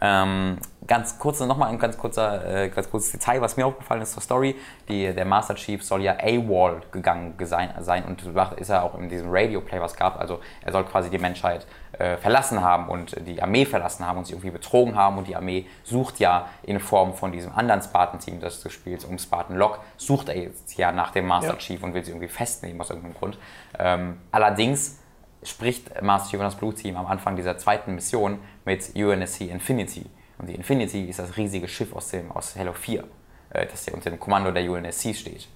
Ähm, 0.00 0.58
ganz 0.86 1.18
kurz, 1.18 1.40
nochmal 1.40 1.70
ein 1.70 1.78
ganz, 1.78 1.96
kurzer, 1.96 2.64
äh, 2.64 2.68
ganz 2.68 2.90
kurzes 2.90 3.12
Detail, 3.12 3.40
was 3.40 3.56
mir 3.56 3.66
aufgefallen 3.66 4.02
ist 4.02 4.12
zur 4.12 4.22
Story. 4.22 4.56
Die, 4.88 5.12
der 5.12 5.24
Master 5.24 5.54
Chief 5.54 5.82
soll 5.82 6.02
ja 6.02 6.16
AWOL 6.20 6.82
gegangen 6.92 7.34
sein, 7.44 7.70
sein 7.80 8.04
und 8.04 8.22
ist 8.58 8.68
er 8.68 8.82
auch 8.82 8.98
in 8.98 9.08
diesem 9.08 9.28
Radio-Play, 9.30 9.80
was 9.80 9.96
gab. 9.96 10.20
Also 10.20 10.40
er 10.62 10.72
soll 10.72 10.84
quasi 10.84 11.10
die 11.10 11.18
Menschheit 11.18 11.66
äh, 11.98 12.16
verlassen 12.16 12.60
haben 12.60 12.88
und 12.88 13.16
die 13.26 13.40
Armee 13.40 13.64
verlassen 13.64 14.06
haben 14.06 14.18
und 14.18 14.26
sie 14.26 14.32
irgendwie 14.32 14.50
betrogen 14.50 14.94
haben. 14.94 15.16
Und 15.16 15.28
die 15.28 15.36
Armee 15.36 15.66
sucht 15.84 16.18
ja 16.18 16.48
in 16.62 16.80
Form 16.80 17.14
von 17.14 17.32
diesem 17.32 17.52
anderen 17.52 17.82
Spartan-Team, 17.82 18.40
das 18.40 18.62
du 18.62 18.68
spielst, 18.68 19.06
um 19.08 19.18
Spartan 19.18 19.56
Lock, 19.56 19.80
sucht 19.96 20.28
er 20.28 20.36
jetzt 20.36 20.76
ja 20.76 20.92
nach 20.92 21.12
dem 21.12 21.26
Master 21.26 21.52
ja. 21.52 21.58
Chief 21.58 21.82
und 21.82 21.94
will 21.94 22.04
sie 22.04 22.10
irgendwie 22.10 22.28
festnehmen 22.28 22.80
aus 22.80 22.90
irgendeinem 22.90 23.14
Grund. 23.14 23.38
Ähm, 23.78 24.18
allerdings 24.32 24.98
spricht 25.44 26.02
Master 26.02 26.30
Chief 26.30 26.40
und 26.40 26.46
das 26.46 26.56
Blue 26.56 26.74
Team 26.74 26.96
am 26.96 27.06
Anfang 27.06 27.36
dieser 27.36 27.56
zweiten 27.58 27.94
Mission 27.94 28.38
mit 28.64 28.94
UNSC 28.94 29.42
Infinity. 29.42 30.06
Und 30.38 30.48
die 30.48 30.54
Infinity 30.54 31.04
ist 31.04 31.18
das 31.18 31.36
riesige 31.36 31.68
Schiff 31.68 31.94
aus, 31.94 32.08
dem, 32.08 32.32
aus 32.32 32.56
Halo 32.56 32.72
4, 32.72 33.04
äh, 33.50 33.66
das 33.66 33.84
hier 33.84 33.94
unter 33.94 34.10
dem 34.10 34.18
Kommando 34.18 34.50
der 34.50 34.68
UNSC 34.70 35.14
steht. 35.14 35.48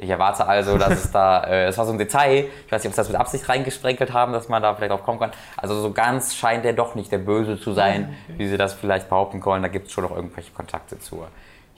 Ich 0.00 0.08
erwarte 0.08 0.46
also, 0.46 0.78
dass 0.78 0.92
es 0.92 1.10
da, 1.10 1.42
äh, 1.48 1.66
das 1.66 1.76
war 1.76 1.84
so 1.84 1.92
ein 1.92 1.98
Detail, 1.98 2.46
ich 2.66 2.72
weiß 2.72 2.82
nicht, 2.84 2.90
ob 2.90 2.94
sie 2.94 3.00
das 3.00 3.08
mit 3.08 3.18
Absicht 3.18 3.48
reingesprenkelt 3.48 4.12
haben, 4.12 4.32
dass 4.32 4.48
man 4.48 4.62
da 4.62 4.74
vielleicht 4.74 4.92
drauf 4.92 5.02
kommen 5.02 5.18
kann. 5.18 5.32
Also 5.56 5.80
so 5.80 5.92
ganz 5.92 6.36
scheint 6.36 6.64
der 6.64 6.72
doch 6.72 6.94
nicht 6.94 7.10
der 7.10 7.18
Böse 7.18 7.60
zu 7.60 7.72
sein, 7.72 8.16
wie 8.28 8.46
sie 8.46 8.56
das 8.56 8.74
vielleicht 8.74 9.08
behaupten 9.08 9.44
wollen. 9.44 9.62
Da 9.62 9.68
gibt 9.68 9.88
es 9.88 9.92
schon 9.92 10.04
noch 10.04 10.14
irgendwelche 10.14 10.52
Kontakte 10.52 10.98
zur 11.00 11.28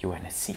UNSC. 0.03 0.57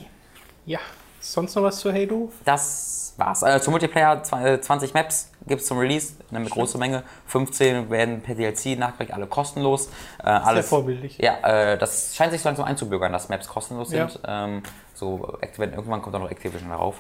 Ja, 0.66 0.80
sonst 1.22 1.56
noch 1.56 1.64
was 1.64 1.80
zu 1.80 1.92
Halo? 1.94 2.32
Das 2.44 3.14
war's. 3.18 3.44
Also 3.44 3.66
zum 3.66 3.72
Multiplayer 3.72 4.22
20 4.24 4.90
äh, 4.90 4.94
Maps 4.94 5.32
gibt 5.48 5.62
es 5.62 5.68
zum 5.68 5.78
Release, 5.78 6.14
eine 6.32 6.46
große 6.46 6.78
Menge. 6.78 7.04
15 7.28 7.90
werden 7.90 8.22
per 8.22 8.36
DLC 8.36 8.78
nachgekriegt, 8.78 9.14
alle 9.14 9.28
kostenlos. 9.28 9.88
Äh, 10.20 10.28
alles, 10.28 10.70
Sehr 10.70 10.78
vorbildlich. 10.78 11.18
Ja, 11.18 11.74
äh, 11.74 11.78
das 11.78 12.16
scheint 12.16 12.32
sich 12.32 12.42
so 12.42 12.50
langsam 12.50 12.66
einzubürgern, 12.66 13.12
dass 13.12 13.30
Maps 13.30 13.48
kostenlos 13.48 13.92
ja. 13.92 14.10
sind. 14.10 14.22
Ähm, 14.28 14.64
so, 14.94 15.38
irgendwann 15.42 16.02
kommt 16.02 16.16
auch 16.16 16.20
noch 16.20 16.32
Activision 16.32 16.70
darauf. 16.70 16.96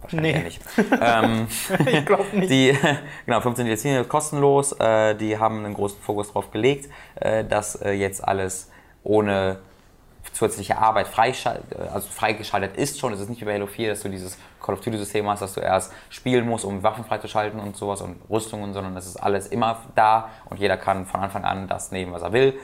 Wahrscheinlich 0.00 0.36
nee. 0.36 0.42
nicht. 0.42 0.60
ähm, 1.00 1.46
ich 1.86 2.06
glaube 2.06 2.24
nicht. 2.32 2.50
Die, 2.50 2.76
genau, 3.26 3.40
15 3.40 3.66
DLC 3.66 4.08
kostenlos. 4.08 4.72
Äh, 4.72 5.14
die 5.14 5.38
haben 5.38 5.64
einen 5.64 5.74
großen 5.74 6.00
Fokus 6.00 6.28
darauf 6.28 6.50
gelegt, 6.50 6.90
äh, 7.16 7.44
dass 7.44 7.76
äh, 7.76 7.92
jetzt 7.92 8.26
alles 8.26 8.70
ohne 9.02 9.58
zusätzliche 10.40 10.78
Arbeit 10.78 11.06
also 11.92 12.08
freigeschaltet 12.08 12.74
ist 12.76 12.98
schon. 12.98 13.12
Es 13.12 13.20
ist 13.20 13.28
nicht 13.28 13.42
wie 13.42 13.44
bei 13.44 13.54
Halo 13.54 13.66
4, 13.66 13.90
dass 13.90 14.00
du 14.00 14.08
dieses 14.08 14.38
Call 14.58 14.74
of 14.74 14.80
Duty-System 14.80 15.28
hast, 15.28 15.42
dass 15.42 15.54
du 15.54 15.60
erst 15.60 15.92
spielen 16.08 16.46
musst, 16.46 16.64
um 16.64 16.82
Waffen 16.82 17.04
freizuschalten 17.04 17.60
und 17.60 17.76
sowas 17.76 18.00
und 18.00 18.16
Rüstungen, 18.30 18.72
sondern 18.72 18.96
es 18.96 19.06
ist 19.06 19.16
alles 19.16 19.48
immer 19.48 19.82
da 19.94 20.30
und 20.48 20.58
jeder 20.58 20.78
kann 20.78 21.04
von 21.04 21.20
Anfang 21.20 21.44
an 21.44 21.68
das 21.68 21.92
nehmen, 21.92 22.12
was 22.12 22.22
er 22.22 22.32
will. 22.32 22.58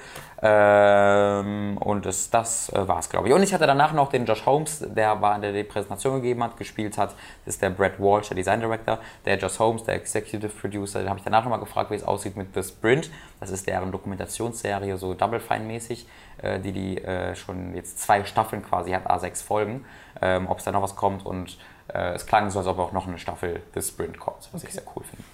Ähm, 0.46 1.76
und 1.78 2.06
das, 2.06 2.30
das 2.30 2.68
äh, 2.72 2.86
war 2.86 3.00
es, 3.00 3.08
glaube 3.08 3.28
ich. 3.28 3.34
Und 3.34 3.42
ich 3.42 3.52
hatte 3.52 3.66
danach 3.66 3.92
noch 3.92 4.10
den 4.10 4.26
Josh 4.26 4.46
Holmes, 4.46 4.84
der 4.86 5.20
war 5.20 5.34
in 5.34 5.42
der 5.42 5.64
Präsentation 5.64 6.16
gegeben 6.16 6.42
hat, 6.44 6.56
gespielt 6.56 6.96
hat. 6.98 7.14
Das 7.44 7.54
ist 7.54 7.62
der 7.62 7.70
Brad 7.70 7.98
Walsh, 7.98 8.28
der 8.28 8.36
Design 8.36 8.60
Director. 8.60 8.98
Der 9.24 9.38
Josh 9.38 9.58
Holmes, 9.58 9.84
der 9.84 9.94
Executive 9.94 10.48
Producer, 10.48 11.00
den 11.00 11.08
habe 11.08 11.18
ich 11.18 11.24
danach 11.24 11.42
nochmal 11.42 11.58
gefragt, 11.58 11.90
wie 11.90 11.96
es 11.96 12.04
aussieht 12.04 12.36
mit 12.36 12.54
The 12.54 12.62
Sprint. 12.62 13.10
Das 13.40 13.50
ist 13.50 13.66
deren 13.66 13.90
Dokumentationsserie, 13.90 14.96
so 14.98 15.14
Double 15.14 15.40
Fine-mäßig, 15.40 16.06
äh, 16.38 16.60
die 16.60 16.72
die 16.72 16.98
äh, 17.02 17.34
schon 17.34 17.74
jetzt 17.74 17.98
zwei 17.98 18.24
Staffeln 18.24 18.62
quasi 18.62 18.92
hat, 18.92 19.10
A6 19.10 19.42
Folgen. 19.44 19.84
Ähm, 20.22 20.48
ob 20.48 20.58
es 20.58 20.64
da 20.64 20.72
noch 20.72 20.82
was 20.82 20.96
kommt 20.96 21.26
und 21.26 21.58
äh, 21.92 22.14
es 22.14 22.26
klang 22.26 22.50
so, 22.50 22.60
als 22.60 22.68
ob 22.68 22.78
auch 22.78 22.92
noch 22.92 23.06
eine 23.06 23.18
Staffel 23.18 23.62
des 23.74 23.88
Sprint 23.88 24.18
kommt, 24.18 24.48
was 24.52 24.62
okay. 24.62 24.66
ich 24.68 24.74
sehr 24.74 24.84
cool 24.94 25.02
finde. 25.04 25.24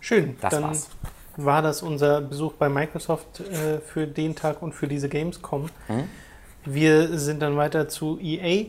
Schön, 0.00 0.36
das 0.40 0.62
war's. 0.62 0.90
War 1.36 1.62
das 1.62 1.82
unser 1.82 2.20
Besuch 2.20 2.54
bei 2.54 2.68
Microsoft 2.68 3.40
äh, 3.40 3.78
für 3.78 4.06
den 4.06 4.34
Tag 4.34 4.62
und 4.62 4.74
für 4.74 4.88
diese 4.88 5.08
Gamescom. 5.08 5.70
Mhm. 5.88 6.08
Wir 6.64 7.18
sind 7.18 7.40
dann 7.40 7.56
weiter 7.56 7.88
zu 7.88 8.18
EA 8.20 8.66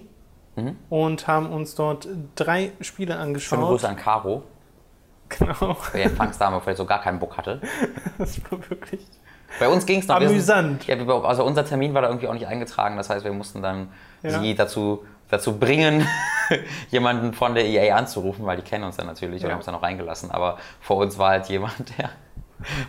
mhm. 0.55 0.77
und 0.89 1.27
haben 1.27 1.51
uns 1.51 1.75
dort 1.75 2.07
drei 2.35 2.71
Spiele 2.81 3.17
angeschaut. 3.17 3.59
Schöne 3.59 3.69
Grüße 3.69 3.89
an 3.89 3.95
Caro. 3.95 4.43
Genau. 5.29 5.77
Der 5.93 6.05
Empfangsdame 6.05 6.61
vielleicht 6.61 6.77
so 6.77 6.85
gar 6.85 7.01
keinen 7.01 7.19
Bock 7.19 7.37
hatte. 7.37 7.61
das 8.17 8.39
war 8.49 8.59
wirklich 8.69 9.01
bei 9.59 9.67
uns 9.67 9.85
ging 9.85 9.99
es 9.99 10.07
noch. 10.07 10.15
Amüsant. 10.15 10.83
Sind, 10.83 11.07
ja, 11.07 11.21
also 11.21 11.43
unser 11.43 11.65
Termin 11.65 11.93
war 11.93 12.01
da 12.01 12.07
irgendwie 12.07 12.27
auch 12.27 12.33
nicht 12.33 12.47
eingetragen. 12.47 12.97
Das 12.97 13.09
heißt, 13.09 13.23
wir 13.23 13.33
mussten 13.33 13.61
dann 13.61 13.89
ja. 14.21 14.39
sie 14.39 14.55
dazu 14.55 15.05
dazu 15.29 15.57
bringen, 15.57 16.07
jemanden 16.91 17.33
von 17.33 17.55
der 17.55 17.65
EA 17.65 17.95
anzurufen, 17.95 18.45
weil 18.45 18.57
die 18.57 18.61
kennen 18.61 18.83
uns 18.83 18.97
ja 18.97 19.03
natürlich 19.03 19.41
ja. 19.41 19.47
und 19.47 19.53
haben 19.53 19.59
es 19.61 19.65
dann 19.65 19.75
auch 19.75 19.81
reingelassen. 19.81 20.29
Aber 20.29 20.57
vor 20.79 20.97
uns 20.97 21.17
war 21.17 21.31
halt 21.31 21.47
jemand, 21.47 21.75
der 21.97 22.09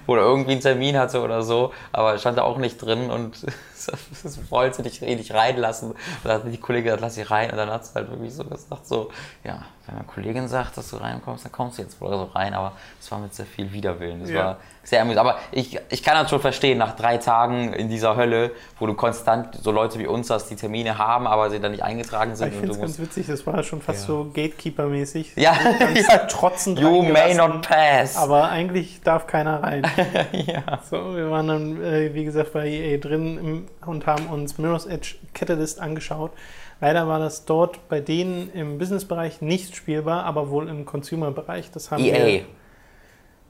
wohl 0.06 0.18
irgendwie 0.18 0.52
einen 0.52 0.60
Termin 0.60 0.96
hatte 0.96 1.22
oder 1.22 1.42
so, 1.42 1.72
aber 1.92 2.18
stand 2.18 2.38
da 2.38 2.42
auch 2.42 2.58
nicht 2.58 2.76
drin 2.76 3.10
und 3.10 3.44
das 3.86 4.38
wollte 4.50 4.82
nicht, 4.82 5.02
nicht 5.02 5.32
reinlassen. 5.34 5.90
Und 5.90 5.98
dann 6.24 6.42
hat 6.42 6.52
die 6.52 6.58
Kollegin 6.58 6.84
gesagt, 6.84 7.02
lass 7.02 7.14
sie 7.14 7.22
rein 7.22 7.50
und 7.50 7.56
dann 7.56 7.70
hat 7.70 7.82
es 7.82 7.94
halt 7.94 8.10
wirklich 8.10 8.34
so 8.34 8.44
gesagt, 8.44 8.86
so, 8.86 9.10
ja, 9.44 9.64
wenn 9.86 9.96
meine 9.96 10.06
Kollegin 10.06 10.48
sagt, 10.48 10.76
dass 10.78 10.90
du 10.90 10.96
reinkommst, 10.96 11.44
dann 11.44 11.52
kommst 11.52 11.78
du 11.78 11.82
jetzt 11.82 12.00
wohl 12.00 12.10
so 12.10 12.24
rein, 12.24 12.54
aber 12.54 12.72
es 12.98 13.10
war 13.10 13.18
mit 13.18 13.34
sehr 13.34 13.44
viel 13.44 13.70
Widerwillen. 13.72 14.20
Das 14.20 14.30
ja. 14.30 14.44
war 14.44 14.56
sehr 14.82 15.02
amüsant. 15.02 15.26
Aber 15.26 15.38
ich, 15.52 15.78
ich 15.90 16.02
kann 16.02 16.14
das 16.14 16.30
schon 16.30 16.40
verstehen, 16.40 16.78
nach 16.78 16.96
drei 16.96 17.18
Tagen 17.18 17.72
in 17.74 17.88
dieser 17.88 18.16
Hölle, 18.16 18.52
wo 18.78 18.86
du 18.86 18.94
konstant 18.94 19.58
so 19.62 19.70
Leute 19.72 19.98
wie 19.98 20.06
uns 20.06 20.30
hast, 20.30 20.48
die 20.48 20.56
Termine 20.56 20.96
haben, 20.96 21.26
aber 21.26 21.50
sie 21.50 21.60
dann 21.60 21.72
nicht 21.72 21.82
eingetragen 21.82 22.34
sind. 22.34 22.48
Ich 22.48 22.54
finde 22.54 22.72
es 22.72 22.80
ganz 22.80 22.98
witzig, 22.98 23.26
das 23.26 23.46
war 23.46 23.62
schon 23.62 23.82
fast 23.82 24.02
ja. 24.02 24.06
so 24.06 24.30
Gatekeeper-mäßig. 24.32 25.32
Ja, 25.36 25.54
ja. 25.94 26.18
trotzend 26.18 26.78
You 26.78 27.02
may 27.02 27.34
not 27.34 27.66
pass. 27.68 28.16
Aber 28.16 28.48
eigentlich 28.48 29.02
darf 29.02 29.26
keiner 29.26 29.62
rein. 29.62 29.86
ja. 30.32 30.80
So, 30.90 31.14
wir 31.14 31.30
waren 31.30 31.48
dann, 31.48 31.82
äh, 31.82 32.14
wie 32.14 32.24
gesagt, 32.24 32.54
bei 32.54 32.68
EA 32.68 32.98
drin 32.98 33.66
und 33.86 34.06
haben 34.06 34.26
uns 34.26 34.58
Mirror's 34.58 34.86
Edge 34.86 35.16
Catalyst 35.32 35.80
angeschaut. 35.80 36.32
Leider 36.80 37.08
war 37.08 37.18
das 37.18 37.44
dort 37.44 37.88
bei 37.88 38.00
denen 38.00 38.52
im 38.52 38.78
Business-Bereich 38.78 39.40
nicht 39.40 39.76
spielbar, 39.76 40.24
aber 40.24 40.50
wohl 40.50 40.68
im 40.68 40.84
Consumer-Bereich. 40.84 41.70
Das 41.70 41.90
haben 41.90 42.04
EA. 42.04 42.26
Wir, 42.26 42.44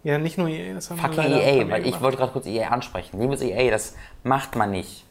ja, 0.05 0.19
nicht 0.19 0.37
nur 0.37 0.49
EA, 0.49 0.75
das 0.75 0.91
haben 0.91 0.99
Fucking 0.99 1.25
wir 1.25 1.43
EA, 1.43 1.69
weil 1.71 1.87
ich 1.87 2.01
wollte 2.01 2.19
gerade 2.19 2.33
kurz 2.33 2.47
EA 2.47 2.69
ansprechen. 2.69 3.21
Liebes 3.21 3.41
EA, 3.41 3.71
das 3.71 3.97
macht 4.23 4.55
man 4.55 4.71
nicht. 4.71 5.05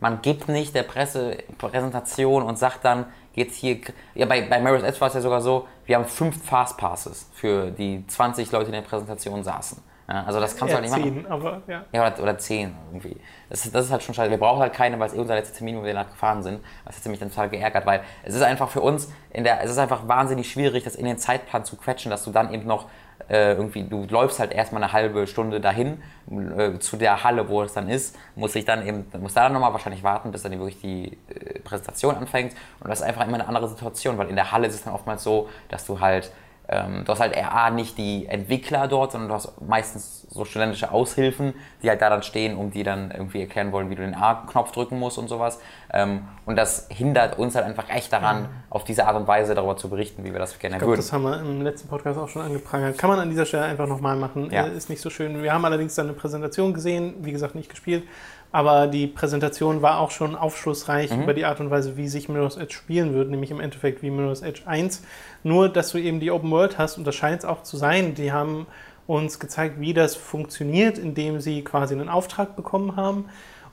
Man 0.00 0.22
gibt 0.22 0.48
nicht 0.48 0.74
der 0.74 0.84
Presse 0.84 1.38
Präsentation 1.58 2.42
und 2.42 2.58
sagt 2.58 2.84
dann, 2.84 3.06
jetzt 3.34 3.56
hier. 3.56 3.78
Ja, 4.14 4.26
bei, 4.26 4.42
bei 4.42 4.60
Mirror's 4.60 4.82
Edge 4.82 5.00
war 5.00 5.08
es 5.08 5.14
ja 5.14 5.20
sogar 5.20 5.40
so, 5.40 5.66
wir 5.86 5.96
haben 5.96 6.04
fünf 6.04 6.44
Fastpasses 6.44 7.28
für 7.32 7.70
die 7.70 8.06
20 8.06 8.50
Leute, 8.52 8.70
die 8.70 8.76
in 8.76 8.82
der 8.82 8.88
Präsentation 8.88 9.42
saßen. 9.42 9.82
Ja, 10.08 10.24
also 10.24 10.40
das 10.40 10.56
kannst 10.56 10.72
ja, 10.72 10.80
du 10.80 10.90
halt 10.90 11.02
nicht 11.02 11.06
machen. 11.06 11.22
Zehn, 11.22 11.30
aber 11.30 11.62
ja. 11.66 11.84
Ja, 11.92 12.06
oder, 12.06 12.22
oder 12.22 12.38
zehn 12.38 12.74
irgendwie. 12.90 13.16
Das, 13.50 13.70
das 13.70 13.84
ist 13.84 13.92
halt 13.92 14.02
schon 14.02 14.14
scheiße. 14.14 14.30
Wir 14.30 14.38
brauchen 14.38 14.60
halt 14.60 14.72
keine, 14.72 14.98
weil 14.98 15.08
es 15.08 15.14
eh 15.14 15.18
unser 15.18 15.34
letzter 15.34 15.58
Termin, 15.58 15.76
wo 15.76 15.84
wir 15.84 15.92
danach 15.92 16.10
gefahren 16.10 16.42
sind. 16.42 16.60
Das 16.86 16.96
hat 16.96 17.06
mich 17.06 17.18
dann 17.18 17.28
total 17.28 17.50
geärgert, 17.50 17.84
weil 17.84 18.00
es 18.24 18.34
ist 18.34 18.42
einfach 18.42 18.70
für 18.70 18.80
uns 18.80 19.12
in 19.30 19.44
der, 19.44 19.62
es 19.62 19.70
ist 19.70 19.78
einfach 19.78 20.08
wahnsinnig 20.08 20.50
schwierig, 20.50 20.84
das 20.84 20.94
in 20.94 21.04
den 21.04 21.18
Zeitplan 21.18 21.64
zu 21.64 21.76
quetschen, 21.76 22.10
dass 22.10 22.24
du 22.24 22.30
dann 22.30 22.54
eben 22.54 22.66
noch 22.66 22.86
äh, 23.28 23.52
irgendwie, 23.52 23.82
du 23.82 24.06
läufst 24.08 24.38
halt 24.38 24.52
erstmal 24.52 24.82
eine 24.82 24.92
halbe 24.94 25.26
Stunde 25.26 25.60
dahin 25.60 26.02
äh, 26.30 26.78
zu 26.78 26.96
der 26.96 27.22
Halle, 27.24 27.50
wo 27.50 27.62
es 27.62 27.74
dann 27.74 27.90
ist, 27.90 28.16
muss 28.34 28.54
ich 28.54 28.64
dann 28.64 28.86
eben, 28.86 29.06
muss 29.20 29.34
da 29.34 29.42
dann 29.42 29.52
nochmal 29.52 29.72
wahrscheinlich 29.72 30.02
warten, 30.02 30.30
bis 30.30 30.42
dann 30.42 30.52
wirklich 30.52 30.80
die 30.80 31.18
äh, 31.28 31.58
Präsentation 31.60 32.16
anfängt. 32.16 32.54
Und 32.80 32.88
das 32.88 33.00
ist 33.00 33.04
einfach 33.04 33.26
immer 33.26 33.34
eine 33.34 33.48
andere 33.48 33.68
Situation, 33.68 34.16
weil 34.16 34.28
in 34.28 34.36
der 34.36 34.52
Halle 34.52 34.68
ist 34.68 34.74
es 34.74 34.84
dann 34.84 34.94
oftmals 34.94 35.22
so, 35.22 35.50
dass 35.68 35.84
du 35.84 36.00
halt 36.00 36.32
ähm, 36.68 37.04
du 37.04 37.12
hast 37.12 37.20
halt 37.20 37.34
eher 37.34 37.70
nicht 37.70 37.96
die 37.96 38.26
Entwickler 38.26 38.88
dort, 38.88 39.12
sondern 39.12 39.28
du 39.28 39.34
hast 39.34 39.60
meistens 39.60 40.26
so 40.28 40.44
studentische 40.44 40.92
Aushilfen, 40.92 41.54
die 41.82 41.88
halt 41.88 42.02
da 42.02 42.10
dann 42.10 42.22
stehen, 42.22 42.56
um 42.56 42.70
die 42.70 42.82
dann 42.82 43.10
irgendwie 43.10 43.40
erklären 43.40 43.72
wollen, 43.72 43.88
wie 43.88 43.94
du 43.94 44.02
den 44.02 44.14
A-Knopf 44.14 44.72
drücken 44.72 44.98
musst 44.98 45.16
und 45.16 45.28
sowas. 45.28 45.58
Ähm, 45.92 46.28
und 46.44 46.56
das 46.56 46.86
hindert 46.90 47.38
uns 47.38 47.54
halt 47.54 47.64
einfach 47.64 47.88
echt 47.88 48.12
daran, 48.12 48.42
mhm. 48.42 48.48
auf 48.68 48.84
diese 48.84 49.06
Art 49.06 49.16
und 49.16 49.26
Weise 49.26 49.54
darüber 49.54 49.78
zu 49.78 49.88
berichten, 49.88 50.24
wie 50.24 50.32
wir 50.32 50.38
das 50.38 50.58
gerne 50.58 50.76
ich 50.76 50.80
glaub, 50.80 50.90
würden. 50.90 51.00
Das 51.00 51.12
haben 51.12 51.22
wir 51.22 51.40
im 51.40 51.62
letzten 51.62 51.88
Podcast 51.88 52.18
auch 52.18 52.28
schon 52.28 52.42
angeprangert. 52.42 52.98
Kann 52.98 53.08
man 53.08 53.18
an 53.18 53.30
dieser 53.30 53.46
Stelle 53.46 53.64
einfach 53.64 53.86
nochmal 53.86 54.16
machen. 54.16 54.50
Ja. 54.50 54.66
Äh, 54.66 54.76
ist 54.76 54.90
nicht 54.90 55.00
so 55.00 55.08
schön. 55.08 55.42
Wir 55.42 55.54
haben 55.54 55.64
allerdings 55.64 55.94
dann 55.94 56.06
eine 56.06 56.14
Präsentation 56.14 56.74
gesehen, 56.74 57.14
wie 57.20 57.32
gesagt, 57.32 57.54
nicht 57.54 57.70
gespielt. 57.70 58.04
Aber 58.50 58.86
die 58.86 59.06
Präsentation 59.06 59.82
war 59.82 59.98
auch 59.98 60.10
schon 60.10 60.34
aufschlussreich 60.34 61.14
mhm. 61.14 61.22
über 61.22 61.34
die 61.34 61.44
Art 61.44 61.60
und 61.60 61.70
Weise, 61.70 61.96
wie 61.96 62.08
sich 62.08 62.28
Mirror's 62.28 62.56
Edge 62.56 62.74
spielen 62.74 63.12
wird, 63.14 63.30
nämlich 63.30 63.50
im 63.50 63.60
Endeffekt 63.60 64.02
wie 64.02 64.10
Mirror's 64.10 64.40
Edge 64.40 64.62
1. 64.64 65.02
Nur, 65.42 65.68
dass 65.68 65.90
du 65.90 65.98
eben 65.98 66.18
die 66.20 66.30
Open 66.30 66.50
World 66.50 66.78
hast 66.78 66.96
und 66.96 67.06
das 67.06 67.14
scheint 67.14 67.40
es 67.40 67.44
auch 67.44 67.62
zu 67.62 67.76
sein. 67.76 68.14
Die 68.14 68.32
haben 68.32 68.66
uns 69.06 69.38
gezeigt, 69.38 69.80
wie 69.80 69.94
das 69.94 70.16
funktioniert, 70.16 70.98
indem 70.98 71.40
sie 71.40 71.62
quasi 71.62 71.94
einen 71.94 72.08
Auftrag 72.08 72.56
bekommen 72.56 72.96
haben. 72.96 73.26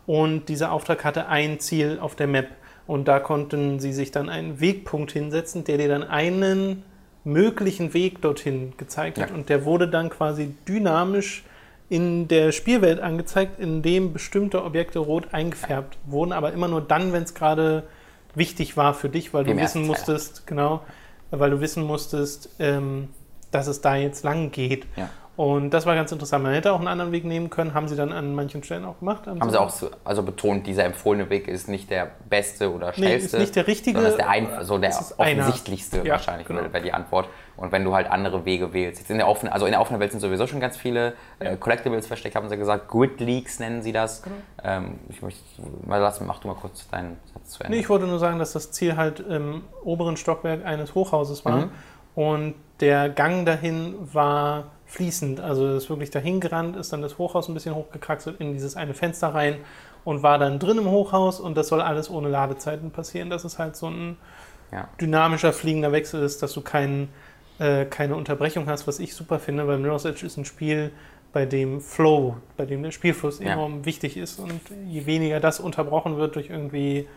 Und 0.07 0.49
dieser 0.49 0.71
Auftrag 0.71 1.03
hatte 1.03 1.27
ein 1.27 1.59
Ziel 1.59 1.99
auf 1.99 2.15
der 2.15 2.27
Map. 2.27 2.49
Und 2.87 3.07
da 3.07 3.19
konnten 3.19 3.79
sie 3.79 3.93
sich 3.93 4.11
dann 4.11 4.29
einen 4.29 4.59
Wegpunkt 4.59 5.11
hinsetzen, 5.11 5.63
der 5.63 5.77
dir 5.77 5.87
dann 5.87 6.03
einen 6.03 6.83
möglichen 7.23 7.93
Weg 7.93 8.21
dorthin 8.21 8.73
gezeigt 8.77 9.17
hat. 9.19 9.29
Ja. 9.29 9.35
Und 9.35 9.49
der 9.49 9.65
wurde 9.65 9.87
dann 9.87 10.09
quasi 10.09 10.53
dynamisch 10.67 11.43
in 11.89 12.27
der 12.27 12.51
Spielwelt 12.51 12.99
angezeigt, 12.99 13.59
in 13.59 13.81
dem 13.81 14.13
bestimmte 14.13 14.63
Objekte 14.63 14.99
rot 14.99 15.33
eingefärbt 15.33 15.97
wurden, 16.05 16.31
aber 16.31 16.51
immer 16.53 16.67
nur 16.67 16.81
dann, 16.81 17.13
wenn 17.13 17.23
es 17.23 17.33
gerade 17.33 17.83
wichtig 18.33 18.75
war 18.75 18.93
für 18.93 19.09
dich, 19.09 19.33
weil 19.33 19.43
du 19.43 19.55
wissen 19.55 19.85
musstest, 19.85 20.47
genau, 20.47 20.81
weil 21.31 21.51
du 21.51 21.61
wissen 21.61 21.83
musstest, 21.83 22.49
ähm, 22.59 23.09
dass 23.51 23.67
es 23.67 23.81
da 23.81 23.95
jetzt 23.95 24.23
lang 24.23 24.51
geht. 24.51 24.85
Ja. 24.95 25.09
Und 25.37 25.71
das 25.71 25.85
war 25.85 25.95
ganz 25.95 26.11
interessant. 26.13 26.43
Man 26.43 26.53
hätte 26.53 26.71
auch 26.71 26.79
einen 26.79 26.87
anderen 26.87 27.11
Weg 27.11 27.25
nehmen 27.25 27.49
können, 27.49 27.73
haben 27.73 27.89
sie 27.89 27.97
dann 27.97 28.13
an 28.13 28.33
manchen 28.35 28.63
Stellen 28.63 28.85
auch 28.85 28.99
gemacht. 28.99 29.27
Haben, 29.27 29.49
sie 29.49 29.59
auch 29.59 29.69
so, 29.69 29.89
also 30.05 30.23
betont, 30.23 30.65
dieser 30.65 30.85
empfohlene 30.85 31.29
Weg 31.29 31.49
ist 31.49 31.67
nicht 31.67 31.89
der 31.89 32.11
beste 32.29 32.73
oder 32.73 32.93
schnellste. 32.93 33.35
Nee, 33.35 33.43
ist 33.43 33.47
nicht 33.47 33.55
der 33.55 33.67
richtige. 33.67 33.97
Sondern 33.97 34.11
ist 34.11 34.17
der, 34.17 34.29
ein, 34.29 34.49
also 34.49 34.77
der 34.77 34.95
offensichtlichste 35.17 36.01
einer. 36.01 36.11
wahrscheinlich, 36.11 36.47
ja, 36.47 36.55
genau. 36.55 36.73
wäre 36.73 36.83
die 36.83 36.93
Antwort. 36.93 37.27
Und 37.57 37.71
wenn 37.71 37.83
du 37.83 37.93
halt 37.93 38.09
andere 38.09 38.45
Wege 38.45 38.73
wählst. 38.73 38.99
Jetzt 38.99 39.09
in 39.09 39.17
der 39.17 39.27
offenen, 39.27 39.53
also 39.53 39.65
in 39.65 39.71
der 39.71 39.81
offenen 39.81 39.99
Welt 39.99 40.11
sind 40.11 40.19
sowieso 40.19 40.45
schon 40.45 40.59
ganz 40.59 40.75
viele 40.75 41.13
äh, 41.39 41.55
Collectibles 41.55 42.07
versteckt, 42.07 42.35
haben 42.35 42.49
sie 42.49 42.57
gesagt. 42.57 42.89
Grid 42.89 43.19
Leaks 43.19 43.59
nennen 43.59 43.81
sie 43.81 43.91
das. 43.91 44.23
Genau. 44.23 44.35
Ähm, 44.63 44.99
ich 45.09 45.21
möchte 45.21 45.41
mal 45.85 45.97
lassen, 45.97 46.25
mach 46.25 46.39
du 46.39 46.49
mal 46.49 46.55
kurz 46.55 46.87
deinen 46.89 47.17
Satz 47.33 47.51
zu 47.51 47.63
Ende. 47.63 47.75
Nee, 47.75 47.81
ich 47.81 47.89
wollte 47.89 48.07
nur 48.07 48.19
sagen, 48.19 48.39
dass 48.39 48.53
das 48.53 48.71
Ziel 48.71 48.97
halt 48.97 49.21
im 49.21 49.63
oberen 49.83 50.17
Stockwerk 50.17 50.65
eines 50.65 50.95
Hochhauses 50.95 51.45
war. 51.45 51.57
Mhm. 51.57 51.71
Und 52.15 52.55
der 52.79 53.09
Gang 53.09 53.45
dahin 53.45 53.95
war 54.13 54.65
fließend. 54.85 55.39
Also 55.39 55.75
ist 55.75 55.89
wirklich 55.89 56.11
dahin 56.11 56.39
gerannt, 56.39 56.75
ist 56.75 56.93
dann 56.93 57.01
das 57.01 57.17
Hochhaus 57.17 57.47
ein 57.47 57.53
bisschen 57.53 57.75
hochgekraxelt 57.75 58.39
in 58.39 58.53
dieses 58.53 58.75
eine 58.75 58.93
Fenster 58.93 59.33
rein 59.33 59.57
und 60.03 60.23
war 60.23 60.37
dann 60.37 60.59
drin 60.59 60.77
im 60.77 60.89
Hochhaus 60.89 61.39
und 61.39 61.55
das 61.55 61.67
soll 61.67 61.81
alles 61.81 62.09
ohne 62.09 62.29
Ladezeiten 62.29 62.91
passieren. 62.91 63.29
Dass 63.29 63.43
es 63.43 63.59
halt 63.59 63.75
so 63.75 63.87
ein 63.87 64.17
ja. 64.71 64.87
dynamischer 65.01 65.53
fliegender 65.53 65.91
Wechsel 65.91 66.23
ist, 66.23 66.41
dass 66.41 66.53
du 66.53 66.61
kein, 66.61 67.09
äh, 67.59 67.85
keine 67.85 68.15
Unterbrechung 68.15 68.67
hast, 68.67 68.87
was 68.87 68.99
ich 68.99 69.13
super 69.13 69.39
finde, 69.39 69.67
weil 69.67 69.77
Mirror's 69.77 70.05
Edge 70.05 70.25
ist 70.25 70.37
ein 70.37 70.45
Spiel, 70.45 70.91
bei 71.35 71.45
dem 71.45 71.81
Flow, 71.81 72.37
bei 72.55 72.65
dem 72.65 72.81
der 72.81 72.91
Spielfluss 72.91 73.39
ja. 73.39 73.51
enorm 73.51 73.83
wichtig 73.83 74.15
ist 74.15 74.39
und 74.39 74.61
je 74.87 75.05
weniger 75.05 75.41
das 75.41 75.59
unterbrochen 75.59 76.15
wird 76.15 76.35
durch 76.35 76.49
irgendwie 76.49 77.09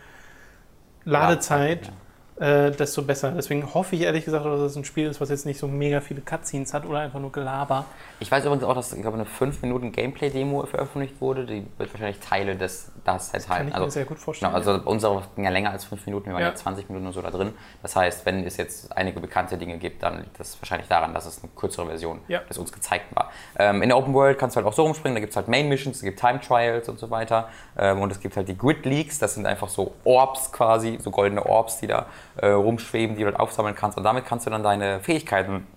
Ladezeit, 1.05 1.87
ja, 1.87 1.93
äh, 2.39 2.71
desto 2.71 3.01
besser. 3.01 3.31
Deswegen 3.31 3.73
hoffe 3.73 3.95
ich 3.95 4.01
ehrlich 4.01 4.25
gesagt, 4.25 4.45
dass 4.45 4.59
es 4.59 4.75
ein 4.75 4.85
Spiel 4.85 5.07
ist, 5.07 5.19
was 5.19 5.29
jetzt 5.29 5.45
nicht 5.45 5.59
so 5.59 5.67
mega 5.67 6.01
viele 6.01 6.21
Cutscenes 6.21 6.73
hat 6.73 6.85
oder 6.85 6.99
einfach 6.99 7.19
nur 7.19 7.31
Gelaber. 7.31 7.85
Ich 8.19 8.31
weiß 8.31 8.45
übrigens 8.45 8.63
auch, 8.63 8.75
dass 8.75 8.93
ich 8.93 9.01
glaube, 9.01 9.15
eine 9.15 9.25
5 9.25 9.61
Minuten 9.61 9.91
Gameplay-Demo 9.91 10.65
veröffentlicht 10.65 11.19
wurde. 11.19 11.45
Die 11.45 11.65
wird 11.77 11.93
wahrscheinlich 11.93 12.19
Teile 12.19 12.55
des 12.55 12.91
das 13.03 13.33
enthalten. 13.33 13.63
Kann 13.63 13.67
ich 13.67 13.73
also, 13.75 13.85
mir 13.85 13.91
sehr 13.91 14.05
gut 14.05 14.19
vorstellen. 14.19 14.53
Genau, 14.53 14.71
also 14.71 14.81
unsere 14.85 15.23
ging 15.35 15.45
ja 15.45 15.49
länger 15.49 15.71
als 15.71 15.85
5 15.85 16.05
Minuten, 16.05 16.27
wir 16.27 16.33
waren 16.33 16.41
ja. 16.41 16.49
ja 16.49 16.55
20 16.55 16.89
Minuten 16.89 17.07
oder 17.07 17.13
so 17.13 17.21
da 17.21 17.31
drin. 17.31 17.53
Das 17.81 17.95
heißt, 17.95 18.25
wenn 18.25 18.45
es 18.45 18.57
jetzt 18.57 18.95
einige 18.95 19.19
bekannte 19.19 19.57
Dinge 19.57 19.77
gibt, 19.77 20.03
dann 20.03 20.19
liegt 20.19 20.39
das 20.39 20.61
wahrscheinlich 20.61 20.87
daran, 20.87 21.13
dass 21.13 21.25
es 21.25 21.43
eine 21.43 21.51
kürzere 21.55 21.87
Version 21.87 22.21
ja. 22.27 22.39
des 22.39 22.57
uns 22.57 22.71
gezeigten 22.71 23.15
war. 23.15 23.31
Ähm, 23.57 23.81
in 23.81 23.89
der 23.89 23.97
Open 23.97 24.13
World 24.13 24.37
kannst 24.37 24.55
du 24.55 24.57
halt 24.57 24.67
auch 24.67 24.73
so 24.73 24.83
rumspringen, 24.83 25.15
da 25.15 25.19
gibt 25.19 25.31
es 25.31 25.37
halt 25.37 25.47
Main 25.47 25.67
Missions, 25.69 25.97
es 25.97 26.03
gibt 26.03 26.19
Time 26.19 26.39
Trials 26.39 26.89
und 26.89 26.99
so 26.99 27.09
weiter. 27.09 27.49
Ähm, 27.77 28.01
und 28.01 28.11
es 28.11 28.19
gibt 28.19 28.37
halt 28.37 28.47
die 28.47 28.57
Grid 28.57 28.85
Leaks, 28.85 29.19
das 29.19 29.35
sind 29.35 29.45
einfach 29.45 29.69
so 29.69 29.93
Orbs 30.03 30.51
quasi, 30.51 30.97
so 31.01 31.11
goldene 31.11 31.45
Orbs, 31.45 31.79
die 31.79 31.87
da 31.87 32.07
äh, 32.41 32.49
rumschweben, 32.49 33.15
die 33.15 33.21
du 33.21 33.27
halt 33.27 33.39
aufsammeln 33.39 33.75
kannst. 33.75 33.97
Und 33.97 34.03
damit 34.03 34.25
kannst 34.25 34.45
du 34.45 34.49
dann 34.49 34.63
deine 34.63 34.99
Fähigkeiten 34.99 35.67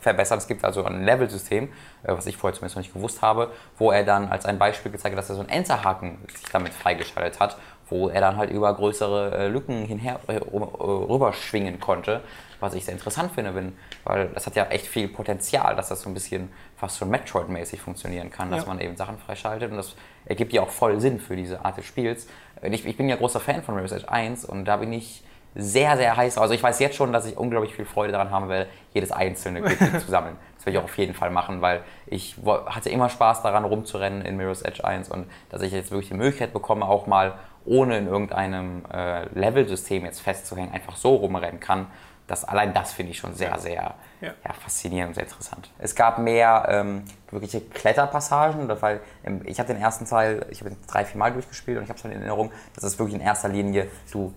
verbessern. 0.00 0.38
Es 0.38 0.46
gibt 0.46 0.64
also 0.64 0.84
ein 0.84 1.04
Level-System, 1.04 1.64
äh, 1.64 1.68
was 2.04 2.26
ich 2.26 2.36
vorher 2.36 2.54
zumindest 2.54 2.76
noch 2.76 2.82
nicht 2.82 2.94
gewusst 2.94 3.22
habe, 3.22 3.52
wo 3.76 3.90
er 3.90 4.04
dann 4.04 4.28
als 4.28 4.46
ein 4.46 4.58
Beispiel 4.58 4.92
gezeigt 4.92 5.14
hat, 5.14 5.18
dass 5.18 5.30
er 5.30 5.36
so 5.36 5.40
einen 5.40 5.50
Enterhaken 5.50 6.18
sich 6.34 6.50
damit 6.50 6.72
freigeschaltet 6.72 7.40
hat, 7.40 7.56
wo 7.88 8.08
er 8.08 8.20
dann 8.20 8.36
halt 8.36 8.50
über 8.50 8.72
größere 8.74 9.36
äh, 9.36 9.48
Lücken 9.48 9.84
hinher 9.84 10.20
äh, 10.26 10.36
rüberschwingen 10.36 11.80
konnte, 11.80 12.22
was 12.60 12.74
ich 12.74 12.84
sehr 12.84 12.94
interessant 12.94 13.32
finde, 13.32 13.52
bin, 13.52 13.76
weil 14.04 14.28
das 14.28 14.46
hat 14.46 14.56
ja 14.56 14.64
echt 14.66 14.86
viel 14.86 15.08
Potenzial, 15.08 15.76
dass 15.76 15.88
das 15.88 16.02
so 16.02 16.10
ein 16.10 16.14
bisschen 16.14 16.50
fast 16.76 16.98
schon 16.98 17.10
Metroid-mäßig 17.10 17.80
funktionieren 17.80 18.30
kann, 18.30 18.50
dass 18.50 18.64
ja. 18.64 18.68
man 18.68 18.80
eben 18.80 18.96
Sachen 18.96 19.18
freischaltet 19.18 19.70
und 19.70 19.76
das 19.76 19.94
ergibt 20.26 20.52
ja 20.52 20.62
auch 20.62 20.70
voll 20.70 21.00
Sinn 21.00 21.20
für 21.20 21.36
diese 21.36 21.64
Art 21.64 21.76
des 21.76 21.86
Spiels. 21.86 22.26
Ich, 22.62 22.84
ich 22.84 22.96
bin 22.96 23.08
ja 23.08 23.16
großer 23.16 23.40
Fan 23.40 23.62
von 23.62 23.74
Mirror's 23.74 23.92
Edge 23.92 24.10
1 24.10 24.44
und 24.44 24.64
da 24.64 24.76
bin 24.76 24.92
ich 24.92 25.22
sehr, 25.54 25.96
sehr 25.96 26.16
heiß. 26.16 26.38
Also 26.38 26.54
ich 26.54 26.62
weiß 26.62 26.78
jetzt 26.80 26.96
schon, 26.96 27.12
dass 27.12 27.26
ich 27.26 27.36
unglaublich 27.36 27.74
viel 27.74 27.84
Freude 27.84 28.12
daran 28.12 28.30
haben 28.30 28.48
werde, 28.48 28.68
jedes 28.94 29.12
einzelne 29.12 29.62
Glück 29.62 29.78
zu 30.00 30.10
sammeln. 30.10 30.36
Das 30.56 30.66
werde 30.66 30.78
ich 30.78 30.82
auch 30.82 30.88
auf 30.88 30.98
jeden 30.98 31.14
Fall 31.14 31.30
machen, 31.30 31.60
weil 31.60 31.82
ich 32.06 32.36
hatte 32.66 32.90
immer 32.90 33.08
Spaß 33.08 33.42
daran, 33.42 33.64
rumzurennen 33.64 34.22
in 34.22 34.36
Mirror's 34.36 34.62
Edge 34.62 34.84
1 34.84 35.08
und 35.08 35.26
dass 35.50 35.62
ich 35.62 35.72
jetzt 35.72 35.90
wirklich 35.90 36.08
die 36.08 36.16
Möglichkeit 36.16 36.52
bekomme, 36.52 36.86
auch 36.86 37.06
mal 37.06 37.34
ohne 37.64 37.98
in 37.98 38.06
irgendeinem 38.06 38.84
äh, 38.92 39.24
Level-System 39.38 40.04
jetzt 40.04 40.20
festzuhängen, 40.20 40.72
einfach 40.72 40.96
so 40.96 41.16
rumrennen 41.16 41.60
kann. 41.60 41.86
Das, 42.26 42.44
allein 42.44 42.74
das 42.74 42.92
finde 42.92 43.12
ich 43.12 43.18
schon 43.18 43.34
sehr, 43.34 43.58
sehr 43.58 43.94
ja. 44.20 44.34
Ja, 44.44 44.52
faszinierend 44.52 45.08
und 45.08 45.14
sehr 45.14 45.24
interessant. 45.24 45.70
Es 45.78 45.94
gab 45.94 46.18
mehr 46.18 46.66
ähm, 46.68 47.04
wirkliche 47.30 47.60
Kletterpassagen, 47.62 48.68
weil 48.82 49.00
ähm, 49.24 49.40
ich 49.44 49.58
habe 49.58 49.72
den 49.72 49.80
ersten 49.80 50.04
Teil, 50.04 50.44
ich 50.50 50.60
habe 50.60 50.70
ihn 50.70 50.76
drei, 50.86 51.04
vier 51.06 51.18
Mal 51.18 51.32
durchgespielt 51.32 51.78
und 51.78 51.84
ich 51.84 51.90
habe 51.90 51.98
schon 51.98 52.10
in 52.10 52.18
Erinnerung, 52.18 52.52
dass 52.74 52.84
es 52.84 52.98
wirklich 52.98 53.14
in 53.14 53.22
erster 53.22 53.48
Linie, 53.48 53.88
du 54.12 54.34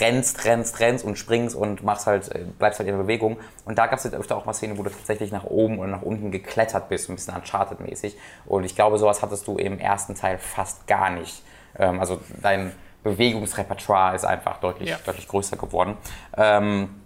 rennst, 0.00 0.44
rennst, 0.44 0.80
rennst 0.80 1.04
und 1.04 1.16
springst 1.16 1.54
und 1.54 1.82
machst 1.82 2.06
halt, 2.06 2.34
äh, 2.34 2.44
bleibst 2.58 2.78
halt 2.78 2.88
in 2.88 2.96
Bewegung. 2.96 3.38
Und 3.64 3.78
da 3.78 3.86
gab 3.86 3.98
es 3.98 4.12
öfter 4.12 4.36
auch 4.36 4.44
mal 4.44 4.54
Szenen, 4.54 4.78
wo 4.78 4.82
du 4.82 4.90
tatsächlich 4.90 5.32
nach 5.32 5.44
oben 5.44 5.78
oder 5.78 5.88
nach 5.88 6.02
unten 6.02 6.30
geklettert 6.30 6.88
bist, 6.88 7.08
ein 7.08 7.16
bisschen 7.16 7.34
Uncharted-mäßig. 7.34 8.16
Und 8.46 8.64
ich 8.64 8.74
glaube, 8.74 8.98
sowas 8.98 9.22
hattest 9.22 9.46
du 9.46 9.56
im 9.56 9.78
ersten 9.78 10.14
Teil 10.14 10.38
fast 10.38 10.86
gar 10.86 11.10
nicht. 11.10 11.42
Ähm, 11.78 12.00
also 12.00 12.20
dein 12.40 12.72
Bewegungsrepertoire 13.02 14.14
ist 14.14 14.24
einfach 14.24 14.58
deutlich, 14.58 14.90
ja. 14.90 14.96
deutlich 15.04 15.28
größer 15.28 15.56
geworden. 15.56 15.96
Ähm, 16.36 17.00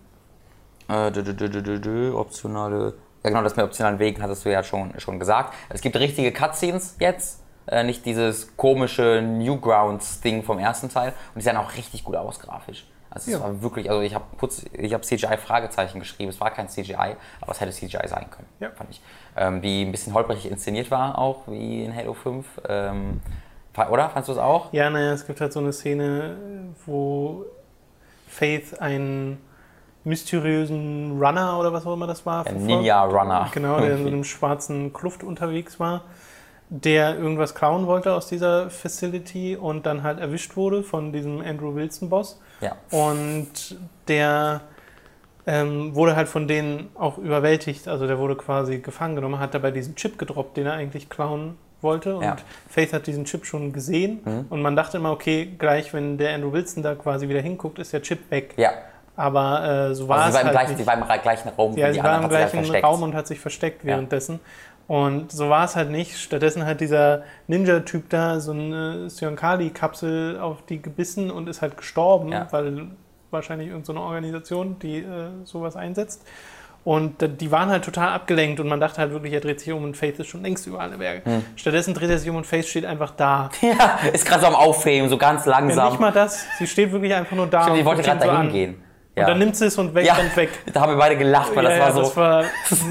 äh, 0.88 1.10
dü, 1.10 1.22
dü, 1.22 1.80
dü, 1.80 2.12
optionale, 2.12 2.94
ja 3.24 3.30
genau, 3.30 3.42
das 3.42 3.56
mit 3.56 3.64
optionalen 3.64 3.98
Wegen 3.98 4.22
hattest 4.22 4.44
du 4.44 4.52
ja 4.52 4.62
schon, 4.62 4.98
schon 5.00 5.18
gesagt. 5.18 5.54
Es 5.68 5.80
gibt 5.80 5.96
richtige 5.96 6.32
Cutscenes 6.32 6.96
jetzt 7.00 7.42
äh, 7.66 7.82
nicht 7.84 8.04
dieses 8.06 8.56
komische 8.56 9.22
Newgrounds-Ding 9.22 10.42
vom 10.42 10.58
ersten 10.58 10.88
Teil. 10.88 11.08
Und 11.34 11.40
die 11.40 11.42
sahen 11.42 11.56
auch 11.56 11.74
richtig 11.76 12.04
gut 12.04 12.16
aus 12.16 12.38
grafisch. 12.38 12.86
Also 13.10 13.30
es 13.30 13.38
ja. 13.38 13.42
war 13.42 13.62
wirklich, 13.62 13.88
also 13.88 14.02
ich 14.02 14.14
habe 14.14 14.24
ich 14.72 14.92
hab 14.92 15.04
CGI-Fragezeichen 15.04 15.98
geschrieben, 16.00 16.28
es 16.28 16.38
war 16.38 16.50
kein 16.50 16.68
CGI, 16.68 17.16
aber 17.40 17.52
es 17.52 17.60
hätte 17.60 17.72
CGI 17.72 18.06
sein 18.08 18.26
können, 18.30 18.46
ja. 18.60 18.70
fand 18.70 18.90
ich. 18.90 19.00
Ähm, 19.36 19.62
die 19.62 19.86
ein 19.86 19.90
bisschen 19.90 20.12
holprig 20.12 20.50
inszeniert 20.50 20.90
war, 20.90 21.16
auch 21.16 21.44
wie 21.46 21.84
in 21.84 21.96
Halo 21.96 22.12
5. 22.12 22.46
Ähm, 22.68 23.20
oder? 23.90 24.10
Fandest 24.10 24.28
du 24.28 24.32
es 24.32 24.38
auch? 24.38 24.72
Ja, 24.72 24.90
naja, 24.90 25.12
es 25.12 25.26
gibt 25.26 25.40
halt 25.40 25.52
so 25.52 25.60
eine 25.60 25.72
Szene, 25.72 26.36
wo 26.84 27.46
Faith 28.28 28.80
einen 28.80 29.38
mysteriösen 30.04 31.18
Runner 31.18 31.58
oder 31.58 31.72
was 31.72 31.86
auch 31.86 31.94
immer 31.94 32.06
das 32.06 32.26
war. 32.26 32.46
Ein 32.46 32.66
Ninja-Runner. 32.66 33.48
Genau, 33.52 33.80
der 33.80 33.96
in 33.96 34.02
so 34.02 34.06
einem 34.08 34.24
schwarzen 34.24 34.92
Kluft 34.92 35.22
unterwegs 35.22 35.80
war 35.80 36.02
der 36.68 37.16
irgendwas 37.16 37.54
klauen 37.54 37.86
wollte 37.86 38.12
aus 38.12 38.26
dieser 38.26 38.70
Facility 38.70 39.56
und 39.56 39.86
dann 39.86 40.02
halt 40.02 40.18
erwischt 40.18 40.56
wurde 40.56 40.82
von 40.82 41.12
diesem 41.12 41.40
Andrew 41.40 41.74
Wilson-Boss. 41.74 42.40
Ja. 42.60 42.76
Und 42.90 43.78
der 44.08 44.62
ähm, 45.46 45.94
wurde 45.94 46.16
halt 46.16 46.28
von 46.28 46.48
denen 46.48 46.90
auch 46.96 47.18
überwältigt. 47.18 47.86
Also 47.86 48.06
der 48.06 48.18
wurde 48.18 48.36
quasi 48.36 48.78
gefangen 48.78 49.14
genommen, 49.14 49.38
hat 49.38 49.54
dabei 49.54 49.70
diesen 49.70 49.94
Chip 49.94 50.18
gedroppt, 50.18 50.56
den 50.56 50.66
er 50.66 50.72
eigentlich 50.72 51.08
klauen 51.08 51.56
wollte. 51.82 52.16
Und 52.16 52.24
ja. 52.24 52.36
Faith 52.68 52.92
hat 52.92 53.06
diesen 53.06 53.24
Chip 53.26 53.46
schon 53.46 53.72
gesehen. 53.72 54.20
Mhm. 54.24 54.46
Und 54.50 54.62
man 54.62 54.74
dachte 54.74 54.96
immer, 54.96 55.12
okay, 55.12 55.46
gleich 55.58 55.94
wenn 55.94 56.18
der 56.18 56.34
Andrew 56.34 56.52
Wilson 56.52 56.82
da 56.82 56.94
quasi 56.96 57.28
wieder 57.28 57.40
hinguckt, 57.40 57.78
ist 57.78 57.92
der 57.92 58.02
Chip 58.02 58.30
weg. 58.30 58.54
Ja. 58.56 58.70
Aber 59.14 59.88
äh, 59.90 59.94
so 59.94 60.08
war 60.08 60.18
also 60.18 60.36
es 60.36 60.44
halt 60.44 60.52
gleichen, 60.52 60.70
nicht. 60.72 60.80
Sie 60.80 60.86
war 60.86 60.94
im 60.94 61.22
gleichen 61.22 61.48
Raum. 61.48 61.76
Ja, 61.76 61.92
sie 61.92 62.02
war 62.02 62.22
im 62.22 62.28
gleichen 62.28 62.76
Raum 62.76 63.02
und 63.02 63.14
hat 63.14 63.26
sich 63.26 63.40
versteckt 63.40 63.84
währenddessen. 63.84 64.40
Und 64.88 65.32
so 65.32 65.48
war 65.48 65.64
es 65.64 65.74
halt 65.74 65.90
nicht. 65.90 66.16
Stattdessen 66.18 66.64
hat 66.64 66.80
dieser 66.80 67.22
Ninja-Typ 67.48 68.08
da 68.08 68.38
so 68.40 68.52
eine 68.52 69.10
Sionkali-Kapsel 69.10 70.38
auf 70.38 70.64
die 70.66 70.80
gebissen 70.80 71.30
und 71.30 71.48
ist 71.48 71.60
halt 71.60 71.76
gestorben, 71.76 72.30
ja. 72.30 72.46
weil 72.52 72.88
wahrscheinlich 73.30 73.68
irgendeine 73.68 73.98
so 73.98 74.04
Organisation, 74.04 74.78
die 74.78 74.98
äh, 74.98 75.28
sowas 75.44 75.76
einsetzt. 75.76 76.24
Und 76.84 77.16
die 77.40 77.50
waren 77.50 77.68
halt 77.68 77.84
total 77.84 78.10
abgelenkt 78.10 78.60
und 78.60 78.68
man 78.68 78.78
dachte 78.78 78.98
halt 78.98 79.10
wirklich, 79.10 79.32
er 79.32 79.40
dreht 79.40 79.58
sich 79.58 79.72
um 79.72 79.82
und 79.82 79.96
Faith 79.96 80.20
ist 80.20 80.28
schon 80.28 80.44
längst 80.44 80.68
über 80.68 80.78
alle 80.78 80.98
Berge. 80.98 81.24
Hm. 81.24 81.44
Stattdessen 81.56 81.94
dreht 81.94 82.10
er 82.10 82.18
sich 82.18 82.30
um 82.30 82.36
und 82.36 82.46
Faith 82.46 82.66
steht 82.66 82.84
einfach 82.84 83.10
da. 83.10 83.50
Ja, 83.60 83.98
ist 84.12 84.24
gerade 84.24 84.42
so 84.42 84.46
am 84.46 84.54
Aufheben, 84.54 85.08
so 85.08 85.18
ganz 85.18 85.46
langsam. 85.46 85.84
Ja, 85.84 85.90
nicht 85.90 85.98
mal 85.98 86.12
das, 86.12 86.46
sie 86.60 86.66
steht 86.68 86.92
wirklich 86.92 87.12
einfach 87.12 87.34
nur 87.34 87.48
da. 87.48 87.64
Stimmt, 87.64 87.78
ich 87.78 87.84
wollte 87.84 88.02
gerade 88.02 88.24
dahin 88.24 88.52
gehen. 88.52 88.85
Ja. 89.16 89.22
Und 89.22 89.30
dann 89.30 89.38
nimmt 89.38 89.56
sie 89.56 89.66
es 89.66 89.78
und 89.78 89.94
weg 89.94 90.04
ja, 90.04 90.16
und 90.16 90.36
weg. 90.36 90.50
Da 90.72 90.82
haben 90.82 90.92
wir 90.92 90.98
beide 90.98 91.16
gelacht, 91.16 91.56
weil 91.56 91.64
das 91.64 91.80
war 91.80 91.92
so. 91.92 92.02
Das 92.02 92.16
war 92.16 92.44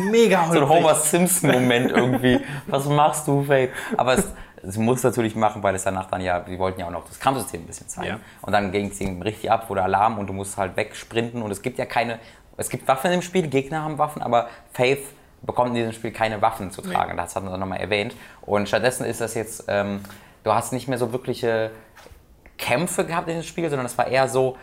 mega 0.10 0.48
So 0.52 0.60
ein 0.60 0.68
Homer 0.68 0.96
Simpson-Moment 0.96 1.92
irgendwie. 1.92 2.40
Was 2.66 2.86
machst 2.88 3.28
du, 3.28 3.44
Faith? 3.44 3.70
Aber 3.96 4.14
es, 4.14 4.34
es 4.64 4.78
muss 4.78 5.04
natürlich 5.04 5.36
machen, 5.36 5.62
weil 5.62 5.76
es 5.76 5.84
danach 5.84 6.10
dann 6.10 6.22
ja, 6.22 6.46
wir 6.48 6.58
wollten 6.58 6.80
ja 6.80 6.88
auch 6.88 6.92
noch 6.92 7.08
das 7.08 7.20
Kampfsystem 7.20 7.62
ein 7.62 7.68
bisschen 7.68 7.88
zeigen. 7.88 8.08
Ja. 8.08 8.20
Und 8.42 8.54
dann 8.54 8.72
ging 8.72 8.90
es 8.90 9.00
ihm 9.00 9.22
richtig 9.22 9.52
ab, 9.52 9.70
wurde 9.70 9.84
Alarm 9.84 10.18
und 10.18 10.26
du 10.26 10.34
musst 10.34 10.58
halt 10.58 10.76
wegsprinten 10.76 11.44
und 11.44 11.52
es 11.52 11.62
gibt 11.62 11.78
ja 11.78 11.86
keine, 11.86 12.18
es 12.58 12.70
gibt 12.70 12.88
Waffen 12.88 13.12
im 13.12 13.22
Spiel, 13.22 13.48
Gegner 13.48 13.84
haben 13.84 14.00
Waffen, 14.00 14.24
aber 14.24 14.50
Faith 14.74 15.04
bekommt 15.44 15.70
in 15.70 15.76
diesem 15.76 15.94
Spiel 15.94 16.12
keine 16.12 16.42
Waffen 16.42 16.72
zu 16.72 16.82
tragen. 16.82 17.12
Nee. 17.12 17.22
Das 17.22 17.36
hat 17.36 17.44
man 17.44 17.60
nochmal 17.60 17.80
erwähnt. 17.80 18.16
Und 18.42 18.68
stattdessen 18.68 19.06
ist 19.06 19.22
das 19.22 19.36
jetzt, 19.36 19.66
ähm, 19.68 20.02
du 20.44 20.54
hast 20.54 20.74
nicht 20.74 20.88
mehr 20.88 20.98
so 20.98 21.12
wirkliche 21.14 21.70
Kämpfe 22.58 23.06
gehabt 23.06 23.28
in 23.28 23.36
dem 23.36 23.44
Spiel, 23.44 23.70
sondern 23.70 23.86
es 23.86 23.98
war 23.98 24.08
eher 24.08 24.28
so, 24.28 24.58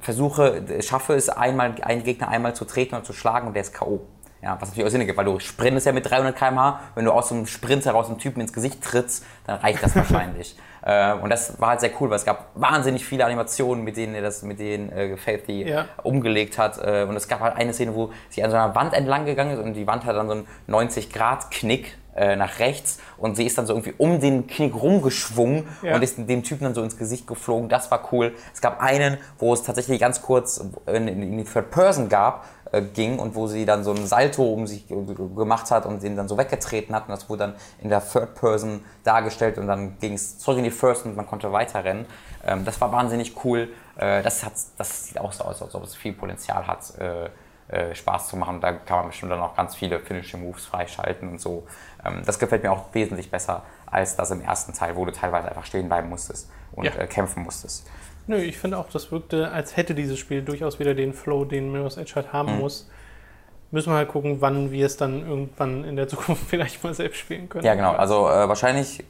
versuche, 0.00 0.62
schaffe 0.82 1.14
es 1.14 1.28
einmal, 1.28 1.74
einen 1.82 2.02
Gegner 2.02 2.28
einmal 2.28 2.54
zu 2.54 2.64
treten 2.64 2.94
und 2.94 3.04
zu 3.04 3.12
schlagen 3.12 3.48
und 3.48 3.54
der 3.54 3.62
ist 3.62 3.74
K.O. 3.74 4.00
Ja, 4.40 4.56
was 4.60 4.68
natürlich 4.68 4.86
auch 4.86 4.90
Sinn 4.90 5.00
ergibt, 5.00 5.18
weil 5.18 5.24
du 5.24 5.40
sprintest 5.40 5.86
ja 5.86 5.92
mit 5.92 6.08
300 6.08 6.36
km/h. 6.36 6.80
Wenn 6.94 7.04
du 7.04 7.10
aus 7.10 7.32
einem 7.32 7.46
Sprint 7.46 7.84
heraus 7.84 8.06
einem 8.06 8.18
Typen 8.18 8.40
ins 8.40 8.52
Gesicht 8.52 8.82
trittst, 8.82 9.24
dann 9.46 9.58
reicht 9.58 9.82
das 9.82 9.96
wahrscheinlich. 9.96 10.56
äh, 10.82 11.14
und 11.14 11.30
das 11.30 11.60
war 11.60 11.70
halt 11.70 11.80
sehr 11.80 11.90
cool, 12.00 12.08
weil 12.08 12.18
es 12.18 12.24
gab 12.24 12.50
wahnsinnig 12.54 13.04
viele 13.04 13.24
Animationen, 13.24 13.82
mit 13.82 13.96
denen 13.96 14.14
er 14.14 14.22
das, 14.22 14.42
mit 14.42 14.60
denen 14.60 14.92
äh, 14.92 15.16
Faithy 15.16 15.68
ja. 15.68 15.86
umgelegt 16.04 16.56
hat. 16.56 16.78
Äh, 16.78 17.04
und 17.08 17.16
es 17.16 17.26
gab 17.26 17.40
halt 17.40 17.56
eine 17.56 17.74
Szene, 17.74 17.96
wo 17.96 18.12
sie 18.28 18.44
an 18.44 18.50
so 18.50 18.56
einer 18.56 18.76
Wand 18.76 18.94
entlang 18.94 19.24
gegangen 19.24 19.50
ist 19.50 19.58
und 19.58 19.74
die 19.74 19.88
Wand 19.88 20.04
hat 20.04 20.14
dann 20.14 20.28
so 20.28 20.34
einen 20.34 20.46
90-Grad-Knick 20.68 21.98
äh, 22.18 22.34
nach 22.34 22.58
rechts 22.58 22.98
und 23.16 23.36
sie 23.36 23.46
ist 23.46 23.56
dann 23.56 23.66
so 23.66 23.74
irgendwie 23.74 23.94
um 23.96 24.20
den 24.20 24.48
Knick 24.48 24.74
rumgeschwungen 24.74 25.68
ja. 25.82 25.94
und 25.94 26.02
ist 26.02 26.18
dem 26.18 26.42
Typen 26.42 26.64
dann 26.64 26.74
so 26.74 26.82
ins 26.82 26.96
Gesicht 26.96 27.26
geflogen. 27.28 27.68
Das 27.68 27.90
war 27.92 28.08
cool. 28.12 28.34
Es 28.52 28.60
gab 28.60 28.80
einen, 28.82 29.18
wo 29.38 29.54
es 29.54 29.62
tatsächlich 29.62 30.00
ganz 30.00 30.20
kurz 30.20 30.60
in, 30.86 31.06
in 31.06 31.38
die 31.38 31.44
Third 31.44 31.70
Person 31.70 32.08
gab, 32.08 32.44
äh, 32.72 32.82
ging 32.82 33.20
und 33.20 33.36
wo 33.36 33.46
sie 33.46 33.64
dann 33.64 33.84
so 33.84 33.92
ein 33.92 34.06
Salto 34.06 34.42
um 34.42 34.66
sich 34.66 34.88
gemacht 34.88 35.70
hat 35.70 35.86
und 35.86 36.02
den 36.02 36.16
dann 36.16 36.26
so 36.26 36.36
weggetreten 36.36 36.94
hat 36.94 37.04
und 37.04 37.10
das 37.10 37.28
wurde 37.28 37.38
dann 37.38 37.54
in 37.80 37.88
der 37.88 38.02
Third 38.04 38.34
Person 38.34 38.80
dargestellt 39.04 39.56
und 39.56 39.68
dann 39.68 39.98
ging 40.00 40.14
es 40.14 40.38
zurück 40.38 40.58
in 40.58 40.64
die 40.64 40.72
First 40.72 41.06
und 41.06 41.14
man 41.16 41.26
konnte 41.26 41.52
weiterrennen. 41.52 42.06
Ähm, 42.44 42.64
das 42.64 42.80
war 42.80 42.90
wahnsinnig 42.90 43.36
cool. 43.44 43.68
Äh, 43.96 44.22
das, 44.22 44.44
hat, 44.44 44.54
das 44.76 45.06
sieht 45.06 45.20
auch 45.20 45.32
so 45.32 45.44
aus, 45.44 45.62
als 45.62 45.74
ob 45.74 45.84
es 45.84 45.94
viel 45.94 46.14
Potenzial 46.14 46.66
hat. 46.66 46.92
Äh, 47.68 47.94
Spaß 47.94 48.28
zu 48.28 48.36
machen. 48.38 48.62
Da 48.62 48.72
kann 48.72 49.00
man 49.00 49.06
bestimmt 49.08 49.30
dann 49.30 49.40
auch 49.40 49.54
ganz 49.54 49.76
viele 49.76 50.00
Finishing 50.00 50.40
Moves 50.40 50.64
freischalten 50.64 51.28
und 51.28 51.38
so. 51.38 51.66
Ähm, 52.02 52.22
das 52.24 52.38
gefällt 52.38 52.62
mir 52.62 52.72
auch 52.72 52.94
wesentlich 52.94 53.30
besser 53.30 53.62
als 53.84 54.16
das 54.16 54.30
im 54.30 54.40
ersten 54.40 54.72
Teil, 54.72 54.96
wo 54.96 55.04
du 55.04 55.12
teilweise 55.12 55.48
einfach 55.48 55.66
stehen 55.66 55.86
bleiben 55.86 56.08
musstest 56.08 56.50
und 56.72 56.86
ja. 56.86 56.92
äh, 56.94 57.06
kämpfen 57.06 57.42
musstest. 57.42 57.86
Nö, 58.26 58.38
ich 58.38 58.56
finde 58.56 58.78
auch, 58.78 58.88
das 58.88 59.12
wirkte, 59.12 59.50
als 59.50 59.76
hätte 59.76 59.94
dieses 59.94 60.18
Spiel 60.18 60.40
durchaus 60.40 60.78
wieder 60.78 60.94
den 60.94 61.12
Flow, 61.12 61.44
den 61.44 61.70
Mirror's 61.70 61.98
Edge 61.98 62.12
halt 62.14 62.32
haben 62.32 62.54
mhm. 62.54 62.60
muss. 62.60 62.90
Müssen 63.70 63.92
wir 63.92 63.96
halt 63.96 64.08
gucken, 64.08 64.40
wann 64.40 64.70
wir 64.70 64.86
es 64.86 64.96
dann 64.96 65.28
irgendwann 65.28 65.84
in 65.84 65.96
der 65.96 66.08
Zukunft 66.08 66.44
vielleicht 66.48 66.82
mal 66.82 66.94
selbst 66.94 67.18
spielen 67.18 67.50
können. 67.50 67.66
Ja, 67.66 67.74
genau. 67.74 67.92
Also 67.92 68.30
äh, 68.30 68.48
wahrscheinlich 68.48 69.04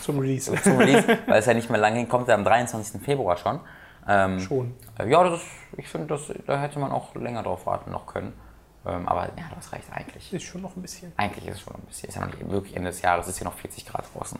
zum 0.00 0.18
Release. 0.18 0.52
Zum 0.64 0.78
Release, 0.78 1.06
weil 1.28 1.38
es 1.38 1.46
ja 1.46 1.54
nicht 1.54 1.70
mehr 1.70 1.78
lange 1.78 1.98
hinkommt, 1.98 2.28
am 2.28 2.42
23. 2.42 3.00
Februar 3.00 3.36
schon. 3.36 3.60
Ähm, 4.08 4.40
schon. 4.40 4.74
Äh, 4.98 5.08
ja, 5.08 5.22
das, 5.22 5.42
ich 5.78 5.88
finde, 5.88 6.18
da 6.46 6.60
hätte 6.60 6.78
man 6.78 6.92
auch 6.92 7.14
länger 7.14 7.42
drauf 7.42 7.66
warten 7.66 7.90
noch 7.90 8.06
können. 8.06 8.32
Ähm, 8.86 9.08
aber 9.08 9.26
ja, 9.36 9.44
das 9.54 9.72
reicht 9.72 9.92
eigentlich. 9.92 10.32
Ist 10.32 10.44
schon 10.44 10.62
noch 10.62 10.76
ein 10.76 10.82
bisschen. 10.82 11.12
Eigentlich 11.16 11.46
ist 11.46 11.56
es 11.56 11.60
schon 11.60 11.72
noch 11.72 11.80
ein 11.80 11.86
bisschen. 11.86 12.08
Ist 12.08 12.14
ja 12.16 12.24
noch 12.24 12.32
nicht 12.32 12.50
wirklich 12.50 12.76
Ende 12.76 12.90
des 12.90 13.02
Jahres, 13.02 13.26
es 13.26 13.34
ist 13.34 13.40
ja 13.40 13.44
noch 13.44 13.54
40 13.54 13.86
Grad 13.86 14.04
draußen. 14.14 14.38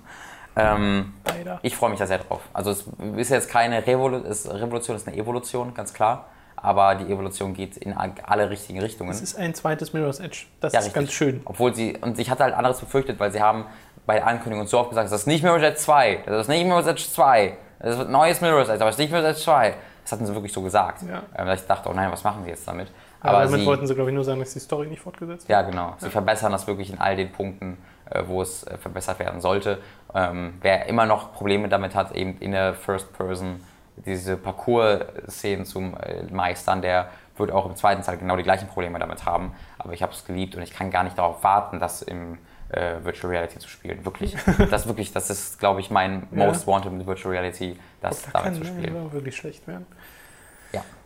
Ähm, 0.57 1.15
ich 1.63 1.77
freue 1.77 1.91
mich 1.91 2.01
da 2.01 2.07
sehr 2.07 2.19
drauf. 2.19 2.41
Also 2.53 2.71
es 2.71 2.85
ist 3.17 3.31
jetzt 3.31 3.49
keine 3.49 3.87
Revolu 3.87 4.19
ist, 4.19 4.49
Revolution, 4.49 4.97
es 4.97 5.03
ist 5.03 5.09
eine 5.09 5.17
Evolution, 5.17 5.75
ganz 5.75 5.95
klar. 5.95 6.27
Aber 6.57 6.97
die 6.97 7.13
Evolution 7.13 7.55
geht 7.55 7.77
in 7.77 7.95
alle 7.95 8.51
richtigen 8.51 8.81
Richtungen. 8.81 9.11
Es 9.11 9.21
ist 9.21 9.37
ein 9.37 9.55
zweites 9.55 9.93
Mirror's 9.93 10.19
Edge. 10.19 10.47
Das 10.61 10.73
ja, 10.73 10.81
ist 10.81 10.87
richtig. 10.87 10.95
ganz 10.95 11.13
schön. 11.13 11.43
Obwohl 11.45 11.73
sie, 11.73 11.97
und 11.99 12.19
ich 12.19 12.31
hatte 12.31 12.43
halt 12.43 12.55
anderes 12.55 12.81
befürchtet, 12.81 13.21
weil 13.21 13.31
sie 13.31 13.41
haben 13.41 13.67
bei 14.07 14.15
der 14.15 14.27
Ankündigung 14.27 14.67
so 14.67 14.81
oft 14.81 14.89
gesagt, 14.89 15.13
das 15.13 15.21
ist 15.21 15.27
nicht 15.29 15.45
Mirror's 15.45 15.63
Edge 15.63 15.77
2, 15.77 16.23
das 16.27 16.43
ist 16.43 16.49
nicht 16.49 16.67
Mirror's 16.67 16.87
Edge 16.89 17.05
2, 17.05 17.57
das 17.79 17.95
ist 17.95 18.07
ein 18.07 18.11
neues 18.11 18.41
Mirror's 18.41 18.69
Edge, 18.69 18.81
aber 18.81 18.89
es 18.89 18.97
ist 18.97 18.99
nicht 18.99 19.13
Mirror's 19.13 19.37
Edge 19.37 19.45
2. 19.45 19.75
Das 20.09 20.13
hatten 20.13 20.25
sie 20.25 20.33
wirklich 20.35 20.55
so 20.55 20.63
gesagt. 20.63 21.03
Ja. 21.03 21.23
Ähm, 21.37 21.55
ich 21.55 21.67
dachte, 21.67 21.87
oh 21.91 21.93
nein, 21.93 22.11
was 22.11 22.25
machen 22.25 22.43
sie 22.43 22.49
jetzt 22.49 22.67
damit? 22.67 22.91
Aber, 23.21 23.37
aber 23.37 23.45
damit 23.45 23.61
sie, 23.61 23.67
wollten 23.67 23.87
sie, 23.87 23.95
glaube 23.95 24.09
ich, 24.09 24.15
nur 24.15 24.25
sagen, 24.25 24.41
dass 24.41 24.55
die 24.55 24.59
Story 24.59 24.87
nicht 24.87 25.03
fortgesetzt 25.03 25.47
wird. 25.47 25.51
Ja, 25.51 25.61
genau. 25.61 25.97
Sie 25.99 26.07
ja. 26.07 26.11
verbessern 26.11 26.51
das 26.51 26.67
wirklich 26.67 26.91
in 26.91 26.99
all 26.99 27.15
den 27.15 27.31
Punkten, 27.31 27.77
äh, 28.09 28.23
wo 28.27 28.41
es 28.41 28.65
äh, 28.65 28.79
verbessert 28.79 29.19
werden 29.19 29.43
sollte. 29.43 29.83
Ähm, 30.15 30.55
wer 30.63 30.87
immer 30.87 31.05
noch 31.05 31.35
Probleme 31.35 31.69
damit 31.69 31.95
hat, 31.95 32.13
eben 32.13 32.39
in 32.39 32.53
der 32.53 32.73
First 32.73 33.13
Person 33.13 33.61
diese 33.97 34.39
Parcours-Szenen 34.39 35.67
zu 35.67 35.81
äh, 35.81 36.23
meistern, 36.33 36.81
der 36.81 37.11
wird 37.37 37.53
auch 37.53 37.67
im 37.67 37.77
zweiten 37.77 38.01
Teil 38.01 38.17
genau 38.17 38.39
die 38.39 38.45
gleichen 38.45 38.69
Probleme 38.69 38.99
damit 38.99 39.27
haben. 39.27 39.53
Aber 39.79 39.93
ich 39.93 40.03
habe 40.03 40.13
es 40.13 40.25
geliebt 40.25 40.57
und 40.57 40.63
ich 40.63 40.73
kann 40.73 40.91
gar 40.91 41.05
nicht 41.05 41.19
darauf 41.19 41.45
warten, 41.45 41.81
das 41.81 42.01
im 42.01 42.39
äh, 42.71 42.97
Virtual 43.03 43.31
Reality 43.33 43.59
zu 43.59 43.69
spielen. 43.69 44.05
Wirklich. 44.05 44.37
Das 44.71 44.87
wirklich, 44.87 45.13
das 45.13 45.31
ist, 45.31 45.59
glaube 45.59 45.81
ich, 45.81 45.91
mein 45.91 46.27
ja. 46.33 46.47
Most 46.47 46.67
Wanted 46.67 47.07
Virtual 47.07 47.33
Reality, 47.35 47.79
das 48.01 48.23
da 48.23 48.43
damit 48.43 48.57
zu 48.57 48.65
spielen. 48.65 48.95
Kann 48.95 49.13
wirklich 49.13 49.37
schlecht 49.37 49.67
werden. 49.67 49.87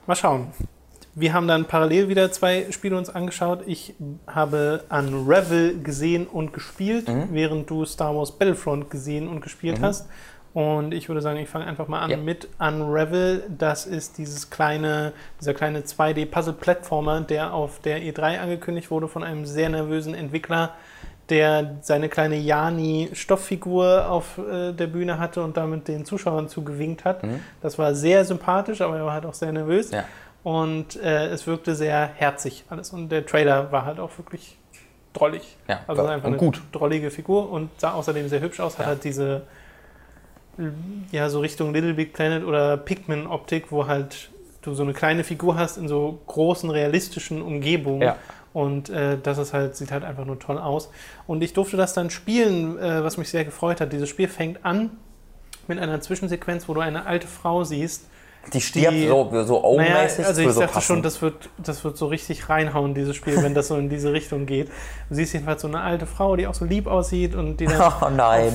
Mal 0.07 0.17
schauen. 0.17 0.49
Wir 1.15 1.35
haben 1.35 1.47
dann 1.47 1.67
parallel 1.67 2.09
wieder 2.09 2.33
zwei 2.33 2.73
Spiele 2.73 2.97
uns 2.97 3.11
angeschaut. 3.11 3.65
Ich 3.67 3.95
habe 4.27 4.85
Unravel 4.89 5.83
gesehen 5.83 6.27
und 6.27 6.53
gespielt, 6.53 7.09
mhm. 7.09 7.29
während 7.33 7.69
du 7.69 7.85
Star 7.85 8.17
Wars 8.17 8.33
Battlefront 8.33 8.91
gesehen 8.91 9.29
und 9.29 9.43
gespielt 9.43 9.79
mhm. 9.79 9.85
hast. 9.85 10.09
Und 10.55 10.93
ich 10.93 11.09
würde 11.09 11.23
sagen, 11.23 11.39
ich 11.39 11.49
fange 11.49 11.67
einfach 11.67 11.89
mal 11.89 12.01
an 12.01 12.11
ja. 12.11 12.17
mit 12.17 12.49
Unravel. 12.59 13.45
Das 13.57 13.87
ist 13.87 14.19
dieses 14.19 14.51
kleine, 14.51 15.13
dieser 15.41 15.55
kleine 15.55 15.81
2D-Puzzle-Plattformer, 15.81 17.23
der 17.23 17.55
auf 17.55 17.81
der 17.81 18.03
E3 18.03 18.39
angekündigt 18.39 18.91
wurde 18.91 19.09
von 19.09 19.23
einem 19.23 19.47
sehr 19.47 19.71
nervösen 19.71 20.15
Entwickler, 20.15 20.75
der 21.29 21.77
seine 21.83 22.09
kleine 22.09 22.37
Jani-Stofffigur 22.37 24.09
auf 24.09 24.39
äh, 24.39 24.73
der 24.73 24.87
Bühne 24.87 25.19
hatte 25.19 25.43
und 25.43 25.57
damit 25.57 25.89
den 25.89 26.05
Zuschauern 26.05 26.49
zugewinkt 26.49 27.05
hat. 27.05 27.23
Mhm. 27.23 27.41
Das 27.61 27.79
war 27.79 27.95
sehr 27.95 28.25
sympathisch, 28.25 28.81
aber 28.81 28.99
er 28.99 29.05
war 29.07 29.13
halt 29.13 29.27
auch 29.27 29.35
sehr 29.35 29.53
nervös. 29.53 29.91
Ja. 29.91 30.05
Und 30.43 30.97
äh, 30.97 31.29
es 31.29 31.47
wirkte 31.47 31.75
sehr 31.75 32.11
herzig 32.17 32.65
alles. 32.69 32.91
Und 32.91 33.11
der 33.11 33.25
Trailer 33.25 33.71
war 33.71 33.85
halt 33.85 34.01
auch 34.01 34.11
wirklich 34.19 34.59
drollig. 35.13 35.57
Ja, 35.69 35.81
also 35.87 36.05
einfach 36.05 36.29
eine 36.29 36.37
gut. 36.37 36.61
drollige 36.73 37.11
Figur 37.11 37.51
und 37.51 37.71
sah 37.79 37.93
außerdem 37.93 38.29
sehr 38.29 38.41
hübsch 38.41 38.61
aus. 38.61 38.79
Hat 38.79 38.87
halt 38.87 39.05
diese, 39.05 39.43
ja, 41.13 41.29
so 41.29 41.41
Richtung 41.41 41.73
Little 41.73 41.95
Big 41.95 42.13
Planet 42.13 42.45
oder 42.45 42.77
Pikmin-Optik, 42.77 43.71
wo 43.71 43.87
halt 43.87 44.31
du 44.63 44.75
so 44.75 44.83
eine 44.83 44.93
kleine 44.93 45.25
Figur 45.25 45.57
hast 45.57 45.77
in 45.77 45.89
so 45.89 46.21
großen, 46.27 46.71
realistischen 46.71 47.43
Umgebungen. 47.43 48.03
Ja. 48.03 48.17
Und 48.53 48.91
äh, 48.91 49.19
das 49.23 49.39
ist 49.39 49.53
halt, 49.53 49.77
sieht 49.77 49.93
halt 49.93 50.05
einfach 50.05 50.25
nur 50.25 50.39
toll 50.39 50.59
aus. 50.59 50.91
Und 51.27 51.43
ich 51.43 51.53
durfte 51.55 51.77
das 51.77 51.95
dann 51.95 52.11
spielen, 52.11 52.79
äh, 52.79 53.03
was 53.03 53.17
mich 53.17 53.31
sehr 53.31 53.45
gefreut 53.45 53.81
hat. 53.81 53.93
Dieses 53.93 54.09
Spiel 54.09 54.29
fängt 54.29 54.65
an 54.65 54.91
mit 55.69 55.79
einer 55.79 56.01
Zwischensequenz, 56.01 56.69
wo 56.69 56.75
du 56.75 56.81
eine 56.81 57.07
alte 57.07 57.27
Frau 57.27 57.65
siehst, 57.65 58.05
die 58.53 58.61
stirbt 58.61 58.93
die, 58.93 59.07
so, 59.07 59.45
so 59.45 59.65
ohm-mäßig. 59.65 60.19
Naja, 60.19 60.29
also 60.29 60.43
ich 60.43 60.51
so 60.51 60.61
dachte 60.61 60.75
passen. 60.75 60.87
schon, 60.87 61.03
das 61.03 61.23
wird, 61.23 61.49
das 61.59 61.85
wird 61.85 61.97
so 61.97 62.07
richtig 62.07 62.49
reinhauen, 62.49 62.95
dieses 62.95 63.15
Spiel, 63.15 63.41
wenn 63.43 63.55
das 63.55 63.69
so 63.69 63.77
in 63.77 63.89
diese 63.89 64.13
Richtung 64.13 64.47
geht. 64.47 64.69
Du 65.09 65.15
siehst 65.15 65.33
jedenfalls 65.33 65.63
so 65.63 65.69
eine 65.69 65.81
alte 65.81 66.07
Frau, 66.07 66.35
die 66.35 66.47
auch 66.47 66.55
so 66.55 66.65
lieb 66.65 66.89
aussieht 66.89 67.35
und 67.35 67.59
die 67.59 67.67
dann 67.67 67.81
oh, 68.03 68.07
äh, 68.07 68.51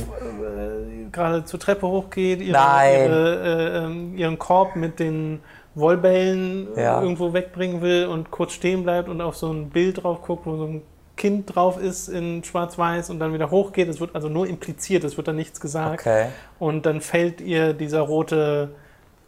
gerade 1.11 1.45
zur 1.45 1.60
Treppe 1.60 1.88
hochgeht, 1.88 2.41
ihre, 2.41 2.49
ihre, 2.52 3.44
äh, 3.44 3.86
ähm, 3.86 4.18
ihren 4.18 4.38
Korb 4.38 4.76
mit 4.76 4.99
den 4.99 5.40
Wollbällen 5.78 6.68
ja. 6.76 7.02
irgendwo 7.02 7.34
wegbringen 7.34 7.82
will 7.82 8.08
und 8.08 8.32
kurz 8.32 8.54
stehen 8.54 8.84
bleibt 8.84 9.10
und 9.10 9.22
auf 9.22 9.38
so 9.38 9.52
ein 9.52 9.70
Bild 9.70 10.04
drauf 10.04 10.22
guckt, 10.24 10.45
wo 10.45 10.58
so 10.58 10.64
ein 10.66 10.82
Kind 11.16 11.56
drauf 11.56 11.82
ist 11.82 12.08
in 12.08 12.44
Schwarz-Weiß 12.44 13.10
und 13.10 13.20
dann 13.20 13.34
wieder 13.34 13.52
hochgeht. 13.52 13.88
Es 13.88 13.99
wird 13.99 14.16
also 14.16 14.30
nur 14.30 14.48
impliziert, 14.48 15.04
es 15.04 15.18
wird 15.18 15.28
dann 15.28 15.36
nichts 15.36 15.60
gesagt. 15.60 16.02
Okay. 16.02 16.28
Und 16.60 16.86
dann 16.86 17.02
fällt 17.02 17.41
ihr 17.41 17.74
dieser 17.74 18.02
rote 18.02 18.70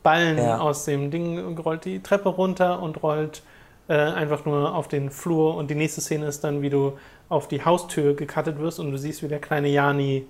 Ballen 0.02 0.38
ja. 0.38 0.60
aus 0.60 0.86
dem 0.86 1.12
Ding, 1.12 1.58
rollt 1.58 1.86
die 1.86 2.02
Treppe 2.02 2.30
runter 2.30 2.82
und 2.82 3.02
rollt 3.04 3.44
äh, 3.88 3.94
einfach 3.94 4.46
nur 4.46 4.74
auf 4.74 4.88
den 4.88 5.12
Flur. 5.12 5.56
Und 5.56 5.70
die 5.70 5.76
nächste 5.76 6.02
Szene 6.02 6.28
ist 6.28 6.44
dann, 6.44 6.62
wie 6.62 6.70
du 6.70 6.98
auf 7.28 7.48
die 7.48 7.64
Haustür 7.64 8.16
gecuttet 8.16 8.60
wirst 8.60 8.80
und 8.80 8.92
du 8.92 8.98
siehst, 8.98 9.22
wie 9.24 9.28
der 9.28 9.40
kleine 9.40 9.68
Jani 9.68 10.26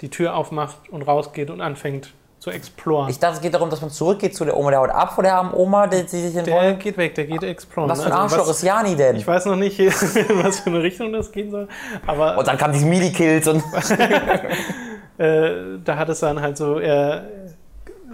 die 0.00 0.10
Tür 0.10 0.34
aufmacht 0.34 0.88
und 0.90 1.02
rausgeht 1.02 1.50
und 1.50 1.60
anfängt 1.60 2.12
zu 2.40 2.50
exploren. 2.50 3.08
Ich 3.10 3.18
dachte, 3.18 3.36
es 3.36 3.40
geht 3.40 3.54
darum, 3.54 3.70
dass 3.70 3.80
man 3.80 3.90
zurückgeht 3.90 4.34
zu 4.34 4.44
der 4.44 4.56
Oma. 4.56 4.70
Der 4.70 4.80
haut 4.80 4.90
ab 4.90 5.12
vor 5.12 5.22
der 5.22 5.36
armen 5.36 5.54
Oma, 5.54 5.86
die, 5.86 6.02
die 6.02 6.08
sich 6.08 6.34
in 6.34 6.44
Der 6.44 6.54
Rollen... 6.54 6.78
geht 6.78 6.96
weg, 6.96 7.14
der 7.14 7.26
geht 7.26 7.44
exploren. 7.44 7.88
Was 7.88 8.00
für 8.00 8.06
ein 8.06 8.12
also, 8.12 8.36
Arschloch 8.36 8.50
ist 8.50 8.62
Jani 8.62 8.96
denn? 8.96 9.16
Ich 9.16 9.26
weiß 9.26 9.44
noch 9.44 9.56
nicht, 9.56 9.78
in 9.78 9.88
was 10.42 10.60
für 10.60 10.70
eine 10.70 10.82
Richtung 10.82 11.12
das 11.12 11.30
gehen 11.30 11.50
soll. 11.50 11.68
Aber, 12.06 12.38
und 12.38 12.48
dann 12.48 12.56
kamen 12.56 12.72
diese 12.72 12.86
Midi-Kills 12.86 13.46
und... 13.46 13.58
äh, 15.18 15.52
da 15.84 15.96
hat 15.96 16.08
es 16.08 16.20
dann 16.20 16.40
halt 16.40 16.56
so, 16.56 16.78
er 16.78 17.26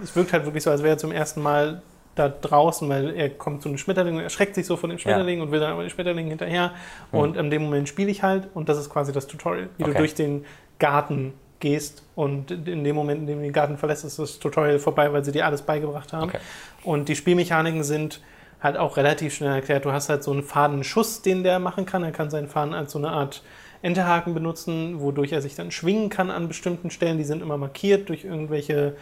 es 0.01 0.15
wirkt 0.15 0.33
halt 0.33 0.45
wirklich 0.45 0.63
so, 0.63 0.71
als 0.71 0.83
wäre 0.83 0.95
er 0.95 0.97
zum 0.97 1.11
ersten 1.11 1.41
Mal 1.41 1.81
da 2.15 2.29
draußen, 2.29 2.87
weil 2.89 3.15
er 3.15 3.29
kommt 3.29 3.61
zu 3.61 3.69
einem 3.69 3.77
Schmetterling 3.77 4.15
und 4.15 4.23
erschreckt 4.23 4.55
sich 4.55 4.65
so 4.65 4.75
von 4.75 4.89
dem 4.89 4.99
Schmetterling 4.99 5.37
ja. 5.37 5.43
und 5.43 5.51
will 5.51 5.59
dann 5.59 5.71
aber 5.71 5.83
den 5.83 5.89
Schmetterling 5.89 6.27
hinterher. 6.27 6.71
Mhm. 7.11 7.19
Und 7.19 7.37
in 7.37 7.49
dem 7.51 7.63
Moment 7.63 7.87
spiele 7.87 8.09
ich 8.09 8.23
halt 8.23 8.49
und 8.53 8.69
das 8.69 8.77
ist 8.77 8.89
quasi 8.89 9.11
das 9.11 9.27
Tutorial, 9.27 9.69
wie 9.77 9.83
okay. 9.83 9.93
du 9.93 9.97
durch 9.97 10.15
den 10.15 10.45
Garten 10.79 11.33
gehst 11.59 12.03
und 12.15 12.51
in 12.51 12.83
dem 12.83 12.95
Moment, 12.95 13.21
in 13.21 13.27
dem 13.27 13.37
du 13.37 13.43
den 13.43 13.53
Garten 13.53 13.77
verlässt, 13.77 14.05
ist 14.05 14.19
das 14.19 14.39
Tutorial 14.39 14.79
vorbei, 14.79 15.11
weil 15.11 15.23
sie 15.23 15.31
dir 15.31 15.45
alles 15.45 15.61
beigebracht 15.61 16.13
haben. 16.13 16.29
Okay. 16.29 16.39
Und 16.83 17.09
die 17.09 17.15
Spielmechaniken 17.15 17.83
sind 17.83 18.21
halt 18.61 18.77
auch 18.77 18.97
relativ 18.97 19.35
schnell 19.35 19.53
erklärt. 19.53 19.85
Du 19.85 19.91
hast 19.91 20.09
halt 20.09 20.23
so 20.23 20.31
einen 20.31 20.43
Fadenschuss, 20.43 21.21
den 21.21 21.43
der 21.43 21.59
machen 21.59 21.85
kann. 21.85 22.03
Er 22.03 22.11
kann 22.11 22.29
seinen 22.29 22.47
Faden 22.47 22.73
als 22.73 22.91
so 22.91 22.99
eine 22.99 23.09
Art 23.09 23.43
Enterhaken 23.81 24.33
benutzen, 24.33 24.99
wodurch 24.99 25.31
er 25.31 25.41
sich 25.41 25.55
dann 25.55 25.69
schwingen 25.69 26.09
kann 26.09 26.31
an 26.31 26.47
bestimmten 26.47 26.89
Stellen. 26.89 27.17
Die 27.17 27.23
sind 27.23 27.41
immer 27.41 27.57
markiert 27.57 28.09
durch 28.09 28.25
irgendwelche 28.25 28.95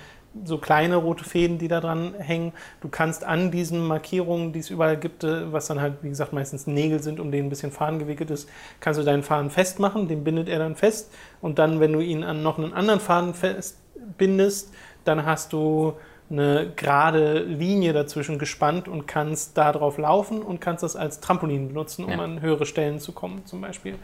so 0.43 0.57
kleine 0.57 0.97
rote 0.97 1.23
Fäden, 1.23 1.57
die 1.57 1.67
da 1.67 1.79
dran 1.79 2.13
hängen. 2.17 2.51
Du 2.81 2.89
kannst 2.89 3.23
an 3.23 3.51
diesen 3.51 3.85
Markierungen, 3.85 4.51
die 4.53 4.59
es 4.59 4.69
überall 4.69 4.97
gibt, 4.97 5.23
äh, 5.23 5.51
was 5.51 5.67
dann 5.67 5.79
halt, 5.81 5.95
wie 6.01 6.09
gesagt, 6.09 6.33
meistens 6.33 6.67
Nägel 6.67 7.01
sind, 7.01 7.19
um 7.19 7.31
denen 7.31 7.47
ein 7.47 7.49
bisschen 7.49 7.71
Faden 7.71 7.99
gewickelt 7.99 8.31
ist, 8.31 8.49
kannst 8.79 8.99
du 8.99 9.03
deinen 9.03 9.23
Faden 9.23 9.49
festmachen, 9.49 10.07
den 10.07 10.23
bindet 10.23 10.49
er 10.49 10.59
dann 10.59 10.75
fest. 10.75 11.11
Und 11.41 11.59
dann, 11.59 11.79
wenn 11.79 11.93
du 11.93 11.99
ihn 11.99 12.23
an 12.23 12.43
noch 12.43 12.57
einen 12.57 12.73
anderen 12.73 12.99
Faden 12.99 13.33
festbindest, 13.33 14.73
dann 15.05 15.25
hast 15.25 15.53
du 15.53 15.93
eine 16.29 16.71
gerade 16.75 17.39
Linie 17.43 17.93
dazwischen 17.93 18.39
gespannt 18.39 18.87
und 18.87 19.05
kannst 19.07 19.57
da 19.57 19.71
drauf 19.71 19.97
laufen 19.97 20.41
und 20.41 20.59
kannst 20.59 20.81
das 20.81 20.95
als 20.95 21.19
Trampolin 21.19 21.67
benutzen, 21.67 22.05
um 22.05 22.11
ja. 22.11 22.17
an 22.17 22.41
höhere 22.41 22.65
Stellen 22.65 22.99
zu 22.99 23.11
kommen, 23.11 23.45
zum 23.45 23.61
Beispiel. 23.61 23.95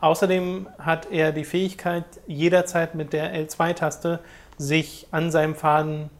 Außerdem 0.00 0.68
hat 0.78 1.10
er 1.10 1.32
die 1.32 1.44
Fähigkeit, 1.44 2.04
jederzeit 2.26 2.94
mit 2.94 3.12
der 3.12 3.34
L2-Taste 3.34 4.20
sich 4.58 5.06
an 5.10 5.30
seinem 5.30 5.54
Faden 5.54 6.10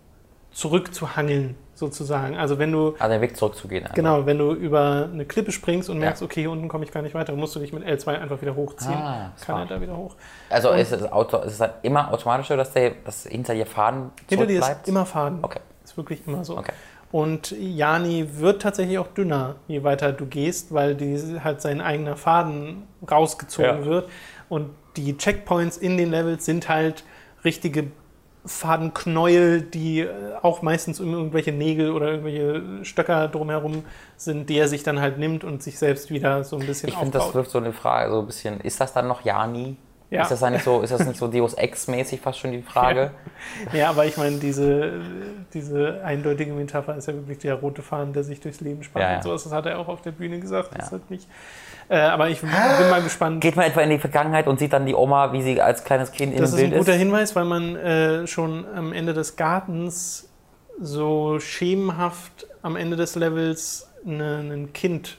zurückzuhangeln, 0.51 1.57
sozusagen. 1.75 2.37
Also 2.37 2.59
wenn 2.59 2.73
du. 2.73 2.95
Also 2.99 3.13
den 3.13 3.21
Weg 3.21 3.37
zurückzugehen. 3.37 3.85
Einfach. 3.85 3.95
Genau, 3.95 4.27
wenn 4.27 4.39
du 4.39 4.53
über 4.53 5.09
eine 5.13 5.25
Klippe 5.25 5.53
springst 5.53 5.89
und 5.91 5.99
merkst, 5.99 6.23
ja. 6.23 6.27
okay, 6.27 6.41
hier 6.41 6.51
unten 6.51 6.69
komme 6.69 6.85
ich 6.85 6.93
gar 6.93 7.03
nicht 7.03 7.15
weiter, 7.15 7.33
musst 7.35 7.55
du 7.55 7.61
dich 7.61 7.73
mit 7.73 7.85
L2 7.85 8.19
einfach 8.19 8.41
wieder 8.41 8.57
hochziehen. 8.57 8.95
Ah, 8.95 9.33
Kann 9.45 9.61
er 9.61 9.67
da 9.67 9.81
wieder 9.81 9.97
hoch. 9.97 10.17
Also 10.51 10.71
ist 10.71 10.93
es, 10.93 11.11
Auto, 11.11 11.39
ist 11.39 11.53
es 11.53 11.59
dann 11.59 11.71
immer 11.83 12.13
automatisch 12.13 12.49
so, 12.49 12.57
dass, 12.57 12.73
der, 12.73 12.93
dass 13.05 13.25
hinter 13.25 13.55
dir 13.55 13.67
Faden 13.67 14.11
Hinter 14.29 14.47
dir 14.47 14.61
ist 14.61 14.89
immer 14.89 15.07
Faden. 15.07 15.39
Okay. 15.43 15.61
Ist 15.85 15.97
wirklich 15.97 16.27
immer 16.27 16.45
so. 16.45 16.59
Okay. 16.59 16.73
Und 17.11 17.53
Jani 17.53 18.29
wird 18.37 18.61
tatsächlich 18.61 18.99
auch 18.99 19.09
dünner, 19.09 19.57
je 19.67 19.83
weiter 19.83 20.13
du 20.13 20.27
gehst, 20.27 20.75
weil 20.75 20.95
die, 20.95 21.41
halt 21.43 21.63
sein 21.63 21.81
eigener 21.81 22.17
Faden 22.17 22.87
rausgezogen 23.11 23.81
ja. 23.81 23.85
wird. 23.85 24.11
Und 24.51 24.71
die 24.97 25.17
Checkpoints 25.17 25.79
in 25.79 25.97
den 25.97 26.11
Levels 26.11 26.45
sind 26.45 26.69
halt 26.69 27.05
richtige 27.45 27.91
Fadenknäuel, 28.49 29.63
die 29.63 30.01
äh, 30.01 30.09
auch 30.43 30.63
meistens 30.63 31.01
um 31.01 31.13
irgendwelche 31.13 31.53
Nägel 31.53 31.93
oder 31.93 32.09
irgendwelche 32.09 32.85
Stöcker 32.85 33.29
drumherum 33.29 33.85
sind, 34.17 34.49
die 34.49 34.59
er 34.59 34.69
sich 34.69 34.83
dann 34.83 35.01
halt 35.01 35.19
nimmt 35.19 35.45
und 35.45 35.63
sich 35.63 35.79
selbst 35.79 36.11
wieder 36.11 36.43
so 36.45 36.57
ein 36.57 36.67
bisschen 36.67 36.89
Ich 36.89 36.97
finde, 36.97 37.19
das 37.19 37.35
wirft 37.35 37.51
so 37.51 37.59
eine 37.59 37.73
Frage, 37.73 38.11
so 38.11 38.21
ein 38.21 38.27
bisschen, 38.27 38.61
ist 38.61 38.81
das 38.81 38.93
dann 38.93 39.07
noch 39.07 39.25
Jani? 39.25 39.77
Ja. 40.11 40.23
Ist 40.23 40.31
das 40.31 40.51
nicht 40.51 40.65
so, 40.65 40.81
ist 40.81 40.91
das 40.91 41.07
nicht 41.07 41.19
so 41.19 41.29
Deus 41.29 41.53
Ex-mäßig 41.53 42.23
fast 42.23 42.39
schon 42.39 42.53
die 42.53 42.63
Frage? 42.63 43.11
Ja, 43.73 43.79
ja 43.79 43.91
aber 43.91 44.07
ich 44.07 44.17
meine, 44.17 44.39
diese, 44.39 45.03
diese 45.53 46.03
eindeutige 46.03 46.55
Metapher 46.55 46.97
ist 46.97 47.09
ja 47.09 47.15
wirklich 47.15 47.39
der 47.39 47.57
rote 47.57 47.83
Faden, 47.83 48.15
der 48.15 48.25
sich 48.25 48.41
durchs 48.41 48.61
Leben 48.63 48.83
spannt 48.83 49.05
ja, 49.05 49.17
und 49.17 49.23
sowas. 49.23 49.45
Das 49.45 49.53
hat 49.53 49.67
er 49.67 49.79
auch 49.79 49.89
auf 49.89 50.01
der 50.01 50.13
Bühne 50.13 50.41
gesagt. 50.41 50.71
Das 50.75 50.87
ist 50.87 50.93
halt 50.93 51.11
nicht. 51.11 51.29
Äh, 51.89 51.99
aber 51.99 52.29
ich 52.29 52.41
bin 52.41 52.51
mal 52.51 53.03
gespannt. 53.03 53.41
Geht 53.41 53.57
man 53.57 53.67
etwa 53.67 53.81
in 53.81 53.91
die 53.91 53.99
Vergangenheit 53.99 54.47
und 54.47 54.59
sieht 54.59 54.73
dann 54.73 54.85
die 54.85 54.95
Oma, 54.95 55.33
wie 55.33 55.43
sie 55.43 55.61
als 55.61 55.85
kleines 55.85 56.13
Kind 56.13 56.35
in 56.35 56.41
das 56.41 56.51
dem 56.51 56.71
Bild 56.71 56.73
ist? 56.73 56.89
Das 56.89 56.95
ist 56.95 57.01
ein 57.01 57.09
guter 57.09 57.17
Hinweis, 57.17 57.37
weil 57.37 57.45
man 57.45 57.77
äh, 57.77 58.27
schon 58.27 58.67
am 58.75 58.93
Ende 58.93 59.15
des 59.15 59.37
Gartens 59.37 60.29
so 60.81 61.41
schemenhaft 61.41 62.47
am 62.63 62.77
Ende 62.77 62.97
des 62.97 63.15
Levels 63.15 63.91
ein 64.05 64.71
Kind 64.73 65.19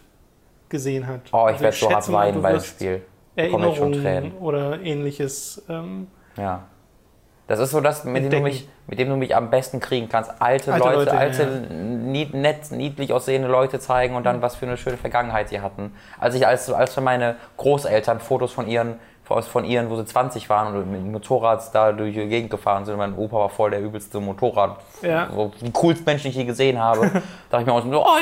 gesehen 0.69 1.07
hat. 1.07 1.21
Oh, 1.31 1.47
ich 1.47 1.53
also 1.53 1.63
werde 1.63 1.77
so 1.77 1.91
hart 1.91 2.11
weinen 2.11 2.41
beim 2.41 2.59
Spiel. 2.61 3.01
Erinnerungen 3.35 4.33
oder 4.39 4.79
ähnliches. 4.81 5.63
Ähm, 5.69 6.07
ja. 6.37 6.63
Das 7.49 7.57
ist 7.57 7.71
so 7.71 7.81
das, 7.81 8.03
mit 8.03 8.25
dem, 8.25 8.29
du 8.29 8.39
mich, 8.41 8.69
mit 8.85 8.99
dem 8.99 9.09
du 9.09 9.15
mich 9.15 9.35
am 9.35 9.49
besten 9.49 9.79
kriegen 9.79 10.07
kannst. 10.07 10.29
Alte, 10.39 10.71
alte 10.71 10.85
Leute, 10.85 10.97
Leute, 10.99 11.17
alte, 11.17 11.43
ja. 11.43 11.75
nied, 11.75 12.35
nett, 12.35 12.69
niedlich 12.69 13.11
aussehende 13.11 13.47
Leute 13.47 13.79
zeigen 13.79 14.15
und 14.15 14.23
dann, 14.23 14.37
mhm. 14.37 14.41
was 14.43 14.55
für 14.55 14.67
eine 14.67 14.77
schöne 14.77 14.97
Vergangenheit 14.97 15.49
sie 15.49 15.59
hatten. 15.59 15.91
Als 16.19 16.35
ich, 16.35 16.45
als, 16.45 16.71
als 16.71 16.93
für 16.93 17.01
meine 17.01 17.37
Großeltern 17.57 18.19
Fotos 18.19 18.53
von 18.53 18.67
ihren, 18.67 18.99
von 19.23 19.65
ihren, 19.65 19.89
wo 19.89 19.95
sie 19.95 20.05
20 20.05 20.47
waren 20.47 20.75
und 20.75 20.91
mit 20.91 21.01
dem 21.01 21.11
Motorrad 21.11 21.73
da 21.73 21.91
durch 21.91 22.13
die 22.13 22.27
Gegend 22.27 22.51
gefahren 22.51 22.85
sind. 22.85 22.97
Mein 22.97 23.17
Opa 23.17 23.37
war 23.37 23.49
voll 23.49 23.71
der 23.71 23.81
übelste 23.81 24.19
Motorrad. 24.19 24.77
Ja. 25.01 25.29
So, 25.33 25.51
die 25.59 25.71
coolsten 25.71 26.05
Menschen, 26.05 26.25
die 26.25 26.29
ich 26.29 26.35
je 26.35 26.45
gesehen 26.45 26.77
habe. 26.77 27.09
da 27.49 27.57
dachte 27.57 27.61
ich 27.61 27.65
mir 27.65 27.73
auch 27.73 27.83
so, 27.83 28.05
oh, 28.05 28.17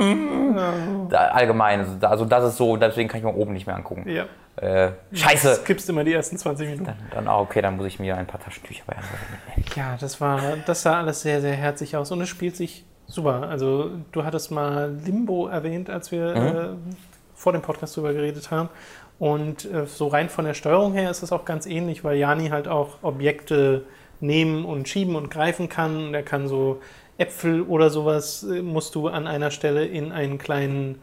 ich, 0.00 1.12
ja. 1.12 1.18
allgemein. 1.28 2.00
Also 2.02 2.24
das 2.24 2.44
ist 2.44 2.56
so, 2.56 2.76
deswegen 2.76 3.08
kann 3.08 3.18
ich 3.18 3.24
mir 3.24 3.34
oben 3.34 3.52
nicht 3.52 3.68
mehr 3.68 3.76
angucken. 3.76 4.08
Ja. 4.08 4.24
Äh, 4.56 4.92
scheiße. 5.12 5.48
Du 5.48 5.54
skippst 5.62 5.88
immer 5.90 6.02
die 6.02 6.14
ersten 6.14 6.38
20 6.38 6.68
Minuten. 6.68 6.84
Dann, 6.86 6.96
dann 7.10 7.28
oh, 7.28 7.40
okay, 7.40 7.60
dann 7.60 7.76
muss 7.76 7.86
ich 7.86 7.98
mir 7.98 8.16
ein 8.16 8.26
paar 8.26 8.40
Taschentücher 8.40 8.84
bei 8.86 8.94
mitnehmen. 8.96 9.72
Ja, 9.76 9.96
das 10.00 10.20
war, 10.20 10.40
das 10.64 10.82
sah 10.82 10.98
alles 10.98 11.20
sehr, 11.20 11.40
sehr 11.40 11.54
herzig 11.54 11.96
aus 11.96 12.10
und 12.10 12.22
es 12.22 12.28
spielt 12.28 12.56
sich 12.56 12.84
super. 13.06 13.48
Also 13.48 13.90
du 14.12 14.24
hattest 14.24 14.50
mal 14.50 14.96
Limbo 15.04 15.46
erwähnt, 15.48 15.90
als 15.90 16.10
wir 16.10 16.34
mhm. 16.34 16.56
äh, 16.56 16.94
vor 17.34 17.52
dem 17.52 17.62
Podcast 17.62 17.96
drüber 17.96 18.14
geredet 18.14 18.50
haben. 18.50 18.70
Und 19.18 19.70
äh, 19.70 19.86
so 19.86 20.08
rein 20.08 20.28
von 20.28 20.44
der 20.44 20.54
Steuerung 20.54 20.94
her 20.94 21.10
ist 21.10 21.22
es 21.22 21.32
auch 21.32 21.44
ganz 21.44 21.66
ähnlich, 21.66 22.02
weil 22.02 22.16
Jani 22.16 22.48
halt 22.48 22.68
auch 22.68 23.02
Objekte 23.02 23.84
nehmen 24.20 24.64
und 24.64 24.88
schieben 24.88 25.16
und 25.16 25.30
greifen 25.30 25.68
kann. 25.68 26.14
Er 26.14 26.22
kann 26.22 26.48
so 26.48 26.80
Äpfel 27.18 27.62
oder 27.62 27.90
sowas, 27.90 28.42
äh, 28.42 28.62
musst 28.62 28.94
du 28.94 29.08
an 29.08 29.26
einer 29.26 29.50
Stelle 29.50 29.84
in 29.84 30.12
einen 30.12 30.38
kleinen 30.38 31.02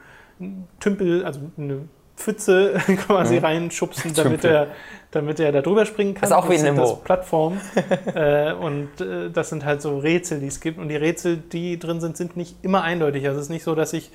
Tümpel, 0.80 1.26
also 1.26 1.40
eine 1.58 1.88
Pfütze 2.16 2.74
quasi 3.08 3.36
mhm. 3.36 3.46
reinschubsen, 3.46 4.14
damit 4.14 4.44
er, 4.44 4.68
damit 5.12 5.40
er 5.40 5.52
da 5.52 5.62
drüber 5.62 5.86
springen 5.86 6.14
kann. 6.14 6.30
Das 6.30 6.32
ist 6.32 6.36
auch 6.36 6.50
wie 6.50 6.56
in 6.56 6.76
Das 6.76 7.02
Plattform. 7.02 7.60
äh, 8.16 8.54
und 8.54 9.02
äh, 9.02 9.30
das 9.32 9.50
sind 9.50 9.66
halt 9.66 9.82
so 9.82 9.98
Rätsel, 9.98 10.40
die 10.40 10.48
es 10.48 10.60
gibt. 10.60 10.78
Und 10.80 10.90
die 10.90 10.96
Rätsel, 10.96 11.38
die 11.38 11.80
drin 11.80 12.02
sind, 12.02 12.18
sind 12.18 12.38
nicht 12.38 12.56
immer 12.62 12.84
eindeutig. 12.84 13.26
Also 13.28 13.40
es 13.40 13.46
ist 13.46 13.52
nicht 13.52 13.64
so, 13.64 13.76
dass 13.76 13.94
ich 13.94 14.12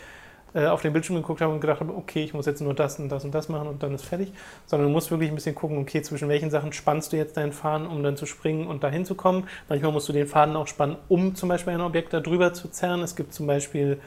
äh, 0.54 0.66
auf 0.66 0.80
den 0.80 0.92
Bildschirm 0.92 1.16
geguckt 1.16 1.40
habe 1.40 1.52
und 1.52 1.60
gedacht 1.60 1.80
habe, 1.80 1.94
okay, 1.94 2.24
ich 2.24 2.32
muss 2.32 2.46
jetzt 2.46 2.60
nur 2.60 2.72
das 2.72 2.98
und 2.98 3.10
das 3.10 3.24
und 3.24 3.34
das 3.34 3.48
machen 3.48 3.68
und 3.68 3.82
dann 3.82 3.94
ist 3.94 4.04
fertig. 4.04 4.32
Sondern 4.66 4.88
du 4.88 4.92
musst 4.92 5.10
wirklich 5.10 5.30
ein 5.30 5.34
bisschen 5.34 5.54
gucken, 5.54 5.78
okay, 5.78 6.00
zwischen 6.00 6.28
welchen 6.28 6.50
Sachen 6.50 6.72
spannst 6.72 7.12
du 7.12 7.16
jetzt 7.16 7.36
deinen 7.36 7.52
Faden, 7.52 7.86
um 7.86 8.02
dann 8.02 8.16
zu 8.16 8.24
springen 8.24 8.66
und 8.66 8.82
dahin 8.82 9.04
zu 9.04 9.14
kommen. 9.14 9.46
Manchmal 9.68 9.92
musst 9.92 10.08
du 10.08 10.12
den 10.12 10.26
Faden 10.26 10.56
auch 10.56 10.66
spannen, 10.66 10.96
um 11.08 11.34
zum 11.34 11.48
Beispiel 11.48 11.74
ein 11.74 11.80
Objekt 11.80 12.12
da 12.12 12.20
drüber 12.20 12.54
zu 12.54 12.68
zerren. 12.68 13.02
Es 13.02 13.14
gibt 13.14 13.34
zum 13.34 13.46
Beispiel 13.46 14.00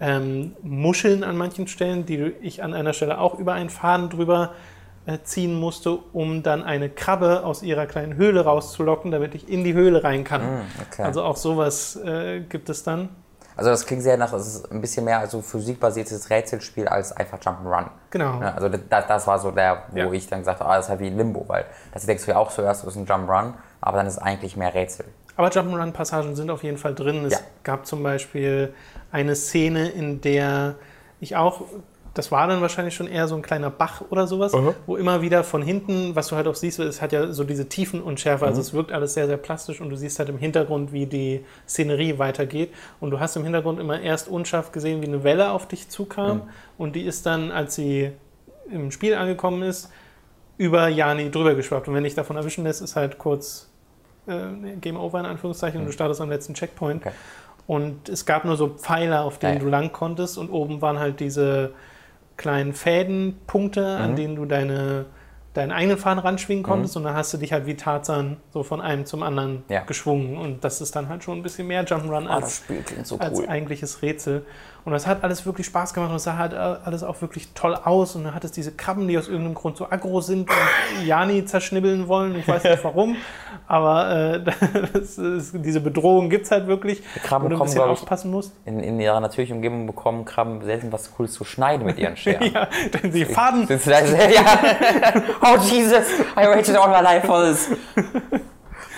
ähm, 0.00 0.54
Muscheln 0.62 1.24
an 1.24 1.36
manchen 1.36 1.66
Stellen, 1.66 2.06
die 2.06 2.32
ich 2.40 2.62
an 2.62 2.74
einer 2.74 2.92
Stelle 2.92 3.18
auch 3.18 3.38
über 3.38 3.54
einen 3.54 3.70
Faden 3.70 4.10
drüber 4.10 4.52
äh, 5.06 5.18
ziehen 5.24 5.58
musste, 5.58 5.98
um 6.12 6.42
dann 6.42 6.62
eine 6.62 6.90
Krabbe 6.90 7.44
aus 7.44 7.62
ihrer 7.62 7.86
kleinen 7.86 8.16
Höhle 8.16 8.44
rauszulocken, 8.44 9.10
damit 9.10 9.34
ich 9.34 9.48
in 9.48 9.64
die 9.64 9.74
Höhle 9.74 10.04
rein 10.04 10.22
kann. 10.24 10.42
Mm, 10.42 10.60
okay. 10.86 11.02
Also 11.02 11.22
auch 11.22 11.36
sowas 11.36 11.96
äh, 11.96 12.40
gibt 12.40 12.68
es 12.68 12.84
dann. 12.84 13.08
Also 13.56 13.70
das 13.70 13.86
klingt 13.86 14.04
sehr 14.04 14.16
nach, 14.16 14.32
es 14.34 14.46
ist 14.46 14.70
ein 14.70 14.80
bisschen 14.80 15.04
mehr 15.04 15.18
also 15.18 15.42
physikbasiertes 15.42 16.30
Rätselspiel 16.30 16.86
als 16.86 17.10
einfach 17.10 17.40
Jump'n'Run. 17.40 17.86
Genau. 18.10 18.40
Ja, 18.40 18.54
also 18.54 18.68
das, 18.68 19.06
das, 19.08 19.26
war 19.26 19.40
so 19.40 19.50
der, 19.50 19.82
wo 19.90 19.98
ja. 19.98 20.12
ich 20.12 20.28
dann 20.28 20.40
gesagt 20.40 20.60
habe, 20.60 20.70
ah, 20.70 20.76
das 20.76 20.84
ist 20.84 20.90
halt 20.90 21.00
wie 21.00 21.08
Limbo, 21.08 21.44
weil 21.48 21.64
das 21.92 22.06
denkst 22.06 22.24
du 22.24 22.30
ja 22.30 22.36
auch 22.36 22.52
zuerst, 22.52 22.84
das 22.84 22.94
ist 22.94 22.96
ein 22.96 23.06
Jump'n'Run, 23.06 23.54
aber 23.80 23.96
dann 23.96 24.06
ist 24.06 24.12
es 24.12 24.18
eigentlich 24.20 24.56
mehr 24.56 24.72
Rätsel. 24.74 25.06
Aber 25.38 25.50
Jump'n'Run-Passagen 25.50 26.34
sind 26.34 26.50
auf 26.50 26.64
jeden 26.64 26.78
Fall 26.78 26.96
drin. 26.96 27.24
Es 27.24 27.34
ja. 27.34 27.38
gab 27.62 27.86
zum 27.86 28.02
Beispiel 28.02 28.74
eine 29.12 29.36
Szene, 29.36 29.88
in 29.88 30.20
der 30.20 30.74
ich 31.20 31.36
auch, 31.36 31.62
das 32.12 32.32
war 32.32 32.48
dann 32.48 32.60
wahrscheinlich 32.60 32.96
schon 32.96 33.06
eher 33.06 33.28
so 33.28 33.36
ein 33.36 33.42
kleiner 33.42 33.70
Bach 33.70 34.02
oder 34.10 34.26
sowas, 34.26 34.52
uh 34.52 34.58
-huh. 34.58 34.74
wo 34.86 34.96
immer 34.96 35.22
wieder 35.22 35.44
von 35.44 35.62
hinten, 35.62 36.16
was 36.16 36.26
du 36.26 36.34
halt 36.34 36.48
auch 36.48 36.56
siehst, 36.56 36.80
es 36.80 37.00
hat 37.00 37.12
ja 37.12 37.32
so 37.32 37.44
diese 37.44 37.68
Tiefen 37.68 38.02
und 38.02 38.18
Schärfe, 38.18 38.46
also 38.46 38.56
mhm. 38.56 38.62
es 38.62 38.72
wirkt 38.72 38.90
alles 38.90 39.14
sehr, 39.14 39.28
sehr 39.28 39.36
plastisch 39.36 39.80
und 39.80 39.90
du 39.90 39.96
siehst 39.96 40.18
halt 40.18 40.28
im 40.28 40.38
Hintergrund, 40.38 40.92
wie 40.92 41.06
die 41.06 41.44
Szenerie 41.68 42.18
weitergeht. 42.18 42.74
Und 42.98 43.12
du 43.12 43.20
hast 43.20 43.36
im 43.36 43.44
Hintergrund 43.44 43.78
immer 43.78 44.00
erst 44.00 44.26
unscharf 44.26 44.72
gesehen, 44.72 45.02
wie 45.02 45.06
eine 45.06 45.22
Welle 45.22 45.52
auf 45.52 45.68
dich 45.68 45.88
zukam 45.88 46.38
mhm. 46.38 46.42
und 46.78 46.96
die 46.96 47.02
ist 47.02 47.26
dann, 47.26 47.52
als 47.52 47.76
sie 47.76 48.10
im 48.72 48.90
Spiel 48.90 49.14
angekommen 49.14 49.62
ist, 49.62 49.88
über 50.56 50.88
Jani 50.88 51.30
drüber 51.30 51.54
geschwappt. 51.54 51.86
Und 51.86 51.94
wenn 51.94 52.02
dich 52.02 52.16
davon 52.16 52.34
erwischen 52.34 52.64
lässt, 52.64 52.82
ist 52.82 52.96
halt 52.96 53.18
kurz 53.18 53.68
äh, 54.28 54.76
Game 54.80 54.96
Over 54.96 55.20
in 55.20 55.26
Anführungszeichen, 55.26 55.78
mhm. 55.78 55.82
und 55.82 55.86
du 55.88 55.92
startest 55.92 56.20
am 56.20 56.30
letzten 56.30 56.54
Checkpoint. 56.54 57.04
Okay. 57.04 57.14
Und 57.66 58.08
es 58.08 58.24
gab 58.24 58.44
nur 58.44 58.56
so 58.56 58.68
Pfeiler, 58.68 59.24
auf 59.24 59.38
denen 59.38 59.54
ja, 59.54 59.60
du 59.60 59.68
lang 59.68 59.92
konntest 59.92 60.38
und 60.38 60.50
oben 60.50 60.80
waren 60.80 60.98
halt 60.98 61.20
diese 61.20 61.72
kleinen 62.36 62.72
Fädenpunkte, 62.72 63.82
mhm. 63.82 64.02
an 64.02 64.16
denen 64.16 64.36
du 64.36 64.46
deine 64.46 65.06
deinen 65.54 65.72
eigenen 65.72 65.98
Faden 65.98 66.20
ranschwingen 66.20 66.62
konntest 66.62 66.94
mhm. 66.94 67.00
und 67.00 67.04
dann 67.04 67.16
hast 67.16 67.32
du 67.32 67.38
dich 67.38 67.52
halt 67.52 67.66
wie 67.66 67.74
Tarzan 67.74 68.36
so 68.52 68.62
von 68.62 68.80
einem 68.80 69.06
zum 69.06 69.22
anderen 69.22 69.64
ja. 69.68 69.80
geschwungen 69.80 70.36
und 70.36 70.62
das 70.62 70.80
ist 70.80 70.94
dann 70.94 71.08
halt 71.08 71.24
schon 71.24 71.38
ein 71.38 71.42
bisschen 71.42 71.66
mehr 71.66 71.84
Jump'n'Run 71.84 72.26
oh, 72.26 72.30
als, 72.30 72.62
so 73.02 73.16
cool. 73.16 73.22
als 73.22 73.48
eigentliches 73.48 74.02
Rätsel. 74.02 74.46
Und 74.84 74.92
das 74.92 75.06
hat 75.06 75.22
alles 75.22 75.44
wirklich 75.44 75.66
Spaß 75.66 75.92
gemacht 75.92 76.10
und 76.10 76.16
es 76.16 76.24
sah 76.24 76.38
halt 76.38 76.54
alles 76.54 77.02
auch 77.02 77.20
wirklich 77.20 77.48
toll 77.54 77.74
aus. 77.74 78.16
Und 78.16 78.24
dann 78.24 78.34
hat 78.34 78.44
es 78.44 78.52
diese 78.52 78.72
Krabben, 78.72 79.06
die 79.06 79.18
aus 79.18 79.28
irgendeinem 79.28 79.54
Grund 79.54 79.76
so 79.76 79.90
aggro 79.90 80.20
sind 80.20 80.48
und 80.48 81.06
Jani 81.06 81.44
zerschnibbeln 81.44 82.08
wollen. 82.08 82.36
Ich 82.36 82.48
weiß 82.48 82.64
nicht 82.64 82.84
warum, 82.84 83.16
aber 83.66 84.44
äh, 84.44 84.98
ist, 84.98 85.18
diese 85.54 85.80
Bedrohung 85.80 86.30
gibt 86.30 86.46
es 86.46 86.50
halt 86.50 86.66
wirklich, 86.66 87.02
Krabben 87.22 87.46
wo 87.46 87.48
du 87.50 87.56
ein 87.56 87.64
bisschen 87.64 87.82
aufpassen 87.82 88.30
musst. 88.30 88.52
In, 88.64 88.80
in, 88.80 88.98
ihrer 88.98 89.20
natürlichen 89.20 89.56
Umgebung 89.56 89.86
bekommen 89.86 90.24
Krabben 90.24 90.62
selten 90.64 90.92
was 90.92 91.12
Cooles 91.14 91.32
zu 91.32 91.44
schneiden 91.44 91.84
mit 91.84 91.98
ihren 91.98 92.16
Scheren. 92.16 92.50
ja, 92.52 92.68
denn 92.92 93.12
sie 93.12 93.24
Faden. 93.24 93.68
ja. 93.68 95.22
Oh 95.42 95.56
Jesus, 95.70 96.20
I 96.36 96.46
waited 96.46 96.76
all 96.76 96.88
my 96.88 97.02
life 97.02 97.26
for 97.26 97.44
this. 97.44 97.70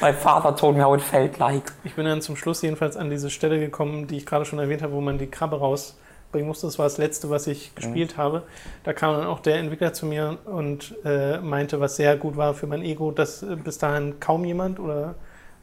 My 0.01 0.15
father 0.15 0.57
told 0.57 0.77
me 0.77 0.83
how 0.83 0.95
it 0.95 1.03
felt 1.03 1.39
like. 1.39 1.73
Ich 1.85 1.95
bin 1.95 2.07
dann 2.07 2.23
zum 2.23 2.35
Schluss 2.35 2.63
jedenfalls 2.63 2.97
an 2.97 3.11
diese 3.11 3.29
Stelle 3.29 3.61
gekommen, 3.61 4.07
die 4.07 4.17
ich 4.17 4.27
gerade 4.27 4.47
schon 4.47 4.59
erwähnt 4.59 4.83
habe, 4.83 4.95
wo 4.95 5.03
man 5.03 5.19
die 5.19 5.27
Krabbe 5.27 5.59
rausbringen 5.59 6.49
musste. 6.49 6.67
Das 6.67 6.79
war 6.79 6.87
das 6.87 6.97
letzte, 6.97 7.29
was 7.29 7.47
ich 7.47 7.75
gespielt 7.75 8.17
mhm. 8.17 8.23
habe. 8.23 8.43
Da 8.83 8.95
kam 8.95 9.15
dann 9.15 9.27
auch 9.27 9.41
der 9.41 9.57
Entwickler 9.59 9.93
zu 9.93 10.07
mir 10.07 10.39
und 10.47 10.95
äh, 11.05 11.39
meinte, 11.39 11.81
was 11.81 11.97
sehr 11.97 12.17
gut 12.17 12.39
war 12.39 12.55
für 12.55 12.67
mein 12.67 12.83
Ego, 12.83 13.11
dass 13.11 13.43
äh, 13.43 13.57
bis 13.57 13.77
dahin 13.77 14.21
kaum 14.21 14.47
jemand 14.47 14.81
oder 14.81 15.17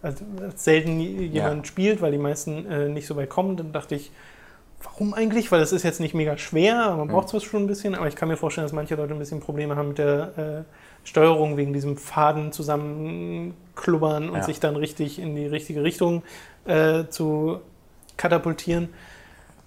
also, 0.03 0.23
selten 0.55 0.99
jemand 0.99 1.65
ja. 1.65 1.65
spielt, 1.65 2.01
weil 2.01 2.11
die 2.11 2.19
meisten 2.19 2.67
äh, 2.67 2.89
nicht 2.89 3.07
so 3.07 3.15
weit 3.15 3.29
kommen. 3.29 3.57
Dann 3.57 3.71
dachte 3.71 3.95
ich, 3.95 4.11
warum 4.83 5.15
eigentlich? 5.15 5.51
Weil 5.51 5.61
es 5.61 5.71
ist 5.71 5.81
jetzt 5.81 5.99
nicht 5.99 6.13
mega 6.13 6.37
schwer, 6.37 6.95
man 6.95 7.07
braucht 7.07 7.33
es 7.33 7.43
schon 7.43 7.63
ein 7.63 7.67
bisschen, 7.67 7.95
aber 7.95 8.07
ich 8.07 8.15
kann 8.15 8.29
mir 8.29 8.37
vorstellen, 8.37 8.65
dass 8.65 8.73
manche 8.73 8.93
Leute 8.93 9.13
ein 9.13 9.19
bisschen 9.19 9.39
Probleme 9.39 9.75
haben 9.75 9.87
mit 9.87 9.97
der 9.97 10.37
äh, 10.37 11.07
Steuerung 11.07 11.57
wegen 11.57 11.73
diesem 11.73 11.97
Faden 11.97 12.51
zusammenklubbern 13.77 14.29
und 14.29 14.37
ja. 14.37 14.43
sich 14.43 14.59
dann 14.59 14.75
richtig 14.75 15.19
in 15.19 15.35
die 15.35 15.47
richtige 15.47 15.83
Richtung 15.83 16.23
äh, 16.65 17.05
zu 17.09 17.61
katapultieren. 18.17 18.89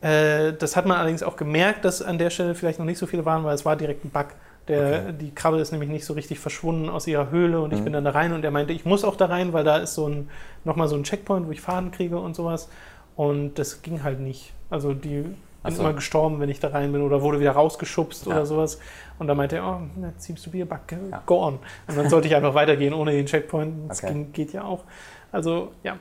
Äh, 0.01 0.53
das 0.55 0.77
hat 0.77 0.87
man 0.87 0.99
allerdings 0.99 1.23
auch 1.23 1.37
gemerkt, 1.37 1.85
dass 1.85 2.03
an 2.03 2.19
der 2.19 2.31
Stelle 2.31 2.55
vielleicht 2.55 2.78
noch 2.78 2.87
nicht 2.87 2.99
so 2.99 3.07
viele 3.07 3.24
waren, 3.24 3.45
weil 3.45 3.55
es 3.55 3.65
war 3.65 3.77
direkt 3.77 4.05
ein 4.05 4.11
Bug. 4.11 4.28
Der, 4.69 5.03
okay. 5.03 5.15
Die 5.19 5.35
Krabbe 5.35 5.59
ist 5.59 5.73
nämlich 5.73 5.91
nicht 5.91 6.05
so 6.05 6.12
richtig 6.12 6.39
verschwunden 6.39 6.89
aus 6.91 7.07
ihrer 7.07 7.31
Höhle 7.31 7.61
und 7.61 7.73
ich 7.73 7.81
mhm. 7.81 7.85
bin 7.85 7.93
dann 7.95 8.05
da 8.05 8.11
rein 8.11 8.32
und 8.32 8.45
er 8.45 8.51
meinte, 8.51 8.73
ich 8.73 8.85
muss 8.85 9.05
auch 9.05 9.16
da 9.16 9.27
rein, 9.27 9.53
weil 9.53 9.65
da 9.65 9.78
ist 9.78 9.95
so 9.95 10.07
ein, 10.07 10.28
nochmal 10.65 10.87
so 10.87 10.97
ein 10.97 11.03
Checkpoint, 11.03 11.47
wo 11.47 11.51
ich 11.51 11.61
Faden 11.61 11.91
kriege 11.91 12.19
und 12.19 12.37
sowas. 12.37 12.69
Und 13.16 13.59
das 13.59 13.82
ging 13.82 14.03
halt 14.03 14.20
nicht. 14.20 14.53
Also 14.69 14.95
die 14.95 15.24
bin 15.62 15.74
so. 15.74 15.82
immer 15.82 15.93
gestorben, 15.93 16.41
wenn 16.41 16.49
ich 16.49 16.61
da 16.61 16.69
rein 16.69 16.93
bin 16.93 17.03
oder 17.03 17.23
wurde 17.23 17.41
wieder 17.41 17.53
rausgeschubst 17.53 18.27
ja. 18.27 18.32
oder 18.32 18.47
sowas. 18.47 18.78
Und 19.19 19.27
dann 19.27 19.37
meinte 19.37 19.57
er, 19.57 19.66
oh, 19.66 20.01
that 20.01 20.23
seems 20.23 20.43
to 20.43 20.51
be 20.51 20.62
a 20.62 20.65
bug, 20.65 20.81
ja. 21.11 21.23
go 21.27 21.45
on. 21.45 21.59
Und 21.87 21.97
dann 21.97 22.09
sollte 22.09 22.28
ich 22.28 22.35
einfach 22.35 22.55
weitergehen 22.55 22.95
ohne 22.95 23.12
den 23.12 23.27
Checkpoint. 23.27 23.91
Das 23.91 24.03
okay. 24.03 24.12
ging, 24.12 24.32
geht 24.32 24.53
ja 24.53 24.65
auch. 24.65 24.85
Also 25.32 25.73
ja, 25.82 25.99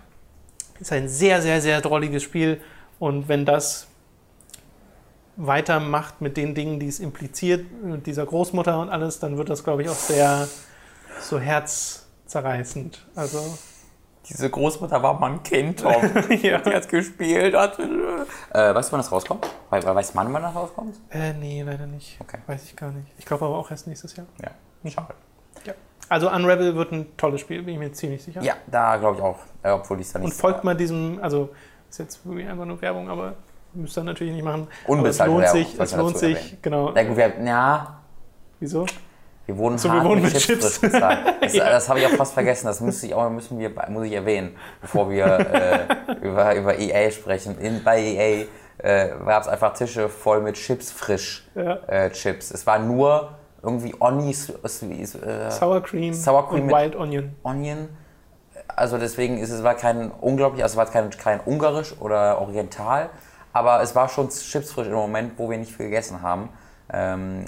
ist 0.80 0.92
ein 0.94 1.08
sehr, 1.08 1.42
sehr, 1.42 1.62
sehr 1.62 1.82
drolliges 1.82 2.24
Spiel. 2.24 2.62
Und 3.00 3.28
wenn 3.28 3.46
das 3.46 3.88
weitermacht 5.36 6.22
mit 6.22 6.38
den 6.38 6.54
Dingen, 6.54 6.80
die 6.80 6.88
es 6.88 7.00
impliziert, 7.00 7.66
mit 7.84 8.08
dieser 8.08 8.26
Großmutter 8.26 8.80
und 8.80 8.90
alles, 8.90 9.20
dann 9.20 9.38
wird 9.38 9.50
das, 9.50 9.64
glaube 9.64 9.84
ich, 9.84 9.90
auch 9.90 9.96
sehr 9.96 10.48
so 11.22 11.40
herzzerreißend. 11.40 13.06
Also 13.16 13.58
diese 14.30 14.50
Großmutter 14.50 15.02
war 15.02 15.20
mal 15.20 15.32
ein 15.32 15.44
Kind, 15.44 15.80
Tom. 15.80 15.94
ja. 16.42 16.60
Die 16.60 16.74
hat 16.74 16.88
gespielt. 16.88 17.56
Hat, 17.56 17.80
äh, 17.80 18.76
weißt 18.76 18.90
du, 18.90 18.94
wann 18.94 19.00
das 19.00 19.12
rauskommt? 19.12 19.48
Weiß 19.70 20.14
man, 20.14 20.32
wann 20.34 20.44
das 20.44 20.56
rauskommt? 20.56 20.96
Äh, 21.10 21.34
nee, 21.34 21.64
leider 21.64 21.88
nicht. 21.88 22.18
Okay. 22.22 22.38
Weiß 22.46 22.64
ich 22.66 22.76
gar 22.76 22.92
nicht. 22.92 23.08
Ich 23.18 23.26
glaube 23.26 23.46
aber 23.46 23.58
auch 23.58 23.72
erst 23.72 23.88
nächstes 23.88 24.16
Jahr. 24.16 24.28
Ja, 24.42 24.52
mhm. 24.84 24.90
schade. 24.90 25.14
Ja. 25.66 25.74
Also 26.10 26.30
Unravel 26.30 26.76
wird 26.76 26.92
ein 26.92 27.18
tolles 27.18 27.42
Spiel, 27.42 27.64
bin 27.64 27.74
ich 27.76 27.80
mir 27.80 27.92
ziemlich 27.92 28.24
sicher. 28.24 28.42
Ja, 28.42 28.56
da 28.68 28.98
glaube 28.98 29.18
ich 29.18 29.24
auch. 29.24 29.40
Äh, 29.64 29.72
obwohl 29.72 30.00
ich 30.00 30.08
es 30.08 30.14
dann 30.14 30.22
nicht. 30.22 30.32
Und 30.32 30.38
folgt 30.38 30.64
mal 30.64 30.76
diesem, 30.76 31.20
also 31.22 31.50
ist 31.90 32.00
jetzt 32.00 32.26
wirklich 32.26 32.48
einfach 32.48 32.66
nur 32.66 32.80
Werbung, 32.82 33.10
aber 33.10 33.34
müsst 33.74 33.98
ihr 33.98 34.04
natürlich 34.04 34.34
nicht 34.34 34.46
machen. 34.46 34.68
Unbezahlte 34.86 35.34
aber 35.34 35.44
es 35.44 35.54
lohnt 35.54 35.56
Werbung, 35.56 35.72
sich, 35.72 35.80
es 35.80 35.96
lohnt 35.96 36.18
sich, 36.18 36.62
genau. 36.62 36.94
Ja. 36.94 38.00
Wieso? 38.60 38.86
Wir 39.50 39.58
wurden 39.58 39.80
so, 39.80 39.92
wir 39.92 40.04
wurden 40.04 40.22
mit, 40.22 40.32
mit 40.32 40.44
Chips, 40.44 40.80
Chips. 40.80 40.92
Das, 41.42 41.54
ja. 41.56 41.72
das 41.72 41.90
habe 41.90 42.00
ich 42.00 42.06
auch 42.06 42.12
fast 42.12 42.36
vergessen. 42.36 42.68
Das 42.68 42.82
müsste 42.82 43.08
ich 43.08 43.16
auch, 43.16 43.28
müssen 43.32 43.58
wir, 43.58 43.72
muss 43.88 44.06
ich 44.06 44.12
erwähnen, 44.14 44.56
bevor 44.80 45.10
wir 45.10 45.26
äh, 45.26 46.18
über, 46.22 46.54
über 46.54 46.78
EA 46.78 47.10
sprechen. 47.10 47.58
In, 47.58 47.84
bei 47.84 48.00
EA 48.00 48.46
äh, 48.78 49.10
gab 49.26 49.42
es 49.42 49.48
einfach 49.48 49.74
Tische 49.74 50.08
voll 50.08 50.42
mit 50.42 50.54
Chips, 50.54 50.92
frisch 50.92 51.50
ja. 51.56 51.80
äh, 51.88 52.12
Chips. 52.12 52.52
Es 52.52 52.68
war 52.68 52.78
nur 52.78 53.40
irgendwie 53.64 53.96
Onis, 54.00 54.50
äh, 54.52 55.50
Sour 55.50 55.82
Cream, 55.82 56.14
Sour 56.14 56.48
Cream 56.48 56.66
und 56.66 56.70
Wild 56.70 56.96
Onion. 56.96 57.36
Onion. 57.42 57.90
Also 58.68 59.00
deswegen 59.00 59.40
ist 59.40 59.50
es 59.50 59.64
war 59.64 59.74
kein 59.74 60.12
unglaublich, 60.12 60.62
also 60.62 60.74
es 60.74 60.78
war 60.78 60.86
kein, 60.86 61.10
kein 61.10 61.40
ungarisch 61.40 62.00
oder 62.00 62.40
oriental, 62.40 63.10
aber 63.52 63.82
es 63.82 63.96
war 63.96 64.10
schon 64.10 64.30
chipsfrisch 64.30 64.86
im 64.86 64.94
Moment, 64.94 65.34
wo 65.38 65.50
wir 65.50 65.58
nicht 65.58 65.72
viel 65.72 65.88
gegessen 65.88 66.22
haben. 66.22 66.50
Ähm, 66.94 67.46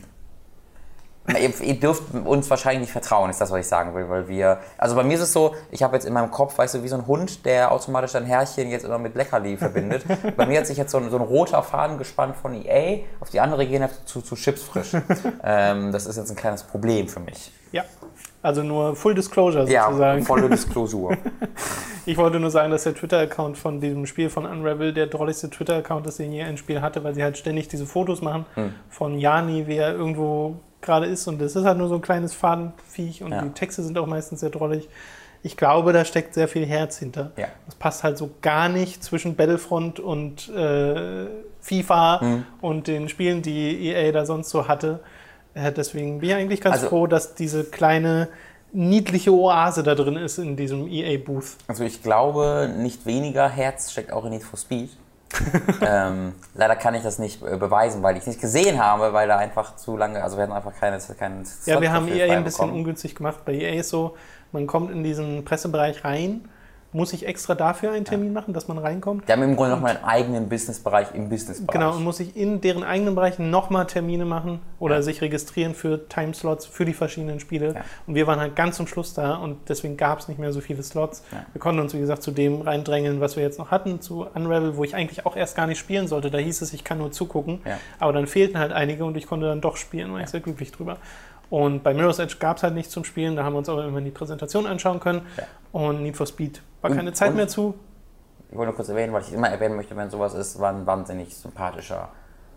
Ihr, 1.27 1.61
ihr, 1.61 1.79
dürft 1.79 2.15
uns 2.25 2.49
wahrscheinlich 2.49 2.81
nicht 2.81 2.91
vertrauen, 2.91 3.29
ist 3.29 3.39
das, 3.39 3.51
was 3.51 3.59
ich 3.59 3.67
sagen 3.67 3.93
will, 3.93 4.09
weil 4.09 4.27
wir, 4.27 4.57
also 4.77 4.95
bei 4.95 5.03
mir 5.03 5.13
ist 5.13 5.21
es 5.21 5.31
so, 5.31 5.53
ich 5.69 5.83
habe 5.83 5.95
jetzt 5.95 6.05
in 6.05 6.13
meinem 6.13 6.31
Kopf, 6.31 6.57
weißt 6.57 6.73
du, 6.73 6.83
wie 6.83 6.87
so 6.87 6.95
ein 6.95 7.05
Hund, 7.05 7.45
der 7.45 7.71
automatisch 7.71 8.11
sein 8.11 8.25
Herrchen 8.25 8.71
jetzt 8.71 8.85
immer 8.85 8.97
mit 8.97 9.13
Leckerli 9.13 9.55
verbindet. 9.55 10.03
bei 10.35 10.47
mir 10.47 10.59
hat 10.59 10.65
sich 10.65 10.77
jetzt 10.77 10.91
so 10.91 10.97
ein, 10.97 11.11
so 11.11 11.17
ein, 11.17 11.21
roter 11.21 11.61
Faden 11.61 11.99
gespannt 11.99 12.35
von 12.37 12.55
EA 12.65 13.03
auf 13.19 13.29
die 13.29 13.39
andere 13.39 13.67
gehen 13.67 13.87
zu, 14.05 14.21
zu 14.21 14.35
Chips 14.35 14.63
frisch. 14.63 14.93
ähm, 15.43 15.91
das 15.91 16.07
ist 16.07 16.17
jetzt 16.17 16.31
ein 16.31 16.35
kleines 16.35 16.63
Problem 16.63 17.07
für 17.07 17.19
mich. 17.19 17.51
Ja, 17.71 17.85
also 18.41 18.63
nur 18.63 18.95
Full 18.95 19.13
Disclosure 19.13 19.67
sozusagen. 19.67 20.19
Ja, 20.19 20.25
volle 20.25 20.49
Disclosure. 20.49 21.17
ich 22.07 22.17
wollte 22.17 22.39
nur 22.39 22.49
sagen, 22.49 22.71
dass 22.71 22.83
der 22.83 22.95
Twitter-Account 22.95 23.59
von 23.59 23.79
diesem 23.79 24.07
Spiel 24.07 24.31
von 24.31 24.47
Unravel 24.47 24.91
der 24.91 25.05
drolligste 25.05 25.51
Twitter-Account 25.51 26.07
ist, 26.07 26.17
den 26.17 26.31
je 26.31 26.41
ein 26.41 26.57
Spiel 26.57 26.81
hatte, 26.81 27.03
weil 27.03 27.13
sie 27.13 27.23
halt 27.23 27.37
ständig 27.37 27.67
diese 27.67 27.85
Fotos 27.85 28.21
machen 28.23 28.45
hm. 28.55 28.73
von 28.89 29.19
Jani, 29.19 29.67
wie 29.67 29.77
er 29.77 29.93
irgendwo 29.93 30.59
gerade 30.81 31.05
ist. 31.05 31.27
Und 31.27 31.39
das 31.41 31.55
ist 31.55 31.63
halt 31.63 31.77
nur 31.77 31.87
so 31.87 31.95
ein 31.95 32.01
kleines 32.01 32.33
Fadenviech 32.33 33.23
und 33.23 33.31
ja. 33.31 33.41
die 33.41 33.49
Texte 33.51 33.83
sind 33.83 33.97
auch 33.97 34.07
meistens 34.07 34.39
sehr 34.39 34.49
drollig. 34.49 34.89
Ich 35.43 35.57
glaube, 35.57 35.91
da 35.91 36.05
steckt 36.05 36.35
sehr 36.35 36.47
viel 36.47 36.65
Herz 36.65 36.97
hinter. 36.97 37.31
Ja. 37.35 37.47
Das 37.65 37.75
passt 37.75 38.03
halt 38.03 38.17
so 38.17 38.29
gar 38.41 38.69
nicht 38.69 39.03
zwischen 39.03 39.35
Battlefront 39.35 39.99
und 39.99 40.49
äh, 40.49 41.25
FIFA 41.61 42.19
mhm. 42.21 42.45
und 42.61 42.87
den 42.87 43.09
Spielen, 43.09 43.41
die 43.41 43.87
EA 43.87 44.11
da 44.11 44.25
sonst 44.25 44.49
so 44.49 44.67
hatte. 44.67 44.99
Äh, 45.53 45.71
deswegen 45.71 46.19
bin 46.19 46.29
ich 46.29 46.35
eigentlich 46.35 46.61
ganz 46.61 46.77
also, 46.77 46.89
froh, 46.89 47.07
dass 47.07 47.33
diese 47.33 47.63
kleine 47.63 48.27
niedliche 48.73 49.31
Oase 49.31 49.83
da 49.83 49.95
drin 49.95 50.15
ist 50.15 50.37
in 50.37 50.55
diesem 50.55 50.87
EA-Booth. 50.87 51.57
Also 51.67 51.83
ich 51.83 52.01
glaube, 52.01 52.73
nicht 52.77 53.05
weniger 53.05 53.49
Herz 53.49 53.91
steckt 53.91 54.13
auch 54.13 54.25
in 54.25 54.31
Need 54.31 54.43
for 54.43 54.57
Speed. 54.57 54.89
ähm, 55.81 56.33
leider 56.53 56.75
kann 56.75 56.93
ich 56.95 57.03
das 57.03 57.19
nicht 57.19 57.41
äh, 57.43 57.57
beweisen, 57.57 58.03
weil 58.03 58.15
ich 58.15 58.21
es 58.21 58.27
nicht 58.27 58.41
gesehen 58.41 58.83
habe, 58.83 59.13
weil 59.13 59.27
da 59.27 59.37
einfach 59.37 59.75
zu 59.75 59.97
lange, 59.97 60.23
also 60.23 60.37
wir 60.37 60.43
hatten 60.43 60.53
einfach 60.53 60.73
keine, 60.79 60.99
keine 61.17 61.43
Ja, 61.65 61.81
wir 61.81 61.91
haben 61.91 62.07
EA 62.07 62.35
ein 62.35 62.43
bisschen 62.43 62.69
ungünstig 62.71 63.15
gemacht. 63.15 63.39
Bei 63.45 63.53
EA 63.53 63.79
ist 63.79 63.89
so, 63.89 64.15
man 64.51 64.67
kommt 64.67 64.91
in 64.91 65.03
diesen 65.03 65.45
Pressebereich 65.45 66.03
rein 66.03 66.49
muss 66.93 67.13
ich 67.13 67.25
extra 67.25 67.55
dafür 67.55 67.91
einen 67.91 68.05
Termin 68.05 68.33
ja. 68.33 68.33
machen, 68.33 68.53
dass 68.53 68.67
man 68.67 68.77
reinkommt. 68.77 69.27
Die 69.27 69.31
haben 69.31 69.43
im 69.43 69.55
Grunde 69.55 69.71
nochmal 69.71 69.97
einen 69.97 70.05
eigenen 70.05 70.49
Businessbereich 70.49 71.13
im 71.13 71.29
Businessbereich. 71.29 71.73
Genau, 71.73 71.95
und 71.95 72.03
muss 72.03 72.19
ich 72.19 72.35
in 72.35 72.61
deren 72.61 72.83
eigenen 72.83 73.15
Bereich 73.15 73.39
nochmal 73.39 73.87
Termine 73.87 74.25
machen 74.25 74.59
oder 74.79 74.95
ja. 74.95 75.01
sich 75.01 75.21
registrieren 75.21 75.73
für 75.73 76.07
Timeslots 76.09 76.65
für 76.65 76.85
die 76.85 76.93
verschiedenen 76.93 77.39
Spiele. 77.39 77.75
Ja. 77.75 77.81
Und 78.07 78.15
wir 78.15 78.27
waren 78.27 78.39
halt 78.39 78.55
ganz 78.55 78.77
zum 78.77 78.87
Schluss 78.87 79.13
da 79.13 79.35
und 79.35 79.57
deswegen 79.69 79.95
gab 79.97 80.19
es 80.19 80.27
nicht 80.27 80.39
mehr 80.39 80.51
so 80.51 80.59
viele 80.59 80.83
Slots. 80.83 81.23
Wir 81.53 81.59
konnten 81.59 81.79
uns, 81.79 81.93
wie 81.93 81.99
gesagt, 81.99 82.23
zu 82.23 82.31
dem 82.31 82.61
reindrängeln, 82.61 83.21
was 83.21 83.35
wir 83.35 83.43
jetzt 83.43 83.59
noch 83.59 83.71
hatten, 83.71 84.01
zu 84.01 84.27
Unravel, 84.33 84.75
wo 84.75 84.83
ich 84.83 84.95
eigentlich 84.95 85.25
auch 85.25 85.35
erst 85.35 85.55
gar 85.55 85.67
nicht 85.67 85.79
spielen 85.79 86.07
sollte. 86.07 86.29
Da 86.29 86.37
hieß 86.37 86.61
es, 86.61 86.73
ich 86.73 86.83
kann 86.83 86.97
nur 86.97 87.11
zugucken. 87.11 87.61
Aber 87.99 88.13
dann 88.13 88.27
fehlten 88.27 88.59
halt 88.59 88.73
einige 88.73 89.05
und 89.05 89.15
ich 89.15 89.27
konnte 89.27 89.47
dann 89.47 89.61
doch 89.61 89.77
spielen, 89.77 90.11
war 90.13 90.21
ich 90.21 90.27
sehr 90.27 90.41
glücklich 90.41 90.71
drüber. 90.71 90.97
Und 91.49 91.83
bei 91.83 91.93
Mirror's 91.93 92.19
Edge 92.19 92.37
gab 92.39 92.57
es 92.57 92.63
halt 92.63 92.73
nichts 92.75 92.93
zum 92.93 93.03
Spielen, 93.03 93.35
da 93.35 93.43
haben 93.43 93.53
wir 93.53 93.57
uns 93.57 93.67
aber 93.67 93.83
immer 93.83 93.99
die 93.99 94.09
Präsentation 94.09 94.65
anschauen 94.65 95.01
können. 95.01 95.21
Ja. 95.35 95.43
Und 95.73 96.01
Need 96.01 96.15
for 96.15 96.25
Speed 96.25 96.61
war 96.81 96.91
keine 96.91 97.13
Zeit 97.13 97.29
und 97.29 97.35
mehr 97.37 97.47
zu. 97.47 97.75
Ich 98.49 98.57
wollte 98.57 98.67
nur 98.67 98.75
kurz 98.75 98.89
erwähnen, 98.89 99.13
weil 99.13 99.21
ich 99.21 99.33
immer 99.33 99.49
erwähnen 99.49 99.75
möchte, 99.75 99.95
wenn 99.95 100.09
sowas 100.09 100.33
ist, 100.33 100.59
war 100.59 100.73
ein 100.73 100.85
wahnsinnig 100.85 101.35
sympathischer 101.35 102.09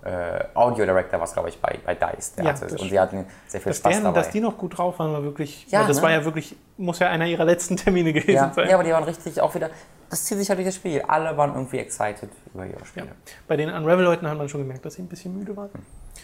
äh, 0.05 0.45
Audio 0.55 0.85
Director, 0.85 1.21
was 1.21 1.33
glaube 1.33 1.49
ich 1.49 1.59
bei, 1.61 1.79
bei 1.85 1.95
DICE. 1.95 2.37
Der 2.37 2.45
ja, 2.45 2.53
hatte, 2.53 2.67
und 2.67 2.91
sie 2.91 3.01
hatten 3.01 3.27
sehr 3.47 3.61
viel 3.61 3.73
Spaß 3.73 3.93
der, 3.93 4.03
dabei. 4.03 4.21
Dass 4.21 4.31
die 4.31 4.41
noch 4.41 4.59
gut 4.59 4.77
drauf 4.77 4.99
waren, 4.99 5.13
war 5.13 5.23
wirklich. 5.23 5.67
Ja, 5.71 5.87
das 5.87 5.99
ne? 5.99 6.03
war 6.03 6.11
ja 6.11 6.25
wirklich, 6.25 6.57
muss 6.77 6.99
ja 6.99 7.09
einer 7.09 7.27
ihrer 7.27 7.45
letzten 7.45 7.77
Termine 7.77 8.13
gewesen 8.13 8.35
ja. 8.35 8.53
sein. 8.53 8.69
Ja, 8.69 8.75
aber 8.75 8.85
die 8.85 8.91
waren 8.91 9.05
richtig 9.05 9.41
auch 9.41 9.55
wieder. 9.55 9.71
Das 10.11 10.25
zieht 10.25 10.39
sich 10.39 10.49
halt 10.49 10.59
durch 10.59 10.69
das 10.69 10.75
Spiel. 10.77 11.03
Alle 11.09 11.37
waren 11.37 11.55
irgendwie 11.55 11.79
excited 11.79 12.29
über 12.53 12.67
ihre 12.67 12.85
Spiele. 12.85 13.07
Ja. 13.07 13.13
Bei 13.49 13.57
den 13.57 13.71
Unravel-Leuten 13.71 14.29
hat 14.29 14.37
man 14.37 14.49
schon 14.49 14.61
gemerkt, 14.61 14.85
dass 14.85 14.95
sie 14.95 15.03
ein 15.03 15.09
bisschen 15.09 15.37
müde 15.37 15.57
waren. 15.57 15.71
Hm. 15.73 15.83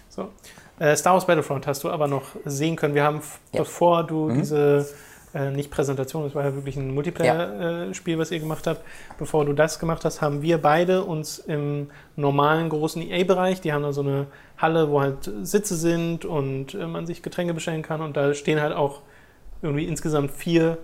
So. 0.09 0.29
Äh, 0.79 0.97
Star 0.97 1.15
Wars 1.15 1.27
Battlefront 1.27 1.67
hast 1.67 1.83
du 1.85 1.91
aber 1.91 2.07
noch 2.07 2.23
sehen 2.45 2.77
können. 2.77 2.95
Wir 2.95 3.05
haben, 3.05 3.23
bevor 3.53 4.05
du 4.05 4.29
mhm. 4.29 4.35
diese, 4.35 4.89
äh, 5.35 5.51
nicht 5.51 5.71
Präsentation, 5.71 6.25
das 6.25 6.35
war 6.35 6.45
ja 6.45 6.55
wirklich 6.55 6.77
ein 6.77 6.93
Multiplayer-Spiel, 6.95 8.13
ja. 8.15 8.19
äh, 8.19 8.21
was 8.21 8.31
ihr 8.31 8.41
gemacht 8.41 8.67
habt, 8.67 8.83
bevor 9.19 9.45
du 9.45 9.53
das 9.53 9.79
gemacht 9.79 10.05
hast, 10.05 10.21
haben 10.21 10.43
wir 10.43 10.59
beide 10.59 11.05
uns 11.05 11.39
im 11.39 11.91
normalen 12.17 12.69
großen 12.69 13.03
EA-Bereich, 13.03 13.61
die 13.61 13.73
haben 13.73 13.83
da 13.83 13.93
so 13.93 14.03
eine 14.03 14.27
Halle, 14.59 14.91
wo 14.91 15.01
halt 15.01 15.31
Sitze 15.43 15.77
sind 15.77 16.25
und 16.25 16.75
äh, 16.75 16.87
man 16.87 17.07
sich 17.07 17.23
Getränke 17.23 17.55
bestellen 17.55 17.83
kann 17.83 18.01
und 18.01 18.17
da 18.17 18.35
stehen 18.35 18.61
halt 18.61 18.75
auch 18.75 19.03
irgendwie 19.63 19.87
insgesamt 19.87 20.33
vier 20.33 20.79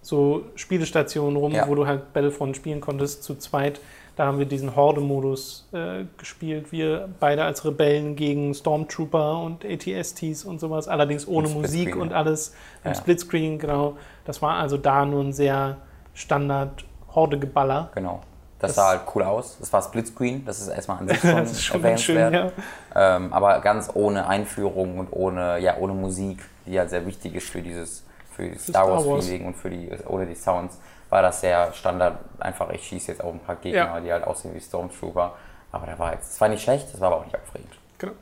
so 0.00 0.44
Spielestationen 0.54 1.36
rum, 1.36 1.52
ja. 1.52 1.68
wo 1.68 1.74
du 1.74 1.86
halt 1.86 2.12
Battlefront 2.12 2.56
spielen 2.56 2.80
konntest 2.80 3.24
zu 3.24 3.34
zweit. 3.34 3.80
Da 4.18 4.26
haben 4.26 4.40
wir 4.40 4.46
diesen 4.46 4.74
Horde-Modus 4.74 5.68
äh, 5.72 6.04
gespielt. 6.16 6.72
Wir 6.72 7.08
beide 7.20 7.44
als 7.44 7.64
Rebellen 7.64 8.16
gegen 8.16 8.52
Stormtrooper 8.52 9.40
und 9.40 9.64
ATSTs 9.64 10.44
und 10.44 10.58
sowas, 10.58 10.88
allerdings 10.88 11.28
ohne 11.28 11.48
Musik 11.48 11.94
und 11.94 12.12
alles 12.12 12.52
im 12.82 12.90
ja. 12.90 12.94
Splitscreen, 12.96 13.60
genau. 13.60 13.96
Das 14.24 14.42
war 14.42 14.56
also 14.56 14.76
da 14.76 15.04
nur 15.04 15.22
ein 15.22 15.32
sehr 15.32 15.76
Standard 16.14 16.84
Horde-Geballer. 17.14 17.90
Genau. 17.94 18.22
Das, 18.58 18.70
das, 18.70 18.74
sah 18.74 18.88
halt 18.88 19.02
cool 19.14 19.22
aus. 19.22 19.56
Das 19.60 19.72
war 19.72 19.82
Splitscreen, 19.82 20.44
das 20.44 20.62
ist 20.62 20.66
erstmal 20.66 20.98
an 20.98 21.08
sich 21.10 21.20
schon, 21.20 21.36
das 21.36 21.52
ist 21.52 21.62
schon 21.62 21.76
erwähnenswert. 21.76 22.34
Schön, 22.34 22.52
ja. 22.96 23.16
ähm, 23.16 23.32
aber 23.32 23.60
ganz 23.60 23.88
ohne 23.94 24.26
Einführung 24.26 24.98
und 24.98 25.12
ohne, 25.12 25.60
ja, 25.60 25.76
ohne 25.76 25.92
Musik, 25.92 26.44
die 26.66 26.72
ja 26.72 26.88
sehr 26.88 27.06
wichtig 27.06 27.36
ist 27.36 27.50
für 27.50 27.62
dieses 27.62 28.02
für 28.32 28.58
Star 28.58 28.88
Wars-Feeling 28.88 29.46
und 29.46 29.54
für 29.54 29.70
die, 29.70 29.88
ohne 30.08 30.26
die 30.26 30.34
Sounds 30.34 30.78
war 31.10 31.22
das 31.22 31.40
sehr 31.40 31.72
Standard. 31.72 32.18
Einfach, 32.38 32.70
ich 32.70 32.84
schieße 32.86 33.12
jetzt 33.12 33.22
auf 33.22 33.32
ein 33.32 33.40
paar 33.40 33.56
Gegner, 33.56 33.78
ja. 33.78 34.00
die 34.00 34.12
halt 34.12 34.24
aussehen 34.24 34.54
wie 34.54 34.60
Stormtrooper. 34.60 35.34
Aber 35.72 35.86
da 35.86 35.98
war 35.98 36.12
jetzt, 36.12 36.32
das 36.32 36.40
war 36.40 36.48
nicht 36.48 36.62
schlecht, 36.62 36.92
das 36.92 37.00
war 37.00 37.08
aber 37.08 37.18
auch 37.18 37.24
nicht 37.24 37.36
aufregend. 37.36 37.72
Genau. 37.98 38.12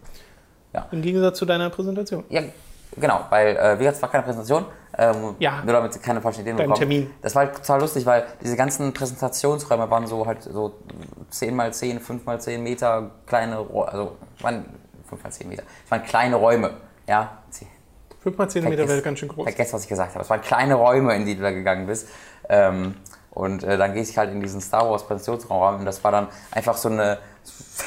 Ja. 0.72 0.86
Im 0.90 1.02
Gegensatz 1.02 1.38
zu 1.38 1.46
deiner 1.46 1.70
Präsentation. 1.70 2.24
Ja, 2.28 2.42
Genau, 2.98 3.20
weil, 3.28 3.56
äh, 3.56 3.74
wie 3.74 3.80
gesagt, 3.80 3.96
es 3.96 4.02
war 4.02 4.10
keine 4.10 4.22
Präsentation. 4.22 4.64
Ähm, 4.96 5.34
ja. 5.38 5.62
Nur 5.62 5.74
damit 5.74 6.02
keine 6.02 6.20
falschen 6.22 6.40
Ideen 6.40 6.56
bekommen. 6.56 6.76
Termin. 6.76 7.10
Das 7.20 7.34
war 7.34 7.44
halt 7.44 7.56
total 7.56 7.80
lustig, 7.80 8.06
weil 8.06 8.24
diese 8.42 8.56
ganzen 8.56 8.92
Präsentationsräume 8.94 9.90
waren 9.90 10.06
so 10.06 10.26
halt 10.26 10.42
so 10.42 10.72
10 11.30 11.54
mal 11.54 11.72
10, 11.72 12.00
5 12.00 12.24
mal 12.24 12.40
10 12.40 12.62
Meter 12.62 13.10
kleine, 13.26 13.58
also 13.86 14.16
waren 14.40 14.64
5 15.08 15.22
mal 15.22 15.30
10 15.30 15.48
Meter. 15.48 15.64
Es 15.84 15.90
waren 15.90 16.04
kleine 16.04 16.36
Räume, 16.36 16.70
ja. 17.06 17.38
5 18.22 18.38
mal 18.38 18.48
10 18.48 18.64
Meter 18.64 18.88
wäre 18.88 19.02
ganz 19.02 19.18
schön 19.18 19.28
groß. 19.28 19.44
Vergesst, 19.44 19.72
was 19.72 19.82
ich 19.82 19.88
gesagt 19.88 20.14
habe. 20.14 20.24
Es 20.24 20.30
waren 20.30 20.40
kleine 20.40 20.74
Räume, 20.74 21.14
in 21.14 21.26
die 21.26 21.36
du 21.36 21.42
da 21.42 21.50
gegangen 21.52 21.86
bist. 21.86 22.08
Ähm, 22.48 22.94
und 23.30 23.64
äh, 23.64 23.76
dann 23.76 23.92
gehe 23.92 24.02
ich 24.02 24.16
halt 24.16 24.32
in 24.32 24.40
diesen 24.40 24.62
Star 24.62 24.88
Wars 24.88 25.06
Präsentationsraum 25.06 25.80
und 25.80 25.84
das 25.84 26.02
war 26.02 26.10
dann 26.10 26.28
einfach 26.52 26.76
so 26.76 26.88
eine 26.88 27.18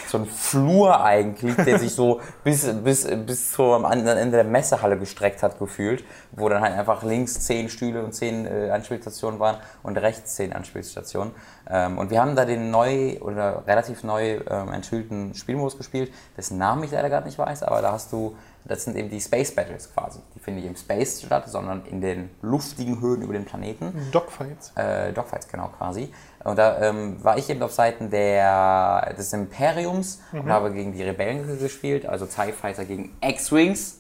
so 0.08 0.18
ein 0.18 0.26
Flur 0.26 1.04
eigentlich, 1.04 1.56
der 1.56 1.80
sich 1.80 1.94
so 1.94 2.22
bis, 2.44 2.66
bis, 2.84 3.08
bis 3.26 3.52
zum 3.52 3.86
anderen 3.86 4.18
Ende 4.18 4.38
der 4.38 4.46
Messehalle 4.46 4.98
gestreckt 4.98 5.44
hat, 5.44 5.60
gefühlt, 5.60 6.04
wo 6.32 6.50
dann 6.50 6.62
halt 6.62 6.78
einfach 6.78 7.04
links 7.04 7.40
zehn 7.42 7.70
Stühle 7.70 8.04
und 8.04 8.14
zehn 8.14 8.46
äh, 8.46 8.70
Anspielstationen 8.72 9.40
waren 9.40 9.58
und 9.84 9.98
rechts 9.98 10.36
zehn 10.36 10.54
Anspielstationen. 10.54 11.34
Ähm, 11.70 11.98
und 11.98 12.10
wir 12.10 12.22
haben 12.22 12.36
da 12.36 12.46
den 12.46 12.72
neu 12.72 13.18
oder 13.20 13.64
relativ 13.68 14.04
neu 14.04 14.40
ähm, 14.50 14.72
enthüllten 14.74 15.34
Spielmodus 15.36 15.78
gespielt, 15.78 16.12
dessen 16.38 16.58
Namen 16.58 16.84
ich 16.84 16.92
leider 16.92 17.10
gerade 17.10 17.26
nicht 17.26 17.38
weiß, 17.38 17.64
aber 17.64 17.82
da 17.82 17.92
hast 17.92 18.12
du 18.12 18.36
das 18.66 18.84
sind 18.84 18.96
eben 18.98 19.10
die 19.10 19.22
Space 19.22 19.54
Battles 19.54 19.94
quasi. 19.94 20.20
Die 20.36 20.40
finden 20.40 20.60
nicht 20.60 20.70
im 20.70 20.76
Space 20.76 21.22
statt, 21.22 21.50
sondern 21.50 21.86
in 21.86 22.02
den 22.02 22.30
luftigen 22.42 23.02
Höhen 23.02 23.22
über 23.22 23.34
den 23.34 23.46
Planeten. 23.46 23.94
Dogfights. 24.12 24.74
Äh, 24.76 25.14
Dogfights, 25.14 25.48
genau, 25.48 25.70
quasi. 25.70 26.14
Und 26.44 26.58
da 26.58 26.82
ähm, 26.82 27.24
war 27.24 27.38
ich 27.38 27.50
eben 27.50 27.62
auf 27.64 27.74
Seiten 27.74 28.10
der, 28.10 29.14
des 29.18 29.34
Imperiums 29.34 30.22
mhm. 30.32 30.42
und 30.42 30.50
habe 30.50 30.72
gegen 30.72 30.94
die 30.94 31.04
Rebellen 31.04 31.60
gespielt, 31.60 32.06
also 32.06 32.26
TIE 32.26 32.52
Fighter 32.52 32.86
gegen 32.86 33.16
X-Wings. 33.22 34.00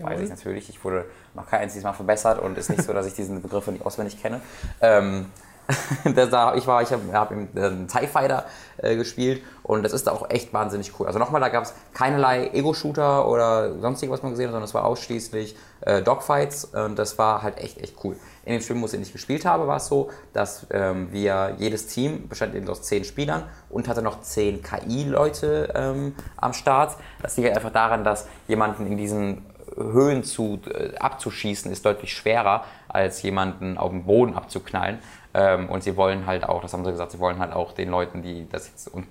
Weiß 0.00 0.20
ich 0.20 0.30
natürlich, 0.30 0.68
ich 0.68 0.84
wurde 0.84 1.06
noch 1.34 1.48
kein 1.48 1.62
einziges 1.62 1.82
Mal 1.82 1.92
verbessert 1.92 2.38
und 2.38 2.56
ist 2.56 2.70
nicht 2.70 2.82
so, 2.82 2.92
dass 2.92 3.06
ich 3.06 3.14
diesen 3.14 3.42
Begriff 3.42 3.66
nicht 3.66 3.84
auswendig 3.84 4.22
kenne. 4.22 4.40
Ähm, 4.80 5.26
da, 6.14 6.54
ich 6.54 6.66
war, 6.66 6.82
ich 6.82 6.92
habe 6.92 7.02
hab 7.12 7.30
einen 7.30 7.48
ähm, 7.56 7.88
TIE 7.88 8.06
Fighter 8.06 8.46
äh, 8.78 8.96
gespielt 8.96 9.42
und 9.62 9.82
das 9.82 9.92
ist 9.92 10.06
da 10.06 10.12
auch 10.12 10.30
echt 10.30 10.52
wahnsinnig 10.54 10.98
cool. 10.98 11.06
Also 11.06 11.18
nochmal, 11.18 11.40
da 11.40 11.50
gab 11.50 11.64
es 11.64 11.74
keinerlei 11.92 12.48
Ego-Shooter 12.54 13.28
oder 13.28 13.78
sonstiges, 13.80 14.14
was 14.14 14.22
man 14.22 14.32
gesehen 14.32 14.46
hat, 14.46 14.52
sondern 14.52 14.64
es 14.66 14.72
war 14.72 14.84
ausschließlich 14.84 15.56
äh, 15.82 16.02
Dogfights 16.02 16.64
und 16.66 16.98
das 16.98 17.18
war 17.18 17.42
halt 17.42 17.58
echt, 17.58 17.78
echt 17.78 17.96
cool. 18.02 18.16
In 18.44 18.54
dem 18.54 18.62
Spielmodus, 18.62 18.92
den 18.92 19.02
ich 19.02 19.12
gespielt 19.12 19.44
habe, 19.44 19.66
war 19.66 19.76
es 19.76 19.88
so, 19.88 20.10
dass 20.32 20.66
ähm, 20.70 21.12
wir, 21.12 21.56
jedes 21.58 21.86
Team 21.86 22.28
bestand 22.28 22.54
eben 22.54 22.66
aus 22.68 22.82
zehn 22.82 23.04
Spielern 23.04 23.44
und 23.68 23.88
hatte 23.88 24.00
noch 24.00 24.22
zehn 24.22 24.62
KI-Leute 24.62 25.72
ähm, 25.74 26.14
am 26.38 26.54
Start. 26.54 26.96
Das 27.20 27.36
liegt 27.36 27.54
einfach 27.54 27.72
daran, 27.72 28.04
dass 28.04 28.26
jemanden 28.46 28.86
in 28.86 28.96
diesen 28.96 29.44
Höhen 29.76 30.24
zu, 30.24 30.60
äh, 30.72 30.96
abzuschießen, 30.96 31.70
ist 31.70 31.84
deutlich 31.84 32.12
schwerer, 32.12 32.64
als 32.88 33.22
jemanden 33.22 33.78
auf 33.78 33.90
dem 33.90 34.04
Boden 34.04 34.34
abzuknallen. 34.34 34.98
Ähm, 35.38 35.68
und 35.68 35.84
sie 35.84 35.96
wollen 35.96 36.26
halt 36.26 36.42
auch, 36.44 36.62
das 36.62 36.72
haben 36.72 36.84
sie 36.84 36.90
gesagt, 36.90 37.12
sie 37.12 37.20
wollen 37.20 37.38
halt 37.38 37.52
auch 37.52 37.72
den 37.72 37.90
Leuten, 37.90 38.22
die 38.22 38.48
das 38.50 38.68
jetzt, 38.68 38.88
und, 38.88 39.06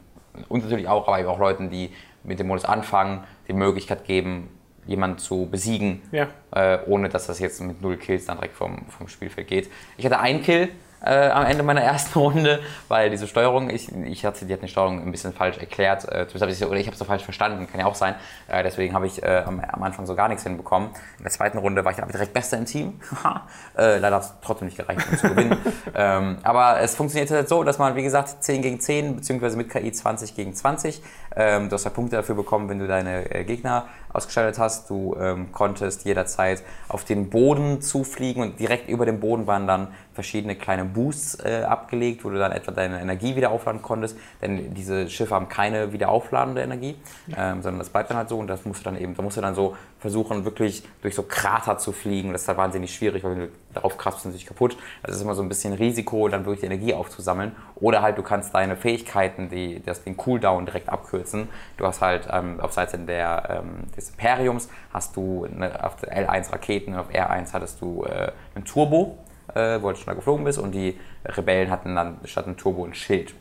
und 0.49 0.63
natürlich 0.63 0.89
auch, 0.89 1.07
aber 1.07 1.19
eben 1.19 1.29
auch 1.29 1.39
Leuten, 1.39 1.69
die 1.69 1.93
mit 2.23 2.37
dem 2.39 2.47
Modus 2.47 2.65
anfangen, 2.65 3.23
die 3.47 3.53
Möglichkeit 3.53 4.03
geben, 4.03 4.49
jemanden 4.85 5.19
zu 5.19 5.47
besiegen, 5.49 6.01
ja. 6.11 6.27
äh, 6.51 6.79
ohne 6.85 7.07
dass 7.07 7.27
das 7.27 7.39
jetzt 7.39 7.61
mit 7.61 7.81
null 7.81 7.95
Kills 7.95 8.25
dann 8.25 8.37
direkt 8.37 8.55
vom, 8.55 8.85
vom 8.89 9.07
Spielfeld 9.07 9.47
geht. 9.47 9.69
Ich 9.95 10.05
hatte 10.05 10.19
einen 10.19 10.41
Kill, 10.41 10.69
äh, 11.03 11.29
am 11.29 11.45
Ende 11.45 11.63
meiner 11.63 11.81
ersten 11.87 12.17
Runde, 12.17 12.59
weil 12.87 13.09
diese 13.09 13.27
Steuerung, 13.27 13.69
ich, 13.69 13.91
ich 13.91 14.25
hatte, 14.25 14.45
die 14.45 14.53
hat 14.53 14.61
die 14.61 14.67
Steuerung 14.67 15.01
ein 15.01 15.11
bisschen 15.11 15.33
falsch 15.33 15.57
erklärt, 15.57 16.05
äh, 16.05 16.25
hab 16.39 16.49
ich, 16.49 16.65
oder 16.65 16.79
ich 16.79 16.87
habe 16.87 16.93
es 16.93 16.99
so 16.99 17.05
falsch 17.05 17.23
verstanden, 17.23 17.67
kann 17.69 17.79
ja 17.79 17.85
auch 17.85 17.95
sein. 17.95 18.15
Äh, 18.47 18.63
deswegen 18.63 18.93
habe 18.93 19.07
ich 19.07 19.21
äh, 19.23 19.43
am, 19.45 19.59
am, 19.59 19.83
Anfang 19.83 20.05
so 20.05 20.15
gar 20.15 20.27
nichts 20.27 20.43
hinbekommen. 20.43 20.89
In 21.17 21.23
der 21.23 21.31
zweiten 21.31 21.57
Runde 21.57 21.83
war 21.85 21.91
ich 21.91 21.97
dann 21.97 22.09
direkt 22.09 22.33
Bester 22.33 22.57
im 22.57 22.65
Team. 22.65 22.99
Äh, 23.77 23.99
leider 23.99 24.15
hat 24.15 24.23
es 24.23 24.33
trotzdem 24.41 24.67
nicht 24.67 24.77
gereicht, 24.77 25.05
um 25.11 25.17
zu 25.17 25.29
gewinnen. 25.29 25.57
ähm, 25.95 26.37
aber 26.41 26.79
es 26.79 26.95
funktioniert 26.95 27.29
halt 27.29 27.47
so, 27.47 27.63
dass 27.63 27.77
man, 27.77 27.95
wie 27.95 28.01
gesagt, 28.01 28.43
10 28.43 28.63
gegen 28.63 28.79
10, 28.79 29.17
beziehungsweise 29.17 29.55
mit 29.55 29.69
KI 29.69 29.91
20 29.91 30.35
gegen 30.35 30.55
20, 30.55 31.01
ähm, 31.38 31.69
du 31.69 31.76
hast 31.76 31.84
ja 31.84 31.91
Punkte 31.91 32.15
dafür 32.15 32.35
bekommen, 32.35 32.68
wenn 32.68 32.80
du 32.80 32.88
deine 32.88 33.34
äh, 33.34 33.43
Gegner 33.43 33.85
ausgeschaltet 34.11 34.57
hast. 34.59 34.89
Du 34.89 35.15
ähm, 35.19 35.51
konntest 35.51 36.03
jederzeit 36.05 36.64
auf 36.88 37.05
den 37.05 37.30
Boden 37.30 37.81
zufliegen 37.81 38.41
und 38.41 38.59
direkt 38.59 38.89
über 38.89 39.05
dem 39.05 39.19
Boden 39.19 39.45
waren 39.45 39.68
dann 39.68 39.89
verschiedene 40.14 40.55
kleine 40.55 40.84
Boosts 40.84 41.35
äh, 41.45 41.64
abgelegt, 41.64 42.26
wo 42.26 42.31
du 42.31 42.39
dann 42.39 42.51
etwa 42.51 42.72
deine 42.72 42.99
Energie 42.99 43.35
wieder 43.35 43.51
aufladen 43.51 43.84
konntest. 43.84 44.18
Denn 44.41 44.73
diese 44.73 45.09
Schiffe 45.09 45.35
haben 45.35 45.47
keine 45.47 45.93
wieder 45.93 46.09
aufladende 46.09 46.64
Energie, 46.64 46.95
ähm, 47.38 47.61
sondern 47.61 47.80
das 47.80 47.89
bleibt 47.89 48.09
dann 48.09 48.18
halt 48.18 48.30
so 48.30 48.39
und 48.39 48.47
das 48.47 48.65
musst 48.65 48.80
du 48.80 48.85
dann 48.85 48.99
eben, 48.99 49.15
da 49.15 49.22
musst 49.22 49.38
du 49.38 49.41
dann 49.41 49.53
so 49.53 49.77
versuchen, 49.99 50.43
wirklich 50.43 50.84
durch 51.03 51.14
so 51.14 51.22
Krater 51.22 51.77
zu 51.77 51.91
fliegen. 51.91 52.31
Das 52.34 52.41
ist 52.41 52.47
halt 52.47 52.57
wahnsinnig 52.57 52.93
schwierig, 52.93 53.23
weil 53.23 53.31
wenn 53.31 53.39
du 53.39 53.49
darauf 53.77 53.97
du 53.97 54.09
natürlich 54.09 54.45
kaputt. 54.45 54.77
Das 55.03 55.15
ist 55.15 55.21
immer 55.21 55.35
so 55.35 55.41
ein 55.41 55.49
bisschen 55.49 55.73
Risiko, 55.73 56.27
dann 56.27 56.45
wirklich 56.45 56.61
die 56.61 56.65
Energie 56.67 56.93
aufzusammeln. 56.93 57.55
Oder 57.75 58.01
halt, 58.01 58.17
du 58.17 58.23
kannst 58.23 58.53
deine 58.53 58.75
Fähigkeiten, 58.75 59.49
die, 59.49 59.81
das, 59.81 60.03
den 60.03 60.17
Cooldown 60.17 60.65
direkt 60.65 60.89
abkürzen. 60.89 61.49
Du 61.77 61.85
hast 61.85 62.01
halt 62.01 62.27
ähm, 62.31 62.59
auf 62.59 62.73
Seite 62.73 62.97
der, 62.97 63.61
ähm, 63.61 63.91
des 63.95 64.09
Imperiums 64.09 64.69
hast 64.93 65.15
du 65.15 65.45
eine, 65.45 65.83
auf 65.83 65.95
L1 66.03 66.51
Raketen 66.51 66.93
und 66.93 66.99
auf 66.99 67.09
R1 67.09 67.53
hattest 67.53 67.81
du 67.81 68.03
äh, 68.03 68.31
einen 68.55 68.65
Turbo, 68.65 69.17
äh, 69.53 69.81
wo 69.81 69.89
du 69.89 69.95
schon 69.95 70.07
da 70.07 70.13
geflogen 70.13 70.43
bist 70.43 70.59
und 70.59 70.71
die 70.71 70.99
Rebellen 71.25 71.69
hatten 71.69 71.95
dann 71.95 72.17
statt 72.25 72.45
einem 72.45 72.57
Turbo 72.57 72.85
ein 72.85 72.93
Schild 72.93 73.33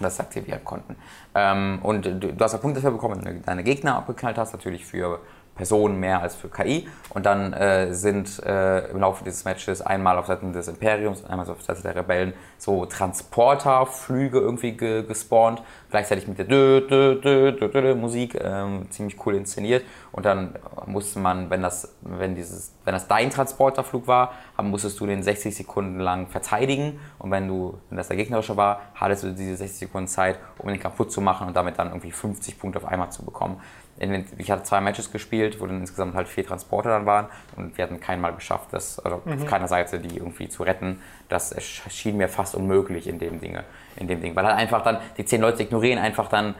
das 0.00 0.20
aktivieren 0.20 0.64
konnten. 0.64 0.96
Ähm, 1.34 1.78
und 1.82 2.06
du, 2.06 2.18
du 2.18 2.44
hast 2.44 2.52
ja 2.52 2.58
Punkte 2.58 2.80
dafür 2.80 2.92
bekommen, 2.92 3.24
wenn 3.24 3.34
du 3.36 3.40
deine 3.40 3.62
Gegner 3.62 3.96
abgeknallt 3.96 4.38
hast, 4.38 4.52
natürlich 4.52 4.84
für 4.84 5.20
Personen 5.60 6.00
mehr 6.00 6.22
als 6.22 6.36
für 6.36 6.48
KI. 6.48 6.88
Und 7.10 7.26
dann 7.26 7.52
äh, 7.52 7.92
sind 7.92 8.42
äh, 8.44 8.88
im 8.88 9.00
Laufe 9.00 9.24
dieses 9.24 9.44
Matches 9.44 9.82
einmal 9.82 10.16
auf 10.16 10.26
Seiten 10.26 10.54
des 10.54 10.68
Imperiums, 10.68 11.22
einmal 11.22 11.46
auf 11.50 11.60
Seiten 11.60 11.82
der 11.82 11.94
Rebellen 11.94 12.32
so 12.56 12.86
Transporterflüge 12.86 14.38
irgendwie 14.38 14.72
ge 14.72 15.02
gespawnt, 15.02 15.62
gleichzeitig 15.90 16.26
mit 16.28 16.38
der 16.38 16.46
Dö, 16.46 16.80
Dö, 16.80 17.20
Dö, 17.20 17.52
Dö, 17.52 17.68
Dö, 17.68 17.94
Musik, 17.94 18.38
ähm, 18.42 18.90
ziemlich 18.90 19.16
cool 19.26 19.34
inszeniert. 19.34 19.84
Und 20.12 20.24
dann 20.26 20.54
musste 20.86 21.18
man, 21.18 21.50
wenn 21.50 21.62
das, 21.62 21.94
wenn 22.00 22.34
dieses, 22.34 22.74
wenn 22.84 22.94
das 22.94 23.08
dein 23.08 23.30
Transporterflug 23.30 24.06
war, 24.06 24.32
musstest 24.62 24.98
du 25.00 25.06
den 25.06 25.22
60 25.22 25.54
Sekunden 25.54 26.00
lang 26.00 26.28
verteidigen. 26.28 27.00
Und 27.18 27.30
wenn 27.30 27.48
du, 27.48 27.78
wenn 27.88 27.96
das 27.96 28.08
der 28.08 28.16
gegnerische 28.16 28.56
war, 28.56 28.80
hattest 28.94 29.24
du 29.24 29.32
diese 29.32 29.56
60 29.56 29.78
Sekunden 29.88 30.08
Zeit, 30.08 30.38
um 30.58 30.68
ihn 30.68 30.80
kaputt 30.80 31.12
zu 31.12 31.20
machen 31.20 31.46
und 31.46 31.56
damit 31.56 31.78
dann 31.78 31.88
irgendwie 31.88 32.12
50 32.12 32.58
Punkte 32.58 32.78
auf 32.78 32.86
einmal 32.86 33.10
zu 33.10 33.24
bekommen 33.24 33.60
den, 34.08 34.24
ich 34.38 34.50
hatte 34.50 34.62
zwei 34.62 34.80
Matches 34.80 35.12
gespielt, 35.12 35.60
wo 35.60 35.66
dann 35.66 35.80
insgesamt 35.80 36.14
halt 36.14 36.28
vier 36.28 36.46
Transporter 36.46 36.90
dann 36.90 37.06
waren 37.06 37.26
und 37.56 37.76
wir 37.76 37.84
hatten 37.84 38.00
kein 38.00 38.20
Mal 38.20 38.32
geschafft, 38.32 38.68
das 38.72 38.98
also 38.98 39.20
mhm. 39.24 39.34
auf 39.34 39.46
keiner 39.46 39.68
Seite 39.68 39.98
die 39.98 40.16
irgendwie 40.16 40.48
zu 40.48 40.62
retten. 40.62 41.00
Das 41.28 41.54
schien 41.90 42.16
mir 42.16 42.28
fast 42.28 42.54
unmöglich 42.54 43.06
in 43.06 43.18
dem 43.18 43.40
Dinge, 43.40 43.64
in 44.00 44.08
dem 44.08 44.20
Ding, 44.20 44.34
weil 44.34 44.44
halt 44.44 44.56
einfach 44.56 44.82
dann 44.82 44.98
die 45.16 45.24
zehn 45.24 45.40
Leute 45.40 45.62
ignorieren 45.62 45.98
einfach 45.98 46.28
dann 46.28 46.56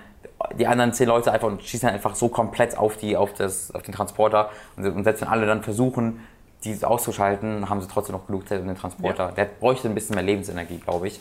die 0.58 0.66
anderen 0.66 0.92
zehn 0.92 1.08
Leute 1.08 1.32
einfach 1.32 1.48
und 1.48 1.62
schießen 1.62 1.88
einfach 1.88 2.14
so 2.14 2.28
komplett 2.28 2.78
auf 2.78 2.96
die 2.96 3.16
auf 3.16 3.32
das 3.32 3.74
auf 3.74 3.82
den 3.82 3.92
Transporter 3.92 4.50
und, 4.76 4.86
und 4.86 5.04
selbst 5.04 5.22
wenn 5.22 5.28
alle 5.28 5.46
dann 5.46 5.62
versuchen 5.62 6.20
die 6.64 6.84
auszuschalten, 6.84 7.68
haben 7.68 7.80
sie 7.80 7.88
trotzdem 7.88 8.14
noch 8.14 8.26
genug 8.26 8.46
Zeit 8.46 8.60
um 8.60 8.66
den 8.66 8.76
Transporter. 8.76 9.28
Ja. 9.28 9.32
Der 9.32 9.44
bräuchte 9.46 9.88
ein 9.88 9.94
bisschen 9.94 10.14
mehr 10.14 10.24
Lebensenergie, 10.24 10.78
glaube 10.78 11.08
ich. 11.08 11.20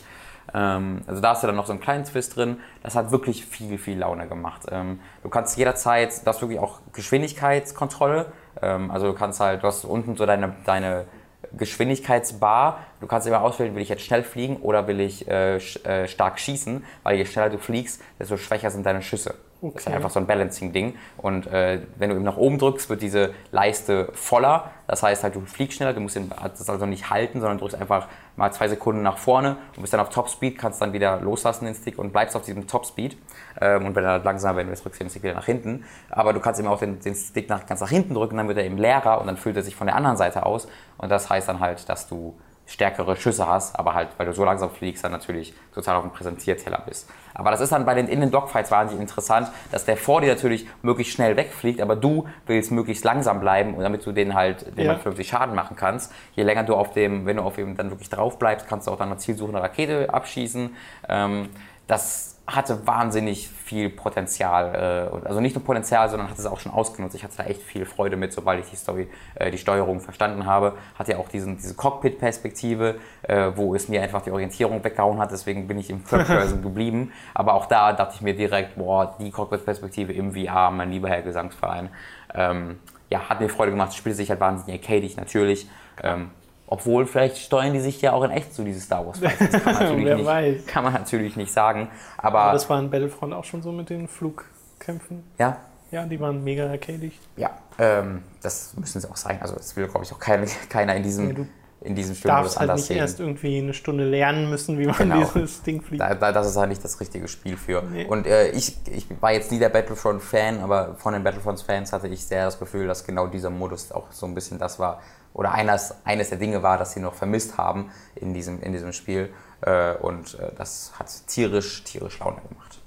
Ähm, 0.52 1.02
also 1.06 1.20
da 1.20 1.30
hast 1.30 1.42
du 1.42 1.46
dann 1.46 1.56
noch 1.56 1.66
so 1.66 1.72
einen 1.72 1.80
kleinen 1.80 2.04
Twist 2.04 2.36
drin. 2.36 2.58
Das 2.82 2.94
hat 2.94 3.10
wirklich 3.10 3.46
viel, 3.46 3.78
viel 3.78 3.98
Laune 3.98 4.26
gemacht. 4.26 4.66
Ähm, 4.70 5.00
du 5.22 5.28
kannst 5.28 5.56
jederzeit, 5.56 6.24
du 6.24 6.26
hast 6.26 6.40
wirklich 6.42 6.58
auch 6.58 6.80
Geschwindigkeitskontrolle. 6.92 8.32
Ähm, 8.60 8.90
also 8.90 9.06
du 9.06 9.14
kannst 9.14 9.40
halt, 9.40 9.62
du 9.62 9.66
hast 9.66 9.84
unten 9.84 10.16
so 10.16 10.26
deine, 10.26 10.54
deine 10.66 11.06
Geschwindigkeitsbar. 11.56 12.80
Du 13.00 13.06
kannst 13.06 13.26
immer 13.26 13.42
auswählen, 13.42 13.74
will 13.74 13.82
ich 13.82 13.88
jetzt 13.88 14.02
schnell 14.02 14.22
fliegen 14.22 14.56
oder 14.56 14.86
will 14.86 15.00
ich 15.00 15.28
äh, 15.28 15.56
äh, 15.56 16.08
stark 16.08 16.38
schießen, 16.38 16.84
weil 17.02 17.16
je 17.16 17.26
schneller 17.26 17.50
du 17.50 17.58
fliegst, 17.58 18.02
desto 18.18 18.36
schwächer 18.36 18.70
sind 18.70 18.86
deine 18.86 19.02
Schüsse. 19.02 19.34
Okay. 19.62 19.74
Das 19.74 19.86
ist 19.86 19.92
einfach 19.92 20.10
so 20.10 20.20
ein 20.20 20.26
Balancing-Ding. 20.26 20.96
Und 21.18 21.46
äh, 21.48 21.80
wenn 21.96 22.10
du 22.10 22.16
eben 22.16 22.24
nach 22.24 22.38
oben 22.38 22.58
drückst, 22.58 22.88
wird 22.88 23.02
diese 23.02 23.34
Leiste 23.52 24.08
voller. 24.14 24.70
Das 24.86 25.02
heißt 25.02 25.22
halt, 25.22 25.34
du 25.34 25.42
fliegst 25.42 25.76
schneller, 25.76 25.92
du 25.92 26.00
musst 26.00 26.18
das 26.18 26.68
also 26.68 26.86
nicht 26.86 27.10
halten, 27.10 27.40
sondern 27.40 27.58
drückst 27.58 27.76
einfach 27.78 28.08
mal 28.40 28.52
zwei 28.52 28.68
Sekunden 28.68 29.02
nach 29.02 29.18
vorne 29.18 29.56
und 29.76 29.82
bist 29.82 29.92
dann 29.92 30.00
auf 30.00 30.08
Topspeed, 30.08 30.58
kannst 30.58 30.80
dann 30.80 30.92
wieder 30.92 31.20
loslassen 31.20 31.66
den 31.66 31.74
Stick 31.74 31.98
und 31.98 32.12
bleibst 32.12 32.34
auf 32.34 32.42
diesem 32.42 32.66
Topspeed. 32.66 33.16
Ähm, 33.60 33.86
und 33.86 33.94
wenn 33.94 34.04
er 34.04 34.18
langsam, 34.18 34.56
wenn 34.56 34.66
du 34.66 34.72
jetzt 34.72 34.84
drückst, 34.84 35.00
den 35.00 35.10
Stick 35.10 35.22
wieder 35.22 35.34
nach 35.34 35.46
hinten. 35.46 35.84
Aber 36.08 36.32
du 36.32 36.40
kannst 36.40 36.58
eben 36.58 36.68
auch 36.68 36.78
den, 36.78 36.98
den 37.00 37.14
Stick 37.14 37.48
nach, 37.48 37.66
ganz 37.66 37.80
nach 37.80 37.90
hinten 37.90 38.14
drücken, 38.14 38.36
dann 38.36 38.48
wird 38.48 38.58
er 38.58 38.64
eben 38.64 38.78
leerer 38.78 39.20
und 39.20 39.26
dann 39.26 39.36
füllt 39.36 39.56
er 39.56 39.62
sich 39.62 39.76
von 39.76 39.86
der 39.86 39.94
anderen 39.94 40.16
Seite 40.16 40.46
aus. 40.46 40.66
Und 40.98 41.10
das 41.10 41.30
heißt 41.30 41.48
dann 41.48 41.60
halt, 41.60 41.88
dass 41.88 42.08
du 42.08 42.34
stärkere 42.70 43.16
Schüsse 43.16 43.48
hast, 43.48 43.76
aber 43.76 43.94
halt, 43.94 44.10
weil 44.16 44.26
du 44.26 44.32
so 44.32 44.44
langsam 44.44 44.70
fliegst, 44.70 45.02
dann 45.02 45.10
natürlich 45.10 45.52
total 45.74 45.96
auf 45.96 46.02
dem 46.02 46.12
Präsentierteller 46.12 46.82
bist. 46.86 47.10
Aber 47.34 47.50
das 47.50 47.60
ist 47.60 47.72
dann 47.72 47.84
bei 47.84 47.94
den 47.94 48.06
in 48.06 48.20
den 48.20 48.30
Dogfights 48.30 48.70
wahnsinnig 48.70 49.02
interessant, 49.02 49.48
dass 49.72 49.84
der 49.84 49.96
vor 49.96 50.20
dir 50.20 50.28
natürlich 50.28 50.68
möglichst 50.82 51.14
schnell 51.14 51.36
wegfliegt, 51.36 51.80
aber 51.80 51.96
du 51.96 52.28
willst 52.46 52.70
möglichst 52.70 53.04
langsam 53.04 53.40
bleiben, 53.40 53.74
damit 53.80 54.06
du 54.06 54.12
den 54.12 54.34
halt, 54.34 54.78
den 54.78 54.86
ja. 54.86 54.94
50 54.94 55.26
Schaden 55.26 55.56
machen 55.56 55.76
kannst. 55.76 56.12
Je 56.34 56.44
länger 56.44 56.62
du 56.62 56.76
auf 56.76 56.92
dem, 56.92 57.26
wenn 57.26 57.38
du 57.38 57.42
auf 57.42 57.58
ihm 57.58 57.76
dann 57.76 57.90
wirklich 57.90 58.08
drauf 58.08 58.38
bleibst, 58.38 58.68
kannst 58.68 58.86
du 58.86 58.92
auch 58.92 58.98
dann 58.98 59.08
eine 59.08 59.18
zielsuchende 59.18 59.60
Rakete 59.60 60.14
abschießen. 60.14 60.76
Ähm, 61.08 61.48
das 61.88 62.39
hatte 62.54 62.86
wahnsinnig 62.86 63.48
viel 63.48 63.88
Potenzial, 63.88 65.10
äh, 65.22 65.26
also 65.26 65.40
nicht 65.40 65.54
nur 65.54 65.64
Potenzial, 65.64 66.08
sondern 66.08 66.28
hat 66.28 66.38
es 66.38 66.46
auch 66.46 66.58
schon 66.58 66.72
ausgenutzt. 66.72 67.14
Ich 67.14 67.22
hatte 67.22 67.36
da 67.36 67.44
echt 67.44 67.62
viel 67.62 67.84
Freude 67.84 68.16
mit, 68.16 68.32
sobald 68.32 68.60
ich 68.60 68.70
die 68.70 68.76
Story, 68.76 69.08
äh, 69.36 69.50
die 69.50 69.58
Steuerung 69.58 70.00
verstanden 70.00 70.46
habe. 70.46 70.74
Hatte 70.98 71.12
ja 71.12 71.18
auch 71.18 71.28
diesen, 71.28 71.56
diese 71.56 71.74
Cockpit-Perspektive, 71.74 72.96
äh, 73.22 73.52
wo 73.54 73.74
es 73.74 73.88
mir 73.88 74.02
einfach 74.02 74.22
die 74.22 74.32
Orientierung 74.32 74.82
weggehauen 74.82 75.18
hat, 75.18 75.30
deswegen 75.30 75.68
bin 75.68 75.78
ich 75.78 75.90
im 75.90 76.04
Third 76.04 76.26
Person 76.26 76.62
geblieben. 76.62 77.12
Aber 77.34 77.54
auch 77.54 77.66
da 77.66 77.92
dachte 77.92 78.14
ich 78.16 78.20
mir 78.20 78.34
direkt, 78.34 78.76
boah, 78.76 79.16
die 79.18 79.30
Cockpit-Perspektive 79.30 80.12
im 80.12 80.32
VR, 80.32 80.70
mein 80.70 80.90
lieber 80.90 81.08
Herr 81.08 81.22
Gesangsverein. 81.22 81.90
Ähm, 82.34 82.78
ja, 83.10 83.28
hat 83.28 83.40
mir 83.40 83.48
Freude 83.48 83.72
gemacht, 83.72 83.94
spielte 83.94 84.16
sich 84.16 84.30
halt 84.30 84.40
wahnsinnig 84.40 84.80
arcadig 84.80 85.16
natürlich. 85.16 85.68
Ähm, 86.02 86.30
obwohl, 86.70 87.04
vielleicht 87.06 87.36
steuern 87.36 87.74
die 87.74 87.80
sich 87.80 88.00
ja 88.00 88.12
auch 88.14 88.22
in 88.24 88.30
echt 88.30 88.54
zu, 88.54 88.64
diese 88.64 88.80
Star 88.80 89.06
Wars 89.06 89.18
Fights. 89.18 89.38
Das 89.38 89.62
kann 89.62 89.74
man 89.74 89.74
natürlich, 89.82 90.04
Wer 90.06 90.16
nicht, 90.16 90.26
weiß. 90.26 90.66
kann 90.66 90.84
man 90.84 90.92
natürlich 90.94 91.36
nicht 91.36 91.52
sagen. 91.52 91.88
Aber, 92.16 92.40
Aber 92.40 92.52
das 92.54 92.70
war 92.70 92.78
in 92.80 92.88
Battlefront 92.90 93.34
auch 93.34 93.44
schon 93.44 93.60
so 93.62 93.70
mit 93.72 93.90
den 93.90 94.08
Flugkämpfen. 94.08 95.24
ja, 95.38 95.56
Ja, 95.90 96.06
die 96.06 96.18
waren 96.20 96.42
mega 96.42 96.70
arcadig. 96.70 97.18
ja 97.36 97.50
ähm, 97.78 98.22
das 98.42 98.74
müssen 98.76 99.00
sie 99.00 99.10
auch 99.10 99.16
sein. 99.16 99.38
Also, 99.40 99.54
das 99.56 99.74
will, 99.76 99.86
glaube 99.88 100.04
ich, 100.04 100.12
auch 100.12 100.18
kein, 100.18 100.46
keiner 100.68 100.94
in 100.96 101.02
diesem, 101.02 101.34
du 101.34 101.46
in 101.82 101.94
diesem 101.94 102.12
Du 102.14 102.18
Spielmodus 102.18 102.58
halt 102.58 102.68
anders 102.68 102.80
nicht 102.80 102.88
sehen. 102.88 102.96
erst 102.98 103.20
irgendwie 103.20 103.56
eine 103.58 103.72
Stunde 103.72 104.04
lernen 104.04 104.50
müssen, 104.50 104.78
wie 104.78 104.84
man 104.84 104.94
Genau. 104.96 105.24
dieses 105.34 105.62
Ding 105.62 105.80
fliegt. 105.80 106.02
Da, 106.02 106.14
da, 106.14 106.30
das 106.30 106.46
ist 106.48 106.56
halt 106.58 106.68
nicht 106.68 106.84
das 106.84 107.00
richtige 107.00 107.26
Spiel 107.26 107.56
für. 107.56 107.82
Nee. 107.82 108.04
Und 108.04 108.26
äh, 108.26 108.50
ich, 108.50 108.76
ich 108.86 109.06
war 109.22 109.32
jetzt 109.32 109.50
nie 109.50 109.58
der 109.58 109.70
Battlefront-Fan, 109.70 110.60
aber 110.60 110.96
von 110.96 111.14
den 111.14 111.24
Battlefront-Fans 111.24 111.94
hatte 111.94 112.08
ich 112.08 112.22
sehr 112.26 112.44
das 112.44 112.58
Gefühl, 112.58 112.86
dass 112.86 113.06
genau 113.06 113.28
dieser 113.28 113.48
Modus 113.48 113.92
auch 113.92 114.12
so 114.12 114.26
ein 114.26 114.34
bisschen 114.34 114.58
das 114.58 114.78
war, 114.78 115.00
oder 115.34 115.52
eines, 115.52 115.94
eines 116.04 116.28
der 116.30 116.38
Dinge 116.38 116.62
war, 116.62 116.78
das 116.78 116.92
sie 116.92 117.00
noch 117.00 117.14
vermisst 117.14 117.58
haben 117.58 117.90
in 118.14 118.34
diesem, 118.34 118.60
in 118.62 118.72
diesem 118.72 118.92
Spiel. 118.92 119.32
Äh, 119.62 119.94
und 119.96 120.38
äh, 120.38 120.52
das 120.56 120.92
hat 120.98 121.08
tierisch, 121.26 121.84
tierisch 121.84 122.18
Laune 122.18 122.40
gemacht. 122.48 122.80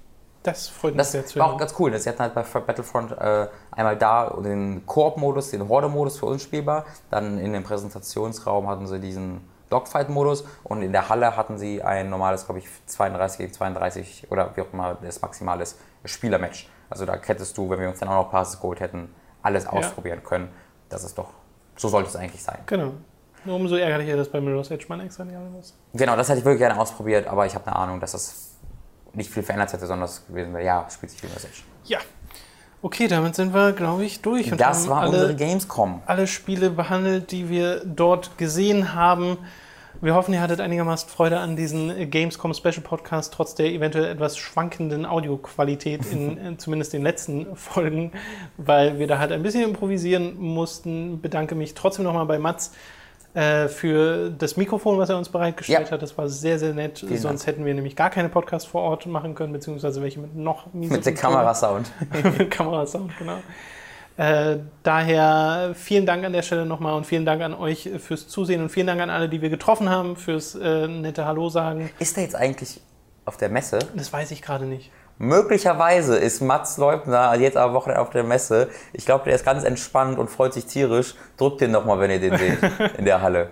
Das 0.43 0.67
freut 0.67 0.93
mich 0.93 0.97
Das 0.97 1.13
sehr 1.13 1.25
zu 1.25 1.39
war 1.39 1.53
auch 1.53 1.57
ganz 1.57 1.73
cool. 1.79 1.97
Sie 1.97 2.09
hatten 2.09 2.19
halt 2.19 2.33
bei 2.33 2.43
Battlefront 2.43 3.13
äh, 3.13 3.47
einmal 3.71 3.97
da 3.97 4.29
den 4.43 4.85
Koop-Modus, 4.85 5.51
den 5.51 5.69
Horde-Modus 5.69 6.19
für 6.19 6.25
uns 6.25 6.43
spielbar. 6.43 6.85
Dann 7.09 7.37
in 7.37 7.53
dem 7.53 7.63
Präsentationsraum 7.63 8.67
hatten 8.67 8.85
sie 8.85 8.99
diesen 8.99 9.41
Dogfight-Modus 9.69 10.45
und 10.63 10.81
in 10.83 10.91
der 10.91 11.09
Halle 11.09 11.35
hatten 11.35 11.57
sie 11.57 11.81
ein 11.81 12.09
normales, 12.09 12.45
glaube 12.45 12.59
ich, 12.59 12.67
32 12.85 13.39
gegen 13.39 13.53
32 13.53 14.27
oder 14.31 14.55
wie 14.55 14.61
auch 14.61 14.71
immer 14.71 14.97
das 15.01 15.21
maximal 15.21 15.59
ist, 15.61 15.79
Spielermatch. 16.05 16.69
Also 16.89 17.05
da 17.05 17.15
hättest 17.15 17.57
du, 17.57 17.69
wenn 17.69 17.79
wir 17.79 17.89
uns 17.89 17.99
dann 17.99 18.09
auch 18.09 18.25
noch 18.25 18.31
Passes 18.31 18.59
geholt 18.59 18.81
hätten, 18.81 19.13
alles 19.41 19.65
ausprobieren 19.65 20.23
können. 20.23 20.49
Das 20.89 21.03
ist 21.03 21.17
doch, 21.17 21.29
so 21.75 21.87
sollte 21.87 22.09
es 22.09 22.15
eigentlich 22.15 22.43
sein. 22.43 22.59
Genau. 22.65 22.93
Nur 23.45 23.55
umso 23.57 23.75
ärgerlicher, 23.75 24.15
dass 24.15 24.29
bei 24.29 24.39
Mirror's 24.39 24.71
Edge 24.71 24.85
man 24.87 25.01
extra 25.01 25.25
nicht 25.25 25.37
muss. 25.51 25.75
Genau, 25.93 26.15
das 26.15 26.29
hätte 26.29 26.39
ich 26.39 26.45
wirklich 26.45 26.59
gerne 26.61 26.79
ausprobiert, 26.79 27.27
aber 27.27 27.45
ich 27.45 27.55
habe 27.55 27.67
eine 27.67 27.75
Ahnung, 27.75 27.99
dass 27.99 28.13
das 28.13 28.51
nicht 29.13 29.29
viel 29.29 29.43
verändert 29.43 29.73
hätte, 29.73 29.85
sondern 29.85 30.07
das 30.07 30.25
gewesen 30.25 30.53
wäre, 30.53 30.65
ja, 30.65 30.87
spielt 30.89 31.11
sich 31.11 31.21
das 31.21 31.43
Edge. 31.43 31.61
Ja. 31.85 31.99
Okay, 32.81 33.07
damit 33.07 33.35
sind 33.35 33.53
wir, 33.53 33.71
glaube 33.73 34.03
ich, 34.03 34.21
durch. 34.21 34.51
und 34.51 34.59
Das 34.59 34.87
war 34.89 35.01
alle, 35.01 35.09
unsere 35.11 35.35
Gamescom. 35.35 36.01
alle 36.05 36.27
Spiele 36.27 36.69
behandelt, 36.69 37.31
die 37.31 37.49
wir 37.49 37.81
dort 37.85 38.37
gesehen 38.37 38.93
haben. 38.93 39.37
Wir 40.01 40.15
hoffen, 40.15 40.33
ihr 40.33 40.41
hattet 40.41 40.59
einigermaßen 40.59 41.09
Freude 41.09 41.39
an 41.39 41.55
diesem 41.55 42.09
Gamescom 42.09 42.53
Special 42.53 42.81
Podcast, 42.81 43.33
trotz 43.33 43.55
der 43.55 43.67
eventuell 43.67 44.05
etwas 44.05 44.37
schwankenden 44.37 45.05
Audioqualität 45.05 46.01
in 46.11 46.37
äh, 46.53 46.57
zumindest 46.57 46.91
den 46.93 47.03
letzten 47.03 47.55
Folgen, 47.55 48.11
weil 48.57 48.99
wir 48.99 49.07
da 49.07 49.19
halt 49.19 49.31
ein 49.31 49.43
bisschen 49.43 49.63
improvisieren 49.63 50.37
mussten. 50.39 51.21
Bedanke 51.21 51.55
mich 51.55 51.73
trotzdem 51.73 52.03
nochmal 52.03 52.25
bei 52.25 52.37
Mats 52.37 52.73
äh, 53.33 53.69
für 53.69 54.29
das 54.29 54.57
Mikrofon, 54.57 54.97
was 54.97 55.09
er 55.09 55.17
uns 55.17 55.29
bereitgestellt 55.29 55.87
Ja. 55.87 55.91
hat. 55.91 56.01
Das 56.01 56.17
war 56.17 56.27
sehr, 56.27 56.59
sehr 56.59 56.73
nett. 56.73 56.99
Vielen 56.99 57.17
Sonst 57.17 57.47
hätten 57.47 57.63
wir 57.63 57.73
nämlich 57.73 57.95
gar 57.95 58.09
keine 58.09 58.27
Podcasts 58.27 58.67
vor 58.67 58.81
Ort 58.81 59.05
machen 59.05 59.35
können, 59.35 59.53
beziehungsweise 59.53 60.01
welche 60.01 60.19
mit 60.19 60.35
noch 60.35 60.73
Mit 60.73 61.05
dem. 61.05 61.15
Kamerasound. 61.15 61.89
mit 62.37 62.51
Kamerasound, 62.51 63.11
genau. 63.17 63.37
Äh, 64.15 64.57
daher 64.83 65.73
vielen 65.75 66.05
Dank 66.05 66.23
an 66.23 66.33
der 66.33 66.43
Stelle 66.43 66.65
nochmal 66.65 66.93
und 66.93 67.05
vielen 67.05 67.25
Dank 67.25 67.41
an 67.41 67.53
euch 67.53 67.89
fürs 67.97 68.27
Zusehen 68.27 68.61
und 68.61 68.69
vielen 68.69 68.87
Dank 68.87 69.01
an 69.01 69.09
alle, 69.09 69.27
die 69.27 69.41
wir 69.41 69.49
getroffen 69.49 69.89
haben, 69.89 70.15
fürs 70.15 70.55
äh, 70.55 70.87
nette 70.87 71.25
Hallo 71.25 71.49
sagen. 71.49 71.89
Ist 71.99 72.17
er 72.17 72.23
jetzt 72.23 72.35
eigentlich 72.35 72.79
auf 73.25 73.37
der 73.37 73.49
Messe? 73.49 73.79
Das 73.95 74.13
weiß 74.13 74.31
ich 74.31 74.41
gerade 74.41 74.65
nicht. 74.65 74.91
Möglicherweise 75.17 76.17
ist 76.17 76.41
Mats 76.41 76.77
Leubner 76.77 77.35
jetzt 77.35 77.57
am 77.57 77.73
Wochenende 77.73 78.01
auf 78.01 78.09
der 78.09 78.23
Messe. 78.23 78.69
Ich 78.93 79.05
glaube, 79.05 79.25
der 79.25 79.35
ist 79.35 79.45
ganz 79.45 79.63
entspannt 79.63 80.17
und 80.17 80.29
freut 80.29 80.53
sich 80.53 80.65
tierisch. 80.65 81.15
Drückt 81.37 81.61
den 81.61 81.73
doch 81.73 81.85
mal, 81.85 81.99
wenn 81.99 82.11
ihr 82.11 82.19
den 82.19 82.37
seht, 82.37 82.59
in 82.97 83.05
der 83.05 83.21
Halle. 83.21 83.51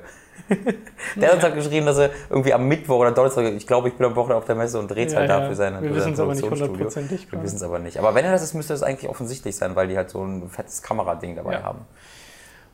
Der 1.15 1.27
hat 1.29 1.35
uns 1.35 1.43
halt 1.43 1.55
geschrieben, 1.55 1.85
dass 1.85 1.97
er 1.97 2.09
irgendwie 2.29 2.53
am 2.53 2.67
Mittwoch 2.67 2.97
oder 2.99 3.11
Donnerstag, 3.11 3.45
ich 3.45 3.67
glaube, 3.67 3.87
ich 3.89 3.95
bin 3.95 4.05
am 4.05 4.15
Wochenende 4.15 4.37
auf 4.37 4.45
der 4.45 4.55
Messe 4.55 4.79
und 4.79 4.89
dreht 4.89 5.11
Ja, 5.11 5.19
halt 5.19 5.29
ja. 5.29 5.39
da 5.39 5.47
für 5.47 5.55
seine 5.55 5.81
Wir 5.81 5.89
für 5.89 5.95
wissen's 5.95 6.17
sein 6.17 6.25
aber 6.25 6.35
nicht 6.35 6.49
hundertprozentig 6.49 7.31
Wir 7.31 7.43
wissen 7.43 7.55
es 7.57 7.63
aber 7.63 7.79
nicht. 7.79 7.97
Aber 7.97 8.15
wenn 8.15 8.25
er 8.25 8.31
das 8.31 8.43
ist, 8.43 8.53
müsste 8.53 8.73
es 8.73 8.83
eigentlich 8.83 9.09
offensichtlich 9.09 9.55
sein, 9.55 9.75
weil 9.75 9.87
die 9.87 9.97
halt 9.97 10.09
so 10.09 10.23
ein 10.23 10.49
fettes 10.49 10.81
Kamerading 10.81 11.35
dabei 11.35 11.53
Ja. 11.53 11.63
haben. 11.63 11.79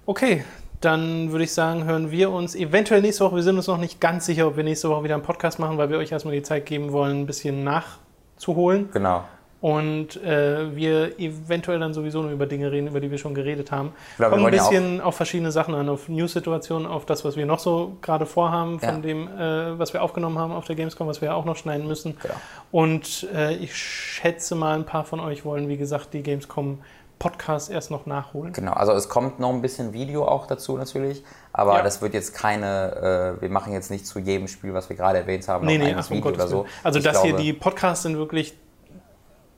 Okay, 0.05 0.43
dann 0.81 1.31
würde 1.31 1.43
ich 1.43 1.53
sagen, 1.53 1.85
hören 1.85 2.11
wir 2.11 2.29
uns 2.31 2.55
eventuell 2.55 3.01
nächste 3.01 3.25
Woche. 3.25 3.35
Wir 3.35 3.43
sind 3.43 3.57
uns 3.57 3.67
noch 3.67 3.77
nicht 3.77 3.99
ganz 3.99 4.25
sicher, 4.25 4.47
ob 4.47 4.57
wir 4.57 4.63
nächste 4.63 4.89
Woche 4.89 5.03
wieder 5.03 5.15
einen 5.15 5.23
Podcast 5.23 5.59
machen, 5.59 5.77
weil 5.77 5.89
wir 5.89 5.97
euch 5.97 6.11
erstmal 6.11 6.35
die 6.35 6.43
Zeit 6.43 6.65
geben 6.65 6.91
wollen, 6.91 7.21
ein 7.21 7.25
bisschen 7.25 7.63
nachzuholen. 7.63 8.89
Genau. 8.93 9.23
Und 9.59 10.23
äh, 10.23 10.75
wir 10.75 11.19
eventuell 11.19 11.79
dann 11.79 11.91
sowieso 11.91 12.21
nur 12.21 12.29
über 12.31 12.45
Dinge 12.45 12.71
reden, 12.71 12.87
über 12.87 12.99
die 12.99 13.09
wir 13.09 13.17
schon 13.17 13.33
geredet 13.33 13.71
haben. 13.71 13.91
Wir 14.17 14.25
Kommt 14.27 14.37
ein 14.39 14.43
wollen 14.43 14.53
ja 14.53 14.61
bisschen 14.69 15.01
auf 15.01 15.15
verschiedene 15.15 15.51
Sachen 15.51 15.73
an, 15.73 15.89
auf 15.89 16.07
News-Situationen, 16.09 16.85
auf 16.85 17.05
das, 17.07 17.25
was 17.25 17.35
wir 17.37 17.47
noch 17.47 17.57
so 17.57 17.97
gerade 18.03 18.27
vorhaben, 18.27 18.79
von 18.79 18.87
Ja. 18.95 18.99
dem, 18.99 19.27
äh, 19.27 19.79
was 19.79 19.93
wir 19.93 20.03
aufgenommen 20.03 20.37
haben 20.37 20.51
auf 20.53 20.65
der 20.65 20.75
Gamescom, 20.75 21.07
was 21.07 21.21
wir 21.21 21.29
ja 21.29 21.33
auch 21.33 21.45
noch 21.45 21.55
schneiden 21.55 21.87
müssen. 21.87 22.17
Genau. 22.21 22.35
Und 22.71 23.27
äh, 23.33 23.55
ich 23.55 23.75
schätze 23.75 24.53
mal, 24.53 24.75
ein 24.75 24.85
paar 24.85 25.05
von 25.05 25.19
euch 25.19 25.43
wollen, 25.43 25.67
wie 25.69 25.77
gesagt, 25.77 26.13
die 26.13 26.21
Gamescom 26.21 26.77
Podcast 27.19 27.71
erst 27.71 27.89
noch 27.89 28.05
nachholen. 28.05 28.53
Genau, 28.53 28.73
also 28.73 28.91
es 28.91 29.09
kommt 29.09 29.39
noch 29.39 29.49
ein 29.49 29.63
bisschen 29.63 29.91
Video 29.91 30.27
auch 30.27 30.45
dazu 30.45 30.77
natürlich, 30.77 31.23
aber 31.51 31.77
Ja. 31.77 31.81
das 31.81 31.99
wird 32.03 32.13
jetzt 32.13 32.35
keine, 32.35 33.35
äh, 33.39 33.41
wir 33.41 33.49
machen 33.49 33.73
jetzt 33.73 33.89
nicht 33.89 34.05
zu 34.05 34.19
jedem 34.19 34.47
Spiel, 34.47 34.75
was 34.75 34.87
wir 34.89 34.95
gerade 34.95 35.17
erwähnt 35.17 35.47
haben, 35.47 35.65
Nee, 35.65 35.79
noch 35.79 35.85
nee, 35.87 35.95
um 35.95 36.09
Video 36.11 36.29
oder 36.31 36.47
so. 36.47 36.67
Also 36.83 36.99
Ich 36.99 37.05
das 37.05 37.23
hier, 37.23 37.31
glaube- 37.31 37.43
die 37.43 37.53
Podcasts 37.53 38.03
sind 38.03 38.17
wirklich 38.17 38.53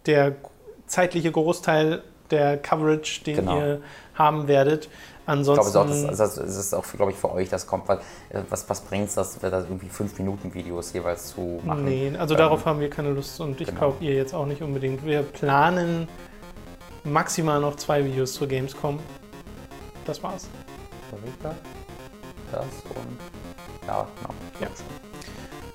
der 0.10 0.36
zeitliche 0.88 1.32
Großteil 1.32 2.02
der 2.32 2.58
Coverage, 2.58 3.24
den 3.24 3.36
Genau. 3.38 3.58
ihr 3.58 3.82
haben 4.16 4.48
werdet. 4.48 4.86
Ich 4.86 4.90
Ansonsten 5.26 5.72
glaube, 5.72 5.92
es 5.92 5.98
ist 5.98 6.06
auch, 6.06 6.18
das, 6.18 6.36
das 6.36 6.56
ist 6.56 6.74
auch, 6.74 6.84
glaube 6.96 7.12
ich, 7.12 7.18
für 7.18 7.32
euch, 7.32 7.50
das 7.50 7.68
kommt, 7.68 7.88
was, 7.88 8.00
was, 8.50 8.68
was 8.68 8.82
bringt 8.82 9.10
es, 9.10 9.16
dass 9.16 9.42
wir 9.42 9.52
da 9.52 9.60
irgendwie 9.60 9.88
5-Minuten-Videos 9.88 10.94
jeweils 10.94 11.28
zu 11.36 11.60
machen? 11.64 11.86
Nee, 11.86 12.12
also 12.18 12.34
Ähm, 12.34 12.40
darauf 12.40 12.66
haben 12.66 12.80
wir 12.80 12.90
keine 12.90 13.12
Lust 13.12 13.40
und 13.40 13.62
ich 13.62 13.68
genau. 13.68 13.80
glaube, 13.80 14.04
ihr 14.04 14.16
jetzt 14.16 14.34
auch 14.34 14.48
nicht 14.48 14.64
unbedingt. 14.64 15.06
Wir 15.06 15.22
planen 15.22 16.08
maximal 17.04 17.60
noch 17.62 17.76
zwei 17.76 18.04
Videos 18.04 18.34
zur 18.34 18.48
Gamescom. 18.48 19.00
Das 20.06 20.22
war's. 20.24 20.48
Das 22.52 22.64
und 22.64 23.88
ja, 23.88 24.08
genau. 24.20 24.34
Ja. 24.60 24.68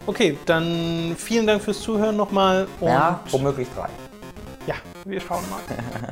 Okay, 0.07 0.37
dann 0.47 1.15
vielen 1.17 1.47
Dank 1.47 1.63
fürs 1.63 1.81
Zuhören 1.81 2.17
nochmal 2.17 2.67
und 2.81 2.89
Ja, 2.89 3.21
womöglich 3.31 3.69
drei. 3.77 3.89
Ja, 4.67 4.75
wir 5.05 5.21
schauen 5.21 5.45
mal. 5.51 5.61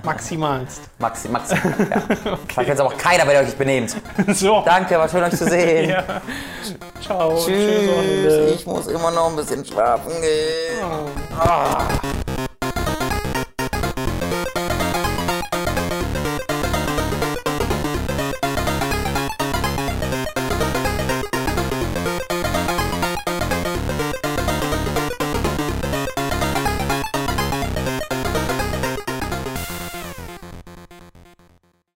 Maximalst. 0.04 0.82
Maxi, 0.98 1.28
maxi. 1.28 1.54
Ja. 1.54 2.38
Sagt 2.54 2.68
jetzt 2.68 2.80
aber 2.80 2.90
auch 2.90 2.98
keiner, 2.98 3.26
wenn 3.26 3.34
ihr 3.34 3.48
euch 3.48 3.56
benehmt. 3.56 3.96
so. 4.28 4.62
Danke, 4.64 4.98
war 4.98 5.08
schön 5.08 5.22
euch 5.22 5.36
zu 5.36 5.48
sehen. 5.48 5.90
Ja. 5.90 6.04
Ciao. 7.00 7.36
Tschüss. 7.36 7.90
Tschüss. 7.90 8.54
Ich 8.54 8.66
muss 8.66 8.86
immer 8.86 9.10
noch 9.10 9.30
ein 9.30 9.36
bisschen 9.36 9.64
schlafen 9.64 10.12
gehen. 10.20 10.62
Wochenende. 10.82 11.12
Ah. 11.38 11.88